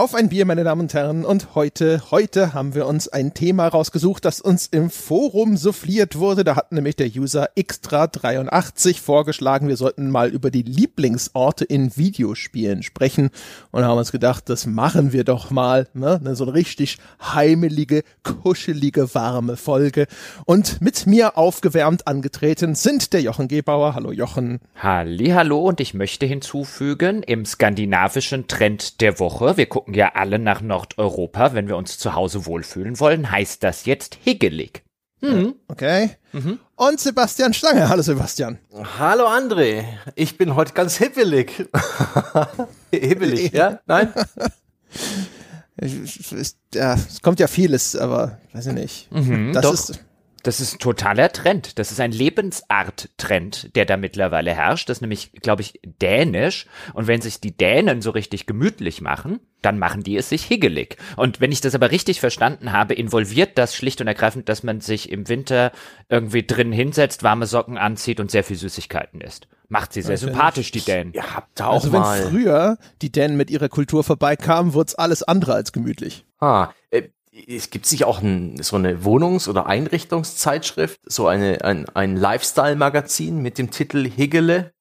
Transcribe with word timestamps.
Auf 0.00 0.14
ein 0.14 0.30
Bier, 0.30 0.46
meine 0.46 0.64
Damen 0.64 0.80
und 0.80 0.94
Herren. 0.94 1.26
Und 1.26 1.54
heute, 1.54 2.10
heute 2.10 2.54
haben 2.54 2.74
wir 2.74 2.86
uns 2.86 3.08
ein 3.08 3.34
Thema 3.34 3.68
rausgesucht, 3.68 4.24
das 4.24 4.40
uns 4.40 4.66
im 4.66 4.88
Forum 4.88 5.58
souffliert 5.58 6.16
wurde. 6.16 6.42
Da 6.42 6.56
hat 6.56 6.72
nämlich 6.72 6.96
der 6.96 7.08
User 7.08 7.50
Extra83 7.54 8.98
vorgeschlagen, 8.98 9.68
wir 9.68 9.76
sollten 9.76 10.08
mal 10.08 10.30
über 10.30 10.50
die 10.50 10.62
Lieblingsorte 10.62 11.66
in 11.66 11.98
Videospielen 11.98 12.82
sprechen. 12.82 13.28
Und 13.72 13.84
haben 13.84 13.98
uns 13.98 14.10
gedacht, 14.10 14.48
das 14.48 14.64
machen 14.64 15.12
wir 15.12 15.24
doch 15.24 15.50
mal. 15.50 15.86
Ne? 15.92 16.18
So 16.32 16.44
eine 16.44 16.54
richtig 16.54 16.96
heimelige, 17.22 18.02
kuschelige, 18.22 19.14
warme 19.14 19.58
Folge. 19.58 20.06
Und 20.46 20.80
mit 20.80 21.06
mir 21.06 21.36
aufgewärmt 21.36 22.06
angetreten 22.06 22.74
sind 22.74 23.12
der 23.12 23.20
Jochen 23.20 23.48
Gebauer. 23.48 23.94
Hallo 23.94 24.12
Jochen. 24.12 24.60
Hallo 24.76 25.58
und 25.58 25.78
ich 25.78 25.92
möchte 25.92 26.24
hinzufügen, 26.24 27.22
im 27.22 27.44
skandinavischen 27.44 28.48
Trend 28.48 29.02
der 29.02 29.20
Woche, 29.20 29.58
wir 29.58 29.66
gucken 29.66 29.89
ja 29.94 30.12
alle 30.14 30.38
nach 30.38 30.60
Nordeuropa, 30.60 31.54
wenn 31.54 31.68
wir 31.68 31.76
uns 31.76 31.98
zu 31.98 32.14
Hause 32.14 32.46
wohlfühlen 32.46 33.00
wollen, 33.00 33.30
heißt 33.30 33.62
das 33.62 33.86
jetzt 33.86 34.18
higgelig. 34.22 34.82
Mhm. 35.20 35.54
Okay. 35.68 36.10
Mhm. 36.32 36.58
Und 36.76 36.98
Sebastian 36.98 37.52
Stange. 37.52 37.88
Hallo 37.88 38.02
Sebastian. 38.02 38.58
Hallo 38.98 39.26
André. 39.26 39.84
Ich 40.14 40.38
bin 40.38 40.54
heute 40.54 40.72
ganz 40.72 40.96
hibbelig. 40.96 41.68
hibbelig, 42.90 43.52
ja? 43.52 43.80
Nein? 43.86 44.12
Es 45.82 47.22
kommt 47.22 47.40
ja 47.40 47.46
vieles, 47.46 47.96
aber 47.96 48.38
weiß 48.52 48.66
ich 48.66 48.74
nicht. 48.74 49.12
Mhm, 49.12 49.54
das 49.54 49.62
doch. 49.62 49.72
ist 49.72 50.04
das 50.42 50.60
ist 50.60 50.74
ein 50.74 50.78
totaler 50.78 51.32
Trend. 51.32 51.78
Das 51.78 51.92
ist 51.92 52.00
ein 52.00 52.12
Lebensart-Trend, 52.12 53.74
der 53.76 53.84
da 53.84 53.96
mittlerweile 53.96 54.54
herrscht. 54.54 54.88
Das 54.88 54.98
ist 54.98 55.00
nämlich, 55.02 55.32
glaube 55.32 55.62
ich, 55.62 55.80
dänisch. 55.84 56.66
Und 56.94 57.06
wenn 57.06 57.20
sich 57.20 57.40
die 57.40 57.56
Dänen 57.56 58.02
so 58.02 58.10
richtig 58.10 58.46
gemütlich 58.46 59.00
machen, 59.00 59.40
dann 59.62 59.78
machen 59.78 60.02
die 60.02 60.16
es 60.16 60.28
sich 60.28 60.44
higgelig. 60.44 60.96
Und 61.16 61.40
wenn 61.40 61.52
ich 61.52 61.60
das 61.60 61.74
aber 61.74 61.90
richtig 61.90 62.20
verstanden 62.20 62.72
habe, 62.72 62.94
involviert 62.94 63.58
das 63.58 63.76
schlicht 63.76 64.00
und 64.00 64.06
ergreifend, 64.06 64.48
dass 64.48 64.62
man 64.62 64.80
sich 64.80 65.10
im 65.10 65.28
Winter 65.28 65.72
irgendwie 66.08 66.46
drin 66.46 66.72
hinsetzt, 66.72 67.22
warme 67.22 67.46
Socken 67.46 67.76
anzieht 67.76 68.20
und 68.20 68.30
sehr 68.30 68.44
viel 68.44 68.56
Süßigkeiten 68.56 69.20
isst. 69.20 69.48
Macht 69.68 69.92
sie 69.92 70.02
sehr 70.02 70.14
das 70.14 70.22
sympathisch, 70.22 70.72
die 70.72 70.80
Dänen. 70.80 71.12
Ja, 71.12 71.34
habt 71.34 71.60
ihr 71.60 71.68
auch 71.68 71.84
also 71.84 71.90
mal. 71.90 72.24
wenn 72.24 72.30
früher 72.30 72.78
die 73.02 73.12
Dänen 73.12 73.36
mit 73.36 73.50
ihrer 73.50 73.68
Kultur 73.68 74.02
vorbeikamen, 74.02 74.74
wurde 74.74 74.88
es 74.88 74.94
alles 74.96 75.22
andere 75.22 75.54
als 75.54 75.72
gemütlich. 75.72 76.24
Ah, 76.40 76.70
äh, 76.90 77.02
es 77.48 77.70
gibt 77.70 77.86
sich 77.86 78.04
auch 78.04 78.22
ein, 78.22 78.62
so 78.62 78.76
eine 78.76 79.04
Wohnungs- 79.04 79.48
oder 79.48 79.66
Einrichtungszeitschrift, 79.66 81.00
so 81.06 81.26
eine, 81.26 81.64
ein, 81.64 81.88
ein 81.90 82.16
Lifestyle-Magazin 82.16 83.40
mit 83.40 83.58
dem 83.58 83.70
Titel 83.70 84.08
Higgele. 84.08 84.72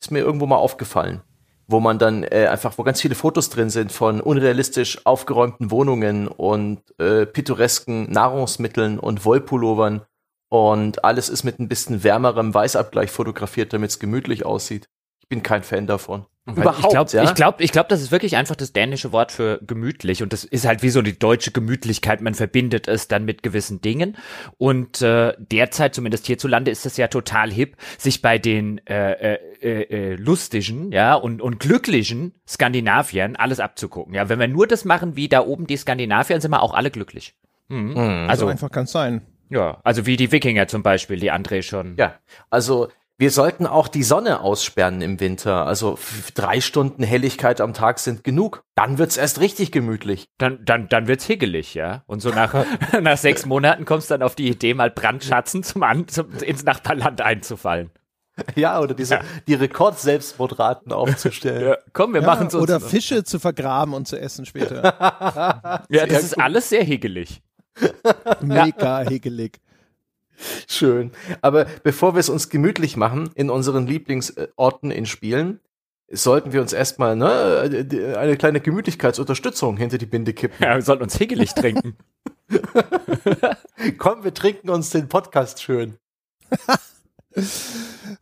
Ist 0.00 0.10
mir 0.10 0.20
irgendwo 0.20 0.46
mal 0.46 0.56
aufgefallen. 0.56 1.22
Wo 1.66 1.80
man 1.80 1.98
dann 1.98 2.24
äh, 2.24 2.48
einfach, 2.50 2.78
wo 2.78 2.82
ganz 2.82 3.00
viele 3.00 3.14
Fotos 3.14 3.50
drin 3.50 3.70
sind 3.70 3.92
von 3.92 4.20
unrealistisch 4.20 5.06
aufgeräumten 5.06 5.70
Wohnungen 5.70 6.26
und 6.26 6.82
äh, 6.98 7.26
pittoresken 7.26 8.10
Nahrungsmitteln 8.10 8.98
und 8.98 9.24
Wollpullovern. 9.24 10.02
Und 10.48 11.04
alles 11.04 11.28
ist 11.28 11.44
mit 11.44 11.60
ein 11.60 11.68
bisschen 11.68 12.02
wärmerem 12.02 12.52
Weißabgleich 12.52 13.10
fotografiert, 13.10 13.72
damit 13.72 13.90
es 13.90 13.98
gemütlich 14.00 14.44
aussieht. 14.44 14.88
Ich 15.30 15.36
bin 15.36 15.44
kein 15.44 15.62
Fan 15.62 15.86
davon. 15.86 16.26
Überhaupt, 16.44 16.80
ich 16.80 16.88
glaube, 16.88 17.10
ja? 17.12 17.22
ich 17.22 17.34
glaube, 17.34 17.62
ich 17.62 17.70
glaube, 17.70 17.88
das 17.88 18.02
ist 18.02 18.10
wirklich 18.10 18.36
einfach 18.36 18.56
das 18.56 18.72
dänische 18.72 19.12
Wort 19.12 19.30
für 19.30 19.60
gemütlich 19.64 20.24
und 20.24 20.32
das 20.32 20.42
ist 20.42 20.66
halt 20.66 20.82
wie 20.82 20.90
so 20.90 21.02
die 21.02 21.16
deutsche 21.16 21.52
Gemütlichkeit. 21.52 22.20
Man 22.20 22.34
verbindet 22.34 22.88
es 22.88 23.06
dann 23.06 23.24
mit 23.24 23.44
gewissen 23.44 23.80
Dingen 23.80 24.16
und 24.58 25.02
äh, 25.02 25.34
derzeit, 25.38 25.94
zumindest 25.94 26.26
hierzulande, 26.26 26.72
ist 26.72 26.84
es 26.84 26.96
ja 26.96 27.06
total 27.06 27.52
hip, 27.52 27.76
sich 27.96 28.22
bei 28.22 28.38
den 28.38 28.84
äh, 28.88 29.34
äh, 29.34 29.82
äh, 29.82 30.14
lustigen, 30.16 30.90
ja 30.90 31.14
und 31.14 31.40
und 31.40 31.60
glücklichen 31.60 32.34
Skandinaviern 32.48 33.36
alles 33.36 33.60
abzugucken. 33.60 34.14
Ja, 34.14 34.28
wenn 34.28 34.40
wir 34.40 34.48
nur 34.48 34.66
das 34.66 34.84
machen 34.84 35.14
wie 35.14 35.28
da 35.28 35.46
oben 35.46 35.68
die 35.68 35.76
Skandinavier, 35.76 36.40
sind 36.40 36.50
wir 36.50 36.62
auch 36.62 36.74
alle 36.74 36.90
glücklich. 36.90 37.36
Mhm. 37.68 37.90
Mhm. 37.90 38.26
Also 38.28 38.46
so 38.46 38.50
einfach 38.50 38.72
kann 38.72 38.84
es 38.84 38.90
sein. 38.90 39.22
Ja, 39.50 39.78
also 39.82 40.06
wie 40.06 40.16
die 40.16 40.32
Wikinger 40.32 40.68
zum 40.68 40.82
Beispiel, 40.82 41.18
die 41.18 41.32
André 41.32 41.62
schon. 41.62 41.96
Ja, 41.98 42.14
also 42.50 42.88
wir 43.20 43.30
sollten 43.30 43.66
auch 43.66 43.86
die 43.86 44.02
Sonne 44.02 44.40
aussperren 44.40 45.02
im 45.02 45.20
Winter. 45.20 45.66
Also 45.66 45.98
drei 46.34 46.62
Stunden 46.62 47.02
Helligkeit 47.02 47.60
am 47.60 47.74
Tag 47.74 47.98
sind 47.98 48.24
genug. 48.24 48.64
Dann 48.74 48.96
wird's 48.96 49.18
erst 49.18 49.40
richtig 49.40 49.72
gemütlich. 49.72 50.30
Dann, 50.38 50.64
dann, 50.64 50.88
dann 50.88 51.06
wird's 51.06 51.26
higgelig, 51.26 51.74
ja. 51.74 52.02
Und 52.06 52.20
so 52.20 52.30
nach, 52.30 52.64
nach 53.02 53.18
sechs 53.18 53.44
Monaten 53.44 53.84
kommst 53.84 54.08
du 54.08 54.14
dann 54.14 54.22
auf 54.22 54.36
die 54.36 54.48
Idee, 54.48 54.72
mal 54.72 54.90
Brandschatzen 54.90 55.62
zum, 55.62 55.82
An 55.82 56.08
zum 56.08 56.32
ins 56.38 56.64
Nachbarland 56.64 57.20
einzufallen. 57.20 57.90
Ja, 58.54 58.80
oder 58.80 58.94
diese, 58.94 59.16
ja. 59.16 59.20
die 59.46 59.54
Rekord-Selbstmordraten 59.54 60.90
aufzustellen. 60.90 61.68
Ja, 61.68 61.78
komm, 61.92 62.14
wir 62.14 62.22
ja, 62.22 62.26
machen 62.26 62.48
so. 62.48 62.58
Oder 62.58 62.80
Fische 62.80 63.22
zu 63.22 63.38
vergraben 63.38 63.92
und 63.92 64.08
zu 64.08 64.18
essen 64.18 64.46
später. 64.46 64.82
ja, 65.90 66.06
das 66.06 66.22
ist 66.22 66.40
alles 66.40 66.70
sehr 66.70 66.84
higgelig. 66.84 67.42
Mega 68.40 69.00
higgelig. 69.00 69.60
Schön. 70.68 71.12
Aber 71.40 71.66
bevor 71.82 72.14
wir 72.14 72.20
es 72.20 72.28
uns 72.28 72.48
gemütlich 72.48 72.96
machen 72.96 73.30
in 73.34 73.50
unseren 73.50 73.86
Lieblingsorten 73.86 74.90
in 74.90 75.06
Spielen, 75.06 75.60
sollten 76.10 76.52
wir 76.52 76.60
uns 76.60 76.72
erstmal 76.72 77.14
ne, 77.14 78.16
eine 78.18 78.36
kleine 78.36 78.60
Gemütlichkeitsunterstützung 78.60 79.76
hinter 79.76 79.98
die 79.98 80.06
Binde 80.06 80.32
kippen. 80.32 80.56
Ja, 80.64 80.74
wir 80.74 80.82
sollten 80.82 81.04
uns 81.04 81.16
higgelig 81.16 81.54
trinken. 81.54 81.96
Komm, 83.98 84.24
wir 84.24 84.34
trinken 84.34 84.70
uns 84.70 84.90
den 84.90 85.08
Podcast 85.08 85.62
schön. 85.62 85.98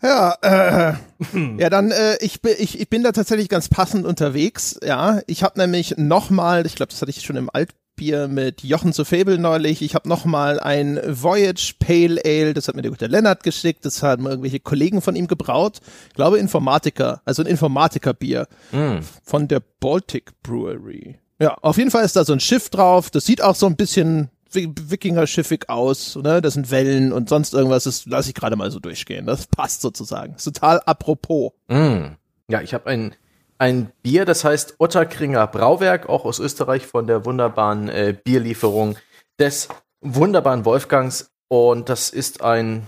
ja, 0.03 0.37
äh, 0.43 0.95
ja, 1.59 1.71
dann 1.71 1.91
äh, 1.91 2.19
ich, 2.21 2.45
ich, 2.45 2.79
ich 2.79 2.91
bin 2.91 3.03
da 3.03 3.13
tatsächlich 3.13 3.49
ganz 3.49 3.69
passend 3.71 4.05
unterwegs. 4.05 4.79
Ja, 4.83 5.21
ich 5.27 5.43
habe 5.43 5.59
nämlich 5.59 5.97
noch 5.97 6.29
mal, 6.29 6.67
ich 6.67 6.75
glaube, 6.75 6.91
das 6.91 7.01
hatte 7.01 7.11
ich 7.11 7.23
schon 7.23 7.37
im 7.37 7.49
Alt 7.51 7.71
Bier 7.99 8.29
mit 8.29 8.63
Jochen 8.63 8.95
zu 8.95 9.05
Fable 9.05 9.39
neulich. 9.39 9.83
Ich 9.83 9.95
habe 9.95 10.09
noch 10.09 10.25
mal 10.25 10.59
ein 10.59 10.99
Voyage 11.05 11.75
Pale 11.79 12.19
Ale, 12.25 12.55
das 12.55 12.69
hat 12.69 12.77
mir 12.77 12.83
der 12.83 12.93
gute 12.93 13.09
Lennart 13.09 13.43
geschickt. 13.43 13.85
Das 13.85 14.03
haben 14.03 14.25
irgendwelche 14.25 14.61
Kollegen 14.61 15.03
von 15.03 15.15
ihm 15.15 15.27
gebraut. 15.27 15.81
Ich 16.09 16.15
glaube 16.15 16.39
Informatiker, 16.39 17.21
also 17.27 17.43
ein 17.43 17.47
Informatikerbier 17.47 18.49
mm. 18.73 19.01
von 19.23 19.49
der 19.49 19.61
Baltic 19.81 20.33
Brewery. 20.43 21.19
Ja, 21.39 21.59
auf 21.61 21.77
jeden 21.77 21.91
Fall 21.91 22.05
ist 22.05 22.17
da 22.17 22.25
so 22.25 22.33
ein 22.33 22.41
Schiff 22.41 22.71
drauf. 22.71 23.11
Das 23.11 23.27
sieht 23.27 23.43
auch 23.43 23.55
so 23.55 23.67
ein 23.67 23.77
bisschen 23.77 24.31
Wikinger-schiffig 24.51 25.69
aus, 25.69 26.17
ne? 26.17 26.41
Das 26.41 26.55
sind 26.55 26.71
Wellen 26.71 27.13
und 27.13 27.29
sonst 27.29 27.53
irgendwas. 27.53 27.85
Das 27.85 28.07
lasse 28.07 28.31
ich 28.31 28.35
gerade 28.35 28.57
mal 28.57 28.71
so 28.71 28.81
durchgehen. 28.81 29.27
Das 29.27 29.47
passt 29.47 29.83
sozusagen. 29.83 30.37
ist 30.37 30.45
total 30.45 30.81
apropos. 30.87 31.53
Mm. 31.69 32.15
Ja, 32.49 32.63
ich 32.63 32.73
habe 32.73 32.87
ein 32.87 33.15
ein 33.59 33.93
Bier, 34.03 34.25
das 34.25 34.45
heißt 34.45 34.77
Otterkringer 34.79 35.47
Brauwerk, 35.47 36.09
auch 36.09 36.25
aus 36.25 36.39
Österreich 36.39 36.87
von 36.87 37.07
der 37.07 37.25
wunderbaren 37.25 37.89
äh, 37.89 38.17
Bierlieferung 38.23 38.97
des 39.39 39.69
wunderbaren 40.01 40.65
Wolfgangs. 40.65 41.31
Und 41.49 41.89
das 41.89 42.11
ist 42.11 42.43
ein 42.43 42.87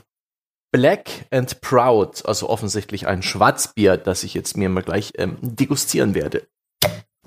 Black 0.72 1.26
and 1.31 1.60
Proud, 1.60 2.25
also 2.26 2.48
offensichtlich 2.48 3.06
ein 3.06 3.22
Schwarzbier, 3.22 3.97
das 3.97 4.22
ich 4.22 4.34
jetzt 4.34 4.56
mir 4.56 4.69
mal 4.69 4.82
gleich 4.82 5.12
ähm, 5.19 5.36
degustieren 5.41 6.14
werde. 6.14 6.47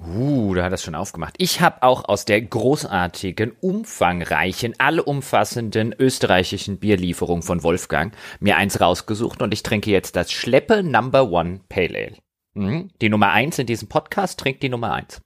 Uh, 0.06 0.54
da 0.54 0.64
hat 0.64 0.74
das 0.74 0.84
schon 0.84 0.96
aufgemacht. 0.96 1.36
Ich 1.38 1.62
habe 1.62 1.82
auch 1.82 2.06
aus 2.06 2.26
der 2.26 2.42
großartigen, 2.42 3.54
umfangreichen, 3.62 4.74
allumfassenden 4.78 5.96
österreichischen 5.98 6.78
Bierlieferung 6.78 7.42
von 7.42 7.64
Wolfgang 7.64 8.14
mir 8.40 8.58
eins 8.58 8.82
rausgesucht 8.82 9.42
und 9.42 9.54
ich 9.54 9.64
trinke 9.64 9.92
jetzt 9.92 10.16
das 10.16 10.32
Schleppe 10.32 10.84
Number 10.84 11.30
One 11.32 11.62
Pale 11.70 11.98
Ale. 11.98 12.23
Mhm. 12.54 12.90
Die 13.02 13.10
Nummer 13.10 13.32
eins 13.32 13.60
in 13.60 13.68
diesem 13.68 13.88
Podcast 13.88 14.40
trinkt 14.40 14.64
die 14.64 14.70
Nummer 14.70 14.94
eins. 14.94 15.22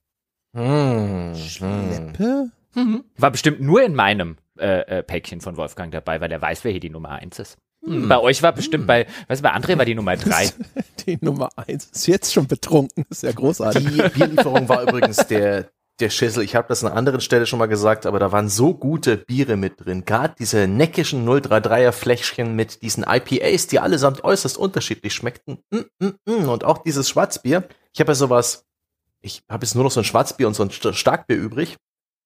Mhm. 0.53 1.35
Schleppe? 1.35 2.51
Mhm. 2.73 3.03
War 3.17 3.31
bestimmt 3.31 3.61
nur 3.61 3.83
in 3.83 3.95
meinem 3.95 4.37
äh, 4.59 4.99
äh, 4.99 5.03
Päckchen 5.03 5.41
von 5.41 5.57
Wolfgang 5.57 5.91
dabei, 5.91 6.21
weil 6.21 6.31
er 6.31 6.41
weiß, 6.41 6.63
wer 6.63 6.71
hier 6.71 6.79
die 6.79 6.89
Nummer 6.89 7.11
eins 7.11 7.39
ist. 7.39 7.57
Mhm. 7.85 8.07
Bei 8.07 8.19
euch 8.19 8.43
war 8.43 8.53
bestimmt 8.53 8.83
mhm. 8.83 8.87
bei, 8.87 9.07
weißt 9.27 9.41
du, 9.41 9.43
bei 9.43 9.53
André 9.53 9.77
war 9.77 9.85
die 9.85 9.95
Nummer 9.95 10.15
drei. 10.17 10.49
Die 11.05 11.17
Nummer 11.21 11.49
eins 11.55 11.85
ist 11.85 12.07
jetzt 12.07 12.33
schon 12.33 12.47
betrunken. 12.47 13.05
ist 13.09 13.23
ja 13.23 13.31
großartig. 13.31 13.85
Die 13.87 14.09
Bierlieferung 14.09 14.67
war 14.67 14.83
übrigens 14.83 15.17
der, 15.27 15.69
der 15.99 16.09
Schissel. 16.09 16.43
Ich 16.43 16.55
habe 16.55 16.67
das 16.67 16.83
an 16.83 16.91
einer 16.91 16.97
anderen 16.97 17.21
Stelle 17.21 17.45
schon 17.45 17.59
mal 17.59 17.67
gesagt, 17.67 18.05
aber 18.05 18.19
da 18.19 18.31
waren 18.31 18.49
so 18.49 18.73
gute 18.73 19.17
Biere 19.17 19.57
mit 19.57 19.85
drin. 19.85 20.05
Gerade 20.05 20.35
diese 20.37 20.67
neckischen 20.67 21.27
033er 21.27 21.91
Fläschchen 21.91 22.55
mit 22.55 22.81
diesen 22.81 23.03
IPAs, 23.03 23.67
die 23.67 23.79
allesamt 23.79 24.23
äußerst 24.23 24.57
unterschiedlich 24.57 25.13
schmeckten. 25.13 25.59
Mm, 25.71 25.77
mm, 25.99 26.13
mm. 26.25 26.49
Und 26.49 26.63
auch 26.63 26.79
dieses 26.79 27.09
Schwarzbier. 27.09 27.67
Ich 27.93 27.99
habe 27.99 28.11
ja 28.11 28.15
sowas, 28.15 28.65
ich 29.21 29.43
habe 29.49 29.65
jetzt 29.65 29.75
nur 29.75 29.83
noch 29.83 29.91
so 29.91 30.01
ein 30.01 30.05
Schwarzbier 30.05 30.47
und 30.47 30.53
so 30.53 30.63
ein 30.63 30.71
Starkbier 30.71 31.37
übrig. 31.37 31.77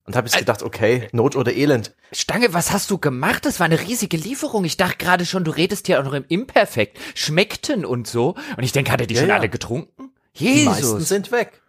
Und 0.04 0.16
habe 0.16 0.28
jetzt 0.28 0.38
gedacht, 0.38 0.64
okay, 0.64 1.08
Not 1.12 1.36
oder 1.36 1.54
Elend. 1.54 1.96
Stange, 2.12 2.54
was 2.54 2.72
hast 2.72 2.90
du 2.90 2.98
gemacht? 2.98 3.46
Das 3.46 3.60
war 3.60 3.66
eine 3.66 3.80
riesige 3.80 4.18
Lieferung. 4.18 4.66
Ich 4.66 4.76
dachte 4.76 4.98
gerade 4.98 5.28
schon, 5.28 5.44
du 5.44 5.52
redest 5.52 5.86
hier 5.86 6.00
auch 6.00 6.04
noch 6.04 6.14
im 6.14 6.26
Imperfekt. 6.28 6.98
Schmeckten 7.14 7.86
und 7.86 8.08
so. 8.08 8.36
Und 8.58 8.64
ich 8.64 8.72
denke, 8.72 8.92
hat 8.92 9.00
er 9.00 9.06
die 9.06 9.14
ja, 9.14 9.22
schon 9.22 9.30
ja. 9.30 9.36
alle 9.36 9.48
getrunken? 9.48 10.12
Jesus. 10.34 10.60
Die 10.60 10.66
meisten 10.66 11.02
sind 11.02 11.32
weg. 11.32 11.61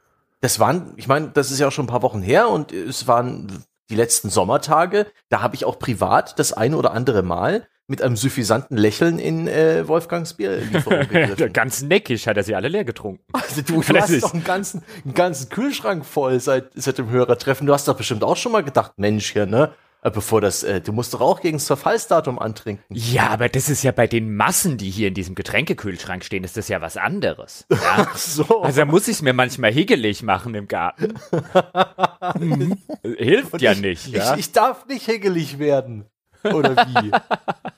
Das 0.42 0.58
waren, 0.58 0.92
ich 0.96 1.06
meine, 1.06 1.28
das 1.28 1.50
ist 1.50 1.60
ja 1.60 1.68
auch 1.68 1.72
schon 1.72 1.84
ein 1.84 1.88
paar 1.88 2.02
Wochen 2.02 2.20
her 2.20 2.48
und 2.48 2.72
es 2.72 3.06
waren 3.06 3.64
die 3.88 3.94
letzten 3.94 4.28
Sommertage. 4.28 5.06
Da 5.28 5.40
habe 5.40 5.54
ich 5.54 5.64
auch 5.64 5.78
privat 5.78 6.38
das 6.38 6.52
eine 6.52 6.76
oder 6.76 6.92
andere 6.92 7.22
Mal 7.22 7.68
mit 7.86 8.02
einem 8.02 8.16
suffisanten 8.16 8.76
Lächeln 8.76 9.20
in 9.20 9.46
äh, 9.46 9.86
Wolfgangs 9.86 10.34
Bierlieferung 10.34 11.00
gegriffen. 11.08 11.52
Ganz 11.52 11.82
neckig 11.82 12.26
hat 12.26 12.36
er 12.36 12.42
sie 12.42 12.56
alle 12.56 12.68
leer 12.68 12.84
getrunken. 12.84 13.24
Also 13.32 13.62
du, 13.62 13.82
du 13.82 13.94
hast 14.00 14.22
doch 14.22 14.34
einen 14.34 14.42
ganzen, 14.42 14.82
einen 15.04 15.14
ganzen 15.14 15.48
Kühlschrank 15.48 16.04
voll 16.04 16.40
seit, 16.40 16.70
seit 16.74 16.98
dem 16.98 17.10
Hörertreffen. 17.10 17.66
Du 17.66 17.72
hast 17.72 17.86
doch 17.86 17.96
bestimmt 17.96 18.24
auch 18.24 18.36
schon 18.36 18.50
mal 18.50 18.64
gedacht, 18.64 18.94
Mensch, 18.96 19.32
hier, 19.32 19.46
ne? 19.46 19.72
Äh, 20.04 20.10
bevor 20.10 20.40
das, 20.40 20.64
äh, 20.64 20.80
du 20.80 20.92
musst 20.92 21.14
doch 21.14 21.20
auch 21.20 21.40
gegen 21.40 21.58
das 21.58 21.66
Verfallsdatum 21.68 22.38
antrinken. 22.40 22.84
Ja, 22.90 23.28
aber 23.28 23.48
das 23.48 23.68
ist 23.68 23.84
ja 23.84 23.92
bei 23.92 24.08
den 24.08 24.34
Massen, 24.34 24.76
die 24.76 24.90
hier 24.90 25.08
in 25.08 25.14
diesem 25.14 25.36
Getränkekühlschrank 25.36 26.24
stehen, 26.24 26.42
ist 26.42 26.56
das 26.56 26.66
ja 26.68 26.80
was 26.80 26.96
anderes. 26.96 27.66
Ja? 27.70 27.78
Ach 28.10 28.16
so. 28.16 28.62
Also 28.62 28.80
da 28.80 28.84
muss 28.84 29.06
ich 29.06 29.14
es 29.16 29.22
mir 29.22 29.32
manchmal 29.32 29.72
higgelig 29.72 30.24
machen 30.24 30.54
im 30.56 30.66
Garten. 30.66 31.14
Hilft 33.16 33.60
ja 33.62 33.72
ich, 33.72 33.80
nicht. 33.80 34.06
Ich, 34.08 34.14
Ja? 34.14 34.36
ich 34.36 34.50
darf 34.52 34.86
nicht 34.86 35.06
higgelig 35.06 35.58
werden. 35.60 36.06
Oder 36.42 36.76
wie? 36.76 37.12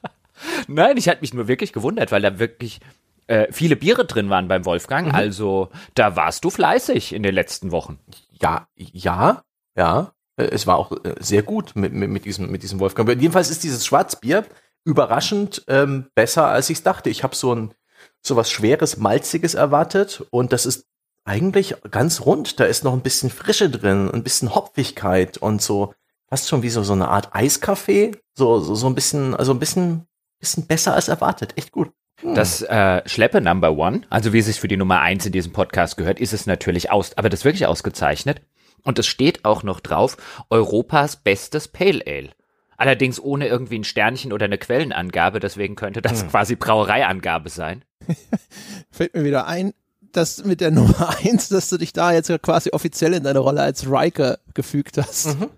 Nein, 0.69 0.97
ich 0.97 1.09
hatte 1.09 1.21
mich 1.21 1.35
nur 1.35 1.47
wirklich 1.47 1.73
gewundert, 1.75 2.11
weil 2.11 2.23
da 2.23 2.39
wirklich 2.39 2.81
äh, 3.27 3.49
viele 3.51 3.77
Biere 3.77 4.07
drin 4.07 4.31
waren 4.31 4.49
beim 4.49 4.65
Wolfgang. 4.65 5.09
Mhm. 5.09 5.15
Also 5.15 5.69
da 5.95 6.17
warst 6.17 6.45
du 6.45 6.51
fleißig 6.51 7.13
in 7.13 7.23
den 7.23 7.35
letzten 7.35 7.71
Wochen. 7.71 7.99
ja, 8.41 8.67
ja, 8.77 9.43
ja. 9.77 10.13
Äh, 10.37 10.45
Es 10.47 10.67
war 10.67 10.77
auch 10.77 10.93
äh, 11.05 11.15
sehr 11.21 11.43
gut 11.43 11.77
mit, 11.77 11.93
mit, 11.93 12.11
mit, 12.11 12.25
diesem, 12.25 12.51
mit 12.51 12.63
diesem 12.63 12.81
Wolfgang. 12.81 13.09
Jedenfalls 13.09 13.51
ist 13.51 13.65
dieses 13.65 13.85
Schwarzbier 13.87 14.45
überraschend 14.85 15.65
ähm, 15.69 16.07
besser, 16.15 16.47
als 16.49 16.71
ich 16.71 16.83
dachte. 16.83 17.11
Ich 17.11 17.23
habe 17.23 17.35
so 17.35 17.55
ein 17.55 17.75
so 18.23 18.37
was 18.37 18.51
schweres, 18.51 18.97
malziges 18.97 19.55
erwartet 19.55 20.25
und 20.31 20.53
das 20.53 20.67
ist 20.67 20.87
eigentlich 21.25 21.77
ganz 21.91 22.23
rund. 22.23 22.61
Da 22.61 22.65
ist 22.65 22.85
noch 22.85 22.93
ein 22.93 23.03
bisschen 23.03 23.31
Frische 23.31 23.71
drin, 23.71 24.11
ein 24.11 24.23
bisschen 24.23 24.55
Hopfigkeit 24.55 25.39
und 25.39 25.63
so 25.63 25.95
fast 26.29 26.49
schon 26.49 26.63
wie 26.63 26.71
so, 26.71 26.83
so 26.83 26.93
eine 26.93 27.09
Art 27.09 27.35
Eiskaffee. 27.35 28.13
So, 28.35 28.61
so, 28.61 28.75
so 28.75 28.87
ein 28.87 28.95
bisschen, 28.95 29.35
also 29.35 29.53
ein 29.53 29.59
bisschen, 29.59 30.07
bisschen 30.41 30.67
besser 30.67 30.95
als 30.95 31.09
erwartet. 31.09 31.57
Echt 31.57 31.73
gut. 31.73 31.93
Hm. 32.21 32.35
Das 32.35 32.63
äh, 32.63 33.03
Schleppe 33.09 33.41
Number 33.41 33.77
One, 33.77 34.03
also 34.11 34.33
wie 34.33 34.39
es 34.39 34.47
sich 34.47 34.61
für 34.61 34.69
die 34.69 34.77
Nummer 34.77 35.01
eins 35.01 35.27
in 35.27 35.33
diesem 35.33 35.53
Podcast 35.53 35.97
gehört, 35.97 36.21
ist 36.21 36.33
es 36.33 36.47
natürlich 36.47 36.91
aus, 36.91 37.17
aber 37.17 37.29
das 37.29 37.45
wirklich 37.45 37.67
ausgezeichnet. 37.67 38.43
Und 38.85 38.99
es 38.99 39.07
steht 39.07 39.45
auch 39.45 39.63
noch 39.63 39.81
drauf, 39.81 40.17
Europas 40.51 41.17
bestes 41.17 41.69
Pale 41.69 42.03
Ale. 42.07 42.31
Allerdings 42.77 43.21
ohne 43.21 43.49
irgendwie 43.49 43.79
ein 43.79 43.85
Sternchen 43.85 44.33
oder 44.33 44.45
eine 44.47 44.59
Quellenangabe, 44.59 45.41
deswegen 45.41 45.75
könnte 45.77 46.03
das 46.03 46.23
Hm. 46.23 46.29
quasi 46.31 46.57
Brauereiangabe 46.57 47.49
sein. 47.49 47.85
Fällt 48.91 49.15
mir 49.15 49.25
wieder 49.25 49.47
ein, 49.47 49.73
dass 50.13 50.45
mit 50.45 50.61
der 50.61 50.71
Nummer 50.73 51.17
eins, 51.25 51.49
dass 51.49 51.69
du 51.71 51.79
dich 51.79 51.93
da 51.93 52.13
jetzt 52.13 52.29
ja 52.29 52.39
quasi 52.39 52.71
offiziell 52.73 53.15
in 53.15 53.23
deine 53.25 53.39
Rolle 53.39 53.63
als 53.63 53.87
Riker 53.89 54.39
gefügt 54.55 54.99
hast. 54.99 55.39
Mhm. 55.39 55.51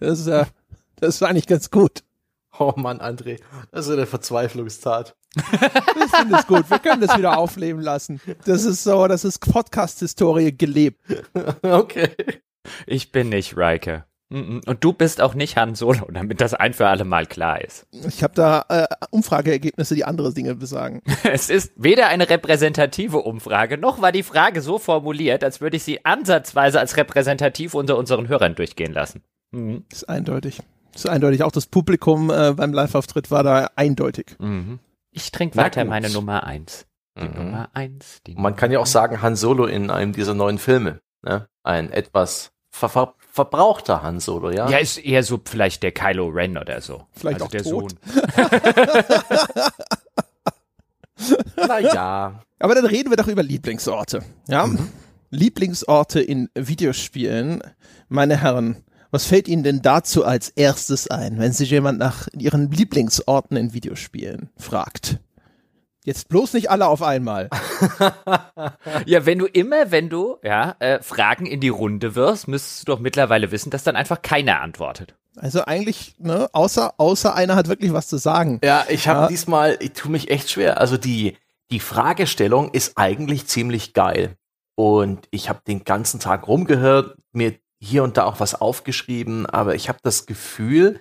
Das 0.00 0.20
ist 0.20 0.26
ja, 0.26 0.46
das 1.00 1.16
ist 1.16 1.22
eigentlich 1.22 1.46
ganz 1.46 1.70
gut. 1.70 2.02
Oh 2.58 2.72
Mann, 2.76 3.00
André, 3.00 3.40
das 3.72 3.86
ist 3.86 3.92
eine 3.92 4.06
Verzweiflungstat. 4.06 5.16
Ich 5.36 6.16
finde 6.16 6.36
es 6.38 6.46
gut. 6.46 6.70
Wir 6.70 6.78
können 6.78 7.00
das 7.00 7.16
wieder 7.18 7.36
aufleben 7.38 7.80
lassen. 7.82 8.20
Das 8.44 8.62
ist 8.64 8.84
so, 8.84 9.08
das 9.08 9.24
ist 9.24 9.40
Podcast-Historie 9.40 10.52
gelebt. 10.56 11.00
Okay. 11.62 12.10
Ich 12.86 13.12
bin 13.12 13.28
nicht 13.28 13.56
Riker. 13.56 14.06
Und 14.30 14.78
du 14.80 14.92
bist 14.92 15.20
auch 15.20 15.34
nicht 15.34 15.56
Han 15.56 15.74
Solo, 15.76 16.08
damit 16.10 16.40
das 16.40 16.54
ein 16.54 16.72
für 16.72 16.88
alle 16.88 17.04
Mal 17.04 17.26
klar 17.26 17.60
ist. 17.60 17.86
Ich 18.08 18.22
habe 18.24 18.34
da 18.34 18.64
äh, 18.68 18.86
Umfrageergebnisse, 19.10 19.94
die 19.94 20.04
andere 20.04 20.32
Dinge 20.32 20.54
besagen. 20.56 21.02
Es 21.24 21.50
ist 21.50 21.72
weder 21.76 22.08
eine 22.08 22.28
repräsentative 22.28 23.18
Umfrage, 23.18 23.78
noch 23.78 24.00
war 24.02 24.10
die 24.12 24.22
Frage 24.24 24.60
so 24.60 24.78
formuliert, 24.78 25.44
als 25.44 25.60
würde 25.60 25.76
ich 25.76 25.84
sie 25.84 26.04
ansatzweise 26.04 26.80
als 26.80 26.96
repräsentativ 26.96 27.74
unter 27.74 27.96
unseren 27.96 28.26
Hörern 28.26 28.54
durchgehen 28.56 28.92
lassen. 28.92 29.22
Mhm. 29.52 29.84
Ist 29.92 30.08
eindeutig. 30.08 30.60
Ist 30.94 31.08
eindeutig. 31.08 31.42
Auch 31.44 31.52
das 31.52 31.66
Publikum 31.66 32.30
äh, 32.30 32.54
beim 32.56 32.72
Live-Auftritt 32.72 33.30
war 33.30 33.42
da 33.44 33.70
eindeutig. 33.76 34.36
Mhm. 34.40 34.80
Ich 35.12 35.30
trinke 35.30 35.56
weiter 35.56 35.84
meine 35.84 36.10
Nummer 36.10 36.44
eins. 36.44 36.86
Die 37.16 37.28
Mhm. 37.28 37.34
Nummer 37.36 37.68
eins. 37.74 38.20
Die 38.26 38.34
Man 38.34 38.56
kann 38.56 38.72
ja 38.72 38.80
auch 38.80 38.86
sagen, 38.86 39.22
Han 39.22 39.36
Solo 39.36 39.66
in 39.66 39.90
einem 39.90 40.12
dieser 40.12 40.34
neuen 40.34 40.58
Filme. 40.58 41.00
Ne? 41.22 41.46
Ein 41.62 41.92
etwas 41.92 42.50
ver 42.74 42.88
ver 42.88 43.14
verbrauchter 43.30 44.02
Han 44.02 44.20
Solo, 44.20 44.50
ja? 44.50 44.68
Ja, 44.68 44.78
ist 44.78 44.98
eher 44.98 45.22
so 45.22 45.40
vielleicht 45.44 45.82
der 45.82 45.92
Kylo 45.92 46.28
Ren 46.28 46.58
oder 46.58 46.80
so. 46.80 47.06
Vielleicht 47.12 47.42
also 47.42 47.46
auch 47.46 47.50
der 47.50 47.62
tot. 47.62 47.90
Sohn. 47.90 47.98
Naja. 51.56 52.42
Aber 52.58 52.74
dann 52.74 52.84
reden 52.86 53.08
wir 53.08 53.16
doch 53.16 53.28
über 53.28 53.42
Lieblingsorte. 53.42 54.22
Ja? 54.48 54.68
Lieblingsorte 55.30 56.20
in 56.20 56.50
Videospielen. 56.54 57.62
Meine 58.08 58.36
Herren, 58.36 58.82
was 59.10 59.24
fällt 59.24 59.46
Ihnen 59.46 59.62
denn 59.62 59.80
dazu 59.80 60.24
als 60.24 60.50
erstes 60.50 61.08
ein, 61.08 61.38
wenn 61.38 61.52
sich 61.52 61.70
jemand 61.70 62.00
nach 62.00 62.26
Ihren 62.36 62.70
Lieblingsorten 62.70 63.56
in 63.56 63.72
Videospielen 63.72 64.50
fragt? 64.58 65.20
Jetzt 66.04 66.28
bloß 66.28 66.52
nicht 66.52 66.70
alle 66.70 66.86
auf 66.86 67.02
einmal. 67.02 67.48
Ja, 69.06 69.26
wenn 69.26 69.38
du 69.38 69.46
immer, 69.46 69.90
wenn 69.90 70.08
du 70.08 70.38
ja 70.42 70.76
äh, 70.78 71.02
Fragen 71.02 71.46
in 71.46 71.60
die 71.60 71.68
Runde 71.68 72.14
wirst, 72.14 72.48
müsstest 72.48 72.82
du 72.86 72.92
doch 72.92 73.00
mittlerweile 73.00 73.50
wissen, 73.50 73.70
dass 73.70 73.82
dann 73.84 73.96
einfach 73.96 74.22
keiner 74.22 74.60
antwortet. 74.60 75.14
Also 75.36 75.64
eigentlich, 75.64 76.14
ne, 76.18 76.48
außer, 76.52 76.94
außer 76.98 77.34
einer 77.34 77.56
hat 77.56 77.68
wirklich 77.68 77.92
was 77.92 78.06
zu 78.08 78.16
sagen. 78.18 78.60
Ja, 78.62 78.84
ich 78.88 79.08
habe 79.08 79.22
Ja. 79.22 79.28
diesmal, 79.28 79.76
ich 79.80 79.92
tue 79.92 80.10
mich 80.12 80.30
echt 80.30 80.50
schwer. 80.50 80.80
Also 80.80 80.96
die, 80.96 81.36
die 81.70 81.80
Fragestellung 81.80 82.70
ist 82.70 82.96
eigentlich 82.96 83.46
ziemlich 83.46 83.92
geil. 83.94 84.36
Und 84.76 85.26
ich 85.30 85.48
habe 85.48 85.60
den 85.66 85.84
ganzen 85.84 86.20
Tag 86.20 86.46
rumgehört, 86.46 87.16
mir 87.32 87.54
hier 87.80 88.02
und 88.04 88.16
da 88.16 88.24
auch 88.24 88.40
was 88.40 88.54
aufgeschrieben, 88.54 89.46
aber 89.46 89.74
ich 89.74 89.88
habe 89.88 89.98
das 90.02 90.26
Gefühl, 90.26 91.00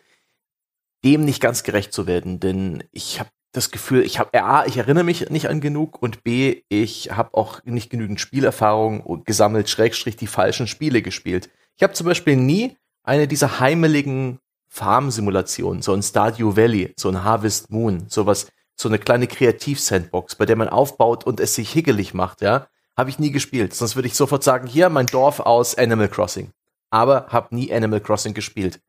dem 1.05 1.25
nicht 1.25 1.41
ganz 1.41 1.63
gerecht 1.63 1.93
zu 1.93 2.07
werden, 2.07 2.39
denn 2.39 2.83
ich 2.91 3.19
habe 3.19 3.29
das 3.53 3.69
Gefühl, 3.69 4.03
ich 4.03 4.19
habe 4.19 4.43
A, 4.43 4.65
ich 4.65 4.77
erinnere 4.77 5.03
mich 5.03 5.29
nicht 5.29 5.47
an 5.47 5.61
genug 5.61 6.01
und 6.01 6.23
B, 6.23 6.63
ich 6.69 7.11
habe 7.11 7.35
auch 7.35 7.63
nicht 7.63 7.89
genügend 7.89 8.19
Spielerfahrung 8.19 9.23
gesammelt, 9.23 9.69
Schrägstrich 9.69 10.17
die 10.17 10.27
falschen 10.27 10.67
Spiele 10.67 11.01
gespielt. 11.01 11.49
Ich 11.77 11.83
habe 11.83 11.93
zum 11.93 12.07
Beispiel 12.07 12.35
nie 12.35 12.75
eine 13.03 13.27
dieser 13.27 13.59
heimeligen 13.59 14.39
Farm-Simulationen, 14.69 15.83
so 15.83 15.93
ein 15.93 16.01
Stardew 16.01 16.57
Valley, 16.57 16.93
so 16.97 17.09
ein 17.09 17.23
Harvest 17.23 17.69
Moon, 17.69 18.05
sowas, 18.09 18.47
so 18.75 18.89
eine 18.89 18.97
kleine 18.97 19.27
Kreativ-Sandbox, 19.27 20.35
bei 20.35 20.47
der 20.47 20.55
man 20.55 20.67
aufbaut 20.67 21.23
und 21.23 21.39
es 21.39 21.53
sich 21.53 21.71
higgelig 21.71 22.15
macht, 22.15 22.41
ja, 22.41 22.67
habe 22.97 23.11
ich 23.11 23.19
nie 23.19 23.31
gespielt. 23.31 23.75
Sonst 23.75 23.95
würde 23.95 24.07
ich 24.07 24.15
sofort 24.15 24.43
sagen, 24.43 24.67
hier 24.67 24.89
mein 24.89 25.05
Dorf 25.05 25.39
aus 25.39 25.75
Animal 25.75 26.09
Crossing. 26.09 26.51
Aber 26.89 27.27
habe 27.29 27.53
nie 27.55 27.71
Animal 27.71 28.01
Crossing 28.01 28.33
gespielt. 28.33 28.79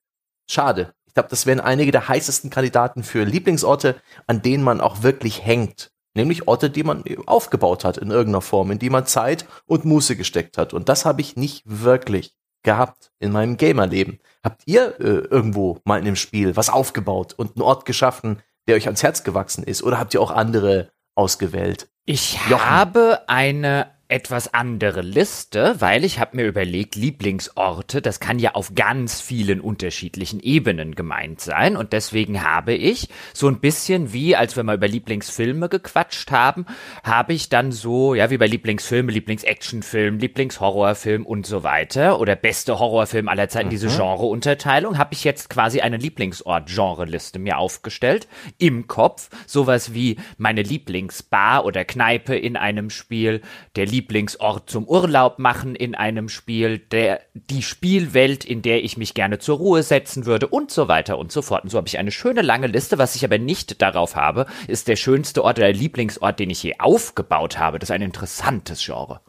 Schade. 0.49 0.94
Ich 1.15 1.17
glaube, 1.17 1.29
das 1.29 1.47
wären 1.47 1.61
einige 1.61 1.93
der 1.93 2.09
heißesten 2.09 2.51
Kandidaten 2.51 3.05
für 3.05 3.23
Lieblingsorte, 3.23 3.95
an 4.27 4.43
denen 4.43 4.65
man 4.65 4.81
auch 4.81 5.05
wirklich 5.05 5.47
hängt. 5.47 5.93
Nämlich 6.17 6.49
Orte, 6.49 6.71
die 6.71 6.83
man 6.83 7.05
aufgebaut 7.27 7.85
hat 7.85 7.99
in 7.99 8.11
irgendeiner 8.11 8.41
Form, 8.41 8.73
in 8.73 8.81
die 8.81 8.91
man 8.91 9.06
Zeit 9.06 9.47
und 9.67 9.85
Muße 9.85 10.17
gesteckt 10.17 10.59
hat. 10.59 10.75
Und 10.75 10.89
das 10.89 11.05
habe 11.05 11.21
ich 11.21 11.37
nicht 11.37 11.63
wirklich 11.67 12.35
gehabt 12.65 13.13
in 13.21 13.31
meinem 13.31 13.56
Gamerleben. 13.59 14.19
Habt 14.43 14.63
ihr 14.67 14.99
äh, 14.99 15.05
irgendwo 15.31 15.79
mal 15.85 16.01
in 16.01 16.06
einem 16.09 16.17
Spiel 16.17 16.56
was 16.56 16.69
aufgebaut 16.69 17.33
und 17.33 17.55
einen 17.55 17.63
Ort 17.63 17.85
geschaffen, 17.85 18.41
der 18.67 18.75
euch 18.75 18.87
ans 18.87 19.05
Herz 19.05 19.23
gewachsen 19.23 19.63
ist? 19.63 19.85
Oder 19.85 20.01
habt 20.01 20.15
ihr 20.15 20.21
auch 20.21 20.33
andere 20.33 20.91
ausgewählt? 21.15 21.87
Ich 22.06 22.41
Jochen. 22.51 22.69
habe 22.69 23.21
eine 23.29 23.94
etwas 24.15 24.55
andere 24.55 25.03
Liste, 25.03 25.75
weil 25.81 26.05
ich 26.05 26.21
habe 26.21 26.37
mir 26.37 26.47
überlegt, 26.47 26.94
Lieblingsorte, 26.94 28.01
das 28.01 28.21
kann 28.21 28.39
ja 28.39 28.53
auf 28.53 28.77
ganz 28.77 29.21
vielen 29.21 29.61
unterschiedlichen 29.61 30.39
Ebenen 30.39 30.94
gemeint 30.94 31.41
sein. 31.41 31.77
Und 31.77 31.93
deswegen 31.93 32.44
habe 32.44 32.75
ich 32.75 33.09
so 33.33 33.49
ein 33.49 33.59
bisschen 33.59 34.13
wie, 34.13 34.37
als 34.37 34.55
wir 34.55 34.63
mal 34.63 34.77
über 34.77 34.87
Lieblingsfilme 34.87 35.69
gequatscht 35.69 36.31
haben, 36.31 36.65
habe 37.03 37.33
ich 37.33 37.49
dann 37.49 37.73
so, 37.73 38.15
ja, 38.15 38.31
wie 38.31 38.39
bei 38.39 38.47
Lieblingsfilme, 38.47 39.11
Lieblingsactionfilm, 39.11 40.21
Lieblingshorrorfilm 40.21 41.27
und 41.27 41.44
so 41.44 41.65
weiter 41.65 42.21
oder 42.21 42.37
beste 42.37 42.79
Horrorfilm 42.79 43.29
aller 43.29 43.49
Zeiten, 43.49 43.71
diese 43.71 43.89
Genreunterteilung, 43.89 44.97
habe 44.97 45.15
ich 45.15 45.25
jetzt 45.25 45.51
quasi 45.51 45.81
eine 45.81 45.97
Lieblingsort-Genre-Liste 45.97 47.41
mir 47.41 47.59
aufgestellt 47.59 48.29
im 48.59 48.87
Kopf, 48.87 49.29
sowas 49.49 49.93
wie 49.93 50.19
meine 50.39 50.63
Lieblingsbar 50.63 51.65
oder 51.65 51.85
Kneipe 51.85 52.37
in 52.37 52.56
einem 52.56 52.91
Spiel, 52.91 53.41
der 53.75 53.87
Lieblingsort 54.05 54.69
zum 54.69 54.87
Urlaub 54.87 55.39
machen 55.39 55.75
in 55.75 55.94
einem 55.94 56.29
Spiel, 56.29 56.79
der 56.79 57.20
die 57.32 57.63
Spielwelt, 57.63 58.44
in 58.44 58.61
der 58.61 58.84
ich 58.84 58.99
mich 58.99 59.15
gerne 59.15 59.39
zur 59.39 59.56
Ruhe 59.56 59.82
setzen 59.82 60.27
würde 60.27 60.46
und 60.46 60.70
so 60.70 60.89
weiter 60.89 61.19
und 61.19 61.32
so 61.32 61.41
fort. 61.41 61.65
Und 61.65 61.70
so 61.70 61.79
habe 61.79 61.89
ich 61.89 61.99
eine 61.99 62.11
schöne 62.11 62.43
lange 62.43 62.67
Liste. 62.67 62.99
Was 62.99 63.15
ich 63.15 63.25
aber 63.25 63.39
nicht 63.39 63.81
darauf 63.81 64.15
habe, 64.15 64.44
ist 64.69 64.89
der 64.89 64.96
schönste 64.96 65.43
Ort 65.43 65.58
oder 65.58 65.69
der 65.69 65.75
Lieblingsort, 65.75 66.39
den 66.39 66.51
ich 66.51 66.63
je 66.63 66.75
aufgebaut 66.79 67.58
habe. 67.58 67.79
Das 67.79 67.89
ist 67.89 67.94
ein 67.94 68.03
interessantes 68.03 68.84
Genre. 68.84 69.20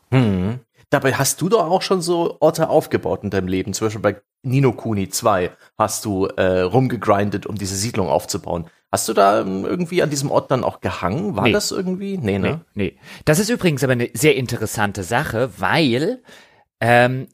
Dabei 0.89 1.13
hast 1.13 1.41
du 1.41 1.47
doch 1.47 1.69
auch 1.69 1.81
schon 1.81 2.01
so 2.01 2.35
Orte 2.41 2.67
aufgebaut 2.69 3.23
in 3.23 3.29
deinem 3.29 3.47
Leben. 3.47 3.73
Zum 3.73 3.87
Beispiel 3.87 4.01
bei 4.01 4.21
Nino 4.43 4.73
Kuni 4.73 5.07
2 5.07 5.51
hast 5.77 6.03
du 6.03 6.25
äh, 6.25 6.61
rumgegrindet, 6.61 7.45
um 7.45 7.55
diese 7.55 7.75
Siedlung 7.75 8.09
aufzubauen. 8.09 8.65
Hast 8.95 9.09
du 9.09 9.13
da 9.13 9.41
ähm, 9.41 9.65
irgendwie 9.65 10.01
an 10.01 10.09
diesem 10.09 10.31
Ort 10.31 10.51
dann 10.51 10.63
auch 10.63 10.79
gehangen? 10.79 11.35
War 11.35 11.43
Nee. 11.43 11.51
das 11.51 11.71
irgendwie? 11.71 12.17
Nee, 12.17 12.39
ne? 12.39 12.61
Nee, 12.75 12.93
nee. 12.93 12.99
Das 13.25 13.39
ist 13.39 13.49
übrigens 13.49 13.83
aber 13.83 13.91
eine 13.91 14.09
sehr 14.13 14.37
interessante 14.37 15.03
Sache, 15.03 15.49
weil 15.57 16.23
ähm, 16.79 17.27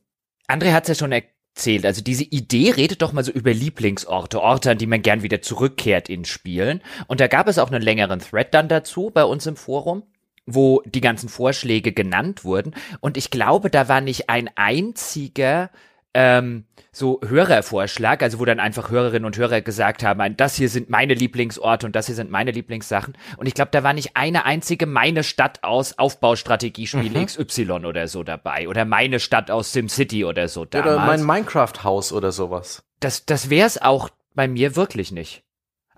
André 0.47 0.71
hat 0.71 0.85
es 0.85 0.87
ja 0.89 0.95
schon 0.95 1.11
er 1.11 1.21
zählt. 1.53 1.85
Also 1.85 2.01
diese 2.01 2.23
Idee 2.23 2.71
redet 2.71 3.03
doch 3.03 3.13
mal 3.13 3.23
so 3.23 3.31
über 3.31 3.53
Lieblingsorte, 3.53 4.41
Orte, 4.41 4.71
an 4.71 4.79
die 4.79 4.87
man 4.87 5.03
gern 5.03 5.21
wieder 5.21 5.43
zurückkehrt 5.43 6.09
in 6.09 6.25
Spielen. 6.25 6.81
Und 7.05 7.19
da 7.19 7.27
gab 7.27 7.47
es 7.47 7.59
auch 7.59 7.69
einen 7.69 7.83
längeren 7.83 8.21
Thread 8.21 8.55
dann 8.55 8.67
dazu 8.67 9.11
bei 9.13 9.23
uns 9.23 9.45
im 9.45 9.55
Forum 9.55 10.01
wo 10.47 10.81
die 10.85 11.01
ganzen 11.01 11.29
Vorschläge 11.29 11.93
genannt 11.93 12.43
wurden. 12.43 12.73
Und 12.99 13.15
ich 13.15 13.29
glaube, 13.29 13.69
da 13.69 13.87
war 13.87 14.01
nicht 14.01 14.27
ein 14.31 14.49
einziger 14.55 15.69
ähm, 16.13 16.65
so 16.91 17.21
Hörervorschlag, 17.25 18.21
also 18.21 18.39
wo 18.39 18.45
dann 18.45 18.59
einfach 18.59 18.91
Hörerinnen 18.91 19.25
und 19.25 19.37
Hörer 19.37 19.61
gesagt 19.61 20.03
haben, 20.03 20.35
das 20.35 20.55
hier 20.55 20.67
sind 20.67 20.89
meine 20.89 21.13
Lieblingsorte 21.13 21.85
und 21.85 21.95
das 21.95 22.07
hier 22.07 22.15
sind 22.15 22.29
meine 22.29 22.51
Lieblingssachen. 22.51 23.17
Und 23.37 23.47
ich 23.47 23.53
glaube, 23.53 23.71
da 23.71 23.83
war 23.83 23.93
nicht 23.93 24.15
eine 24.15 24.45
einzige 24.45 24.85
meine 24.85 25.23
Stadt 25.23 25.63
aus 25.63 25.97
Aufbaustrategiespiel 25.97 27.11
mhm. 27.11 27.25
XY 27.25 27.71
oder 27.85 28.07
so 28.07 28.23
dabei 28.23 28.67
oder 28.67 28.83
meine 28.83 29.19
Stadt 29.19 29.49
aus 29.49 29.71
SimCity 29.71 30.25
oder 30.25 30.47
so 30.47 30.65
damals. 30.65 30.95
Oder 30.95 31.05
mein 31.05 31.23
Minecraft-Haus 31.23 32.11
oder 32.11 32.31
sowas. 32.31 32.83
Das, 32.99 33.25
das 33.25 33.49
wäre 33.49 33.67
es 33.67 33.81
auch 33.81 34.09
bei 34.35 34.47
mir 34.47 34.75
wirklich 34.75 35.11
nicht. 35.11 35.43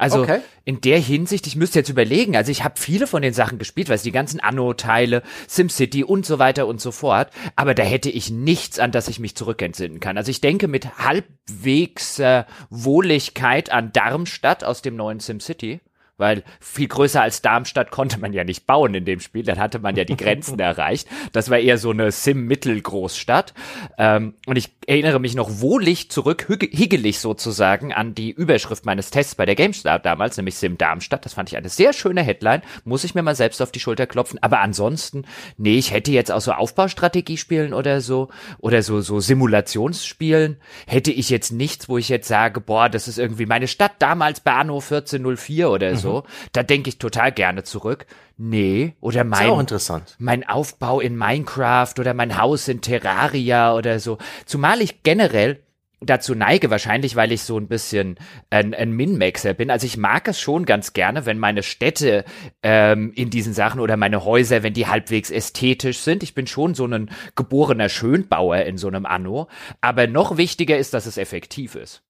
Also 0.03 0.21
okay. 0.23 0.41
in 0.65 0.81
der 0.81 0.99
Hinsicht, 0.99 1.47
ich 1.47 1.55
müsste 1.55 1.79
jetzt 1.79 1.89
überlegen, 1.89 2.35
also 2.35 2.51
ich 2.51 2.63
habe 2.63 2.79
viele 2.79 3.07
von 3.07 3.21
den 3.21 3.33
Sachen 3.33 3.57
gespielt, 3.57 3.89
weil 3.89 3.95
es 3.95 4.03
die 4.03 4.11
ganzen 4.11 4.39
Anno-Teile, 4.39 5.23
SimCity 5.47 6.03
und 6.03 6.25
so 6.25 6.39
weiter 6.39 6.67
und 6.67 6.81
so 6.81 6.91
fort, 6.91 7.29
aber 7.55 7.73
da 7.73 7.83
hätte 7.83 8.09
ich 8.09 8.29
nichts, 8.29 8.79
an 8.79 8.91
das 8.91 9.07
ich 9.07 9.19
mich 9.19 9.35
zurückentsinnen 9.35 9.99
kann. 9.99 10.17
Also 10.17 10.29
ich 10.29 10.41
denke 10.41 10.67
mit 10.67 10.97
halbwegs 10.97 12.19
äh, 12.19 12.43
Wohligkeit 12.69 13.71
an 13.71 13.91
Darmstadt 13.93 14.63
aus 14.63 14.81
dem 14.81 14.95
neuen 14.95 15.19
SimCity 15.19 15.79
weil 16.17 16.43
viel 16.59 16.87
größer 16.87 17.21
als 17.21 17.41
Darmstadt 17.41 17.89
konnte 17.89 18.19
man 18.19 18.33
ja 18.33 18.43
nicht 18.43 18.67
bauen 18.67 18.93
in 18.93 19.03
dem 19.03 19.19
Spiel. 19.19 19.43
Dann 19.43 19.57
hatte 19.57 19.79
man 19.79 19.95
ja 19.95 20.03
die 20.03 20.17
Grenzen 20.17 20.59
erreicht. 20.59 21.07
Das 21.31 21.49
war 21.49 21.57
eher 21.57 21.77
so 21.77 21.89
eine 21.89 22.11
Sim-Mittelgroßstadt. 22.11 23.53
Ähm, 23.97 24.35
und 24.45 24.55
ich 24.55 24.69
erinnere 24.85 25.19
mich 25.19 25.33
noch 25.33 25.59
wohlig 25.59 26.11
zurück, 26.11 26.45
higgelig 26.47 27.19
sozusagen, 27.19 27.93
an 27.93 28.13
die 28.13 28.31
Überschrift 28.31 28.85
meines 28.85 29.09
Tests 29.09 29.35
bei 29.35 29.45
der 29.45 29.55
GameStar 29.55 29.99
damals, 29.99 30.37
nämlich 30.37 30.55
Sim 30.55 30.77
Darmstadt. 30.77 31.25
Das 31.25 31.33
fand 31.33 31.49
ich 31.49 31.57
eine 31.57 31.69
sehr 31.69 31.93
schöne 31.93 32.21
Headline. 32.21 32.61
Muss 32.83 33.03
ich 33.03 33.15
mir 33.15 33.23
mal 33.23 33.35
selbst 33.35 33.61
auf 33.61 33.71
die 33.71 33.79
Schulter 33.79 34.05
klopfen. 34.05 34.37
Aber 34.43 34.59
ansonsten, 34.59 35.25
nee, 35.57 35.77
ich 35.77 35.91
hätte 35.91 36.11
jetzt 36.11 36.31
auch 36.31 36.41
so 36.41 36.51
Aufbaustrategie 36.51 37.37
spielen 37.37 37.73
oder 37.73 38.01
so, 38.01 38.29
oder 38.59 38.83
so, 38.83 39.01
so 39.01 39.19
Simulationsspielen, 39.19 40.57
hätte 40.85 41.11
ich 41.11 41.31
jetzt 41.31 41.51
nichts, 41.51 41.89
wo 41.89 41.97
ich 41.97 42.09
jetzt 42.09 42.27
sage, 42.27 42.61
boah, 42.61 42.87
das 42.87 43.07
ist 43.07 43.17
irgendwie 43.17 43.47
meine 43.47 43.67
Stadt 43.67 43.93
damals 43.97 44.41
bei 44.41 44.53
Anno 44.53 44.75
1404 44.75 45.71
oder 45.71 45.95
so 45.95 46.02
so. 46.03 46.17
Mhm. 46.19 46.49
Da 46.51 46.63
denke 46.63 46.89
ich 46.89 46.97
total 46.99 47.31
gerne 47.31 47.63
zurück. 47.63 48.05
Nee, 48.37 48.95
oder 48.99 49.23
mein, 49.23 49.49
auch 49.49 49.59
interessant. 49.59 50.15
mein 50.19 50.47
Aufbau 50.47 50.99
in 50.99 51.15
Minecraft 51.17 51.93
oder 51.99 52.13
mein 52.13 52.37
Haus 52.37 52.67
in 52.67 52.81
Terraria 52.81 53.75
oder 53.75 53.99
so. 53.99 54.17
Zumal 54.45 54.81
ich 54.81 55.03
generell 55.03 55.59
dazu 56.05 56.35
neige, 56.35 56.69
wahrscheinlich, 56.69 57.15
weil 57.15 57.31
ich 57.31 57.43
so 57.43 57.57
ein 57.57 57.67
bisschen 57.67 58.17
ein, 58.49 58.73
ein 58.73 58.91
Min-Maxer 58.91 59.53
bin. 59.53 59.69
Also 59.69 59.85
ich 59.85 59.97
mag 59.97 60.27
es 60.27 60.39
schon 60.39 60.65
ganz 60.65 60.93
gerne, 60.93 61.25
wenn 61.25 61.39
meine 61.39 61.63
Städte 61.63 62.25
ähm, 62.61 63.11
in 63.15 63.29
diesen 63.29 63.53
Sachen 63.53 63.79
oder 63.79 63.97
meine 63.97 64.25
Häuser, 64.25 64.63
wenn 64.63 64.73
die 64.73 64.87
halbwegs 64.87 65.31
ästhetisch 65.31 65.99
sind. 65.99 66.23
Ich 66.23 66.33
bin 66.33 66.47
schon 66.47 66.75
so 66.75 66.85
ein 66.85 67.09
geborener 67.35 67.89
Schönbauer 67.89 68.57
in 68.59 68.77
so 68.77 68.87
einem 68.87 69.05
Anno. 69.05 69.47
Aber 69.81 70.07
noch 70.07 70.37
wichtiger 70.37 70.77
ist, 70.77 70.93
dass 70.93 71.05
es 71.05 71.17
effektiv 71.17 71.75
ist. 71.75 72.03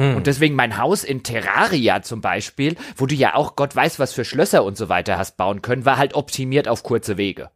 Hm. 0.00 0.16
Und 0.16 0.26
deswegen 0.26 0.54
mein 0.54 0.78
Haus 0.78 1.04
in 1.04 1.22
Terraria 1.22 2.00
zum 2.00 2.22
Beispiel, 2.22 2.74
wo 2.96 3.04
du 3.04 3.14
ja 3.14 3.34
auch 3.34 3.54
Gott 3.54 3.76
weiß, 3.76 3.98
was 3.98 4.14
für 4.14 4.24
Schlösser 4.24 4.64
und 4.64 4.78
so 4.78 4.88
weiter 4.88 5.18
hast 5.18 5.36
bauen 5.36 5.60
können, 5.60 5.84
war 5.84 5.98
halt 5.98 6.14
optimiert 6.14 6.68
auf 6.68 6.82
kurze 6.82 7.18
Wege. 7.18 7.50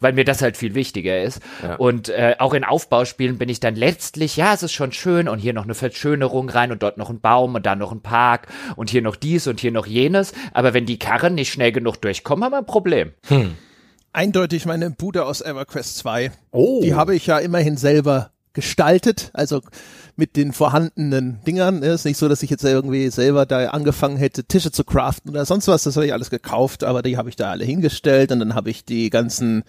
Weil 0.00 0.12
mir 0.12 0.24
das 0.24 0.42
halt 0.42 0.56
viel 0.56 0.74
wichtiger 0.74 1.22
ist. 1.22 1.40
Ja. 1.62 1.76
Und 1.76 2.08
äh, 2.08 2.34
auch 2.40 2.52
in 2.54 2.64
Aufbauspielen 2.64 3.38
bin 3.38 3.48
ich 3.48 3.60
dann 3.60 3.76
letztlich, 3.76 4.36
ja, 4.36 4.54
es 4.54 4.64
ist 4.64 4.72
schon 4.72 4.90
schön 4.90 5.28
und 5.28 5.38
hier 5.38 5.52
noch 5.52 5.64
eine 5.64 5.74
Verschönerung 5.74 6.48
rein 6.48 6.72
und 6.72 6.82
dort 6.82 6.98
noch 6.98 7.10
ein 7.10 7.20
Baum 7.20 7.54
und 7.54 7.64
da 7.64 7.76
noch 7.76 7.92
ein 7.92 8.02
Park 8.02 8.48
und 8.74 8.90
hier 8.90 9.02
noch 9.02 9.14
dies 9.14 9.46
und 9.46 9.60
hier 9.60 9.72
noch 9.72 9.86
jenes. 9.86 10.32
Aber 10.52 10.74
wenn 10.74 10.84
die 10.84 10.98
Karren 10.98 11.36
nicht 11.36 11.52
schnell 11.52 11.70
genug 11.70 12.02
durchkommen, 12.02 12.44
haben 12.44 12.52
wir 12.52 12.58
ein 12.58 12.66
Problem. 12.66 13.12
Hm. 13.28 13.54
Eindeutig 14.12 14.66
meine 14.66 14.90
Bude 14.90 15.24
aus 15.24 15.42
EverQuest 15.42 15.98
2. 15.98 16.32
Oh. 16.50 16.80
Die 16.82 16.94
habe 16.94 17.14
ich 17.14 17.26
ja 17.26 17.38
immerhin 17.38 17.76
selber 17.76 18.32
gestaltet. 18.52 19.30
Also 19.34 19.62
mit 20.18 20.34
den 20.34 20.52
vorhandenen 20.52 21.38
Dingern. 21.46 21.80
Es 21.84 22.00
ist 22.00 22.04
nicht 22.04 22.18
so, 22.18 22.28
dass 22.28 22.42
ich 22.42 22.50
jetzt 22.50 22.64
irgendwie 22.64 23.08
selber 23.08 23.46
da 23.46 23.68
angefangen 23.68 24.16
hätte, 24.16 24.42
Tische 24.42 24.72
zu 24.72 24.82
craften 24.82 25.30
oder 25.30 25.44
sonst 25.44 25.68
was. 25.68 25.84
Das 25.84 25.94
habe 25.94 26.06
ich 26.06 26.12
alles 26.12 26.28
gekauft, 26.28 26.82
aber 26.82 27.02
die 27.02 27.16
habe 27.16 27.28
ich 27.28 27.36
da 27.36 27.52
alle 27.52 27.64
hingestellt 27.64 28.32
und 28.32 28.40
dann 28.40 28.56
habe 28.56 28.68
ich 28.68 28.84
die 28.84 29.10
ganzen 29.10 29.62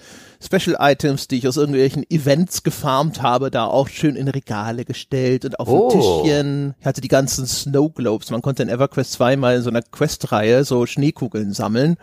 Special 0.43 0.75
Items, 0.79 1.27
die 1.27 1.37
ich 1.37 1.47
aus 1.47 1.57
irgendwelchen 1.57 2.03
Events 2.09 2.63
gefarmt 2.63 3.21
habe, 3.21 3.51
da 3.51 3.65
auch 3.65 3.89
schön 3.89 4.15
in 4.15 4.27
Regale 4.27 4.85
gestellt 4.85 5.45
und 5.45 5.59
auf 5.59 5.67
oh. 5.67 5.87
ein 5.87 5.99
Tischchen. 6.23 6.75
Ich 6.79 6.85
hatte 6.87 7.01
die 7.01 7.09
ganzen 7.09 7.45
Snow 7.45 7.93
Globes. 7.93 8.31
Man 8.31 8.41
konnte 8.41 8.63
in 8.63 8.69
EverQuest 8.69 9.11
2 9.11 9.37
mal 9.37 9.57
in 9.57 9.61
so 9.61 9.69
einer 9.69 9.83
Questreihe 9.83 10.63
so 10.63 10.87
Schneekugeln 10.87 11.53
sammeln. 11.53 11.97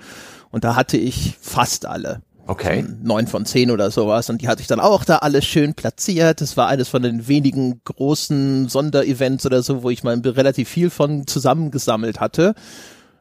Und 0.51 0.63
da 0.63 0.77
hatte 0.77 0.97
ich 0.97 1.37
fast 1.41 1.85
alle. 1.85 2.23
Okay. 2.47 2.85
Neun 3.03 3.27
von 3.27 3.45
zehn 3.45 3.71
oder 3.71 3.91
sowas. 3.91 4.31
Und 4.31 4.41
die 4.41 4.49
hatte 4.49 4.63
ich 4.63 4.69
dann 4.69 4.81
auch 4.81 5.05
da 5.05 5.19
alles 5.19 5.45
schön 5.45 5.75
platziert. 5.75 6.41
Das 6.41 6.57
war 6.57 6.69
eines 6.69 6.89
von 6.89 7.03
den 7.03 7.27
wenigen 7.27 7.81
großen 7.85 8.69
Sonderevents 8.69 9.45
oder 9.47 9.63
so, 9.63 9.83
wo 9.83 9.91
ich 9.91 10.05
mal 10.05 10.21
relativ 10.25 10.69
viel 10.69 10.91
von 10.91 11.27
zusammengesammelt 11.27 12.21
hatte. 12.21 12.55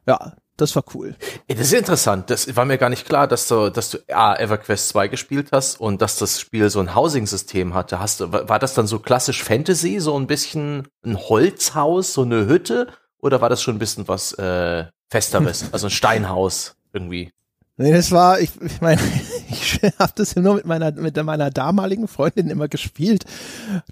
Ja, 0.08 0.34
das 0.58 0.76
war 0.76 0.84
cool. 0.94 1.16
Das 1.48 1.60
ist 1.60 1.74
interessant. 1.74 2.30
Das 2.30 2.56
war 2.56 2.66
mir 2.66 2.78
gar 2.78 2.90
nicht 2.90 3.06
klar, 3.06 3.28
dass 3.28 3.48
du, 3.48 3.70
dass 3.70 3.90
du 3.90 3.98
A, 4.10 4.36
EverQuest 4.36 4.90
2 4.90 5.08
gespielt 5.10 5.50
hast 5.52 5.80
und 5.82 6.02
dass 6.02 6.18
das 6.18 6.40
Spiel 6.40 6.70
so 6.70 6.80
ein 6.80 6.96
Housing-System 6.96 7.74
hatte. 7.74 8.00
Hast 8.00 8.22
du, 8.22 8.32
war 8.32 8.60
das 8.60 8.74
dann 8.74 8.88
so 8.88 9.00
klassisch 9.00 9.44
Fantasy, 9.44 10.00
so 10.00 10.18
ein 10.18 10.28
bisschen 10.28 10.88
ein 11.04 11.18
Holzhaus, 11.18 12.14
so 12.14 12.22
eine 12.22 12.46
Hütte? 12.46 12.88
Oder 13.20 13.42
war 13.42 13.50
das 13.50 13.62
schon 13.62 13.76
ein 13.76 13.80
bisschen 13.80 14.08
was 14.08 14.34
äh, 14.34 14.86
Festeres, 15.10 15.66
also 15.72 15.88
ein 15.88 15.92
Steinhaus 15.92 16.76
irgendwie? 16.94 17.32
Nee, 17.78 17.92
das 17.92 18.14
war, 18.14 18.40
ich, 18.40 18.52
ich 18.62 18.80
meine, 18.80 19.02
ich 19.50 19.82
habe 20.00 20.14
das 20.16 20.34
ja 20.34 20.42
nur 20.42 20.56
mit 20.56 20.66
meiner, 20.66 20.94
mit 20.94 21.22
meiner 21.22 21.50
damaligen 21.52 22.08
Freundin 22.08 22.50
immer 22.50 22.70
gespielt. 22.70 23.26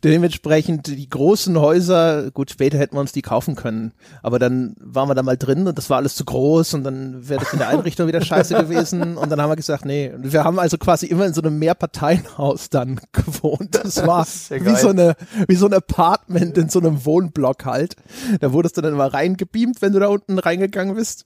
Dementsprechend 0.05 0.87
die 0.87 1.09
großen 1.09 1.59
Häuser, 1.59 2.31
gut, 2.31 2.51
später 2.51 2.77
hätten 2.77 2.95
wir 2.95 3.01
uns 3.01 3.11
die 3.11 3.21
kaufen 3.21 3.55
können. 3.55 3.91
Aber 4.21 4.39
dann 4.39 4.75
waren 4.79 5.09
wir 5.09 5.15
da 5.15 5.23
mal 5.23 5.35
drin 5.35 5.67
und 5.67 5.77
das 5.77 5.89
war 5.89 5.97
alles 5.97 6.15
zu 6.15 6.23
groß 6.23 6.75
und 6.75 6.85
dann 6.85 7.27
wäre 7.27 7.41
das 7.41 7.51
in 7.51 7.59
der 7.59 7.67
Einrichtung 7.67 8.07
wieder 8.07 8.21
scheiße 8.21 8.55
gewesen. 8.55 9.17
Und 9.17 9.29
dann 9.29 9.41
haben 9.41 9.49
wir 9.49 9.57
gesagt, 9.57 9.83
nee. 9.83 10.13
Wir 10.17 10.45
haben 10.45 10.59
also 10.59 10.77
quasi 10.77 11.07
immer 11.07 11.25
in 11.25 11.33
so 11.33 11.41
einem 11.41 11.59
Mehrparteienhaus 11.59 12.69
dann 12.69 13.01
gewohnt. 13.11 13.75
Das 13.75 14.07
war 14.07 14.19
das 14.19 14.49
wie 14.49 14.75
so 14.75 14.89
eine, 14.89 15.15
wie 15.49 15.55
so 15.55 15.65
ein 15.65 15.73
Apartment 15.73 16.57
in 16.57 16.69
so 16.69 16.79
einem 16.79 17.03
Wohnblock 17.03 17.65
halt. 17.65 17.97
Da 18.39 18.53
wurdest 18.53 18.77
du 18.77 18.81
dann 18.81 18.93
immer 18.93 19.13
reingebeamt, 19.13 19.81
wenn 19.81 19.91
du 19.91 19.99
da 19.99 20.07
unten 20.07 20.39
reingegangen 20.39 20.95
bist. 20.95 21.25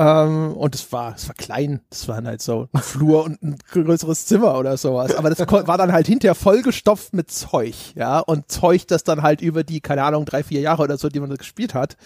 Ähm, 0.00 0.54
und 0.54 0.74
es 0.74 0.90
war, 0.92 1.14
es 1.14 1.28
war 1.28 1.34
klein. 1.34 1.82
Das 1.90 2.08
waren 2.08 2.26
halt 2.26 2.40
so 2.40 2.68
ein 2.72 2.80
Flur 2.80 3.22
und 3.22 3.42
ein 3.42 3.58
größeres 3.70 4.24
Zimmer 4.24 4.58
oder 4.58 4.78
sowas. 4.78 5.14
Aber 5.14 5.28
das 5.28 5.40
war 5.40 5.76
dann 5.76 5.92
halt 5.92 6.06
hinterher 6.06 6.34
vollgestopft 6.34 7.12
mit 7.12 7.30
Zeug, 7.30 7.74
ja. 7.96 8.20
Und 8.20 8.50
Zeug, 8.50 8.86
das 8.86 9.04
dann 9.04 9.20
halt 9.20 9.42
über 9.42 9.62
die, 9.62 9.82
keine 9.82 10.02
Ahnung, 10.04 10.24
drei, 10.24 10.42
vier 10.42 10.62
Jahre 10.62 10.84
oder 10.84 10.96
so, 10.96 11.10
die 11.10 11.20
man 11.20 11.28
das 11.28 11.38
gespielt 11.38 11.74
hat, 11.74 11.98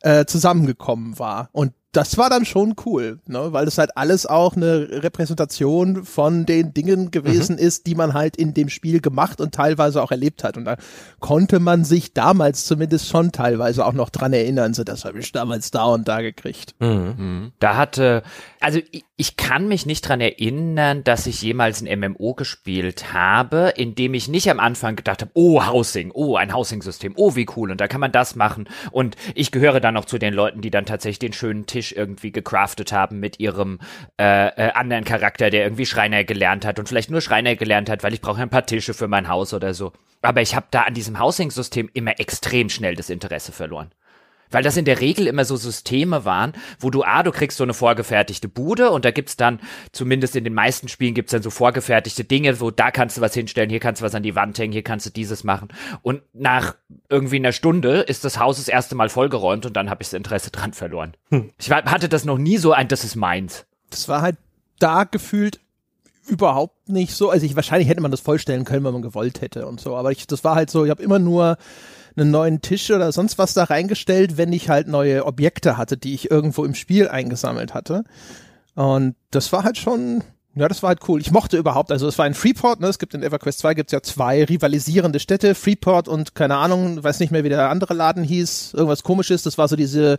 äh, 0.00 0.24
zusammengekommen 0.24 1.18
war. 1.18 1.50
Und 1.52 1.74
das 1.92 2.16
war 2.16 2.30
dann 2.30 2.46
schon 2.46 2.74
cool, 2.86 3.20
ne? 3.26 3.52
weil 3.52 3.66
das 3.66 3.76
halt 3.76 3.98
alles 3.98 4.24
auch 4.24 4.56
eine 4.56 4.88
Repräsentation 5.02 6.04
von 6.04 6.46
den 6.46 6.72
Dingen 6.72 7.10
gewesen 7.10 7.56
mhm. 7.56 7.62
ist, 7.62 7.86
die 7.86 7.94
man 7.94 8.14
halt 8.14 8.36
in 8.36 8.54
dem 8.54 8.70
Spiel 8.70 9.00
gemacht 9.00 9.42
und 9.42 9.54
teilweise 9.54 10.02
auch 10.02 10.10
erlebt 10.10 10.42
hat. 10.42 10.56
Und 10.56 10.64
da 10.64 10.76
konnte 11.20 11.60
man 11.60 11.84
sich 11.84 12.14
damals 12.14 12.64
zumindest 12.64 13.08
schon 13.08 13.30
teilweise 13.30 13.84
auch 13.84 13.92
noch 13.92 14.08
dran 14.08 14.32
erinnern, 14.32 14.72
so 14.72 14.84
das 14.84 15.04
habe 15.04 15.18
ich 15.18 15.32
damals 15.32 15.70
da 15.70 15.84
und 15.84 16.08
da 16.08 16.22
gekriegt. 16.22 16.74
Mhm. 16.78 17.14
mhm. 17.18 17.52
Da 17.58 17.76
hatte, 17.76 18.22
also 18.60 18.80
ich, 18.90 19.04
ich 19.16 19.36
kann 19.36 19.68
mich 19.68 19.84
nicht 19.84 20.08
dran 20.08 20.22
erinnern, 20.22 21.04
dass 21.04 21.26
ich 21.26 21.42
jemals 21.42 21.82
ein 21.82 22.00
MMO 22.00 22.32
gespielt 22.32 23.12
habe, 23.12 23.74
in 23.76 23.94
dem 23.94 24.14
ich 24.14 24.28
nicht 24.28 24.50
am 24.50 24.60
Anfang 24.60 24.96
gedacht 24.96 25.20
habe, 25.20 25.30
oh, 25.34 25.66
Housing, 25.66 26.10
oh, 26.14 26.36
ein 26.36 26.54
Housing-System, 26.54 27.12
oh, 27.16 27.36
wie 27.36 27.46
cool, 27.54 27.70
und 27.70 27.80
da 27.82 27.86
kann 27.86 28.00
man 28.00 28.12
das 28.12 28.34
machen. 28.34 28.66
Und 28.90 29.16
ich 29.34 29.50
gehöre 29.52 29.80
dann 29.80 29.94
noch 29.94 30.06
zu 30.06 30.16
den 30.16 30.32
Leuten, 30.32 30.62
die 30.62 30.70
dann 30.70 30.86
tatsächlich 30.86 31.18
den 31.18 31.34
schönen 31.34 31.66
Tisch 31.66 31.81
Tisch 31.82 31.92
irgendwie 31.92 32.30
gecraftet 32.30 32.92
haben 32.92 33.18
mit 33.18 33.40
ihrem 33.40 33.80
äh, 34.20 34.48
äh, 34.48 34.72
anderen 34.72 35.04
Charakter, 35.04 35.50
der 35.50 35.64
irgendwie 35.64 35.86
Schreiner 35.86 36.22
gelernt 36.22 36.64
hat 36.64 36.78
und 36.78 36.88
vielleicht 36.88 37.10
nur 37.10 37.20
Schreiner 37.20 37.56
gelernt 37.56 37.90
hat, 37.90 38.04
weil 38.04 38.14
ich 38.14 38.20
brauche 38.20 38.40
ein 38.40 38.50
paar 38.50 38.66
Tische 38.66 38.94
für 38.94 39.08
mein 39.08 39.28
Haus 39.28 39.52
oder 39.52 39.74
so. 39.74 39.92
Aber 40.22 40.40
ich 40.40 40.54
habe 40.54 40.66
da 40.70 40.82
an 40.82 40.94
diesem 40.94 41.18
Housing-System 41.18 41.90
immer 41.92 42.20
extrem 42.20 42.68
schnell 42.68 42.94
das 42.94 43.10
Interesse 43.10 43.50
verloren. 43.50 43.90
Weil 44.52 44.62
das 44.62 44.76
in 44.76 44.84
der 44.84 45.00
Regel 45.00 45.26
immer 45.26 45.44
so 45.44 45.56
Systeme 45.56 46.24
waren, 46.24 46.52
wo 46.78 46.90
du, 46.90 47.02
ah, 47.02 47.22
du 47.22 47.32
kriegst 47.32 47.58
so 47.58 47.64
eine 47.64 47.74
vorgefertigte 47.74 48.48
Bude 48.48 48.90
und 48.90 49.04
da 49.04 49.10
gibt's 49.10 49.36
dann, 49.36 49.60
zumindest 49.92 50.36
in 50.36 50.44
den 50.44 50.54
meisten 50.54 50.88
Spielen 50.88 51.14
gibt's 51.14 51.32
dann 51.32 51.42
so 51.42 51.50
vorgefertigte 51.50 52.24
Dinge, 52.24 52.60
wo 52.60 52.70
da 52.70 52.90
kannst 52.90 53.16
du 53.16 53.20
was 53.20 53.34
hinstellen, 53.34 53.70
hier 53.70 53.80
kannst 53.80 54.00
du 54.00 54.04
was 54.04 54.14
an 54.14 54.22
die 54.22 54.34
Wand 54.34 54.58
hängen, 54.58 54.72
hier 54.72 54.82
kannst 54.82 55.06
du 55.06 55.10
dieses 55.10 55.44
machen. 55.44 55.68
Und 56.02 56.22
nach 56.32 56.76
irgendwie 57.08 57.36
einer 57.36 57.52
Stunde 57.52 58.00
ist 58.00 58.24
das 58.24 58.38
Haus 58.38 58.58
das 58.58 58.68
erste 58.68 58.94
Mal 58.94 59.08
vollgeräumt 59.08 59.66
und 59.66 59.76
dann 59.76 59.90
habe 59.90 60.02
ich 60.02 60.08
das 60.08 60.18
Interesse 60.18 60.50
dran 60.50 60.72
verloren. 60.72 61.14
Hm. 61.30 61.50
Ich 61.58 61.70
hatte 61.70 62.08
das 62.08 62.24
noch 62.24 62.38
nie 62.38 62.58
so 62.58 62.72
ein, 62.72 62.88
das 62.88 63.04
ist 63.04 63.16
meins. 63.16 63.66
Das 63.90 64.08
war 64.08 64.22
halt 64.22 64.36
da 64.78 65.04
gefühlt 65.04 65.60
überhaupt 66.26 66.88
nicht 66.88 67.14
so. 67.14 67.30
Also 67.30 67.46
ich 67.46 67.56
wahrscheinlich 67.56 67.88
hätte 67.88 68.00
man 68.00 68.10
das 68.10 68.20
vollstellen 68.20 68.64
können, 68.64 68.84
wenn 68.84 68.92
man 68.92 69.02
gewollt 69.02 69.40
hätte 69.40 69.66
und 69.66 69.80
so. 69.80 69.96
Aber 69.96 70.12
ich, 70.12 70.26
das 70.26 70.44
war 70.44 70.54
halt 70.54 70.70
so, 70.70 70.84
ich 70.84 70.90
habe 70.90 71.02
immer 71.02 71.18
nur 71.18 71.56
einen 72.16 72.30
neuen 72.30 72.60
Tisch 72.60 72.90
oder 72.90 73.12
sonst 73.12 73.38
was 73.38 73.54
da 73.54 73.64
reingestellt, 73.64 74.36
wenn 74.36 74.52
ich 74.52 74.68
halt 74.68 74.88
neue 74.88 75.26
Objekte 75.26 75.76
hatte, 75.76 75.96
die 75.96 76.14
ich 76.14 76.30
irgendwo 76.30 76.64
im 76.64 76.74
Spiel 76.74 77.08
eingesammelt 77.08 77.74
hatte. 77.74 78.04
Und 78.74 79.16
das 79.30 79.52
war 79.52 79.64
halt 79.64 79.78
schon, 79.78 80.22
ja, 80.54 80.68
das 80.68 80.82
war 80.82 80.88
halt 80.88 81.00
cool. 81.08 81.20
Ich 81.20 81.30
mochte 81.30 81.56
überhaupt, 81.56 81.90
also 81.90 82.06
es 82.06 82.18
war 82.18 82.26
ein 82.26 82.34
Freeport, 82.34 82.80
ne? 82.80 82.88
Es 82.88 82.98
gibt 82.98 83.14
in 83.14 83.22
EverQuest 83.22 83.60
2 83.60 83.74
gibt's 83.74 83.92
ja 83.92 84.02
zwei 84.02 84.44
rivalisierende 84.44 85.18
Städte, 85.18 85.54
Freeport 85.54 86.08
und 86.08 86.34
keine 86.34 86.56
Ahnung, 86.56 87.02
weiß 87.02 87.20
nicht 87.20 87.30
mehr, 87.30 87.44
wie 87.44 87.48
der 87.48 87.70
andere 87.70 87.94
Laden 87.94 88.22
hieß, 88.22 88.74
irgendwas 88.74 89.02
komisches. 89.02 89.42
Das 89.42 89.56
war 89.56 89.68
so 89.68 89.76
diese 89.76 90.18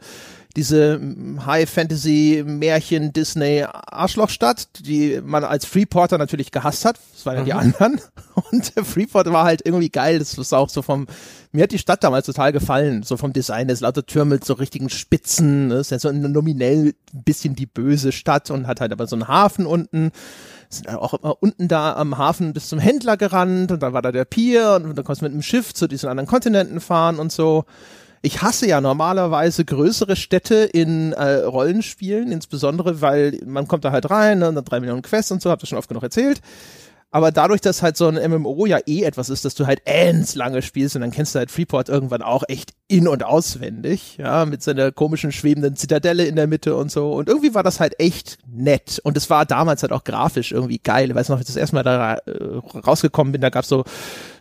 diese 0.56 1.00
High 1.46 1.68
Fantasy 1.70 2.44
Märchen 2.46 3.12
Disney 3.12 3.64
Arschlochstadt, 3.64 4.68
die 4.80 5.20
man 5.24 5.44
als 5.44 5.66
Freeporter 5.66 6.18
natürlich 6.18 6.52
gehasst 6.52 6.86
hat. 6.86 7.00
Das 7.14 7.26
waren 7.26 7.36
ja 7.36 7.42
mhm. 7.42 7.46
die 7.46 7.54
anderen. 7.54 8.02
Und 8.52 8.76
der 8.76 8.86
Freeport 8.86 9.32
war 9.32 9.46
halt 9.46 9.62
irgendwie 9.66 9.90
geil. 9.90 10.20
Das 10.20 10.38
war 10.52 10.60
auch 10.60 10.70
so 10.70 10.82
vom, 10.84 11.08
mir 11.52 11.64
hat 11.64 11.72
die 11.72 11.80
Stadt 11.80 12.04
damals 12.04 12.28
total 12.28 12.52
gefallen. 12.52 13.04
So 13.04 13.18
vom 13.18 13.34
Design, 13.34 13.68
das 13.68 13.80
lauter 13.80 14.06
Türme 14.06 14.36
mit 14.36 14.46
so 14.46 14.54
richtigen 14.54 14.90
Spitzen. 14.90 15.70
Das 15.70 15.82
ist 15.82 15.92
ja 15.92 16.00
so 16.00 16.12
nominell 16.12 16.94
ein 17.14 17.24
bisschen 17.24 17.56
die 17.56 17.66
böse 17.66 18.12
Stadt 18.12 18.52
und 18.52 18.68
hat 18.68 18.80
halt 18.80 18.92
aber 18.92 19.08
so 19.08 19.16
einen 19.16 19.28
Hafen 19.28 19.66
unten 19.66 20.12
sind 20.70 20.90
auch 20.90 21.14
immer 21.14 21.38
unten 21.42 21.68
da 21.68 21.94
am 21.94 22.18
Hafen 22.18 22.54
bis 22.54 22.68
zum 22.70 22.80
Händler 22.80 23.16
gerannt 23.16 23.72
und 23.72 23.84
dann 23.84 23.94
war 23.94 24.02
da 24.02 24.12
der 24.12 24.26
Pier 24.26 24.74
und 24.76 24.96
dann 24.96 25.06
konntest 25.06 25.22
du 25.22 25.26
mit 25.26 25.34
dem 25.34 25.44
Schiff 25.44 25.72
zu 25.74 25.88
diesen 25.88 26.10
anderen 26.10 26.28
Kontinenten 26.28 26.80
fahren 26.80 27.20
und 27.20 27.32
so. 27.32 27.66
Ich 28.26 28.42
hasse 28.42 28.66
ja 28.66 28.80
normalerweise 28.80 29.66
größere 29.66 30.16
Städte 30.16 30.56
in 30.56 31.12
äh, 31.12 31.44
Rollenspielen, 31.44 32.32
insbesondere 32.32 33.02
weil 33.02 33.38
man 33.46 33.68
kommt 33.68 33.84
da 33.84 33.92
halt 33.92 34.10
rein, 34.10 34.40
ne, 34.40 34.48
und 34.48 34.56
dann 34.56 34.64
drei 34.64 34.80
Millionen 34.80 35.02
Quests 35.02 35.32
und 35.32 35.42
so, 35.42 35.50
habt 35.52 35.62
ihr 35.62 35.68
schon 35.68 35.78
oft 35.78 35.90
genug 35.90 36.04
erzählt. 36.04 36.40
Aber 37.12 37.32
dadurch, 37.32 37.62
dass 37.62 37.84
halt 37.84 37.96
so 37.96 38.08
ein 38.08 38.16
MMO 38.16 38.66
ja 38.66 38.80
eh 38.88 39.04
etwas 39.04 39.30
ist, 39.30 39.46
dass 39.46 39.54
du 39.54 39.68
halt 39.68 39.82
ends 39.86 40.34
lange 40.34 40.64
spielst 40.64 40.96
und 40.96 41.02
dann 41.02 41.12
kennst 41.12 41.36
du 41.36 41.40
halt 41.40 41.52
Freeport 41.52 41.88
irgendwann 41.88 42.24
auch 42.24 42.44
echt 42.48 42.72
in- 42.88 43.08
und 43.08 43.24
auswendig, 43.24 44.18
ja, 44.18 44.46
mit 44.46 44.64
seiner 44.64 44.92
komischen 44.92 45.32
schwebenden 45.32 45.76
Zitadelle 45.76 46.26
in 46.26 46.36
der 46.36 46.48
Mitte 46.48 46.76
und 46.76 46.90
so. 46.90 47.14
Und 47.14 47.30
irgendwie 47.30 47.54
war 47.54 47.62
das 47.62 47.80
halt 47.80 48.00
echt 48.00 48.40
nett. 48.48 49.00
Und 49.04 49.16
es 49.16 49.30
war 49.30 49.46
damals 49.46 49.84
halt 49.84 49.92
auch 49.92 50.04
grafisch 50.06 50.54
irgendwie 50.54 50.80
geil. 50.80 51.12
Ich 51.12 51.16
weiß 51.16 51.30
noch, 51.30 51.38
als 51.38 51.50
ich 51.50 51.54
das 51.54 51.62
erste 51.62 51.76
Mal 51.76 51.84
da 51.84 52.16
äh, 52.16 52.62
rausgekommen 52.80 53.32
bin, 53.32 53.42
da 53.42 53.50
gab's 53.50 53.70
so 53.70 53.84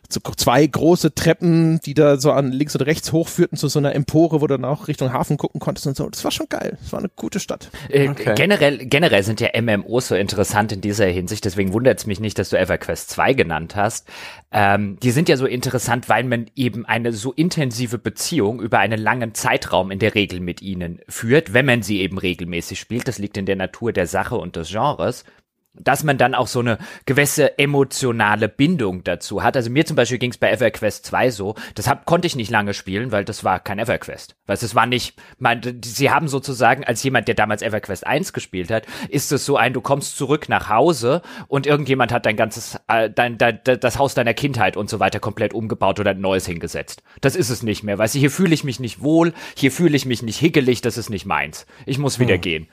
so 0.08 0.20
zwei 0.36 0.66
große 0.66 1.14
Treppen, 1.14 1.80
die 1.84 1.94
da 1.94 2.18
so 2.18 2.32
an 2.32 2.52
links 2.52 2.74
und 2.76 2.82
rechts 2.82 3.12
hochführten 3.12 3.56
zu 3.56 3.68
so 3.68 3.78
einer 3.78 3.94
Empore, 3.94 4.40
wo 4.40 4.46
du 4.46 4.58
dann 4.58 4.64
auch 4.64 4.88
Richtung 4.88 5.12
Hafen 5.12 5.38
gucken 5.38 5.60
konntest 5.60 5.86
und 5.86 5.96
so. 5.96 6.08
Das 6.08 6.24
war 6.24 6.30
schon 6.30 6.48
geil. 6.48 6.76
Das 6.82 6.92
war 6.92 6.98
eine 6.98 7.10
gute 7.14 7.40
Stadt. 7.40 7.70
Äh, 7.88 8.08
okay. 8.08 8.34
generell, 8.34 8.78
generell 8.86 9.22
sind 9.22 9.40
ja 9.40 9.48
MMOs 9.60 10.08
so 10.08 10.14
interessant 10.14 10.72
in 10.72 10.80
dieser 10.80 11.06
Hinsicht. 11.06 11.44
Deswegen 11.44 11.72
wundert 11.72 11.98
es 11.98 12.06
mich 12.06 12.20
nicht, 12.20 12.38
dass 12.38 12.50
du 12.50 12.58
EverQuest 12.58 13.10
2 13.10 13.34
genannt 13.34 13.76
hast. 13.76 14.08
Ähm, 14.50 14.98
die 15.02 15.10
sind 15.10 15.28
ja 15.28 15.36
so 15.36 15.46
interessant, 15.46 16.08
weil 16.08 16.24
man 16.24 16.46
eben 16.54 16.84
eine 16.84 17.12
so 17.12 17.32
intensive 17.32 17.98
Beziehung 17.98 18.60
über 18.60 18.78
einen 18.78 19.00
langen 19.00 19.34
Zeitraum 19.34 19.90
in 19.90 19.98
der 19.98 20.14
Regel 20.14 20.40
mit 20.40 20.62
ihnen 20.62 21.00
führt, 21.08 21.54
wenn 21.54 21.66
man 21.66 21.82
sie 21.82 22.00
eben 22.00 22.18
regelmäßig 22.18 22.78
spielt. 22.78 23.08
Das 23.08 23.18
liegt 23.18 23.36
in 23.36 23.46
der 23.46 23.56
Natur 23.56 23.92
der 23.92 24.06
Sache 24.06 24.36
und 24.36 24.56
des 24.56 24.70
Genres 24.70 25.24
dass 25.74 26.04
man 26.04 26.18
dann 26.18 26.34
auch 26.34 26.48
so 26.48 26.60
eine 26.60 26.76
gewisse 27.06 27.58
emotionale 27.58 28.48
Bindung 28.48 29.04
dazu 29.04 29.42
hat. 29.42 29.56
Also 29.56 29.70
mir 29.70 29.86
zum 29.86 29.96
Beispiel 29.96 30.18
ging 30.18 30.30
es 30.30 30.36
bei 30.36 30.50
EverQuest 30.50 31.06
2 31.06 31.30
so, 31.30 31.54
das 31.74 31.88
hab, 31.88 32.04
konnte 32.04 32.26
ich 32.26 32.36
nicht 32.36 32.50
lange 32.50 32.74
spielen, 32.74 33.10
weil 33.10 33.24
das 33.24 33.42
war 33.42 33.58
kein 33.58 33.78
EverQuest. 33.78 34.36
Weil 34.46 34.56
es 34.56 34.74
war 34.74 34.86
nicht, 34.86 35.16
man, 35.38 35.62
sie 35.82 36.10
haben 36.10 36.28
sozusagen, 36.28 36.84
als 36.84 37.02
jemand, 37.02 37.26
der 37.26 37.34
damals 37.34 37.62
EverQuest 37.62 38.06
1 38.06 38.34
gespielt 38.34 38.70
hat, 38.70 38.86
ist 39.08 39.32
es 39.32 39.46
so 39.46 39.56
ein, 39.56 39.72
du 39.72 39.80
kommst 39.80 40.18
zurück 40.18 40.48
nach 40.50 40.68
Hause 40.68 41.22
und 41.48 41.66
irgendjemand 41.66 42.12
hat 42.12 42.26
dein 42.26 42.36
ganzes, 42.36 42.78
äh, 42.88 43.08
dein, 43.08 43.38
dein, 43.38 43.60
das 43.64 43.98
Haus 43.98 44.12
deiner 44.12 44.34
Kindheit 44.34 44.76
und 44.76 44.90
so 44.90 45.00
weiter 45.00 45.20
komplett 45.20 45.54
umgebaut 45.54 45.98
oder 46.00 46.10
ein 46.10 46.20
neues 46.20 46.44
hingesetzt. 46.44 47.02
Das 47.22 47.34
ist 47.34 47.48
es 47.48 47.62
nicht 47.62 47.82
mehr, 47.82 47.96
weißt 47.96 48.14
du, 48.14 48.18
hier 48.18 48.30
fühle 48.30 48.52
ich 48.52 48.64
mich 48.64 48.78
nicht 48.78 49.00
wohl, 49.00 49.32
hier 49.56 49.72
fühle 49.72 49.96
ich 49.96 50.04
mich 50.04 50.22
nicht 50.22 50.38
hickelig, 50.38 50.82
das 50.82 50.98
ist 50.98 51.08
nicht 51.08 51.24
meins. 51.24 51.66
Ich 51.86 51.98
muss 51.98 52.18
wieder 52.18 52.34
hm. 52.34 52.40
gehen. 52.42 52.68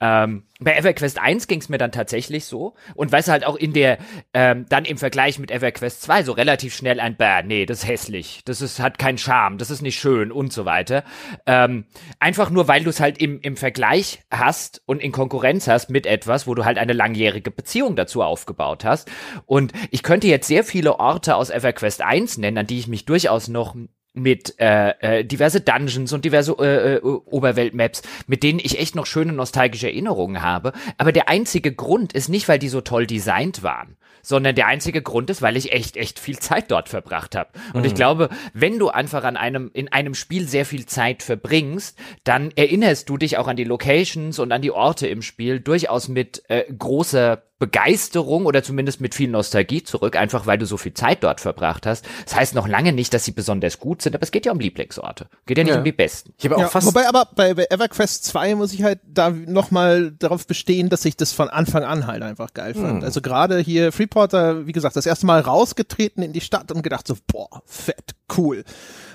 Ähm, 0.00 0.44
bei 0.60 0.76
EverQuest 0.76 1.18
1 1.20 1.48
ging 1.48 1.60
es 1.60 1.68
mir 1.68 1.78
dann 1.78 1.90
tatsächlich 1.90 2.43
so. 2.48 2.74
Und 2.94 3.12
du 3.12 3.16
halt 3.28 3.44
auch 3.44 3.56
in 3.56 3.72
der 3.72 3.98
ähm, 4.32 4.66
dann 4.68 4.84
im 4.84 4.98
Vergleich 4.98 5.38
mit 5.38 5.50
EverQuest 5.50 6.02
2 6.02 6.22
so 6.24 6.32
relativ 6.32 6.74
schnell 6.74 7.00
ein 7.00 7.16
Bäh, 7.16 7.42
nee, 7.44 7.66
das 7.66 7.78
ist 7.78 7.88
hässlich, 7.88 8.42
das 8.44 8.60
ist 8.60 8.80
hat 8.80 8.98
keinen 8.98 9.18
Charme, 9.18 9.58
das 9.58 9.70
ist 9.70 9.82
nicht 9.82 9.98
schön 9.98 10.32
und 10.32 10.52
so 10.52 10.64
weiter. 10.64 11.04
Ähm, 11.46 11.86
einfach 12.18 12.50
nur 12.50 12.68
weil 12.68 12.84
du 12.84 12.90
es 12.90 13.00
halt 13.00 13.18
im 13.18 13.40
im 13.40 13.56
Vergleich 13.56 14.22
hast 14.30 14.82
und 14.86 15.00
in 15.00 15.12
Konkurrenz 15.12 15.68
hast 15.68 15.90
mit 15.90 16.06
etwas, 16.06 16.46
wo 16.46 16.54
du 16.54 16.64
halt 16.64 16.78
eine 16.78 16.92
langjährige 16.92 17.50
Beziehung 17.50 17.96
dazu 17.96 18.22
aufgebaut 18.22 18.84
hast. 18.84 19.10
Und 19.46 19.72
ich 19.90 20.02
könnte 20.02 20.26
jetzt 20.26 20.46
sehr 20.46 20.64
viele 20.64 20.98
Orte 20.98 21.36
aus 21.36 21.50
EverQuest 21.50 22.02
1 22.02 22.38
nennen, 22.38 22.58
an 22.58 22.66
die 22.66 22.78
ich 22.78 22.88
mich 22.88 23.04
durchaus 23.04 23.48
noch 23.48 23.74
mit 24.14 24.58
äh, 24.60 24.90
äh, 25.00 25.24
diverse 25.24 25.60
Dungeons 25.60 26.12
und 26.12 26.24
diverse 26.24 26.52
äh, 26.60 26.94
äh, 26.94 27.00
Oberweltmaps, 27.02 28.02
mit 28.28 28.42
denen 28.42 28.60
ich 28.60 28.78
echt 28.78 28.94
noch 28.94 29.06
schöne 29.06 29.32
nostalgische 29.32 29.88
Erinnerungen 29.88 30.40
habe. 30.40 30.72
Aber 30.98 31.12
der 31.12 31.28
einzige 31.28 31.72
Grund 31.72 32.12
ist 32.12 32.28
nicht, 32.28 32.48
weil 32.48 32.60
die 32.60 32.68
so 32.68 32.80
toll 32.80 33.06
designt 33.06 33.64
waren, 33.64 33.96
sondern 34.22 34.54
der 34.54 34.68
einzige 34.68 35.02
Grund 35.02 35.30
ist, 35.30 35.42
weil 35.42 35.56
ich 35.56 35.72
echt, 35.72 35.96
echt 35.96 36.20
viel 36.20 36.38
Zeit 36.38 36.70
dort 36.70 36.88
verbracht 36.88 37.34
habe. 37.34 37.50
Und 37.72 37.80
mhm. 37.80 37.86
ich 37.86 37.94
glaube, 37.94 38.28
wenn 38.52 38.78
du 38.78 38.88
einfach 38.88 39.24
an 39.24 39.36
einem, 39.36 39.70
in 39.74 39.92
einem 39.92 40.14
Spiel 40.14 40.46
sehr 40.46 40.64
viel 40.64 40.86
Zeit 40.86 41.24
verbringst, 41.24 41.98
dann 42.22 42.52
erinnerst 42.54 43.08
du 43.08 43.16
dich 43.16 43.36
auch 43.36 43.48
an 43.48 43.56
die 43.56 43.64
Locations 43.64 44.38
und 44.38 44.52
an 44.52 44.62
die 44.62 44.70
Orte 44.70 45.08
im 45.08 45.22
Spiel 45.22 45.58
durchaus 45.58 46.08
mit 46.08 46.42
äh, 46.48 46.64
großer 46.72 47.42
Begeisterung 47.60 48.46
oder 48.46 48.62
zumindest 48.64 49.00
mit 49.00 49.14
viel 49.14 49.30
Nostalgie 49.30 49.82
zurück, 49.82 50.16
einfach 50.16 50.46
weil 50.46 50.58
du 50.58 50.66
so 50.66 50.76
viel 50.76 50.92
Zeit 50.92 51.22
dort 51.22 51.40
verbracht 51.40 51.86
hast. 51.86 52.04
Das 52.24 52.34
heißt 52.34 52.54
noch 52.54 52.66
lange 52.66 52.92
nicht, 52.92 53.14
dass 53.14 53.24
sie 53.24 53.30
besonders 53.30 53.78
gut 53.78 54.02
sind, 54.02 54.14
aber 54.14 54.24
es 54.24 54.32
geht 54.32 54.44
ja 54.44 54.52
um 54.52 54.58
Lieblingsorte. 54.58 55.28
Geht 55.46 55.58
ja 55.58 55.64
nicht 55.64 55.72
ja. 55.72 55.78
um 55.78 55.84
die 55.84 55.92
besten. 55.92 56.34
Ich 56.36 56.44
habe 56.44 56.56
auch 56.56 56.60
ja, 56.60 56.68
fast 56.68 56.86
wobei 56.86 57.08
aber 57.08 57.28
bei, 57.34 57.54
bei 57.54 57.66
EverQuest 57.70 58.24
2 58.24 58.56
muss 58.56 58.72
ich 58.72 58.82
halt 58.82 58.98
da 59.06 59.30
nochmal 59.30 60.10
darauf 60.12 60.46
bestehen, 60.46 60.88
dass 60.88 61.04
ich 61.04 61.16
das 61.16 61.32
von 61.32 61.48
Anfang 61.48 61.84
an 61.84 62.08
halt 62.08 62.22
einfach 62.22 62.54
geil 62.54 62.74
fand. 62.74 62.98
Hm. 62.98 63.04
Also 63.04 63.20
gerade 63.20 63.58
hier 63.60 63.92
Freeporter, 63.92 64.66
wie 64.66 64.72
gesagt, 64.72 64.96
das 64.96 65.06
erste 65.06 65.26
Mal 65.26 65.40
rausgetreten 65.40 66.24
in 66.24 66.32
die 66.32 66.40
Stadt 66.40 66.72
und 66.72 66.82
gedacht 66.82 67.06
so, 67.06 67.16
boah, 67.28 67.62
fett, 67.66 68.13
cool. 68.36 68.64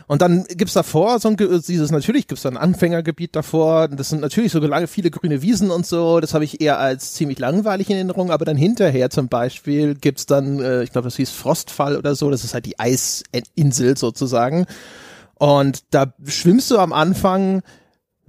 Und 0.09 0.23
dann 0.23 0.45
gibt's 0.45 0.73
davor 0.73 1.19
so 1.19 1.29
ein, 1.29 1.37
dieses, 1.37 1.91
natürlich 1.91 2.25
gibt's 2.25 2.41
da 2.41 2.49
ein 2.49 2.57
Anfängergebiet 2.57 3.35
davor. 3.35 3.87
Das 3.89 4.09
sind 4.09 4.21
natürlich 4.21 4.51
so 4.51 4.59
lange 4.59 4.87
viele 4.87 5.11
grüne 5.11 5.43
Wiesen 5.43 5.69
und 5.69 5.85
so. 5.85 6.19
Das 6.19 6.33
habe 6.33 6.43
ich 6.43 6.61
eher 6.61 6.79
als 6.79 7.13
ziemlich 7.13 7.37
langweilig 7.37 7.91
in 7.91 7.95
Erinnerung. 7.95 8.31
Aber 8.31 8.43
dann 8.43 8.57
hinterher 8.57 9.11
zum 9.11 9.27
Beispiel 9.27 9.93
gibt's 9.93 10.25
dann, 10.25 10.59
äh, 10.61 10.81
ich 10.81 10.91
glaube, 10.91 11.05
das 11.05 11.15
hieß 11.17 11.29
Frostfall 11.29 11.95
oder 11.95 12.15
so. 12.15 12.31
Das 12.31 12.43
ist 12.43 12.55
halt 12.55 12.65
die 12.65 12.79
Eisinsel 12.79 13.97
sozusagen. 13.97 14.65
Und 15.35 15.83
da 15.91 16.11
schwimmst 16.25 16.71
du 16.71 16.79
am 16.79 16.91
Anfang 16.91 17.61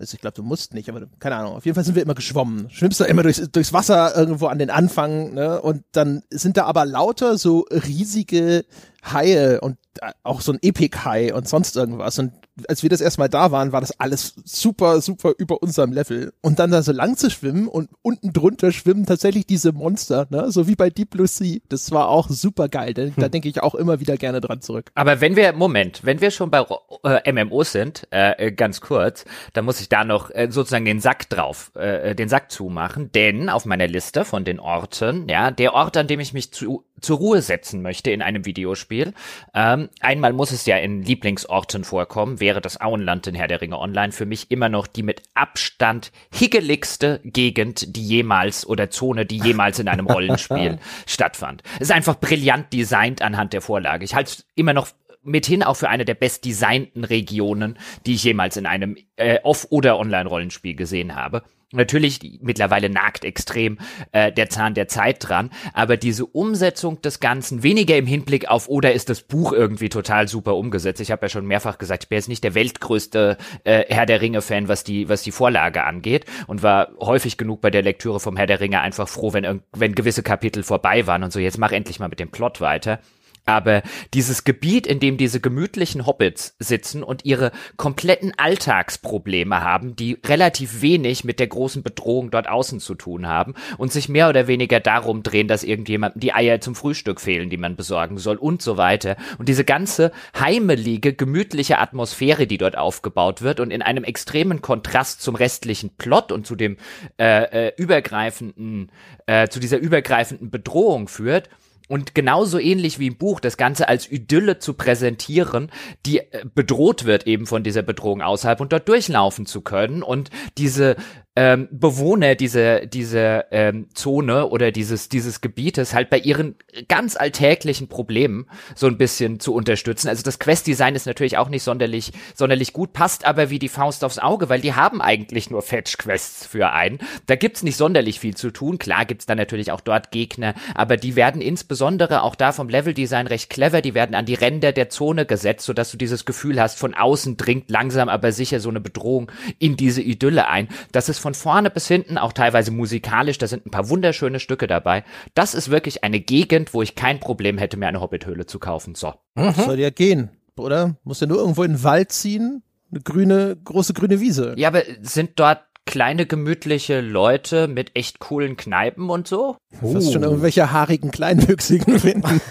also 0.00 0.14
ich 0.14 0.20
glaube, 0.20 0.34
du 0.34 0.42
musst 0.42 0.72
nicht, 0.72 0.88
aber 0.88 1.02
keine 1.18 1.36
Ahnung. 1.36 1.54
Auf 1.54 1.66
jeden 1.66 1.74
Fall 1.74 1.84
sind 1.84 1.94
wir 1.94 2.02
immer 2.02 2.14
geschwommen. 2.14 2.70
Schwimmst 2.70 3.00
du 3.00 3.04
immer 3.04 3.22
durchs, 3.22 3.50
durchs 3.50 3.74
Wasser 3.74 4.16
irgendwo 4.16 4.46
an 4.46 4.58
den 4.58 4.70
Anfang, 4.70 5.34
ne? 5.34 5.60
Und 5.60 5.84
dann 5.92 6.22
sind 6.30 6.56
da 6.56 6.64
aber 6.64 6.86
lauter 6.86 7.36
so 7.36 7.66
riesige 7.70 8.64
Haie 9.04 9.60
und 9.60 9.76
äh, 10.00 10.12
auch 10.22 10.40
so 10.40 10.52
ein 10.52 10.58
Epic-Hai 10.62 11.34
und 11.34 11.46
sonst 11.48 11.76
irgendwas. 11.76 12.18
Und 12.18 12.32
als 12.68 12.82
wir 12.82 12.90
das 12.90 13.00
erstmal 13.00 13.28
da 13.28 13.50
waren, 13.50 13.72
war 13.72 13.80
das 13.80 13.98
alles 14.00 14.34
super, 14.44 15.00
super 15.00 15.32
über 15.38 15.62
unserem 15.62 15.92
Level. 15.92 16.32
Und 16.40 16.58
dann 16.58 16.70
da 16.70 16.82
so 16.82 16.92
lang 16.92 17.16
zu 17.16 17.30
schwimmen 17.30 17.68
und 17.68 17.90
unten 18.02 18.32
drunter 18.32 18.72
schwimmen 18.72 19.06
tatsächlich 19.06 19.46
diese 19.46 19.72
Monster, 19.72 20.26
ne? 20.30 20.50
So 20.50 20.66
wie 20.68 20.76
bei 20.76 20.90
Deep 20.90 21.10
Blue 21.10 21.26
Sea. 21.26 21.58
Das 21.68 21.90
war 21.90 22.08
auch 22.08 22.28
super 22.28 22.68
geil. 22.68 22.94
Da, 22.94 23.02
hm. 23.02 23.14
da 23.16 23.28
denke 23.28 23.48
ich 23.48 23.62
auch 23.62 23.74
immer 23.74 24.00
wieder 24.00 24.16
gerne 24.16 24.40
dran 24.40 24.60
zurück. 24.60 24.90
Aber 24.94 25.20
wenn 25.20 25.36
wir, 25.36 25.52
Moment, 25.52 26.00
wenn 26.04 26.20
wir 26.20 26.30
schon 26.30 26.50
bei 26.50 26.64
äh, 27.04 27.32
MMOs 27.32 27.72
sind, 27.72 28.06
äh, 28.12 28.46
äh, 28.46 28.52
ganz 28.52 28.80
kurz, 28.80 29.24
dann 29.52 29.64
muss 29.64 29.80
ich 29.80 29.88
da 29.88 30.04
noch 30.04 30.30
äh, 30.30 30.48
sozusagen 30.50 30.84
den 30.84 31.00
Sack 31.00 31.28
drauf, 31.28 31.72
äh, 31.74 32.14
den 32.14 32.28
Sack 32.28 32.50
zumachen, 32.50 33.12
denn 33.12 33.48
auf 33.48 33.66
meiner 33.66 33.86
Liste 33.86 34.24
von 34.24 34.44
den 34.44 34.60
Orten, 34.60 35.28
ja, 35.28 35.50
der 35.50 35.74
Ort, 35.74 35.96
an 35.96 36.06
dem 36.06 36.20
ich 36.20 36.32
mich 36.32 36.52
zu 36.52 36.84
zur 37.00 37.18
Ruhe 37.18 37.42
setzen 37.42 37.82
möchte 37.82 38.10
in 38.10 38.22
einem 38.22 38.44
Videospiel. 38.44 39.14
Ähm, 39.54 39.88
einmal 40.00 40.32
muss 40.32 40.52
es 40.52 40.66
ja 40.66 40.76
in 40.76 41.02
Lieblingsorten 41.02 41.84
vorkommen, 41.84 42.40
wäre 42.50 42.60
das 42.60 42.80
Auenland 42.80 43.28
in 43.28 43.36
Herr 43.36 43.46
der 43.46 43.60
Ringe 43.60 43.78
Online 43.78 44.10
für 44.10 44.26
mich 44.26 44.50
immer 44.50 44.68
noch 44.68 44.88
die 44.88 45.04
mit 45.04 45.22
Abstand 45.34 46.10
higgeligste 46.34 47.20
Gegend, 47.22 47.94
die 47.94 48.04
jemals 48.04 48.66
oder 48.66 48.90
Zone, 48.90 49.24
die 49.24 49.38
jemals 49.38 49.78
in 49.78 49.86
einem 49.86 50.08
Rollenspiel 50.08 50.80
stattfand. 51.06 51.62
Es 51.76 51.82
ist 51.82 51.92
einfach 51.92 52.18
brillant 52.18 52.72
designt 52.72 53.22
anhand 53.22 53.52
der 53.52 53.60
Vorlage. 53.60 54.04
Ich 54.04 54.16
halte 54.16 54.32
es 54.32 54.44
immer 54.56 54.72
noch 54.72 54.88
mithin 55.22 55.62
auch 55.62 55.74
für 55.74 55.88
eine 55.88 56.04
der 56.04 56.14
bestdesignten 56.14 57.04
Regionen, 57.04 57.78
die 58.06 58.14
ich 58.14 58.24
jemals 58.24 58.56
in 58.56 58.66
einem 58.66 58.96
äh, 59.16 59.38
Off- 59.42 59.66
oder 59.70 59.98
Online-Rollenspiel 59.98 60.74
gesehen 60.74 61.14
habe. 61.14 61.42
Natürlich, 61.72 62.40
mittlerweile 62.42 62.90
nagt 62.90 63.24
extrem 63.24 63.78
äh, 64.10 64.32
der 64.32 64.48
Zahn 64.48 64.74
der 64.74 64.88
Zeit 64.88 65.28
dran, 65.28 65.50
aber 65.72 65.96
diese 65.96 66.26
Umsetzung 66.26 67.00
des 67.00 67.20
Ganzen 67.20 67.62
weniger 67.62 67.96
im 67.96 68.06
Hinblick 68.06 68.48
auf, 68.48 68.68
oder 68.68 68.92
ist 68.92 69.08
das 69.08 69.22
Buch 69.22 69.52
irgendwie 69.52 69.88
total 69.88 70.26
super 70.26 70.56
umgesetzt? 70.56 71.00
Ich 71.00 71.12
habe 71.12 71.26
ja 71.26 71.28
schon 71.28 71.46
mehrfach 71.46 71.78
gesagt, 71.78 72.04
ich 72.04 72.08
bin 72.08 72.16
jetzt 72.16 72.28
nicht 72.28 72.42
der 72.42 72.56
weltgrößte 72.56 73.36
äh, 73.62 73.84
Herr 73.88 74.06
der 74.06 74.20
Ringe-Fan, 74.20 74.66
was 74.66 74.82
die, 74.82 75.08
was 75.08 75.22
die 75.22 75.30
Vorlage 75.30 75.84
angeht 75.84 76.24
und 76.48 76.64
war 76.64 76.88
häufig 76.98 77.36
genug 77.36 77.60
bei 77.60 77.70
der 77.70 77.82
Lektüre 77.82 78.18
vom 78.18 78.36
Herr 78.36 78.46
der 78.48 78.58
Ringe 78.58 78.80
einfach 78.80 79.08
froh, 79.08 79.32
wenn, 79.32 79.60
wenn 79.72 79.94
gewisse 79.94 80.24
Kapitel 80.24 80.64
vorbei 80.64 81.06
waren 81.06 81.22
und 81.22 81.32
so, 81.32 81.38
jetzt 81.38 81.58
mach 81.58 81.70
endlich 81.70 82.00
mal 82.00 82.08
mit 82.08 82.18
dem 82.18 82.32
Plot 82.32 82.60
weiter. 82.60 82.98
Aber 83.46 83.82
dieses 84.14 84.44
Gebiet, 84.44 84.86
in 84.86 85.00
dem 85.00 85.16
diese 85.16 85.40
gemütlichen 85.40 86.06
Hobbits 86.06 86.54
sitzen 86.58 87.02
und 87.02 87.24
ihre 87.24 87.52
kompletten 87.76 88.32
Alltagsprobleme 88.36 89.62
haben, 89.62 89.96
die 89.96 90.18
relativ 90.24 90.82
wenig 90.82 91.24
mit 91.24 91.40
der 91.40 91.48
großen 91.48 91.82
Bedrohung 91.82 92.30
dort 92.30 92.48
außen 92.48 92.80
zu 92.80 92.94
tun 92.94 93.26
haben 93.26 93.54
und 93.78 93.92
sich 93.92 94.08
mehr 94.08 94.28
oder 94.28 94.46
weniger 94.46 94.80
darum 94.80 95.22
drehen, 95.22 95.48
dass 95.48 95.64
irgendjemandem 95.64 96.20
die 96.20 96.32
Eier 96.32 96.60
zum 96.60 96.74
Frühstück 96.74 97.20
fehlen, 97.20 97.50
die 97.50 97.56
man 97.56 97.76
besorgen 97.76 98.18
soll 98.18 98.36
und 98.36 98.62
so 98.62 98.76
weiter. 98.76 99.16
Und 99.38 99.48
diese 99.48 99.64
ganze 99.64 100.12
heimelige, 100.38 101.12
gemütliche 101.12 101.78
Atmosphäre, 101.78 102.46
die 102.46 102.58
dort 102.58 102.76
aufgebaut 102.76 103.42
wird 103.42 103.60
und 103.60 103.70
in 103.70 103.82
einem 103.82 104.04
extremen 104.04 104.62
Kontrast 104.62 105.22
zum 105.22 105.34
restlichen 105.34 105.90
Plot 105.96 106.32
und 106.32 106.46
zu 106.46 106.56
dem 106.56 106.76
äh, 107.18 107.68
äh, 107.68 107.72
übergreifenden, 107.76 108.90
äh, 109.26 109.48
zu 109.48 109.60
dieser 109.60 109.78
übergreifenden 109.78 110.50
Bedrohung 110.50 111.08
führt, 111.08 111.48
und 111.90 112.14
genauso 112.14 112.60
ähnlich 112.60 113.00
wie 113.00 113.08
im 113.08 113.16
Buch 113.16 113.40
das 113.40 113.56
Ganze 113.56 113.88
als 113.88 114.08
Idylle 114.08 114.60
zu 114.60 114.74
präsentieren, 114.74 115.72
die 116.06 116.18
äh, 116.18 116.44
bedroht 116.54 117.04
wird 117.04 117.26
eben 117.26 117.46
von 117.46 117.64
dieser 117.64 117.82
Bedrohung 117.82 118.22
außerhalb 118.22 118.60
und 118.60 118.72
dort 118.72 118.88
durchlaufen 118.88 119.44
zu 119.44 119.60
können 119.60 120.04
und 120.04 120.30
diese 120.56 120.94
ähm, 121.36 121.68
Bewohner 121.70 122.34
dieser 122.34 122.86
diese 122.86 123.46
ähm, 123.50 123.88
Zone 123.94 124.48
oder 124.48 124.72
dieses 124.72 125.08
dieses 125.08 125.40
Gebietes 125.40 125.94
halt 125.94 126.10
bei 126.10 126.18
ihren 126.18 126.56
ganz 126.88 127.16
alltäglichen 127.16 127.88
Problemen 127.88 128.46
so 128.74 128.86
ein 128.86 128.98
bisschen 128.98 129.40
zu 129.40 129.54
unterstützen. 129.54 130.08
Also 130.08 130.22
das 130.22 130.38
Quest-Design 130.38 130.94
ist 130.94 131.06
natürlich 131.06 131.38
auch 131.38 131.48
nicht 131.48 131.62
sonderlich 131.62 132.12
sonderlich 132.34 132.72
gut, 132.72 132.92
passt 132.92 133.24
aber 133.24 133.50
wie 133.50 133.58
die 133.58 133.68
Faust 133.68 134.04
aufs 134.04 134.18
Auge, 134.18 134.48
weil 134.48 134.60
die 134.60 134.74
haben 134.74 135.00
eigentlich 135.00 135.50
nur 135.50 135.62
Fetch-Quests 135.62 136.46
für 136.46 136.70
einen. 136.70 136.98
Da 137.26 137.36
gibt's 137.36 137.62
nicht 137.62 137.76
sonderlich 137.76 138.20
viel 138.20 138.36
zu 138.36 138.50
tun. 138.50 138.78
Klar 138.78 139.06
gibt's 139.06 139.26
dann 139.26 139.38
natürlich 139.38 139.72
auch 139.72 139.80
dort 139.80 140.10
Gegner, 140.10 140.54
aber 140.74 140.96
die 140.96 141.16
werden 141.16 141.40
insbesondere 141.40 141.79
auch 141.82 142.34
da 142.34 142.52
vom 142.52 142.68
Level-Design 142.68 143.26
recht 143.26 143.50
clever. 143.50 143.80
Die 143.82 143.94
werden 143.94 144.14
an 144.14 144.26
die 144.26 144.34
Ränder 144.34 144.72
der 144.72 144.90
Zone 144.90 145.26
gesetzt, 145.26 145.66
sodass 145.66 145.90
du 145.90 145.96
dieses 145.96 146.24
Gefühl 146.24 146.60
hast, 146.60 146.78
von 146.78 146.94
außen 146.94 147.36
dringt 147.36 147.70
langsam 147.70 148.08
aber 148.08 148.32
sicher 148.32 148.60
so 148.60 148.68
eine 148.68 148.80
Bedrohung 148.80 149.30
in 149.58 149.76
diese 149.76 150.02
Idylle 150.02 150.48
ein. 150.48 150.68
Das 150.92 151.08
ist 151.08 151.18
von 151.18 151.34
vorne 151.34 151.70
bis 151.70 151.88
hinten, 151.88 152.18
auch 152.18 152.32
teilweise 152.32 152.70
musikalisch, 152.70 153.38
da 153.38 153.46
sind 153.46 153.66
ein 153.66 153.70
paar 153.70 153.88
wunderschöne 153.88 154.40
Stücke 154.40 154.66
dabei. 154.66 155.04
Das 155.34 155.54
ist 155.54 155.70
wirklich 155.70 156.04
eine 156.04 156.20
Gegend, 156.20 156.74
wo 156.74 156.82
ich 156.82 156.94
kein 156.94 157.20
Problem 157.20 157.58
hätte, 157.58 157.76
mir 157.76 157.86
eine 157.86 158.00
Hobbithöhle 158.00 158.46
zu 158.46 158.58
kaufen. 158.58 158.94
So. 158.94 159.14
Mhm. 159.34 159.52
Soll 159.52 159.80
ja 159.80 159.90
gehen, 159.90 160.30
oder? 160.56 160.96
Muss 161.04 161.20
ja 161.20 161.26
nur 161.26 161.38
irgendwo 161.38 161.62
in 161.62 161.72
den 161.72 161.84
Wald 161.84 162.12
ziehen, 162.12 162.62
eine 162.90 163.00
grüne, 163.00 163.56
große 163.62 163.94
grüne 163.94 164.20
Wiese. 164.20 164.54
Ja, 164.56 164.68
aber 164.68 164.82
sind 165.02 165.32
dort 165.36 165.62
kleine 165.86 166.26
gemütliche 166.26 167.00
Leute 167.00 167.68
mit 167.68 167.92
echt 167.94 168.18
coolen 168.18 168.56
Kneipen 168.56 169.10
und 169.10 169.26
so? 169.26 169.56
Du 169.80 169.94
wirst 169.94 170.12
schon 170.12 170.22
irgendwelche 170.22 170.70
haarigen 170.72 171.10
Kleinwüchsigen 171.10 171.98
finden. 171.98 172.40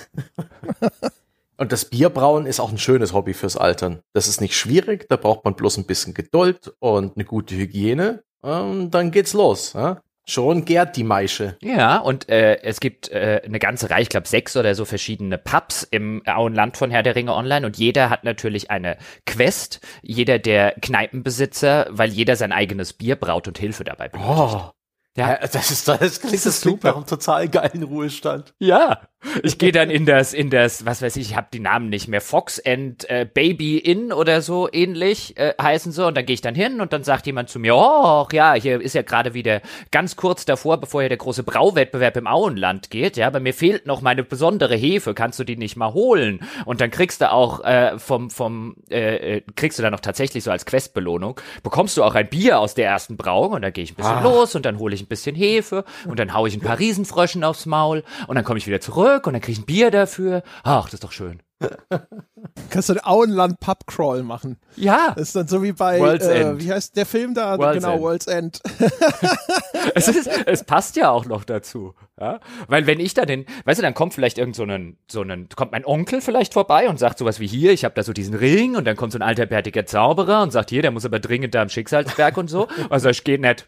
Und 1.60 1.74
das 1.74 1.84
Bierbrauen 1.84 2.46
ist 2.46 2.62
auch 2.62 2.72
ein 2.72 2.78
schönes 2.78 3.12
Hobby 3.12 3.34
fürs 3.34 3.58
Altern. 3.58 4.00
Das 4.14 4.30
ist 4.30 4.40
nicht 4.40 4.56
schwierig, 4.56 5.10
da 5.10 5.18
braucht 5.18 5.44
man 5.44 5.56
bloß 5.56 5.78
ein 5.78 5.86
bisschen 5.86 6.14
Geduld 6.14 6.74
und 6.80 7.18
eine 7.18 7.26
gute 7.26 7.54
Hygiene. 7.54 8.24
Und 8.40 8.92
dann 8.92 9.12
geht's 9.12 9.34
los. 9.34 9.74
Ja? 9.74 10.02
Schon 10.30 10.64
gärt 10.64 10.96
die 10.96 11.04
Maische. 11.04 11.58
Ja, 11.62 11.98
und 11.98 12.30
äh, 12.30 12.62
es 12.62 12.80
gibt 12.80 13.10
äh, 13.10 13.42
eine 13.44 13.58
ganze 13.58 13.90
Reihe, 13.90 14.04
ich 14.04 14.10
glaube 14.10 14.28
sechs 14.28 14.56
oder 14.56 14.76
so 14.76 14.86
verschiedene 14.86 15.40
Pubs 15.40 15.82
im 15.82 16.22
Auenland 16.28 16.78
von 16.78 16.92
Herr 16.92 17.02
der 17.02 17.16
Ringe 17.16 17.34
Online 17.34 17.66
und 17.66 17.78
jeder 17.78 18.12
hat 18.12 18.24
natürlich 18.24 18.70
eine 18.70 18.98
Quest, 19.26 19.80
jeder 20.04 20.38
der 20.38 20.76
Kneipenbesitzer, 20.82 21.88
weil 21.90 22.10
jeder 22.10 22.36
sein 22.36 22.52
eigenes 22.52 22.94
Bier 22.94 23.16
braut 23.16 23.48
und 23.48 23.58
Hilfe 23.58 23.84
dabei 23.84 24.10
benötigt. 24.10 24.38
Oh. 24.38 24.72
Ja, 25.20 25.38
das 25.38 25.70
ist 25.70 25.86
das 25.86 26.22
klingt, 26.22 26.46
das 26.46 26.62
klingt 26.62 26.84
nach 26.86 26.96
einem 26.96 27.06
total 27.06 27.50
geilen 27.50 27.84
Ruhestand. 27.84 28.54
Ja, 28.58 29.02
ich 29.44 29.58
gehe 29.58 29.74
dann 29.74 29.90
in 29.90 30.06
das 30.06 30.34
in 30.34 30.50
das 30.50 30.86
was 30.86 31.02
weiß 31.02 31.18
ich, 31.18 31.32
ich 31.32 31.36
habe 31.36 31.48
die 31.52 31.60
Namen 31.60 31.90
nicht 31.90 32.08
mehr 32.08 32.22
Fox 32.22 32.62
and 32.66 33.08
äh, 33.10 33.28
Baby 33.32 33.78
Inn 33.78 34.14
oder 34.14 34.42
so 34.42 34.70
ähnlich 34.72 35.36
äh, 35.38 35.54
heißen 35.62 35.92
so 35.92 36.08
und 36.08 36.16
dann 36.16 36.26
gehe 36.26 36.36
ich 36.36 36.42
dann 36.42 36.56
hin 36.56 36.80
und 36.80 36.94
dann 36.94 37.04
sagt 37.04 37.26
jemand 37.28 37.50
zu 37.50 37.60
mir, 37.60 37.76
oh 37.76 38.28
ja, 38.32 38.54
hier 38.54 38.80
ist 38.80 38.96
ja 38.96 39.02
gerade 39.02 39.34
wieder 39.34 39.62
ganz 39.92 40.16
kurz 40.16 40.46
davor, 40.46 40.78
bevor 40.78 41.02
hier 41.02 41.10
der 41.10 41.18
große 41.18 41.44
Brauwettbewerb 41.44 42.16
im 42.16 42.28
Auenland 42.28 42.90
geht, 42.90 43.18
ja, 43.18 43.28
aber 43.28 43.42
mir 43.42 43.54
fehlt 43.54 43.86
noch 43.86 44.00
meine 44.00 44.24
besondere 44.24 44.78
Hefe, 44.78 45.14
kannst 45.14 45.38
du 45.38 45.44
die 45.44 45.58
nicht 45.58 45.76
mal 45.76 45.94
holen? 45.94 46.40
Und 46.64 46.80
dann 46.80 46.92
kriegst 46.92 47.20
du 47.20 47.30
auch 47.30 47.62
äh, 47.66 48.00
vom 48.00 48.30
vom 48.30 48.78
äh, 48.90 49.40
äh 49.40 49.42
kriegst 49.58 49.80
du 49.80 49.84
dann 49.84 49.92
noch 49.92 50.00
tatsächlich 50.00 50.46
so 50.46 50.52
als 50.52 50.66
Questbelohnung 50.66 51.42
bekommst 51.62 51.98
du 51.98 52.06
auch 52.06 52.16
ein 52.16 52.30
Bier 52.30 52.60
aus 52.60 52.74
der 52.74 52.86
ersten 52.86 53.18
Brauung 53.18 53.52
und 53.52 53.64
dann 53.64 53.74
gehe 53.74 53.84
ich 53.84 53.92
ein 53.92 53.96
bisschen 53.96 54.16
ah. 54.16 54.24
los 54.24 54.56
und 54.56 54.66
dann 54.66 54.80
hole 54.80 54.96
ich 54.96 55.02
ein 55.02 55.09
bisschen 55.10 55.36
Hefe 55.36 55.84
und 56.08 56.20
dann 56.20 56.34
haue 56.34 56.48
ich 56.48 56.56
ein 56.56 56.62
paar 56.62 56.80
Riesenfröschen 56.80 57.44
aufs 57.44 57.66
Maul 57.66 58.04
und 58.28 58.36
dann 58.36 58.46
komme 58.46 58.58
ich 58.58 58.68
wieder 58.68 58.82
zurück 58.82 59.28
und 59.28 59.34
dann 59.34 59.42
kriege 59.42 59.54
ich 59.54 59.60
ein 59.60 59.66
Bier 59.66 59.92
dafür. 59.92 60.44
Ach, 60.64 60.86
das 60.86 60.96
ist 60.96 61.04
doch 61.04 61.12
schön. 61.12 61.42
Kannst 62.70 62.90
du 62.90 62.94
den 62.94 63.04
Auenland 63.04 63.60
Pub 63.60 63.86
Crawl 63.86 64.24
machen? 64.24 64.58
Ja. 64.76 65.14
Das 65.16 65.30
ist 65.30 65.36
dann 65.36 65.48
so 65.48 65.62
wie 65.62 65.74
bei, 65.74 66.00
World's 66.00 66.26
äh, 66.26 66.42
End. 66.42 66.64
wie 66.64 66.72
heißt 66.72 66.96
der 66.96 67.06
Film 67.06 67.34
da? 67.34 67.58
World's 67.58 67.84
genau, 67.84 67.94
End. 67.94 68.02
World's 68.02 68.28
End. 68.28 68.62
es, 69.96 70.08
ist, 70.08 70.30
es 70.46 70.64
passt 70.64 70.96
ja 70.96 71.10
auch 71.10 71.26
noch 71.26 71.44
dazu. 71.44 71.96
Ja? 72.20 72.40
Weil 72.68 72.88
wenn 72.88 73.00
ich 73.00 73.14
da 73.14 73.26
den, 73.26 73.46
weißt 73.66 73.80
du, 73.80 73.82
dann 73.84 73.94
kommt 73.94 74.14
vielleicht 74.14 74.38
irgend 74.38 74.56
so 74.56 74.64
einen, 74.64 74.98
so 75.10 75.22
einen, 75.22 75.50
kommt 75.50 75.72
mein 75.72 75.86
Onkel 75.86 76.22
vielleicht 76.22 76.54
vorbei 76.54 76.88
und 76.88 76.98
sagt 76.98 77.18
sowas 77.18 77.40
wie 77.40 77.48
hier, 77.48 77.72
ich 77.72 77.84
habe 77.84 77.96
da 77.96 78.04
so 78.04 78.14
diesen 78.14 78.36
Ring 78.36 78.76
und 78.76 78.86
dann 78.86 78.96
kommt 78.96 79.12
so 79.12 79.20
ein 79.20 79.24
alter 79.24 79.46
bärtiger 79.46 79.86
Zauberer 79.86 80.44
und 80.44 80.52
sagt 80.52 80.70
hier, 80.70 80.82
der 80.82 80.92
muss 80.92 81.06
aber 81.06 81.20
dringend 81.20 81.56
da 81.56 81.62
am 81.62 81.70
Schicksalsberg 81.70 82.38
und 82.38 82.50
so. 82.50 82.68
Also 82.90 83.10
ich 83.10 83.24
geht 83.24 83.42
nicht. 83.42 83.68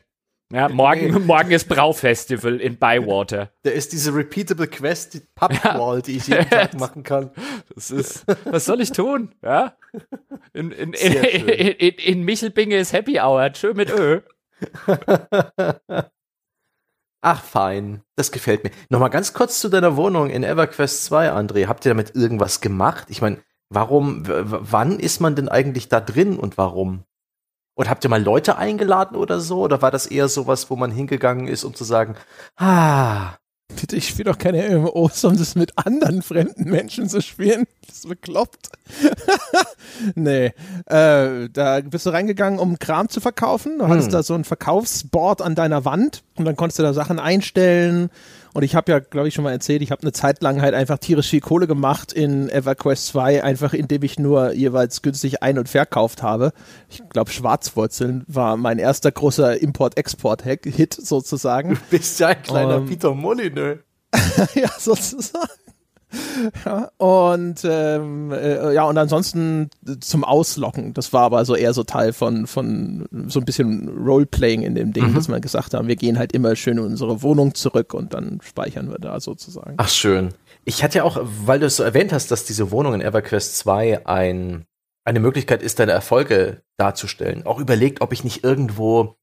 Ja, 0.52 0.68
morgen, 0.70 1.12
nee. 1.12 1.20
morgen 1.26 1.52
ist 1.52 1.68
Braufestival 1.70 2.60
in 2.60 2.78
Bywater. 2.78 3.52
Da 3.64 3.72
ist 3.72 3.94
diese 3.94 4.14
repeatable 4.14 4.68
Quest, 4.68 5.14
die 5.14 5.22
Pubwall, 5.34 5.98
ja. 5.98 6.02
die 6.02 6.18
ich 6.18 6.28
jeden 6.28 6.50
Tag 6.50 6.74
machen 6.80 7.04
kann. 7.04 7.32
Das 7.74 7.92
ist, 7.92 8.26
was 8.46 8.66
soll 8.66 8.82
ich 8.82 8.92
tun? 8.92 9.34
Ja? 9.42 9.78
In, 10.54 10.72
in, 10.72 10.94
in, 10.94 11.16
in, 11.18 11.94
in 11.96 12.24
Michelbinge 12.24 12.78
ist 12.78 12.94
Happy 12.94 13.20
Hour, 13.20 13.52
schön 13.56 13.78
mit 13.78 13.90
Ö. 13.90 14.22
Ach, 17.22 17.44
fein. 17.44 18.02
Das 18.16 18.32
gefällt 18.32 18.64
mir. 18.64 18.72
Nochmal 18.90 19.10
ganz 19.10 19.34
kurz 19.34 19.60
zu 19.60 19.70
deiner 19.70 19.96
Wohnung 19.96 20.30
in 20.30 20.44
EverQuest 20.44 21.06
2, 21.06 21.32
André. 21.32 21.68
Habt 21.68 21.86
ihr 21.86 21.92
damit 21.92 22.16
irgendwas 22.16 22.62
gemacht? 22.62 23.08
Ich 23.10 23.22
meine, 23.22 23.38
warum, 23.70 24.24
wann 24.26 25.00
ist 25.00 25.22
man 25.22 25.36
denn 25.36 25.48
eigentlich 25.48 25.88
da 25.88 26.02
drin 26.02 26.38
und 26.38 26.58
warum? 26.58 27.06
Und 27.82 27.90
habt 27.90 28.04
ihr 28.04 28.12
mal 28.12 28.22
Leute 28.22 28.60
eingeladen 28.60 29.18
oder 29.18 29.40
so? 29.40 29.62
Oder 29.62 29.82
war 29.82 29.90
das 29.90 30.06
eher 30.06 30.28
sowas, 30.28 30.70
wo 30.70 30.76
man 30.76 30.92
hingegangen 30.92 31.48
ist, 31.48 31.64
um 31.64 31.74
zu 31.74 31.84
sagen, 31.84 32.16
ah. 32.58 33.34
Bitte, 33.76 33.96
ich 33.96 34.08
spiele 34.08 34.30
doch 34.30 34.38
keine 34.38 34.70
MMOs, 34.70 35.24
um 35.26 35.36
das 35.36 35.56
mit 35.56 35.76
anderen 35.80 36.22
fremden 36.22 36.70
Menschen 36.70 37.10
zu 37.10 37.24
spielen. 37.24 37.66
Das 37.88 37.96
ist 37.96 38.08
bekloppt. 38.08 38.70
nee, 40.16 40.54
äh, 40.86 41.50
da 41.50 41.82
bist 41.82 42.06
du 42.06 42.12
reingegangen, 42.12 42.60
um 42.60 42.78
Kram 42.78 43.10
zu 43.10 43.20
verkaufen. 43.20 43.80
Du 43.80 43.86
hm. 43.86 43.92
hattest 43.92 44.14
da 44.14 44.22
so 44.22 44.36
ein 44.36 44.44
Verkaufsboard 44.44 45.42
an 45.42 45.56
deiner 45.56 45.84
Wand 45.84 46.22
und 46.36 46.46
dann 46.46 46.56
konntest 46.56 46.78
du 46.78 46.84
da 46.84 46.94
Sachen 46.94 47.18
einstellen 47.18 48.12
und 48.54 48.64
ich 48.64 48.76
habe 48.76 48.92
ja, 48.92 49.00
glaube 49.00 49.28
ich, 49.28 49.34
schon 49.34 49.44
mal 49.44 49.52
erzählt, 49.52 49.82
ich 49.82 49.92
habe 49.92 50.02
eine 50.02 50.12
Zeit 50.12 50.42
lang 50.42 50.62
halt 50.62 50.74
einfach 50.74 50.98
tierisch 50.98 51.30
viel 51.30 51.40
Kohle 51.40 51.68
gemacht 51.68 52.12
in 52.12 52.50
EverQuest 52.50 53.08
2, 53.08 53.44
einfach 53.44 53.74
indem 53.74 54.04
ich 54.04 54.20
nur 54.20 54.54
jeweils 54.54 55.02
günstig 55.02 55.42
ein- 55.42 55.58
und 55.58 55.70
verkauft 55.70 56.22
habe. 56.22 56.52
Ich 56.90 57.02
glaube, 57.10 57.32
Schwarzwurzeln 57.32 58.24
war 58.28 58.58
mein 58.58 58.80
erster 58.80 59.12
großer 59.12 59.62
Import-Export-Hit 59.62 60.94
sozusagen. 60.94 61.76
Du 61.76 61.80
bist 61.90 62.20
ja 62.20 62.30
ein 62.30 62.44
kleiner 62.44 62.78
um, 62.78 62.86
Peter 62.86 63.14
Molyneux. 63.14 63.80
ja, 64.56 64.70
sozusagen. 64.78 65.48
Ja, 66.66 66.92
und 66.98 67.62
ähm, 67.64 68.32
äh, 68.32 68.74
ja, 68.74 68.84
und 68.84 68.98
ansonsten 68.98 69.70
zum 70.00 70.24
Auslocken. 70.24 70.94
Das 70.94 71.14
war 71.14 71.24
aber 71.24 71.46
so 71.46 71.56
eher 71.56 71.74
so 71.74 71.84
Teil 71.84 72.14
von, 72.14 72.48
von 72.48 73.08
so 73.28 73.40
ein 73.40 73.46
bisschen 73.46 73.88
Roleplaying 73.90 74.64
in 74.64 74.76
dem 74.76 74.94
Ding, 74.94 75.10
mhm. 75.10 75.16
dass 75.16 75.30
wir 75.30 75.40
gesagt 75.40 75.74
haben, 75.74 75.88
wir 75.88 75.96
gehen 75.96 76.20
halt 76.20 76.34
immer 76.34 76.56
schön 76.56 76.78
in 76.78 76.84
unsere 76.84 77.22
Wohnung 77.22 77.56
zurück 77.56 77.94
und 77.94 78.14
dann 78.14 78.40
speichern 78.42 78.90
wir 78.90 79.00
da 79.00 79.20
sozusagen. 79.20 79.76
Ach 79.78 79.90
schön. 79.90 80.34
Ich 80.66 80.84
hatte 80.84 81.00
ja 81.00 81.04
auch, 81.04 81.20
weil 81.22 81.60
du 81.60 81.66
es 81.66 81.78
so 81.78 81.84
erwähnt 81.84 82.14
hast, 82.14 82.32
dass 82.32 82.44
diese 82.44 82.72
Wohnung 82.72 82.94
in 82.94 83.02
EverQuest 83.02 83.58
2 83.58 84.06
ein, 84.06 84.66
eine 85.06 85.20
Möglichkeit 85.20 85.64
ist, 85.64 85.80
deine 85.80 85.94
Erfolge 85.94 86.62
darzustellen. 86.78 87.46
Auch 87.46 87.60
überlegt, 87.60 88.02
ob 88.02 88.14
ich 88.14 88.24
nicht 88.24 88.44
irgendwo 88.44 89.16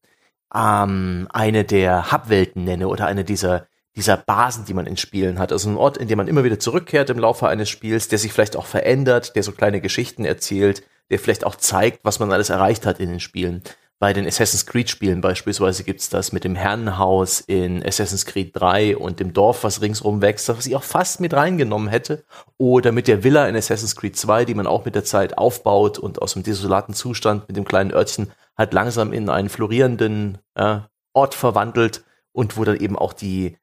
ähm, 0.54 1.28
eine 1.30 1.64
der 1.64 2.10
Hubwelten 2.12 2.64
nenne 2.64 2.88
oder 2.88 3.06
eine 3.06 3.24
dieser 3.24 3.66
dieser 3.98 4.16
Basen, 4.16 4.64
die 4.64 4.74
man 4.74 4.86
in 4.86 4.96
Spielen 4.96 5.38
hat. 5.38 5.52
Also 5.52 5.68
ein 5.68 5.76
Ort, 5.76 5.98
in 5.98 6.08
dem 6.08 6.16
man 6.16 6.28
immer 6.28 6.44
wieder 6.44 6.60
zurückkehrt 6.60 7.10
im 7.10 7.18
Laufe 7.18 7.48
eines 7.48 7.68
Spiels, 7.68 8.08
der 8.08 8.18
sich 8.18 8.32
vielleicht 8.32 8.56
auch 8.56 8.64
verändert, 8.64 9.34
der 9.34 9.42
so 9.42 9.52
kleine 9.52 9.80
Geschichten 9.80 10.24
erzählt, 10.24 10.84
der 11.10 11.18
vielleicht 11.18 11.44
auch 11.44 11.56
zeigt, 11.56 12.00
was 12.04 12.20
man 12.20 12.32
alles 12.32 12.48
erreicht 12.48 12.86
hat 12.86 13.00
in 13.00 13.10
den 13.10 13.20
Spielen. 13.20 13.62
Bei 14.00 14.12
den 14.12 14.28
Assassin's 14.28 14.64
Creed 14.64 14.88
Spielen 14.88 15.20
beispielsweise 15.20 15.82
gibt's 15.82 16.08
das 16.08 16.30
mit 16.30 16.44
dem 16.44 16.54
Herrenhaus 16.54 17.40
in 17.40 17.84
Assassin's 17.84 18.24
Creed 18.24 18.52
3 18.54 18.96
und 18.96 19.18
dem 19.18 19.32
Dorf, 19.32 19.64
was 19.64 19.80
ringsrum 19.80 20.22
wächst, 20.22 20.48
was 20.48 20.66
ich 20.66 20.76
auch 20.76 20.84
fast 20.84 21.20
mit 21.20 21.34
reingenommen 21.34 21.88
hätte. 21.88 22.24
Oder 22.58 22.92
mit 22.92 23.08
der 23.08 23.24
Villa 23.24 23.48
in 23.48 23.56
Assassin's 23.56 23.96
Creed 23.96 24.16
2, 24.16 24.44
die 24.44 24.54
man 24.54 24.68
auch 24.68 24.84
mit 24.84 24.94
der 24.94 25.02
Zeit 25.02 25.36
aufbaut 25.36 25.98
und 25.98 26.22
aus 26.22 26.34
dem 26.34 26.44
desolaten 26.44 26.94
Zustand 26.94 27.48
mit 27.48 27.56
dem 27.56 27.64
kleinen 27.64 27.92
Örtchen 27.92 28.30
halt 28.56 28.72
langsam 28.72 29.12
in 29.12 29.28
einen 29.28 29.48
florierenden 29.48 30.38
äh, 30.54 30.78
Ort 31.12 31.34
verwandelt 31.34 32.04
und 32.30 32.56
wo 32.56 32.62
dann 32.62 32.76
eben 32.76 32.96
auch 32.96 33.12
die 33.12 33.56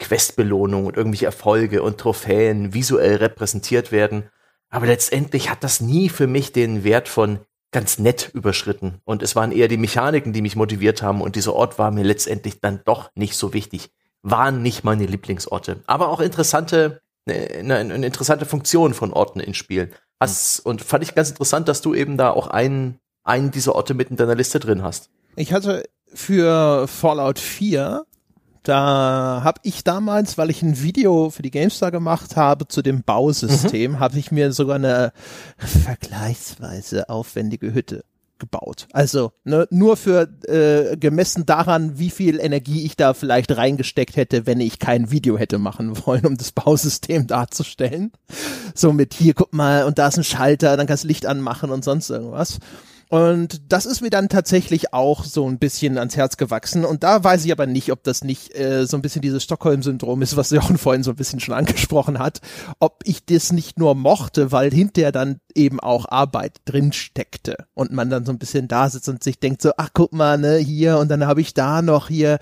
Questbelohnung 0.00 0.86
und 0.86 0.96
irgendwelche 0.96 1.26
Erfolge 1.26 1.82
und 1.82 1.98
Trophäen 1.98 2.74
visuell 2.74 3.16
repräsentiert 3.16 3.92
werden. 3.92 4.24
Aber 4.68 4.86
letztendlich 4.86 5.50
hat 5.50 5.62
das 5.62 5.80
nie 5.80 6.08
für 6.08 6.26
mich 6.26 6.52
den 6.52 6.82
Wert 6.82 7.08
von 7.08 7.40
ganz 7.70 7.98
nett 7.98 8.30
überschritten. 8.34 9.00
Und 9.04 9.22
es 9.22 9.36
waren 9.36 9.52
eher 9.52 9.68
die 9.68 9.76
Mechaniken, 9.76 10.32
die 10.32 10.42
mich 10.42 10.56
motiviert 10.56 11.02
haben. 11.02 11.20
Und 11.20 11.36
dieser 11.36 11.54
Ort 11.54 11.78
war 11.78 11.90
mir 11.90 12.04
letztendlich 12.04 12.60
dann 12.60 12.80
doch 12.84 13.10
nicht 13.14 13.36
so 13.36 13.52
wichtig. 13.52 13.90
Waren 14.22 14.62
nicht 14.62 14.82
meine 14.82 15.06
Lieblingsorte. 15.06 15.80
Aber 15.86 16.08
auch 16.08 16.20
interessante, 16.20 17.00
eine, 17.26 17.76
eine 17.76 18.06
interessante 18.06 18.46
Funktion 18.46 18.94
von 18.94 19.12
Orten 19.12 19.40
in 19.40 19.54
Spielen. 19.54 19.92
Hast, 20.18 20.60
und 20.60 20.82
fand 20.82 21.04
ich 21.04 21.14
ganz 21.14 21.30
interessant, 21.30 21.68
dass 21.68 21.80
du 21.80 21.94
eben 21.94 22.16
da 22.16 22.30
auch 22.30 22.48
einen, 22.48 22.98
einen 23.22 23.50
dieser 23.50 23.74
Orte 23.74 23.94
mit 23.94 24.10
in 24.10 24.16
deiner 24.16 24.34
Liste 24.34 24.58
drin 24.60 24.82
hast. 24.82 25.10
Ich 25.36 25.52
hatte 25.52 25.84
für 26.12 26.86
Fallout 26.88 27.38
4 27.38 28.04
da 28.62 29.40
habe 29.42 29.60
ich 29.64 29.84
damals, 29.84 30.36
weil 30.38 30.50
ich 30.50 30.62
ein 30.62 30.82
Video 30.82 31.30
für 31.30 31.42
die 31.42 31.50
GameStar 31.50 31.90
gemacht 31.90 32.36
habe 32.36 32.68
zu 32.68 32.82
dem 32.82 33.02
Bausystem, 33.02 33.92
mhm. 33.92 34.00
habe 34.00 34.18
ich 34.18 34.30
mir 34.30 34.52
sogar 34.52 34.76
eine 34.76 35.12
vergleichsweise 35.58 37.08
aufwendige 37.08 37.72
Hütte 37.72 38.04
gebaut. 38.40 38.88
Also 38.92 39.32
ne, 39.44 39.68
nur 39.70 39.96
für 39.96 40.28
äh, 40.48 40.96
gemessen 40.96 41.46
daran, 41.46 41.98
wie 41.98 42.10
viel 42.10 42.40
Energie 42.40 42.84
ich 42.84 42.96
da 42.96 43.14
vielleicht 43.14 43.56
reingesteckt 43.56 44.16
hätte, 44.16 44.46
wenn 44.46 44.60
ich 44.60 44.80
kein 44.80 45.12
Video 45.12 45.38
hätte 45.38 45.58
machen 45.58 45.96
wollen, 46.06 46.26
um 46.26 46.36
das 46.36 46.50
Bausystem 46.50 47.28
darzustellen. 47.28 48.10
So 48.74 48.92
mit 48.92 49.14
hier, 49.14 49.34
guck 49.34 49.52
mal, 49.52 49.84
und 49.84 49.98
da 49.98 50.08
ist 50.08 50.16
ein 50.16 50.24
Schalter, 50.24 50.76
dann 50.76 50.88
kannst 50.88 51.04
du 51.04 51.08
Licht 51.08 51.26
anmachen 51.26 51.70
und 51.70 51.84
sonst 51.84 52.10
irgendwas. 52.10 52.58
Und 53.10 53.72
das 53.72 53.86
ist 53.86 54.02
mir 54.02 54.10
dann 54.10 54.28
tatsächlich 54.28 54.94
auch 54.94 55.24
so 55.24 55.48
ein 55.48 55.58
bisschen 55.58 55.98
ans 55.98 56.16
Herz 56.16 56.36
gewachsen. 56.36 56.84
Und 56.84 57.02
da 57.02 57.24
weiß 57.24 57.44
ich 57.44 57.50
aber 57.50 57.66
nicht, 57.66 57.90
ob 57.90 58.04
das 58.04 58.22
nicht 58.22 58.56
äh, 58.56 58.86
so 58.86 58.96
ein 58.96 59.02
bisschen 59.02 59.20
dieses 59.20 59.42
Stockholm-Syndrom 59.42 60.22
ist, 60.22 60.36
was 60.36 60.50
Jochen 60.50 60.78
vorhin 60.78 61.02
so 61.02 61.10
ein 61.10 61.16
bisschen 61.16 61.40
schon 61.40 61.56
angesprochen 61.56 62.20
hat. 62.20 62.40
Ob 62.78 63.00
ich 63.02 63.26
das 63.26 63.50
nicht 63.50 63.80
nur 63.80 63.96
mochte, 63.96 64.52
weil 64.52 64.70
hinterher 64.70 65.10
dann 65.10 65.40
eben 65.56 65.80
auch 65.80 66.06
Arbeit 66.08 66.58
drin 66.66 66.92
steckte 66.92 67.56
und 67.74 67.90
man 67.90 68.10
dann 68.10 68.24
so 68.24 68.30
ein 68.30 68.38
bisschen 68.38 68.68
da 68.68 68.88
sitzt 68.88 69.08
und 69.08 69.24
sich 69.24 69.40
denkt 69.40 69.60
so, 69.60 69.72
ach 69.76 69.88
guck 69.92 70.12
mal, 70.12 70.38
ne, 70.38 70.58
hier 70.58 70.98
und 70.98 71.10
dann 71.10 71.26
habe 71.26 71.40
ich 71.40 71.52
da 71.52 71.82
noch 71.82 72.06
hier 72.06 72.38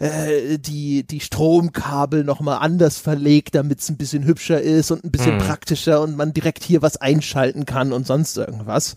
äh, 0.00 0.58
die 0.58 1.06
die 1.06 1.20
Stromkabel 1.20 2.24
noch 2.24 2.40
mal 2.40 2.58
anders 2.58 2.98
verlegt, 2.98 3.54
damit 3.54 3.80
es 3.80 3.88
ein 3.88 3.96
bisschen 3.96 4.24
hübscher 4.26 4.60
ist 4.60 4.90
und 4.90 5.02
ein 5.02 5.10
bisschen 5.12 5.40
hm. 5.40 5.46
praktischer 5.46 6.02
und 6.02 6.14
man 6.14 6.34
direkt 6.34 6.62
hier 6.62 6.82
was 6.82 6.98
einschalten 6.98 7.64
kann 7.64 7.94
und 7.94 8.06
sonst 8.06 8.36
irgendwas 8.36 8.96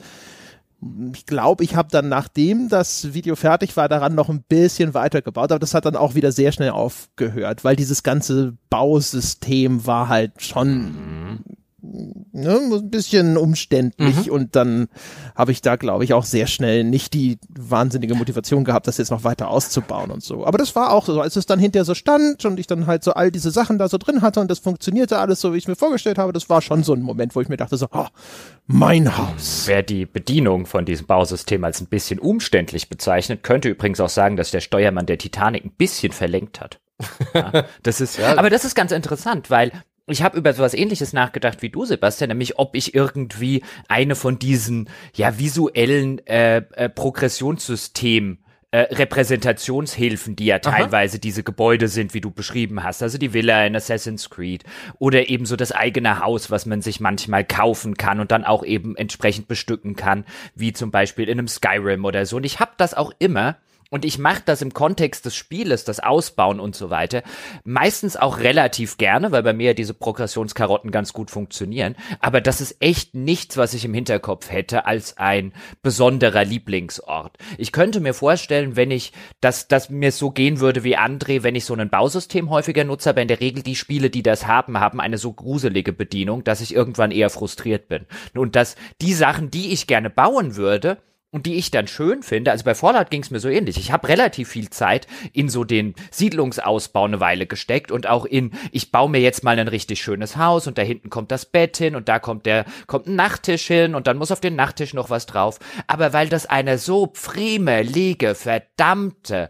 ich 1.13 1.25
glaube, 1.25 1.63
ich 1.63 1.75
habe 1.75 1.89
dann, 1.91 2.09
nachdem 2.09 2.69
das 2.69 3.13
Video 3.13 3.35
fertig 3.35 3.75
war, 3.77 3.89
daran 3.89 4.15
noch 4.15 4.29
ein 4.29 4.43
bisschen 4.43 4.93
weitergebaut, 4.93 5.51
aber 5.51 5.59
das 5.59 5.73
hat 5.73 5.85
dann 5.85 5.95
auch 5.95 6.15
wieder 6.15 6.31
sehr 6.31 6.51
schnell 6.51 6.71
aufgehört, 6.71 7.63
weil 7.63 7.75
dieses 7.75 8.03
ganze 8.03 8.57
Bausystem 8.69 9.85
war 9.85 10.09
halt 10.09 10.41
schon 10.41 10.77
mhm 10.77 11.43
ne, 11.83 12.59
ein 12.59 12.89
bisschen 12.89 13.37
umständlich 13.37 14.27
mhm. 14.27 14.31
und 14.31 14.55
dann 14.55 14.87
habe 15.35 15.51
ich 15.51 15.61
da, 15.61 15.75
glaube 15.75 16.03
ich, 16.03 16.13
auch 16.13 16.23
sehr 16.23 16.47
schnell 16.47 16.83
nicht 16.83 17.13
die 17.13 17.37
wahnsinnige 17.49 18.15
Motivation 18.15 18.63
gehabt, 18.63 18.87
das 18.87 18.97
jetzt 18.97 19.11
noch 19.11 19.23
weiter 19.23 19.49
auszubauen 19.49 20.09
und 20.09 20.23
so. 20.23 20.45
Aber 20.45 20.57
das 20.57 20.75
war 20.75 20.91
auch 20.91 21.05
so, 21.05 21.19
als 21.19 21.35
es 21.35 21.45
dann 21.45 21.59
hinterher 21.59 21.85
so 21.85 21.93
stand 21.93 22.45
und 22.45 22.59
ich 22.59 22.67
dann 22.67 22.87
halt 22.87 23.03
so 23.03 23.13
all 23.13 23.31
diese 23.31 23.51
Sachen 23.51 23.77
da 23.77 23.89
so 23.89 23.97
drin 23.97 24.21
hatte 24.21 24.39
und 24.39 24.49
das 24.49 24.59
funktionierte 24.59 25.19
alles 25.19 25.41
so, 25.41 25.53
wie 25.53 25.57
ich 25.57 25.65
es 25.65 25.67
mir 25.67 25.75
vorgestellt 25.75 26.17
habe, 26.17 26.33
das 26.33 26.49
war 26.49 26.61
schon 26.61 26.83
so 26.83 26.93
ein 26.93 27.01
Moment, 27.01 27.35
wo 27.35 27.41
ich 27.41 27.49
mir 27.49 27.57
dachte 27.57 27.77
so, 27.77 27.87
oh, 27.91 28.07
mein 28.65 29.17
Haus. 29.17 29.63
Wer 29.65 29.83
die 29.83 30.05
Bedienung 30.05 30.65
von 30.65 30.85
diesem 30.85 31.05
Bausystem 31.05 31.63
als 31.63 31.81
ein 31.81 31.87
bisschen 31.87 32.19
umständlich 32.19 32.87
bezeichnet, 32.87 33.43
könnte 33.43 33.69
übrigens 33.69 33.99
auch 33.99 34.09
sagen, 34.09 34.37
dass 34.37 34.51
der 34.51 34.61
Steuermann 34.61 35.05
der 35.05 35.17
Titanic 35.17 35.65
ein 35.65 35.71
bisschen 35.71 36.13
verlenkt 36.13 36.61
hat. 36.61 36.79
Ja, 37.33 37.65
das 37.81 37.99
ist, 37.99 38.19
ja. 38.19 38.37
aber 38.37 38.51
das 38.51 38.63
ist 38.63 38.75
ganz 38.75 38.91
interessant, 38.91 39.49
weil 39.49 39.71
ich 40.07 40.21
habe 40.21 40.37
über 40.37 40.53
sowas 40.53 40.73
ähnliches 40.73 41.13
nachgedacht 41.13 41.61
wie 41.61 41.69
du, 41.69 41.85
Sebastian, 41.85 42.29
nämlich 42.29 42.59
ob 42.59 42.75
ich 42.75 42.93
irgendwie 42.93 43.63
eine 43.87 44.15
von 44.15 44.37
diesen 44.37 44.89
ja 45.15 45.39
visuellen 45.39 46.25
äh, 46.27 46.57
äh, 46.57 46.89
Progressionssystem 46.89 48.39
äh, 48.71 48.93
Repräsentationshilfen, 48.95 50.35
die 50.35 50.45
ja 50.45 50.59
teilweise 50.59 51.15
Aha. 51.15 51.21
diese 51.21 51.43
Gebäude 51.43 51.87
sind, 51.87 52.13
wie 52.15 52.21
du 52.21 52.31
beschrieben 52.31 52.83
hast. 52.83 53.03
Also 53.03 53.17
die 53.17 53.31
Villa 53.31 53.65
in 53.65 53.75
Assassin's 53.75 54.29
Creed 54.29 54.63
oder 54.97 55.29
eben 55.29 55.45
so 55.45 55.55
das 55.55 55.71
eigene 55.71 56.19
Haus, 56.19 56.49
was 56.49 56.65
man 56.65 56.81
sich 56.81 56.99
manchmal 56.99 57.45
kaufen 57.45 57.95
kann 57.95 58.19
und 58.19 58.31
dann 58.31 58.43
auch 58.43 58.65
eben 58.65 58.97
entsprechend 58.97 59.47
bestücken 59.47 59.95
kann, 59.95 60.25
wie 60.55 60.73
zum 60.73 60.89
Beispiel 60.89 61.29
in 61.29 61.37
einem 61.37 61.47
Skyrim 61.47 62.03
oder 62.03 62.25
so. 62.25 62.37
Und 62.37 62.45
ich 62.45 62.59
habe 62.59 62.71
das 62.77 62.93
auch 62.93 63.13
immer 63.19 63.57
und 63.93 64.05
ich 64.05 64.17
mache 64.17 64.41
das 64.43 64.63
im 64.63 64.73
Kontext 64.73 65.23
des 65.23 65.35
Spieles, 65.35 65.83
das 65.83 65.99
Ausbauen 65.99 66.59
und 66.59 66.75
so 66.75 66.89
weiter, 66.89 67.21
meistens 67.63 68.17
auch 68.17 68.39
relativ 68.39 68.97
gerne, 68.97 69.31
weil 69.31 69.43
bei 69.43 69.53
mir 69.53 69.75
diese 69.75 69.93
Progressionskarotten 69.93 70.89
ganz 70.89 71.13
gut 71.13 71.29
funktionieren. 71.29 71.95
Aber 72.19 72.41
das 72.41 72.59
ist 72.59 72.77
echt 72.79 73.13
nichts, 73.13 73.55
was 73.55 73.75
ich 73.75 73.85
im 73.85 73.93
Hinterkopf 73.93 74.51
hätte 74.51 74.87
als 74.87 75.17
ein 75.17 75.53
besonderer 75.83 76.43
Lieblingsort. 76.43 77.37
Ich 77.59 77.71
könnte 77.71 77.99
mir 77.99 78.15
vorstellen, 78.15 78.75
wenn 78.75 78.89
ich, 78.89 79.13
dass, 79.41 79.67
dass 79.67 79.91
mir 79.91 80.11
so 80.11 80.31
gehen 80.31 80.59
würde 80.59 80.83
wie 80.83 80.97
André, 80.97 81.43
wenn 81.43 81.53
ich 81.53 81.65
so 81.65 81.75
ein 81.75 81.91
Bausystem 81.91 82.49
häufiger 82.49 82.85
nutze, 82.85 83.11
aber 83.11 83.21
in 83.21 83.27
der 83.27 83.41
Regel 83.41 83.61
die 83.61 83.75
Spiele, 83.75 84.09
die 84.09 84.23
das 84.23 84.47
haben, 84.47 84.79
haben 84.79 85.01
eine 85.01 85.19
so 85.19 85.33
gruselige 85.33 85.93
Bedienung, 85.93 86.43
dass 86.43 86.61
ich 86.61 86.73
irgendwann 86.73 87.11
eher 87.11 87.29
frustriert 87.29 87.89
bin. 87.89 88.07
Und 88.33 88.55
dass 88.55 88.75
die 89.01 89.13
Sachen, 89.13 89.51
die 89.51 89.71
ich 89.71 89.85
gerne 89.85 90.09
bauen 90.09 90.55
würde, 90.55 90.97
und 91.33 91.47
die 91.47 91.55
ich 91.55 91.71
dann 91.71 91.87
schön 91.87 92.23
finde. 92.23 92.51
Also 92.51 92.63
bei 92.63 92.75
Fallout 92.75 93.09
ging 93.09 93.23
es 93.23 93.31
mir 93.31 93.39
so 93.39 93.49
ähnlich. 93.49 93.77
Ich 93.77 93.91
habe 93.91 94.07
relativ 94.07 94.49
viel 94.49 94.69
Zeit 94.69 95.07
in 95.33 95.49
so 95.49 95.63
den 95.63 95.95
Siedlungsausbau 96.11 97.05
eine 97.05 97.19
Weile 97.19 97.47
gesteckt 97.47 97.91
und 97.91 98.07
auch 98.07 98.25
in, 98.25 98.51
ich 98.71 98.91
baue 98.91 99.09
mir 99.09 99.19
jetzt 99.19 99.43
mal 99.43 99.57
ein 99.57 99.67
richtig 99.67 100.01
schönes 100.01 100.37
Haus 100.37 100.67
und 100.67 100.77
da 100.77 100.83
hinten 100.83 101.09
kommt 101.09 101.31
das 101.31 101.45
Bett 101.45 101.75
hin 101.75 101.95
und 101.95 102.07
da 102.07 102.19
kommt 102.19 102.45
der, 102.45 102.65
kommt 102.85 103.07
ein 103.07 103.15
Nachttisch 103.15 103.65
hin 103.65 103.95
und 103.95 104.05
dann 104.05 104.17
muss 104.17 104.31
auf 104.31 104.41
den 104.41 104.55
Nachttisch 104.55 104.93
noch 104.93 105.09
was 105.09 105.25
drauf. 105.25 105.59
Aber 105.87 106.13
weil 106.13 106.29
das 106.29 106.45
eine 106.45 106.77
so 106.77 107.11
friemelige, 107.13 108.35
verdammte 108.35 109.49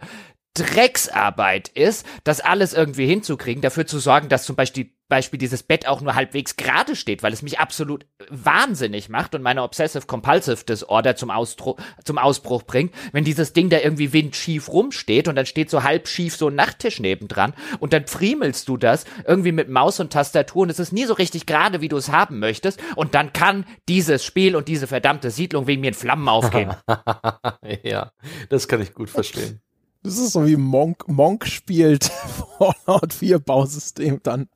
Drecksarbeit 0.54 1.70
ist, 1.70 2.06
das 2.24 2.39
alles 2.39 2.74
irgendwie 2.74 3.08
hinzukriegen, 3.08 3.62
dafür 3.62 3.88
zu 3.88 4.00
sorgen, 4.00 4.30
dass 4.30 4.46
zum 4.46 4.56
Beispiel 4.56 4.92
Beispiel 5.13 5.38
dieses 5.38 5.62
Bett 5.62 5.88
auch 5.88 6.02
nur 6.02 6.16
halbwegs 6.16 6.56
gerade 6.56 6.96
steht, 6.96 7.22
weil 7.22 7.34
es 7.34 7.44
mich 7.44 7.60
absolut 7.60 8.08
wahnsinnig 8.30 9.10
macht 9.10 9.36
und 9.36 9.44
meine 9.44 9.62
Obsessive 9.62 10.08
Compulsive 10.08 10.63
Disorder 10.63 11.16
zum, 11.16 11.30
Austro 11.30 11.78
zum 12.04 12.18
Ausbruch 12.18 12.63
bringt, 12.63 12.96
wenn 13.12 13.24
dieses 13.24 13.54
Ding 13.54 13.70
da 13.70 13.78
irgendwie 13.80 14.12
windschief 14.12 14.70
rumsteht 14.70 15.28
und 15.28 15.36
dann 15.36 15.46
steht 15.46 15.70
so 15.70 15.84
halb 15.84 16.08
schief 16.08 16.36
so 16.36 16.48
ein 16.48 16.56
Nachttisch 16.56 17.00
nebendran 17.00 17.54
und 17.80 17.94
dann 17.94 18.08
friemelst 18.08 18.68
du 18.68 18.78
das 18.78 19.06
irgendwie 19.28 19.52
mit 19.52 19.70
Maus 19.70 20.00
und 20.00 20.13
Tastatur 20.13 20.63
und 20.63 20.70
es 20.70 20.80
ist 20.80 20.94
nie 20.94 21.06
so 21.06 21.13
richtig 21.13 21.46
gerade, 21.46 21.82
wie 21.82 21.89
du 21.89 21.98
es 21.98 22.10
haben 22.10 22.39
möchtest 22.39 22.82
und 22.96 23.13
dann 23.13 23.34
kann 23.34 23.66
dieses 23.88 24.26
Spiel 24.26 24.56
und 24.56 24.68
diese 24.68 24.88
verdammte 24.88 25.30
Siedlung 25.30 25.68
wegen 25.68 25.82
mir 25.82 25.89
in 25.89 25.94
Flammen 25.94 26.28
aufgehen. 26.28 26.74
ja, 27.84 28.12
das 28.50 28.68
kann 28.68 28.82
ich 28.82 28.94
gut 28.94 29.10
verstehen. 29.10 29.62
Das 30.04 30.18
ist 30.18 30.34
so 30.34 30.46
wie 30.46 30.58
Monk, 30.58 31.08
Monk 31.08 31.48
spielt 31.48 32.04
Fallout 32.58 33.13
4 33.13 33.39
Bausystem 33.39 34.20
dann. 34.22 34.50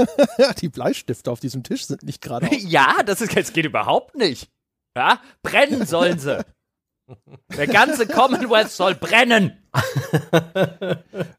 die 0.60 0.70
Bleistifte 0.70 1.30
auf 1.30 1.40
diesem 1.40 1.62
Tisch 1.62 1.86
sind 1.86 2.02
nicht 2.02 2.22
gerade. 2.22 2.48
Ja, 2.56 3.02
das 3.04 3.20
ist, 3.20 3.36
das 3.36 3.52
geht 3.52 3.66
überhaupt 3.66 4.16
nicht. 4.16 4.48
Ja, 4.96 5.20
brennen 5.42 5.86
sollen 5.86 6.18
sie. 6.18 6.44
Der 7.54 7.66
ganze 7.66 8.06
Commonwealth 8.06 8.70
soll 8.70 8.94
brennen. 8.94 9.52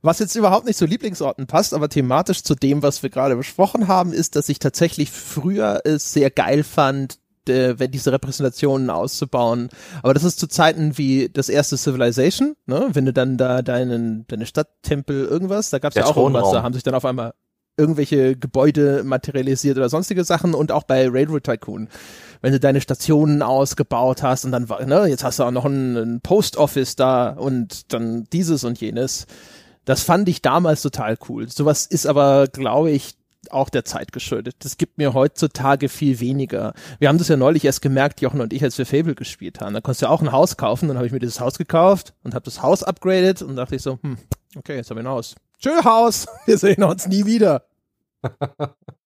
Was 0.01 0.19
jetzt 0.19 0.35
überhaupt 0.35 0.67
nicht 0.67 0.77
zu 0.77 0.85
Lieblingsorten 0.85 1.47
passt, 1.47 1.73
aber 1.73 1.89
thematisch 1.89 2.43
zu 2.43 2.53
dem, 2.53 2.83
was 2.83 3.01
wir 3.01 3.09
gerade 3.09 3.35
besprochen 3.35 3.87
haben, 3.87 4.13
ist, 4.13 4.35
dass 4.35 4.49
ich 4.49 4.59
tatsächlich 4.59 5.09
früher 5.09 5.81
es 5.85 6.13
sehr 6.13 6.29
geil 6.29 6.63
fand, 6.63 7.17
äh, 7.49 7.79
wenn 7.79 7.91
diese 7.91 8.11
Repräsentationen 8.11 8.89
auszubauen. 8.89 9.69
Aber 10.03 10.13
das 10.13 10.23
ist 10.23 10.39
zu 10.39 10.47
Zeiten 10.47 10.97
wie 10.97 11.29
das 11.29 11.49
erste 11.49 11.77
Civilization, 11.77 12.55
ne? 12.65 12.89
Wenn 12.93 13.05
du 13.05 13.13
dann 13.13 13.37
da 13.37 13.61
deinen, 13.61 14.25
deine 14.27 14.45
Stadttempel 14.45 15.25
irgendwas, 15.25 15.69
da 15.69 15.79
gab 15.79 15.91
es 15.91 15.95
ja 15.95 16.05
auch 16.05 16.17
irgendwas, 16.17 16.51
da 16.51 16.63
haben 16.63 16.73
sich 16.73 16.83
dann 16.83 16.95
auf 16.95 17.05
einmal 17.05 17.33
irgendwelche 17.77 18.37
Gebäude 18.37 19.03
materialisiert 19.03 19.77
oder 19.77 19.89
sonstige 19.89 20.23
Sachen 20.23 20.53
und 20.53 20.71
auch 20.71 20.83
bei 20.83 21.09
Railroad 21.09 21.43
Tycoon. 21.43 21.89
Wenn 22.41 22.53
du 22.53 22.59
deine 22.59 22.79
Stationen 22.79 23.41
ausgebaut 23.41 24.23
hast 24.23 24.45
und 24.45 24.51
dann, 24.51 24.67
ne, 24.85 25.07
jetzt 25.07 25.23
hast 25.23 25.39
du 25.39 25.43
auch 25.43 25.51
noch 25.51 25.65
ein, 25.65 25.97
ein 25.97 26.21
Post 26.21 26.57
Office 26.57 26.95
da 26.95 27.29
und 27.29 27.91
dann 27.93 28.25
dieses 28.31 28.63
und 28.63 28.79
jenes 28.79 29.25
Das 29.83 30.03
fand 30.03 30.29
ich 30.29 30.41
damals 30.41 30.81
total 30.81 31.17
cool. 31.27 31.49
Sowas 31.49 31.85
ist 31.85 32.07
aber, 32.07 32.47
glaube 32.47 32.91
ich, 32.91 33.15
auch 33.51 33.69
der 33.69 33.85
Zeit 33.85 34.11
geschuldet. 34.11 34.55
Das 34.59 34.77
gibt 34.77 34.97
mir 34.97 35.13
heutzutage 35.13 35.89
viel 35.89 36.19
weniger. 36.19 36.73
Wir 36.99 37.09
haben 37.09 37.17
das 37.17 37.27
ja 37.27 37.37
neulich 37.37 37.65
erst 37.65 37.81
gemerkt, 37.81 38.21
Jochen 38.21 38.41
und 38.41 38.53
ich, 38.53 38.63
als 38.63 38.77
wir 38.77 38.85
Fable 38.85 39.15
gespielt 39.15 39.61
haben. 39.61 39.73
Da 39.73 39.81
konntest 39.81 40.01
du 40.01 40.05
ja 40.07 40.11
auch 40.11 40.21
ein 40.21 40.31
Haus 40.31 40.57
kaufen. 40.57 40.87
Dann 40.87 40.97
habe 40.97 41.07
ich 41.07 41.13
mir 41.13 41.19
dieses 41.19 41.39
Haus 41.39 41.57
gekauft 41.57 42.13
und 42.23 42.33
habe 42.33 42.45
das 42.45 42.61
Haus 42.61 42.83
upgraded 42.83 43.41
und 43.41 43.55
dachte 43.55 43.75
ich 43.75 43.81
so, 43.81 43.99
hm, 44.01 44.17
okay, 44.55 44.75
jetzt 44.75 44.89
habe 44.89 44.99
ich 44.99 45.05
ein 45.05 45.11
Haus. 45.11 45.35
Tschö, 45.59 45.83
Haus. 45.83 46.27
Wir 46.45 46.57
sehen 46.57 46.83
uns 46.83 47.07
nie 47.07 47.25
wieder. 47.25 47.65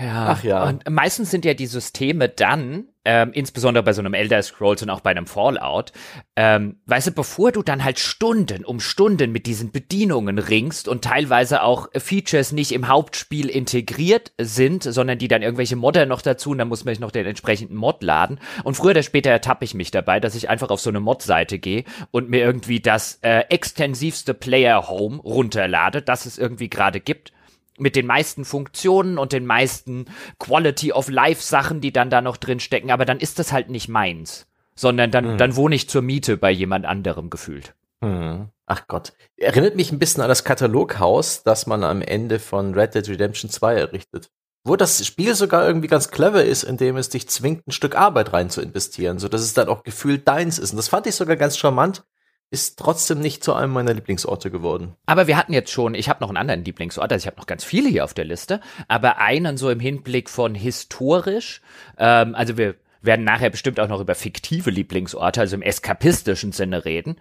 Ja, 0.00 0.28
Ach 0.28 0.44
ja. 0.44 0.64
Und 0.64 0.88
meistens 0.88 1.30
sind 1.30 1.44
ja 1.44 1.52
die 1.52 1.66
Systeme 1.66 2.28
dann, 2.28 2.86
ähm, 3.04 3.32
insbesondere 3.32 3.82
bei 3.82 3.92
so 3.92 4.00
einem 4.00 4.14
Elder 4.14 4.42
Scrolls 4.42 4.82
und 4.82 4.90
auch 4.90 5.00
bei 5.00 5.10
einem 5.10 5.26
Fallout, 5.26 5.92
ähm, 6.36 6.80
weißt 6.86 7.08
du, 7.08 7.12
bevor 7.12 7.52
du 7.52 7.62
dann 7.62 7.84
halt 7.84 7.98
Stunden 7.98 8.64
um 8.64 8.80
Stunden 8.80 9.32
mit 9.32 9.46
diesen 9.46 9.72
Bedienungen 9.72 10.38
ringst 10.38 10.88
und 10.88 11.04
teilweise 11.04 11.62
auch 11.62 11.88
Features 11.96 12.52
nicht 12.52 12.72
im 12.72 12.88
Hauptspiel 12.88 13.48
integriert 13.48 14.32
sind, 14.38 14.84
sondern 14.84 15.18
die 15.18 15.28
dann 15.28 15.42
irgendwelche 15.42 15.76
Modder 15.76 16.06
noch 16.06 16.22
dazu 16.22 16.50
und 16.50 16.58
dann 16.58 16.68
muss 16.68 16.84
man 16.84 16.96
noch 16.98 17.10
den 17.10 17.26
entsprechenden 17.26 17.76
Mod 17.76 18.02
laden. 18.02 18.40
Und 18.64 18.74
früher 18.74 18.90
oder 18.90 19.02
später 19.02 19.30
ertappe 19.30 19.64
ich 19.64 19.74
mich 19.74 19.90
dabei, 19.90 20.18
dass 20.18 20.34
ich 20.34 20.48
einfach 20.48 20.70
auf 20.70 20.80
so 20.80 20.90
eine 20.90 21.00
Mod-Seite 21.00 21.58
gehe 21.58 21.84
und 22.10 22.30
mir 22.30 22.40
irgendwie 22.40 22.80
das 22.80 23.18
äh, 23.22 23.40
extensivste 23.48 24.34
Player 24.34 24.88
Home 24.88 25.18
runterlade, 25.18 26.02
das 26.02 26.26
es 26.26 26.38
irgendwie 26.38 26.70
gerade 26.70 27.00
gibt 27.00 27.32
mit 27.80 27.96
den 27.96 28.06
meisten 28.06 28.44
Funktionen 28.44 29.18
und 29.18 29.32
den 29.32 29.46
meisten 29.46 30.06
Quality 30.38 30.92
of 30.92 31.08
Life 31.08 31.42
Sachen, 31.42 31.80
die 31.80 31.92
dann 31.92 32.10
da 32.10 32.20
noch 32.20 32.36
drin 32.36 32.60
stecken, 32.60 32.90
aber 32.90 33.04
dann 33.04 33.18
ist 33.18 33.38
das 33.38 33.52
halt 33.52 33.70
nicht 33.70 33.88
meins, 33.88 34.46
sondern 34.74 35.10
dann, 35.10 35.32
mhm. 35.32 35.38
dann 35.38 35.56
wohne 35.56 35.74
ich 35.74 35.88
zur 35.88 36.02
Miete 36.02 36.36
bei 36.36 36.50
jemand 36.50 36.86
anderem 36.86 37.30
gefühlt. 37.30 37.74
Mhm. 38.00 38.48
Ach 38.66 38.86
Gott. 38.86 39.12
Erinnert 39.36 39.74
mich 39.74 39.90
ein 39.90 39.98
bisschen 39.98 40.22
an 40.22 40.28
das 40.28 40.44
Kataloghaus, 40.44 41.42
das 41.42 41.66
man 41.66 41.82
am 41.82 42.02
Ende 42.02 42.38
von 42.38 42.74
Red 42.74 42.94
Dead 42.94 43.08
Redemption 43.08 43.50
2 43.50 43.74
errichtet. 43.74 44.30
Wo 44.62 44.76
das 44.76 45.04
Spiel 45.04 45.34
sogar 45.34 45.66
irgendwie 45.66 45.88
ganz 45.88 46.10
clever 46.10 46.44
ist, 46.44 46.64
indem 46.64 46.96
es 46.96 47.08
dich 47.08 47.28
zwingt, 47.28 47.66
ein 47.66 47.72
Stück 47.72 47.96
Arbeit 47.96 48.32
rein 48.32 48.50
zu 48.50 48.60
investieren, 48.60 49.18
so 49.18 49.28
dass 49.28 49.40
es 49.40 49.54
dann 49.54 49.68
auch 49.68 49.82
gefühlt 49.82 50.28
deins 50.28 50.58
ist. 50.58 50.72
Und 50.72 50.76
das 50.76 50.88
fand 50.88 51.06
ich 51.06 51.14
sogar 51.14 51.36
ganz 51.36 51.56
charmant, 51.56 52.04
ist 52.50 52.78
trotzdem 52.78 53.20
nicht 53.20 53.44
zu 53.44 53.54
einem 53.54 53.72
meiner 53.72 53.94
Lieblingsorte 53.94 54.50
geworden. 54.50 54.96
Aber 55.06 55.26
wir 55.26 55.36
hatten 55.36 55.52
jetzt 55.52 55.70
schon, 55.70 55.94
ich 55.94 56.08
habe 56.08 56.20
noch 56.20 56.28
einen 56.28 56.36
anderen 56.36 56.64
Lieblingsort, 56.64 57.12
also 57.12 57.22
ich 57.22 57.26
habe 57.26 57.38
noch 57.38 57.46
ganz 57.46 57.62
viele 57.62 57.88
hier 57.88 58.04
auf 58.04 58.14
der 58.14 58.24
Liste, 58.24 58.60
aber 58.88 59.18
einen 59.18 59.56
so 59.56 59.70
im 59.70 59.80
Hinblick 59.80 60.28
von 60.28 60.54
historisch, 60.54 61.62
ähm, 61.96 62.34
also 62.34 62.56
wir 62.56 62.74
werden 63.02 63.24
nachher 63.24 63.50
bestimmt 63.50 63.78
auch 63.80 63.88
noch 63.88 64.00
über 64.00 64.14
fiktive 64.14 64.70
Lieblingsorte, 64.70 65.40
also 65.40 65.56
im 65.56 65.62
eskapistischen 65.62 66.52
Sinne 66.52 66.84
reden. 66.84 67.20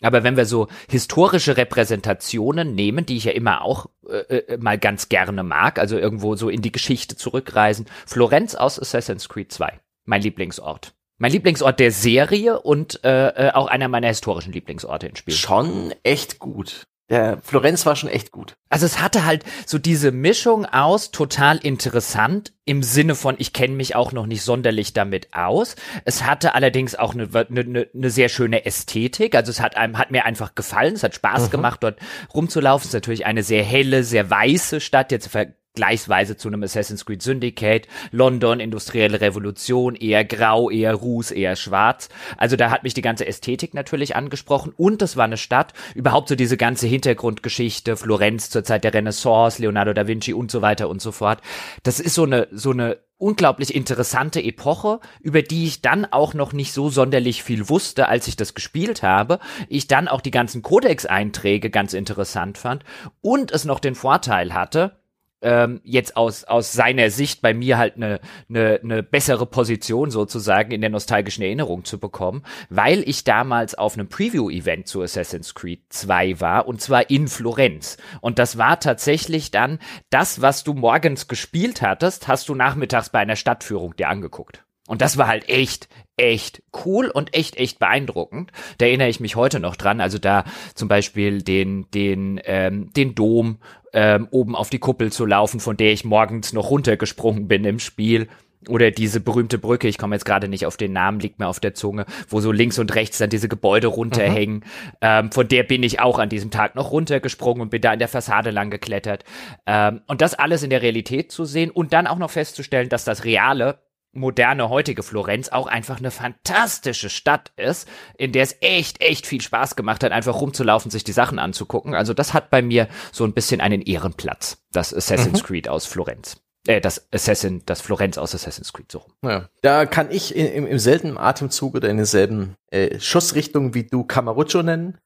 Aber 0.00 0.22
wenn 0.22 0.36
wir 0.36 0.46
so 0.46 0.68
historische 0.88 1.56
Repräsentationen 1.56 2.74
nehmen, 2.74 3.04
die 3.04 3.16
ich 3.16 3.24
ja 3.24 3.32
immer 3.32 3.62
auch 3.62 3.86
äh, 4.08 4.36
äh 4.36 4.56
mal 4.58 4.78
ganz 4.78 5.08
gerne 5.08 5.42
mag, 5.42 5.80
also 5.80 5.98
irgendwo 5.98 6.36
so 6.36 6.48
in 6.48 6.62
die 6.62 6.72
Geschichte 6.72 7.16
zurückreisen, 7.16 7.86
Florenz 8.06 8.54
aus 8.54 8.78
Assassin's 8.78 9.28
Creed 9.28 9.50
2, 9.50 9.80
mein 10.04 10.22
Lieblingsort. 10.22 10.94
Mein 11.18 11.32
Lieblingsort 11.32 11.80
der 11.80 11.90
Serie 11.90 12.60
und 12.60 13.02
äh, 13.04 13.48
äh, 13.48 13.52
auch 13.52 13.66
einer 13.66 13.88
meiner 13.88 14.06
historischen 14.06 14.52
Lieblingsorte 14.52 15.08
im 15.08 15.16
Spiel. 15.16 15.34
Schon 15.34 15.92
echt 16.04 16.38
gut. 16.38 16.84
Der 17.10 17.38
Florenz 17.42 17.86
war 17.86 17.96
schon 17.96 18.10
echt 18.10 18.32
gut. 18.32 18.54
Also 18.68 18.84
es 18.84 19.00
hatte 19.00 19.24
halt 19.24 19.42
so 19.66 19.78
diese 19.78 20.12
Mischung 20.12 20.66
aus 20.66 21.10
total 21.10 21.56
interessant 21.56 22.52
im 22.66 22.82
Sinne 22.82 23.14
von 23.14 23.36
ich 23.38 23.54
kenne 23.54 23.74
mich 23.74 23.96
auch 23.96 24.12
noch 24.12 24.26
nicht 24.26 24.42
sonderlich 24.42 24.92
damit 24.92 25.32
aus. 25.32 25.74
Es 26.04 26.24
hatte 26.24 26.54
allerdings 26.54 26.94
auch 26.94 27.14
eine, 27.14 27.26
eine, 27.32 27.88
eine 27.94 28.10
sehr 28.10 28.28
schöne 28.28 28.66
Ästhetik. 28.66 29.34
Also 29.34 29.50
es 29.50 29.60
hat 29.60 29.76
einem 29.76 29.96
hat 29.96 30.10
mir 30.10 30.26
einfach 30.26 30.54
gefallen. 30.54 30.94
Es 30.94 31.02
hat 31.02 31.14
Spaß 31.14 31.46
mhm. 31.46 31.50
gemacht 31.50 31.82
dort 31.82 31.98
rumzulaufen. 32.34 32.82
Es 32.82 32.88
ist 32.88 32.94
natürlich 32.94 33.24
eine 33.24 33.42
sehr 33.42 33.64
helle, 33.64 34.04
sehr 34.04 34.28
weiße 34.28 34.80
Stadt 34.80 35.10
jetzt 35.10 35.30
vergleichsweise 35.78 36.36
zu 36.36 36.48
einem 36.48 36.64
Assassin's 36.64 37.06
Creed 37.06 37.22
Syndicate, 37.22 37.86
London, 38.10 38.58
industrielle 38.58 39.20
Revolution, 39.20 39.94
eher 39.94 40.24
grau, 40.24 40.70
eher 40.70 40.92
ruß, 40.92 41.30
eher 41.30 41.54
schwarz. 41.54 42.08
Also 42.36 42.56
da 42.56 42.70
hat 42.70 42.82
mich 42.82 42.94
die 42.94 43.00
ganze 43.00 43.26
Ästhetik 43.26 43.74
natürlich 43.74 44.16
angesprochen 44.16 44.72
und 44.76 45.00
es 45.02 45.16
war 45.16 45.24
eine 45.24 45.36
Stadt, 45.36 45.74
überhaupt 45.94 46.28
so 46.28 46.34
diese 46.34 46.56
ganze 46.56 46.88
Hintergrundgeschichte, 46.88 47.96
Florenz 47.96 48.50
zur 48.50 48.64
Zeit 48.64 48.82
der 48.82 48.92
Renaissance, 48.92 49.62
Leonardo 49.62 49.92
da 49.92 50.08
Vinci 50.08 50.34
und 50.34 50.50
so 50.50 50.62
weiter 50.62 50.88
und 50.88 51.00
so 51.00 51.12
fort. 51.12 51.42
Das 51.84 52.00
ist 52.00 52.14
so 52.14 52.24
eine, 52.24 52.48
so 52.50 52.72
eine 52.72 52.98
unglaublich 53.18 53.74
interessante 53.74 54.42
Epoche, 54.42 55.00
über 55.20 55.42
die 55.42 55.66
ich 55.66 55.82
dann 55.82 56.06
auch 56.06 56.34
noch 56.34 56.52
nicht 56.52 56.72
so 56.72 56.88
sonderlich 56.88 57.42
viel 57.42 57.68
wusste, 57.68 58.08
als 58.08 58.26
ich 58.28 58.36
das 58.36 58.54
gespielt 58.54 59.02
habe. 59.02 59.38
Ich 59.68 59.86
dann 59.86 60.08
auch 60.08 60.20
die 60.20 60.30
ganzen 60.30 60.62
Codex-Einträge 60.62 61.70
ganz 61.70 61.94
interessant 61.94 62.58
fand 62.58 62.84
und 63.20 63.50
es 63.52 63.64
noch 63.64 63.80
den 63.80 63.96
Vorteil 63.96 64.54
hatte, 64.54 64.97
ähm, 65.42 65.80
jetzt 65.84 66.16
aus, 66.16 66.44
aus 66.44 66.72
seiner 66.72 67.10
Sicht 67.10 67.42
bei 67.42 67.54
mir 67.54 67.78
halt 67.78 67.96
eine, 67.96 68.20
eine, 68.48 68.80
eine 68.82 69.02
bessere 69.02 69.46
Position 69.46 70.10
sozusagen 70.10 70.72
in 70.72 70.80
der 70.80 70.90
nostalgischen 70.90 71.44
Erinnerung 71.44 71.84
zu 71.84 71.98
bekommen, 71.98 72.42
weil 72.70 73.08
ich 73.08 73.24
damals 73.24 73.74
auf 73.76 73.94
einem 73.94 74.08
Preview-Event 74.08 74.86
zu 74.88 75.02
Assassin's 75.02 75.54
Creed 75.54 75.80
2 75.90 76.40
war 76.40 76.66
und 76.66 76.80
zwar 76.80 77.10
in 77.10 77.28
Florenz. 77.28 77.98
Und 78.20 78.38
das 78.38 78.58
war 78.58 78.80
tatsächlich 78.80 79.50
dann 79.50 79.78
das, 80.10 80.42
was 80.42 80.64
du 80.64 80.74
morgens 80.74 81.28
gespielt 81.28 81.82
hattest, 81.82 82.28
hast 82.28 82.48
du 82.48 82.54
nachmittags 82.54 83.10
bei 83.10 83.20
einer 83.20 83.36
Stadtführung 83.36 83.96
dir 83.96 84.08
angeguckt. 84.08 84.64
Und 84.88 85.02
das 85.02 85.18
war 85.18 85.28
halt 85.28 85.50
echt, 85.50 85.86
echt 86.16 86.62
cool 86.84 87.08
und 87.08 87.34
echt, 87.34 87.56
echt 87.56 87.78
beeindruckend. 87.78 88.52
Da 88.78 88.86
erinnere 88.86 89.10
ich 89.10 89.20
mich 89.20 89.36
heute 89.36 89.60
noch 89.60 89.76
dran. 89.76 90.00
Also 90.00 90.16
da 90.16 90.44
zum 90.74 90.88
Beispiel 90.88 91.42
den, 91.42 91.90
den, 91.90 92.40
ähm, 92.44 92.90
den 92.94 93.14
Dom 93.14 93.58
ähm, 93.92 94.28
oben 94.30 94.54
auf 94.54 94.70
die 94.70 94.78
Kuppel 94.78 95.12
zu 95.12 95.26
laufen, 95.26 95.60
von 95.60 95.76
der 95.76 95.92
ich 95.92 96.04
morgens 96.04 96.52
noch 96.52 96.70
runtergesprungen 96.70 97.48
bin 97.48 97.64
im 97.64 97.78
Spiel. 97.78 98.28
Oder 98.66 98.90
diese 98.90 99.20
berühmte 99.20 99.56
Brücke, 99.56 99.86
ich 99.86 99.98
komme 99.98 100.16
jetzt 100.16 100.24
gerade 100.24 100.48
nicht 100.48 100.66
auf 100.66 100.76
den 100.76 100.92
Namen, 100.92 101.20
liegt 101.20 101.38
mir 101.38 101.46
auf 101.46 101.60
der 101.60 101.74
Zunge, 101.74 102.06
wo 102.28 102.40
so 102.40 102.50
links 102.50 102.78
und 102.80 102.92
rechts 102.94 103.18
dann 103.18 103.30
diese 103.30 103.48
Gebäude 103.48 103.86
runterhängen. 103.86 104.56
Mhm. 104.56 104.62
Ähm, 105.00 105.32
von 105.32 105.46
der 105.46 105.62
bin 105.62 105.84
ich 105.84 106.00
auch 106.00 106.18
an 106.18 106.28
diesem 106.28 106.50
Tag 106.50 106.74
noch 106.74 106.90
runtergesprungen 106.90 107.62
und 107.62 107.70
bin 107.70 107.80
da 107.80 107.92
in 107.92 108.00
der 108.00 108.08
Fassade 108.08 108.50
lang 108.50 108.70
geklettert. 108.70 109.24
Ähm, 109.66 110.00
und 110.08 110.20
das 110.20 110.34
alles 110.34 110.64
in 110.64 110.70
der 110.70 110.82
Realität 110.82 111.30
zu 111.30 111.44
sehen 111.44 111.70
und 111.70 111.92
dann 111.92 112.08
auch 112.08 112.18
noch 112.18 112.30
festzustellen, 112.30 112.88
dass 112.88 113.04
das 113.04 113.24
Reale 113.24 113.78
moderne 114.12 114.68
heutige 114.68 115.02
Florenz 115.02 115.48
auch 115.48 115.66
einfach 115.66 115.98
eine 115.98 116.10
fantastische 116.10 117.10
Stadt 117.10 117.52
ist, 117.56 117.88
in 118.16 118.32
der 118.32 118.42
es 118.42 118.56
echt, 118.60 119.00
echt 119.00 119.26
viel 119.26 119.40
Spaß 119.40 119.76
gemacht 119.76 120.02
hat, 120.02 120.12
einfach 120.12 120.40
rumzulaufen, 120.40 120.90
sich 120.90 121.04
die 121.04 121.12
Sachen 121.12 121.38
anzugucken. 121.38 121.94
Also 121.94 122.14
das 122.14 122.34
hat 122.34 122.50
bei 122.50 122.62
mir 122.62 122.88
so 123.12 123.24
ein 123.24 123.32
bisschen 123.32 123.60
einen 123.60 123.82
Ehrenplatz, 123.82 124.58
das 124.72 124.94
Assassin's 124.94 125.42
mhm. 125.42 125.46
Creed 125.46 125.68
aus 125.68 125.86
Florenz. 125.86 126.40
Äh, 126.66 126.80
das 126.80 127.08
Assassin, 127.12 127.62
das 127.66 127.80
Florenz 127.80 128.18
aus 128.18 128.34
Assassin's 128.34 128.72
Creed 128.72 128.90
so. 128.90 129.04
Ja. 129.22 129.48
Da 129.62 129.86
kann 129.86 130.10
ich 130.10 130.34
im, 130.34 130.66
im 130.66 130.78
selben 130.78 131.18
Atemzug 131.18 131.74
oder 131.74 131.88
in 131.88 131.96
derselben 131.96 132.56
äh, 132.70 132.98
Schussrichtung 133.00 133.74
wie 133.74 133.84
du 133.84 134.04
Camaruccio 134.04 134.62
nennen. 134.62 134.98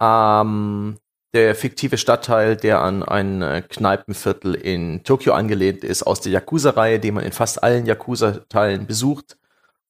Ähm, 0.00 0.98
der 1.36 1.54
fiktive 1.54 1.98
Stadtteil, 1.98 2.56
der 2.56 2.80
an 2.80 3.02
ein 3.02 3.42
äh, 3.42 3.62
Kneipenviertel 3.68 4.54
in 4.54 5.04
Tokio 5.04 5.34
angelehnt 5.34 5.84
ist, 5.84 6.02
aus 6.02 6.22
der 6.22 6.32
Yakuza-Reihe, 6.32 6.98
den 6.98 7.12
man 7.12 7.24
in 7.24 7.32
fast 7.32 7.62
allen 7.62 7.84
Yakuza-Teilen 7.84 8.86
besucht. 8.86 9.36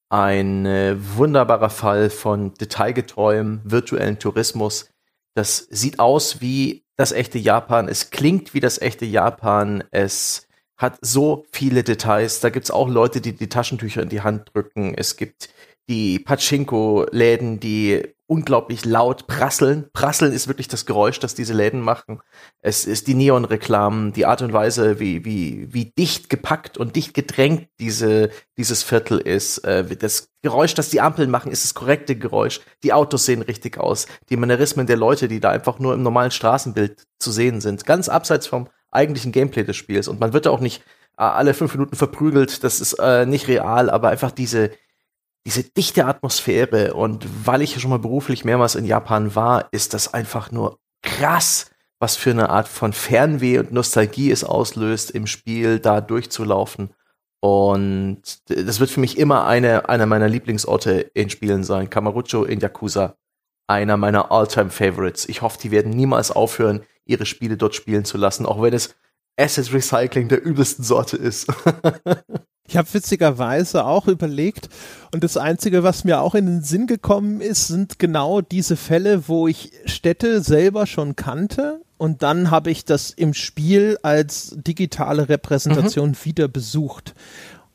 Ein 0.09 0.65
äh, 0.65 0.97
wunderbarer 0.97 1.69
Fall 1.69 2.09
von 2.09 2.53
detailgetreuem 2.55 3.61
virtuellen 3.63 4.19
Tourismus. 4.19 4.89
Das 5.35 5.67
sieht 5.69 5.99
aus 5.99 6.41
wie 6.41 6.83
das 6.97 7.13
echte 7.13 7.37
Japan. 7.37 7.87
Es 7.87 8.09
klingt 8.09 8.53
wie 8.53 8.59
das 8.59 8.81
echte 8.81 9.05
Japan. 9.05 9.85
Es 9.91 10.47
hat 10.75 10.97
so 10.99 11.45
viele 11.53 11.83
Details. 11.83 12.41
Da 12.41 12.49
gibt's 12.49 12.71
auch 12.71 12.89
Leute, 12.89 13.21
die 13.21 13.33
die 13.33 13.47
Taschentücher 13.47 14.01
in 14.01 14.09
die 14.09 14.21
Hand 14.21 14.49
drücken. 14.53 14.95
Es 14.95 15.15
gibt 15.15 15.47
die 15.87 16.19
Pachinko-Läden, 16.19 17.61
die 17.61 18.16
unglaublich 18.27 18.85
laut 18.85 19.25
prasseln. 19.25 19.89
Prasseln 19.93 20.33
ist 20.33 20.47
wirklich 20.47 20.67
das 20.67 20.85
Geräusch, 20.85 21.19
das 21.19 21.33
diese 21.33 21.53
Läden 21.53 21.81
machen. 21.81 22.19
Es 22.59 22.85
ist 22.85 23.07
die 23.07 23.13
Neon-Reklamen, 23.13 24.11
die 24.11 24.25
Art 24.25 24.41
und 24.41 24.51
Weise, 24.51 24.99
wie, 24.99 25.23
wie, 25.23 25.73
wie 25.73 25.85
dicht 25.85 26.29
gepackt 26.29 26.77
und 26.77 26.95
dicht 26.97 27.13
gedrängt 27.13 27.69
diese, 27.79 28.29
dieses 28.57 28.83
Viertel 28.83 29.19
ist. 29.19 29.59
Äh, 29.59 29.95
das 29.95 30.29
Geräusch, 30.41 30.73
das 30.73 30.89
die 30.89 31.01
Ampeln 31.01 31.31
machen, 31.31 31.51
ist 31.51 31.63
das 31.63 31.73
korrekte 31.73 32.17
Geräusch. 32.17 32.59
Die 32.83 32.93
Autos 32.93 33.25
sehen 33.25 33.41
richtig 33.41 33.77
aus. 33.77 34.07
Die 34.29 34.37
Manierismen 34.37 34.87
der 34.87 34.97
Leute, 34.97 35.29
die 35.29 35.39
da 35.39 35.49
einfach 35.49 35.79
nur 35.79 35.93
im 35.93 36.03
normalen 36.03 36.31
Straßenbild 36.31 37.07
zu 37.19 37.31
sehen 37.31 37.61
sind. 37.61 37.85
Ganz 37.85 38.09
abseits 38.09 38.45
vom 38.45 38.67
eigentlichen 38.91 39.31
Gameplay 39.31 39.63
des 39.63 39.77
Spiels. 39.77 40.09
Und 40.09 40.19
man 40.19 40.33
wird 40.33 40.47
auch 40.47 40.59
nicht 40.59 40.83
äh, 41.17 41.23
alle 41.23 41.53
fünf 41.53 41.73
Minuten 41.73 41.95
verprügelt. 41.95 42.63
Das 42.65 42.81
ist 42.81 42.93
äh, 42.99 43.25
nicht 43.25 43.47
real, 43.47 43.89
aber 43.89 44.09
einfach 44.09 44.31
diese, 44.31 44.71
diese 45.47 45.63
dichte 45.63 46.05
Atmosphäre 46.05 46.93
und 46.93 47.25
weil 47.45 47.61
ich 47.61 47.79
schon 47.79 47.89
mal 47.89 47.99
beruflich 47.99 48.43
mehrmals 48.43 48.75
in 48.75 48.83
Japan 48.83 49.33
war, 49.33 49.69
ist 49.71 49.93
das 49.93 50.13
einfach 50.13 50.51
nur 50.51 50.77
krass, 51.01 51.71
was 51.99 52.17
für 52.17 52.31
eine 52.31 52.49
Art 52.49 52.67
von 52.67 52.91
Fernweh 52.91 53.57
und 53.59 53.71
Nostalgie 53.71 54.29
es 54.29 54.43
auslöst, 54.43 55.09
im 55.09 55.25
Spiel 55.25 55.79
da 55.79 56.01
durchzulaufen. 56.01 56.89
Und 57.39 58.23
das 58.49 58.81
wird 58.81 58.89
für 58.89 58.99
mich 58.99 59.17
immer 59.17 59.47
eine, 59.47 59.87
einer 59.87 60.05
meiner 60.05 60.27
Lieblingsorte 60.27 61.11
in 61.13 61.29
Spielen 61.29 61.63
sein. 61.63 61.89
Kamarucho 61.89 62.43
in 62.43 62.59
Yakuza. 62.59 63.15
einer 63.67 63.95
meiner 63.95 64.33
Alltime 64.33 64.69
favorites 64.69 65.29
Ich 65.29 65.41
hoffe, 65.41 65.59
die 65.61 65.71
werden 65.71 65.93
niemals 65.93 66.29
aufhören, 66.29 66.81
ihre 67.05 67.25
Spiele 67.25 67.55
dort 67.55 67.73
spielen 67.73 68.03
zu 68.03 68.17
lassen, 68.17 68.45
auch 68.45 68.61
wenn 68.61 68.73
es 68.73 68.95
Asset 69.39 69.71
Recycling 69.71 70.27
der 70.27 70.43
übelsten 70.43 70.83
Sorte 70.83 71.15
ist. 71.15 71.47
Ich 72.67 72.77
habe 72.77 72.93
witzigerweise 72.93 73.85
auch 73.85 74.07
überlegt 74.07 74.69
und 75.13 75.23
das 75.23 75.37
Einzige, 75.37 75.83
was 75.83 76.03
mir 76.03 76.21
auch 76.21 76.35
in 76.35 76.45
den 76.45 76.63
Sinn 76.63 76.85
gekommen 76.85 77.39
ist, 77.41 77.67
sind 77.67 77.97
genau 77.97 78.41
diese 78.41 78.75
Fälle, 78.75 79.27
wo 79.27 79.47
ich 79.47 79.71
Städte 79.85 80.41
selber 80.41 80.85
schon 80.85 81.15
kannte 81.15 81.81
und 81.97 82.23
dann 82.23 82.51
habe 82.51 82.69
ich 82.69 82.85
das 82.85 83.11
im 83.11 83.33
Spiel 83.33 83.97
als 84.03 84.55
digitale 84.55 85.29
Repräsentation 85.29 86.09
mhm. 86.09 86.17
wieder 86.23 86.47
besucht. 86.47 87.15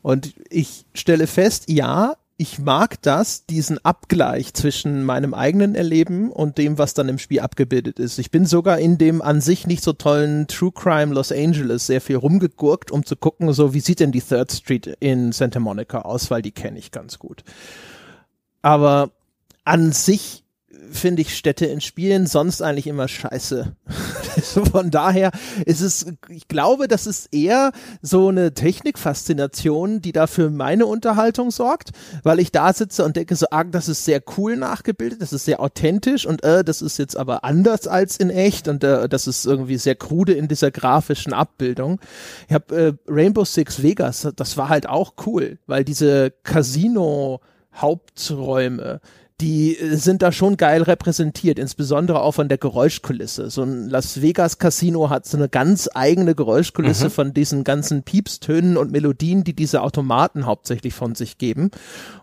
Und 0.01 0.33
ich 0.49 0.85
stelle 0.93 1.27
fest, 1.27 1.69
ja, 1.69 2.15
ich 2.35 2.59
mag 2.59 3.01
das, 3.03 3.45
diesen 3.45 3.83
Abgleich 3.85 4.53
zwischen 4.53 5.03
meinem 5.03 5.33
eigenen 5.33 5.75
Erleben 5.75 6.31
und 6.31 6.57
dem, 6.57 6.77
was 6.77 6.93
dann 6.93 7.07
im 7.07 7.19
Spiel 7.19 7.41
abgebildet 7.41 7.99
ist. 7.99 8.17
Ich 8.17 8.31
bin 8.31 8.45
sogar 8.45 8.79
in 8.79 8.97
dem 8.97 9.21
an 9.21 9.39
sich 9.39 9.67
nicht 9.67 9.83
so 9.83 9.93
tollen 9.93 10.47
True 10.47 10.71
Crime 10.71 11.13
Los 11.13 11.31
Angeles 11.31 11.85
sehr 11.85 12.01
viel 12.01 12.15
rumgegurkt, 12.15 12.91
um 12.91 13.05
zu 13.05 13.15
gucken, 13.15 13.53
so 13.53 13.73
wie 13.73 13.79
sieht 13.79 13.99
denn 13.99 14.11
die 14.11 14.21
Third 14.21 14.51
Street 14.51 14.87
in 14.99 15.31
Santa 15.31 15.59
Monica 15.59 16.01
aus, 16.01 16.31
weil 16.31 16.41
die 16.41 16.51
kenne 16.51 16.79
ich 16.79 16.91
ganz 16.91 17.19
gut. 17.19 17.43
Aber 18.63 19.11
an 19.63 19.91
sich 19.91 20.42
finde 20.91 21.21
ich 21.21 21.35
Städte 21.35 21.65
in 21.65 21.81
Spielen 21.81 22.27
sonst 22.27 22.61
eigentlich 22.61 22.87
immer 22.87 23.07
scheiße. 23.07 23.75
Von 24.71 24.91
daher 24.91 25.31
ist 25.65 25.81
es, 25.81 26.05
ich 26.29 26.47
glaube, 26.47 26.87
das 26.87 27.07
ist 27.07 27.33
eher 27.33 27.71
so 28.01 28.29
eine 28.29 28.53
Technikfaszination, 28.53 30.01
die 30.01 30.11
da 30.11 30.27
für 30.27 30.49
meine 30.49 30.85
Unterhaltung 30.85 31.51
sorgt, 31.51 31.91
weil 32.23 32.39
ich 32.39 32.51
da 32.51 32.73
sitze 32.73 33.03
und 33.05 33.15
denke 33.15 33.35
so, 33.35 33.47
ah, 33.51 33.63
das 33.63 33.89
ist 33.89 34.05
sehr 34.05 34.21
cool 34.37 34.57
nachgebildet, 34.57 35.21
das 35.21 35.33
ist 35.33 35.45
sehr 35.45 35.59
authentisch 35.59 36.25
und 36.25 36.43
äh, 36.43 36.63
das 36.63 36.81
ist 36.81 36.97
jetzt 36.97 37.17
aber 37.17 37.43
anders 37.43 37.87
als 37.87 38.17
in 38.17 38.29
echt 38.29 38.67
und 38.67 38.83
äh, 38.83 39.07
das 39.07 39.27
ist 39.27 39.45
irgendwie 39.45 39.77
sehr 39.77 39.95
krude 39.95 40.33
in 40.33 40.47
dieser 40.47 40.71
grafischen 40.71 41.33
Abbildung. 41.33 41.99
Ich 42.47 42.53
habe 42.53 42.75
äh, 42.75 42.93
Rainbow 43.11 43.45
Six 43.45 43.81
Vegas, 43.81 44.27
das 44.35 44.57
war 44.57 44.69
halt 44.69 44.87
auch 44.87 45.13
cool, 45.25 45.57
weil 45.67 45.83
diese 45.83 46.31
Casino 46.43 47.41
Haupträume, 47.75 49.01
die 49.43 49.77
äh, 49.77 49.97
sind 49.97 50.21
da 50.21 50.31
schon 50.31 50.55
geil 50.55 50.81
repräsentiert, 50.83 51.59
insbesondere 51.59 52.21
auch 52.21 52.31
von 52.31 52.47
der 52.47 52.57
Geräuschkulisse. 52.57 53.49
So 53.49 53.63
ein 53.63 53.89
Las 53.89 54.21
Vegas 54.21 54.57
Casino 54.57 55.09
hat 55.09 55.25
so 55.25 55.37
eine 55.37 55.49
ganz 55.49 55.89
eigene 55.93 56.33
Geräuschkulisse 56.33 57.05
mhm. 57.05 57.11
von 57.11 57.33
diesen 57.33 57.65
ganzen 57.65 58.03
Piepstönen 58.03 58.77
und 58.77 58.91
Melodien, 58.91 59.43
die 59.43 59.53
diese 59.53 59.81
Automaten 59.81 60.45
hauptsächlich 60.45 60.93
von 60.93 61.13
sich 61.13 61.37
geben. 61.37 61.71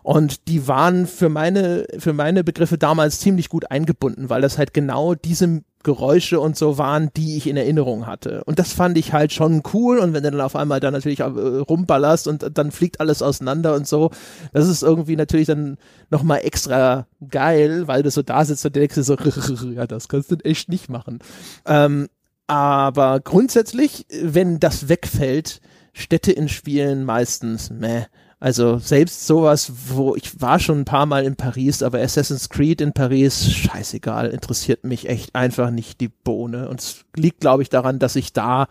Und 0.01 0.47
die 0.47 0.67
waren 0.67 1.05
für 1.05 1.29
meine, 1.29 1.85
für 1.99 2.13
meine 2.13 2.43
Begriffe 2.43 2.79
damals 2.79 3.19
ziemlich 3.19 3.49
gut 3.49 3.69
eingebunden, 3.69 4.29
weil 4.29 4.41
das 4.41 4.57
halt 4.57 4.73
genau 4.73 5.13
diese 5.13 5.61
Geräusche 5.83 6.39
und 6.39 6.55
so 6.55 6.77
waren, 6.77 7.09
die 7.15 7.37
ich 7.37 7.47
in 7.47 7.57
Erinnerung 7.57 8.07
hatte. 8.07 8.43
Und 8.45 8.59
das 8.59 8.73
fand 8.73 8.97
ich 8.97 9.13
halt 9.13 9.33
schon 9.33 9.63
cool. 9.73 9.99
Und 9.99 10.13
wenn 10.13 10.23
du 10.23 10.31
dann 10.31 10.41
auf 10.41 10.55
einmal 10.55 10.79
da 10.79 10.91
natürlich 10.91 11.19
äh, 11.19 11.23
rumballerst 11.23 12.27
und 12.27 12.57
dann 12.57 12.71
fliegt 12.71 12.99
alles 12.99 13.21
auseinander 13.21 13.75
und 13.75 13.87
so, 13.87 14.11
das 14.53 14.67
ist 14.67 14.83
irgendwie 14.83 15.15
natürlich 15.15 15.47
dann 15.47 15.77
nochmal 16.09 16.41
extra 16.43 17.07
geil, 17.29 17.87
weil 17.87 18.03
du 18.03 18.11
so 18.11 18.21
da 18.21 18.45
sitzt 18.45 18.65
und 18.65 18.75
denkst 18.75 18.95
so, 18.95 19.15
ja, 19.73 19.87
das 19.87 20.07
kannst 20.07 20.31
du 20.31 20.35
echt 20.43 20.69
nicht 20.69 20.89
machen. 20.89 21.19
Ähm, 21.65 22.07
aber 22.47 23.21
grundsätzlich, 23.21 24.05
wenn 24.21 24.59
das 24.59 24.89
wegfällt, 24.89 25.61
Städte 25.93 26.31
in 26.31 26.49
Spielen 26.49 27.03
meistens, 27.03 27.69
meh. 27.69 28.05
Also 28.41 28.79
selbst 28.79 29.27
sowas, 29.27 29.71
wo 29.89 30.15
ich 30.15 30.41
war 30.41 30.59
schon 30.59 30.79
ein 30.79 30.85
paar 30.85 31.05
Mal 31.05 31.25
in 31.25 31.35
Paris, 31.35 31.83
aber 31.83 31.99
Assassin's 31.99 32.49
Creed 32.49 32.81
in 32.81 32.91
Paris, 32.91 33.47
scheißegal, 33.51 34.31
interessiert 34.31 34.83
mich 34.83 35.07
echt 35.07 35.35
einfach 35.35 35.69
nicht 35.69 36.01
die 36.01 36.07
Bohne. 36.07 36.67
Und 36.67 36.79
es 36.79 37.05
liegt, 37.15 37.41
glaube 37.41 37.61
ich, 37.61 37.69
daran, 37.69 37.99
dass 37.99 38.15
ich 38.15 38.33
da 38.33 38.65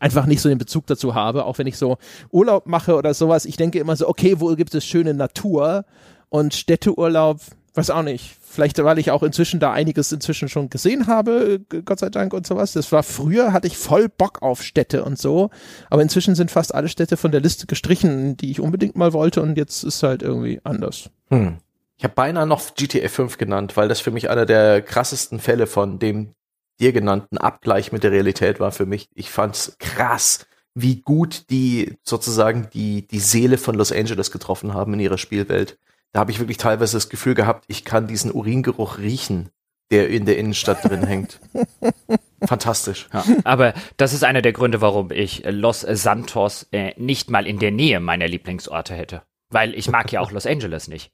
einfach 0.00 0.26
nicht 0.26 0.40
so 0.40 0.48
den 0.48 0.58
Bezug 0.58 0.88
dazu 0.88 1.14
habe, 1.14 1.44
auch 1.44 1.58
wenn 1.58 1.68
ich 1.68 1.78
so 1.78 1.96
Urlaub 2.32 2.66
mache 2.66 2.96
oder 2.96 3.14
sowas. 3.14 3.44
Ich 3.44 3.56
denke 3.56 3.78
immer 3.78 3.94
so, 3.94 4.08
okay, 4.08 4.40
wo 4.40 4.52
gibt 4.56 4.74
es 4.74 4.84
schöne 4.84 5.14
Natur 5.14 5.84
und 6.28 6.52
Städteurlaub, 6.52 7.38
weiß 7.74 7.90
auch 7.90 8.02
nicht. 8.02 8.36
Vielleicht, 8.40 8.82
weil 8.82 8.98
ich 8.98 9.10
auch 9.10 9.22
inzwischen 9.22 9.58
da 9.58 9.72
einiges 9.72 10.12
inzwischen 10.12 10.48
schon 10.48 10.70
gesehen 10.70 11.08
habe, 11.08 11.60
Gott 11.84 11.98
sei 11.98 12.08
Dank 12.08 12.32
und 12.32 12.46
sowas. 12.46 12.72
Das 12.72 12.92
war 12.92 13.02
früher, 13.02 13.52
hatte 13.52 13.66
ich 13.66 13.76
voll 13.76 14.08
Bock 14.08 14.42
auf 14.42 14.62
Städte 14.62 15.04
und 15.04 15.18
so. 15.18 15.50
Aber 15.90 16.02
inzwischen 16.02 16.36
sind 16.36 16.50
fast 16.50 16.74
alle 16.74 16.88
Städte 16.88 17.16
von 17.16 17.32
der 17.32 17.40
Liste 17.40 17.66
gestrichen, 17.66 18.36
die 18.36 18.50
ich 18.50 18.60
unbedingt 18.60 18.96
mal 18.96 19.12
wollte 19.12 19.42
und 19.42 19.58
jetzt 19.58 19.82
ist 19.82 20.02
halt 20.02 20.22
irgendwie 20.22 20.60
anders. 20.62 21.10
Hm. 21.30 21.58
Ich 21.96 22.04
habe 22.04 22.14
beinahe 22.14 22.46
noch 22.46 22.74
GTA 22.74 23.08
5 23.08 23.38
genannt, 23.38 23.76
weil 23.76 23.88
das 23.88 24.00
für 24.00 24.10
mich 24.10 24.30
einer 24.30 24.46
der 24.46 24.82
krassesten 24.82 25.38
Fälle 25.38 25.66
von 25.66 25.98
dem 25.98 26.34
dir 26.80 26.92
genannten 26.92 27.38
Abgleich 27.38 27.92
mit 27.92 28.02
der 28.02 28.10
Realität 28.12 28.60
war 28.60 28.72
für 28.72 28.86
mich. 28.86 29.08
Ich 29.14 29.30
fand's 29.30 29.76
krass, 29.78 30.46
wie 30.74 31.00
gut 31.00 31.50
die 31.50 31.96
sozusagen 32.02 32.68
die, 32.72 33.06
die 33.06 33.20
Seele 33.20 33.58
von 33.58 33.76
Los 33.76 33.92
Angeles 33.92 34.32
getroffen 34.32 34.74
haben 34.74 34.94
in 34.94 35.00
ihrer 35.00 35.18
Spielwelt 35.18 35.78
da 36.14 36.20
habe 36.20 36.30
ich 36.30 36.38
wirklich 36.38 36.58
teilweise 36.58 36.96
das 36.96 37.08
Gefühl 37.08 37.34
gehabt, 37.34 37.64
ich 37.66 37.84
kann 37.84 38.06
diesen 38.06 38.32
Uringeruch 38.32 38.98
riechen, 38.98 39.50
der 39.90 40.08
in 40.08 40.24
der 40.24 40.38
Innenstadt 40.38 40.88
drin 40.88 41.04
hängt. 41.04 41.40
Fantastisch. 42.46 43.08
Ja, 43.12 43.24
aber 43.42 43.74
das 43.96 44.12
ist 44.12 44.22
einer 44.22 44.40
der 44.40 44.52
Gründe, 44.52 44.80
warum 44.80 45.10
ich 45.10 45.42
Los 45.44 45.80
Santos 45.80 46.68
äh, 46.70 46.92
nicht 46.96 47.30
mal 47.30 47.46
in 47.46 47.58
der 47.58 47.72
Nähe 47.72 47.98
meiner 47.98 48.28
Lieblingsorte 48.28 48.94
hätte. 48.94 49.22
Weil 49.50 49.74
ich 49.74 49.90
mag 49.90 50.12
ja 50.12 50.20
auch 50.20 50.30
Los 50.30 50.46
Angeles 50.46 50.88
nicht 50.88 51.10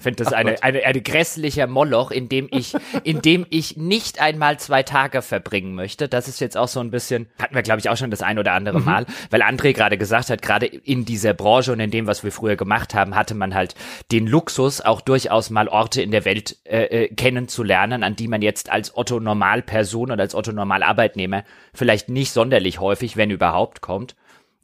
finde 0.00 0.24
das 0.24 0.32
eine, 0.32 0.62
eine, 0.62 0.84
eine 0.84 1.00
grässlicher 1.00 1.66
Moloch, 1.66 2.10
in 2.10 2.28
dem 2.28 2.48
ich, 2.50 2.74
in 3.04 3.20
dem 3.22 3.46
ich 3.50 3.76
nicht 3.76 4.20
einmal 4.20 4.58
zwei 4.58 4.82
Tage 4.82 5.22
verbringen 5.22 5.74
möchte. 5.74 6.08
Das 6.08 6.28
ist 6.28 6.40
jetzt 6.40 6.56
auch 6.56 6.68
so 6.68 6.80
ein 6.80 6.90
bisschen, 6.90 7.28
hatten 7.40 7.54
wir 7.54 7.62
glaube 7.62 7.80
ich 7.80 7.88
auch 7.88 7.96
schon 7.96 8.10
das 8.10 8.22
ein 8.22 8.38
oder 8.38 8.52
andere 8.52 8.80
mhm. 8.80 8.84
Mal, 8.84 9.06
weil 9.30 9.42
André 9.42 9.72
gerade 9.72 9.98
gesagt 9.98 10.30
hat, 10.30 10.42
gerade 10.42 10.66
in 10.66 11.04
dieser 11.04 11.34
Branche 11.34 11.72
und 11.72 11.80
in 11.80 11.90
dem, 11.90 12.06
was 12.06 12.24
wir 12.24 12.32
früher 12.32 12.56
gemacht 12.56 12.94
haben, 12.94 13.14
hatte 13.14 13.34
man 13.34 13.54
halt 13.54 13.74
den 14.10 14.26
Luxus, 14.26 14.80
auch 14.80 15.00
durchaus 15.00 15.50
mal 15.50 15.68
Orte 15.68 16.02
in 16.02 16.10
der 16.10 16.24
Welt 16.24 16.56
äh, 16.64 16.84
äh, 16.84 17.08
kennenzulernen, 17.14 18.02
an 18.02 18.16
die 18.16 18.28
man 18.28 18.42
jetzt 18.42 18.70
als 18.70 18.96
Otto 18.96 19.20
Normalperson 19.20 20.10
oder 20.10 20.22
als 20.22 20.34
Otto 20.34 20.52
Normalarbeitnehmer 20.52 21.44
vielleicht 21.74 22.08
nicht 22.08 22.32
sonderlich 22.32 22.80
häufig, 22.80 23.16
wenn 23.16 23.30
überhaupt, 23.30 23.80
kommt. 23.80 24.16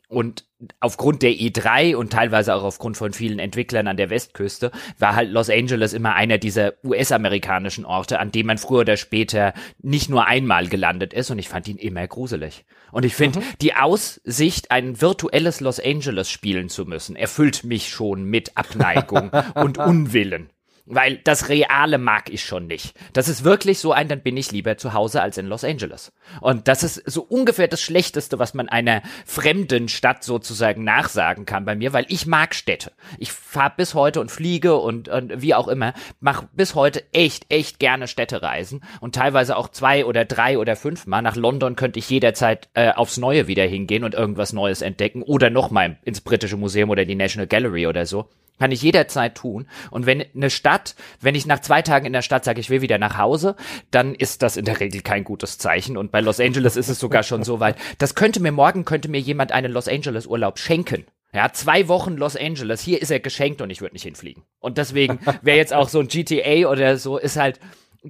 Und 0.08 0.45
aufgrund 0.80 1.22
der 1.22 1.32
E3 1.32 1.96
und 1.96 2.12
teilweise 2.12 2.54
auch 2.54 2.62
aufgrund 2.62 2.96
von 2.96 3.12
vielen 3.12 3.38
Entwicklern 3.38 3.88
an 3.88 3.96
der 3.96 4.10
Westküste 4.10 4.70
war 4.98 5.14
halt 5.14 5.30
Los 5.30 5.50
Angeles 5.50 5.92
immer 5.92 6.14
einer 6.14 6.38
dieser 6.38 6.74
US-amerikanischen 6.82 7.84
Orte, 7.84 8.18
an 8.18 8.30
dem 8.30 8.46
man 8.46 8.58
früher 8.58 8.80
oder 8.80 8.96
später 8.96 9.52
nicht 9.82 10.08
nur 10.08 10.26
einmal 10.26 10.68
gelandet 10.68 11.12
ist 11.12 11.30
und 11.30 11.38
ich 11.38 11.48
fand 11.48 11.68
ihn 11.68 11.76
immer 11.76 12.06
gruselig. 12.06 12.64
Und 12.90 13.04
ich 13.04 13.14
finde, 13.14 13.40
mhm. 13.40 13.44
die 13.60 13.74
Aussicht, 13.74 14.70
ein 14.70 15.00
virtuelles 15.00 15.60
Los 15.60 15.80
Angeles 15.80 16.30
spielen 16.30 16.68
zu 16.68 16.86
müssen, 16.86 17.16
erfüllt 17.16 17.64
mich 17.64 17.90
schon 17.90 18.24
mit 18.24 18.56
Abneigung 18.56 19.30
und 19.54 19.78
Unwillen. 19.78 20.50
Weil 20.88 21.16
das 21.18 21.48
Reale 21.48 21.98
mag 21.98 22.30
ich 22.30 22.44
schon 22.44 22.68
nicht. 22.68 22.94
Das 23.12 23.28
ist 23.28 23.42
wirklich 23.42 23.80
so 23.80 23.90
ein, 23.92 24.06
dann 24.06 24.20
bin 24.20 24.36
ich 24.36 24.52
lieber 24.52 24.78
zu 24.78 24.92
Hause 24.92 25.20
als 25.20 25.36
in 25.36 25.46
Los 25.46 25.64
Angeles. 25.64 26.12
Und 26.40 26.68
das 26.68 26.84
ist 26.84 27.02
so 27.10 27.22
ungefähr 27.22 27.66
das 27.66 27.82
Schlechteste, 27.82 28.38
was 28.38 28.54
man 28.54 28.68
einer 28.68 29.02
fremden 29.24 29.88
Stadt 29.88 30.22
sozusagen 30.22 30.84
nachsagen 30.84 31.44
kann 31.44 31.64
bei 31.64 31.74
mir, 31.74 31.92
weil 31.92 32.06
ich 32.08 32.26
mag 32.26 32.54
Städte. 32.54 32.92
Ich 33.18 33.32
fahre 33.32 33.74
bis 33.76 33.94
heute 33.94 34.20
und 34.20 34.30
fliege 34.30 34.76
und, 34.76 35.08
und 35.08 35.42
wie 35.42 35.54
auch 35.54 35.66
immer, 35.66 35.92
mache 36.20 36.48
bis 36.52 36.76
heute 36.76 37.02
echt, 37.12 37.46
echt 37.48 37.80
gerne 37.80 38.06
Städtereisen 38.06 38.84
und 39.00 39.16
teilweise 39.16 39.56
auch 39.56 39.68
zwei 39.68 40.04
oder 40.04 40.24
drei 40.24 40.56
oder 40.56 40.76
fünf 40.76 41.06
Mal. 41.06 41.20
Nach 41.20 41.34
London 41.36 41.74
könnte 41.74 41.98
ich 41.98 42.08
jederzeit 42.08 42.68
äh, 42.74 42.92
aufs 42.92 43.16
Neue 43.16 43.48
wieder 43.48 43.64
hingehen 43.64 44.04
und 44.04 44.14
irgendwas 44.14 44.52
Neues 44.52 44.82
entdecken 44.82 45.22
oder 45.22 45.50
nochmal 45.50 45.98
ins 46.04 46.20
Britische 46.20 46.56
Museum 46.56 46.90
oder 46.90 47.04
die 47.04 47.16
National 47.16 47.48
Gallery 47.48 47.88
oder 47.88 48.06
so. 48.06 48.28
Kann 48.58 48.72
ich 48.72 48.82
jederzeit 48.82 49.34
tun. 49.34 49.66
Und 49.90 50.06
wenn 50.06 50.24
eine 50.34 50.50
Stadt, 50.50 50.94
wenn 51.20 51.34
ich 51.34 51.46
nach 51.46 51.60
zwei 51.60 51.82
Tagen 51.82 52.06
in 52.06 52.12
der 52.12 52.22
Stadt 52.22 52.44
sage, 52.44 52.60
ich 52.60 52.70
will 52.70 52.80
wieder 52.80 52.98
nach 52.98 53.18
Hause, 53.18 53.56
dann 53.90 54.14
ist 54.14 54.42
das 54.42 54.56
in 54.56 54.64
der 54.64 54.80
Regel 54.80 55.02
kein 55.02 55.24
gutes 55.24 55.58
Zeichen. 55.58 55.96
Und 55.96 56.10
bei 56.10 56.20
Los 56.20 56.40
Angeles 56.40 56.76
ist 56.76 56.88
es 56.88 56.98
sogar 56.98 57.22
schon 57.22 57.44
so 57.44 57.60
weit. 57.60 57.76
Das 57.98 58.14
könnte 58.14 58.40
mir 58.40 58.52
morgen, 58.52 58.84
könnte 58.84 59.08
mir 59.08 59.20
jemand 59.20 59.52
einen 59.52 59.72
Los 59.72 59.88
Angeles 59.88 60.26
Urlaub 60.26 60.58
schenken. 60.58 61.04
Ja, 61.32 61.52
zwei 61.52 61.86
Wochen 61.88 62.16
Los 62.16 62.34
Angeles. 62.34 62.80
Hier 62.80 63.02
ist 63.02 63.10
er 63.10 63.20
geschenkt 63.20 63.60
und 63.60 63.68
ich 63.68 63.82
würde 63.82 63.94
nicht 63.94 64.04
hinfliegen. 64.04 64.44
Und 64.58 64.78
deswegen 64.78 65.18
wäre 65.42 65.58
jetzt 65.58 65.74
auch 65.74 65.90
so 65.90 66.00
ein 66.00 66.08
GTA 66.08 66.68
oder 66.70 66.96
so, 66.96 67.18
ist 67.18 67.36
halt, 67.36 67.60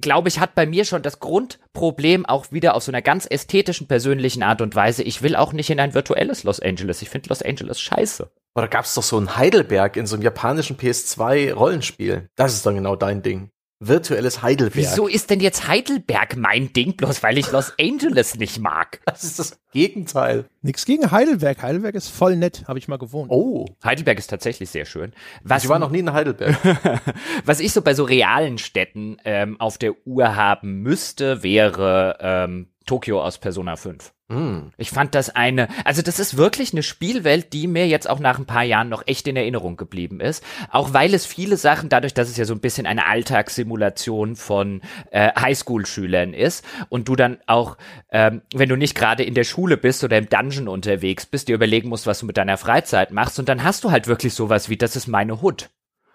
glaube 0.01 0.29
ich, 0.29 0.39
hat 0.39 0.55
bei 0.55 0.65
mir 0.65 0.85
schon 0.85 1.01
das 1.01 1.19
Grundproblem 1.19 2.25
auch 2.25 2.51
wieder 2.51 2.75
auf 2.75 2.83
so 2.83 2.91
einer 2.91 3.01
ganz 3.01 3.27
ästhetischen, 3.29 3.87
persönlichen 3.87 4.43
Art 4.43 4.61
und 4.61 4.75
Weise. 4.75 5.03
Ich 5.03 5.21
will 5.21 5.35
auch 5.35 5.53
nicht 5.53 5.69
in 5.69 5.79
ein 5.79 5.93
virtuelles 5.93 6.43
Los 6.43 6.59
Angeles. 6.59 7.01
Ich 7.01 7.09
finde 7.09 7.29
Los 7.29 7.41
Angeles 7.41 7.79
scheiße. 7.79 8.29
Oder 8.55 8.67
gab 8.67 8.85
es 8.85 8.95
doch 8.95 9.03
so 9.03 9.19
ein 9.19 9.37
Heidelberg 9.37 9.97
in 9.97 10.07
so 10.07 10.15
einem 10.15 10.23
japanischen 10.23 10.77
PS2-Rollenspiel? 10.77 12.29
Das 12.35 12.53
ist 12.53 12.65
dann 12.65 12.75
genau 12.75 12.95
dein 12.95 13.21
Ding. 13.21 13.51
Virtuelles 13.79 14.41
Heidelberg. 14.41 14.75
Wieso 14.75 15.07
ist 15.07 15.29
denn 15.29 15.39
jetzt 15.39 15.67
Heidelberg 15.67 16.35
mein 16.35 16.73
Ding, 16.73 16.95
bloß 16.95 17.21
weil 17.21 17.37
ich 17.37 17.51
Los 17.51 17.73
Angeles 17.79 18.35
nicht 18.35 18.59
mag? 18.59 19.01
Das 19.17 19.23
ist 19.23 19.39
das 19.39 19.59
Gegenteil. 19.71 20.45
Nichts 20.61 20.85
gegen 20.85 21.09
Heidelberg. 21.09 21.61
Heidelberg 21.63 21.95
ist 21.95 22.09
voll 22.09 22.35
nett, 22.35 22.65
habe 22.67 22.77
ich 22.77 22.87
mal 22.87 22.97
gewohnt. 22.97 23.31
Oh, 23.31 23.65
Heidelberg 23.83 24.19
ist 24.19 24.27
tatsächlich 24.27 24.69
sehr 24.69 24.85
schön. 24.85 25.11
Was, 25.43 25.63
ich 25.63 25.69
war 25.69 25.79
noch 25.79 25.89
nie 25.89 25.99
in 25.99 26.13
Heidelberg. 26.13 26.55
was 27.45 27.59
ich 27.59 27.73
so 27.73 27.81
bei 27.81 27.95
so 27.95 28.03
realen 28.03 28.59
Städten 28.59 29.17
ähm, 29.25 29.59
auf 29.59 29.79
der 29.79 29.93
Uhr 30.05 30.35
haben 30.35 30.81
müsste, 30.81 31.41
wäre 31.41 32.17
ähm, 32.19 32.67
Tokio 32.87 33.21
aus 33.21 33.37
Persona 33.37 33.75
5. 33.75 34.13
Hm. 34.29 34.71
Ich 34.77 34.89
fand 34.89 35.15
das 35.15 35.29
eine, 35.29 35.69
also 35.85 36.01
das 36.01 36.19
ist 36.19 36.35
wirklich 36.35 36.73
eine 36.73 36.83
Spielwelt, 36.83 37.53
die 37.53 37.67
mir 37.67 37.87
jetzt 37.87 38.09
auch 38.09 38.19
nach 38.19 38.37
ein 38.37 38.45
paar 38.45 38.63
Jahren 38.63 38.89
noch 38.89 39.03
echt 39.05 39.25
in 39.27 39.37
Erinnerung 39.37 39.77
geblieben 39.77 40.19
ist. 40.19 40.43
Auch 40.69 40.91
weil 40.93 41.13
es 41.13 41.25
viele 41.25 41.55
Sachen, 41.55 41.87
dadurch, 41.87 42.13
dass 42.13 42.27
es 42.27 42.35
ja 42.35 42.43
so 42.43 42.53
ein 42.53 42.59
bisschen 42.59 42.85
eine 42.85 43.05
Alltagssimulation 43.05 44.35
von 44.35 44.81
äh, 45.11 45.31
Highschool-Schülern 45.39 46.33
ist 46.33 46.65
und 46.89 47.07
du 47.07 47.15
dann 47.15 47.37
auch, 47.47 47.77
ähm, 48.11 48.41
wenn 48.53 48.67
du 48.67 48.75
nicht 48.75 48.95
gerade 48.95 49.23
in 49.23 49.33
der 49.33 49.45
Schule 49.45 49.77
bist 49.77 50.03
oder 50.03 50.17
im 50.17 50.27
Dungeon 50.27 50.67
unterwegs 50.67 51.25
bist, 51.25 51.47
dir 51.47 51.55
überlegen 51.55 51.87
musst, 51.87 52.05
was 52.05 52.19
du 52.19 52.25
mit 52.25 52.35
deiner 52.35 52.57
Freizeit 52.57 53.11
machst 53.11 53.39
und 53.39 53.47
dann 53.47 53.63
hast 53.63 53.85
du 53.85 53.91
halt 53.91 54.07
wirklich 54.07 54.33
sowas 54.33 54.67
wie, 54.67 54.77
das 54.77 54.97
ist 54.97 55.07
meine 55.07 55.41
Hood. 55.41 55.69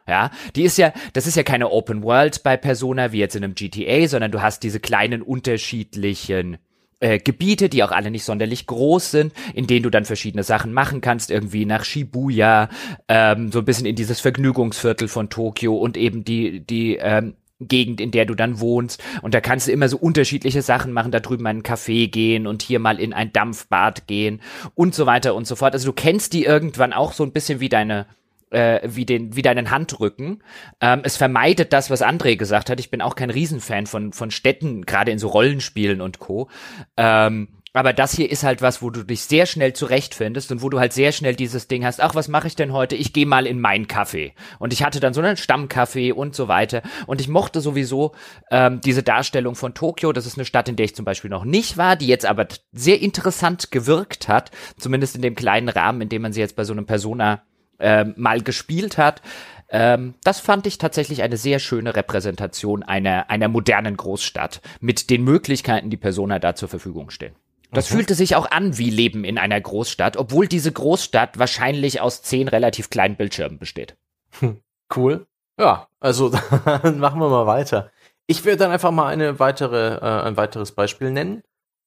Ja, 0.07 0.30
die 0.57 0.62
ist 0.62 0.78
ja, 0.78 0.92
das 1.12 1.26
ist 1.26 1.36
ja 1.36 1.42
keine 1.42 1.70
Open 1.70 2.03
World 2.03 2.42
bei 2.42 2.57
Persona 2.57 3.12
wie 3.12 3.18
jetzt 3.18 3.36
in 3.36 3.44
einem 3.44 3.55
GTA, 3.55 4.09
sondern 4.09 4.32
du 4.32 4.42
hast 4.42 4.62
diese 4.62 4.80
kleinen 4.80 5.22
unterschiedlichen 5.22 6.59
äh, 7.03 7.18
Gebiete, 7.18 7.68
die 7.68 7.82
auch 7.82 7.90
alle 7.90 8.11
nicht 8.11 8.24
sonderlich 8.24 8.66
groß 8.66 9.11
sind, 9.11 9.32
in 9.55 9.66
denen 9.66 9.82
du 9.82 9.90
dann 9.90 10.05
verschiedene 10.05 10.44
Sachen 10.44 10.72
machen 10.72 11.00
kannst, 11.00 11.30
irgendwie 11.30 11.66
nach 11.66 11.84
Shibuya, 11.84 12.68
ähm, 13.09 13.53
so 13.53 13.59
ein 13.59 13.64
bisschen 13.64 13.86
in 13.86 13.96
dieses 13.96 14.20
Vergnügungsviertel 14.20 15.09
von 15.09 15.28
Tokio 15.28 15.76
und 15.76 15.96
eben 15.96 16.24
die, 16.24 16.61
die 16.61 16.96
ähm, 16.96 17.34
Gegend, 17.68 18.00
in 18.00 18.11
der 18.11 18.24
du 18.24 18.34
dann 18.34 18.61
wohnst. 18.61 19.03
Und 19.22 19.34
da 19.34 19.40
kannst 19.40 19.68
du 19.68 19.72
immer 19.72 19.88
so 19.88 19.96
unterschiedliche 19.96 20.62
Sachen 20.62 20.92
machen, 20.92 21.12
da 21.12 21.20
drüben 21.20 21.46
einen 21.46 21.62
Café 21.62 22.09
gehen 22.09 22.46
und 22.46 22.62
hier 22.62 22.78
mal 22.78 23.00
in 23.00 23.12
ein 23.12 23.32
Dampfbad 23.32 24.07
gehen 24.07 24.40
und 24.74 24.94
so 24.94 25.07
weiter 25.07 25.34
und 25.34 25.46
so 25.46 25.57
fort. 25.57 25.74
Also 25.74 25.86
du 25.86 25.92
kennst 25.92 26.32
die 26.32 26.44
irgendwann 26.44 26.92
auch 26.92 27.12
so 27.12 27.24
ein 27.24 27.32
bisschen 27.32 27.61
wie 27.61 27.68
deine 27.68 28.07
äh, 28.53 28.80
wie, 28.84 29.07
den, 29.07 29.34
wie 29.36 29.42
deinen 29.42 29.70
Handrücken. 29.70 30.42
Ähm, 30.80 31.00
es 31.05 31.16
vermeidet 31.16 31.72
das, 31.72 31.90
was 31.90 32.03
André 32.03 32.36
gesagt 32.36 32.70
hat. 32.70 32.80
Ich 32.80 32.90
bin 32.90 33.03
auch 33.03 33.16
kein 33.16 33.30
Riesenfan 33.30 33.86
von, 33.86 34.12
von 34.12 34.30
Städten, 34.30 34.86
gerade 34.86 35.11
in 35.11 35.18
so 35.18 35.28
Rollenspielen 35.28 36.00
und 36.00 36.18
Co. 36.18 36.48
Ähm, 36.96 37.48
aber 37.74 37.94
das 37.94 38.14
hier 38.14 38.30
ist 38.30 38.44
halt 38.44 38.61
was, 38.61 38.82
wo 38.82 38.90
du 38.90 39.03
dich 39.03 39.22
sehr 39.22 39.46
schnell 39.46 39.72
zurechtfindest 39.72 40.53
und 40.53 40.62
wo 40.62 40.68
du 40.68 40.78
halt 40.78 40.92
sehr 40.92 41.11
schnell 41.11 41.34
dieses 41.34 41.68
Ding 41.68 41.86
hast, 41.86 42.03
ach, 42.03 42.14
was 42.14 42.28
mache 42.28 42.46
ich 42.46 42.55
denn 42.55 42.72
heute? 42.72 42.96
Ich 42.96 43.14
gehe 43.14 43.24
mal 43.24 43.46
in 43.46 43.61
meinen 43.61 43.88
Kaffee. 43.88 44.34
Und 44.59 44.74
ich 44.74 44.84
hatte 44.84 45.00
dann 45.00 45.14
so 45.14 45.22
einen 45.22 45.38
Stammkaffee 45.38 46.12
und 46.12 46.34
so 46.34 46.48
weiter. 46.48 46.82
Und 47.07 47.22
ich 47.22 47.28
mochte 47.28 47.62
sowieso 47.62 48.12
ähm, 48.50 48.82
diese 48.82 49.03
Darstellung 49.03 49.55
von 49.55 49.72
Tokio. 49.72 50.12
Das 50.12 50.26
ist 50.26 50.36
eine 50.36 50.44
Stadt, 50.44 50.68
in 50.68 50.76
der 50.76 50.84
ich 50.84 50.94
zum 50.94 51.07
Beispiel 51.07 51.30
noch 51.30 51.44
nicht 51.44 51.78
war, 51.78 51.96
die 51.96 52.09
jetzt 52.09 52.26
aber 52.26 52.46
sehr 52.72 53.00
interessant 53.00 53.70
gewirkt 53.70 54.28
hat. 54.28 54.50
Zumindest 54.76 55.16
in 55.16 55.22
dem 55.22 55.34
kleinen 55.34 55.70
Rahmen, 55.70 56.03
in 56.03 56.09
dem 56.11 56.22
man 56.22 56.34
sie 56.34 56.40
jetzt 56.40 56.57
bei 56.57 56.64
so 56.64 56.74
einem 56.74 56.84
Persona 56.84 57.42
ähm, 57.83 58.14
mal 58.16 58.41
gespielt 58.41 58.97
hat. 58.99 59.20
Ähm, 59.68 60.14
das 60.22 60.41
fand 60.41 60.66
ich 60.66 60.78
tatsächlich 60.78 61.22
eine 61.22 61.37
sehr 61.37 61.59
schöne 61.59 61.97
Repräsentation 61.97 62.83
einer, 62.83 63.30
einer 63.30 63.49
modernen 63.49 63.97
Großstadt 63.97 64.61
mit 64.80 65.11
den 65.11 65.24
Möglichkeiten, 65.24 65.91
die 65.91 65.97
Persona 65.97 66.39
da 66.39 66.55
zur 66.55 66.68
Verfügung 66.68 67.11
stehen. 67.11 67.35
Das 67.72 67.91
mhm. 67.91 67.97
fühlte 67.97 68.14
sich 68.14 68.37
auch 68.37 68.51
an 68.51 68.76
wie 68.76 68.91
Leben 68.91 69.24
in 69.24 69.39
einer 69.39 69.61
Großstadt, 69.61 70.16
obwohl 70.16 70.47
diese 70.47 70.72
Großstadt 70.72 71.39
wahrscheinlich 71.39 72.01
aus 72.01 72.22
zehn 72.22 72.49
relativ 72.49 72.91
kleinen 72.91 73.16
Bildschirmen 73.16 73.59
besteht. 73.59 73.97
Hm, 74.41 74.61
cool. 74.95 75.26
Ja, 75.59 75.89
also 76.01 76.28
dann 76.64 76.99
machen 76.99 77.20
wir 77.20 77.28
mal 77.30 77.47
weiter. 77.47 77.91
Ich 78.26 78.45
werde 78.45 78.59
dann 78.59 78.70
einfach 78.70 78.91
mal 78.91 79.09
eine 79.09 79.39
weitere, 79.39 79.97
äh, 79.97 80.26
ein 80.26 80.37
weiteres 80.37 80.72
Beispiel 80.72 81.11
nennen. 81.11 81.43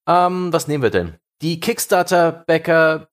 Ähm, 0.07 0.51
was 0.51 0.67
nehmen 0.67 0.83
wir 0.83 0.89
denn? 0.89 1.15
Die 1.41 1.59
Kickstarter-Bäcker 1.59 3.07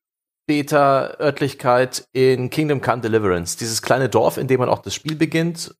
Beta-Örtlichkeit 0.46 2.04
in 2.12 2.50
Kingdom 2.50 2.80
Come 2.80 3.02
Deliverance. 3.02 3.56
Dieses 3.56 3.82
kleine 3.82 4.08
Dorf, 4.08 4.36
in 4.36 4.48
dem 4.48 4.60
man 4.60 4.68
auch 4.68 4.80
das 4.80 4.94
Spiel 4.94 5.16
beginnt. 5.16 5.74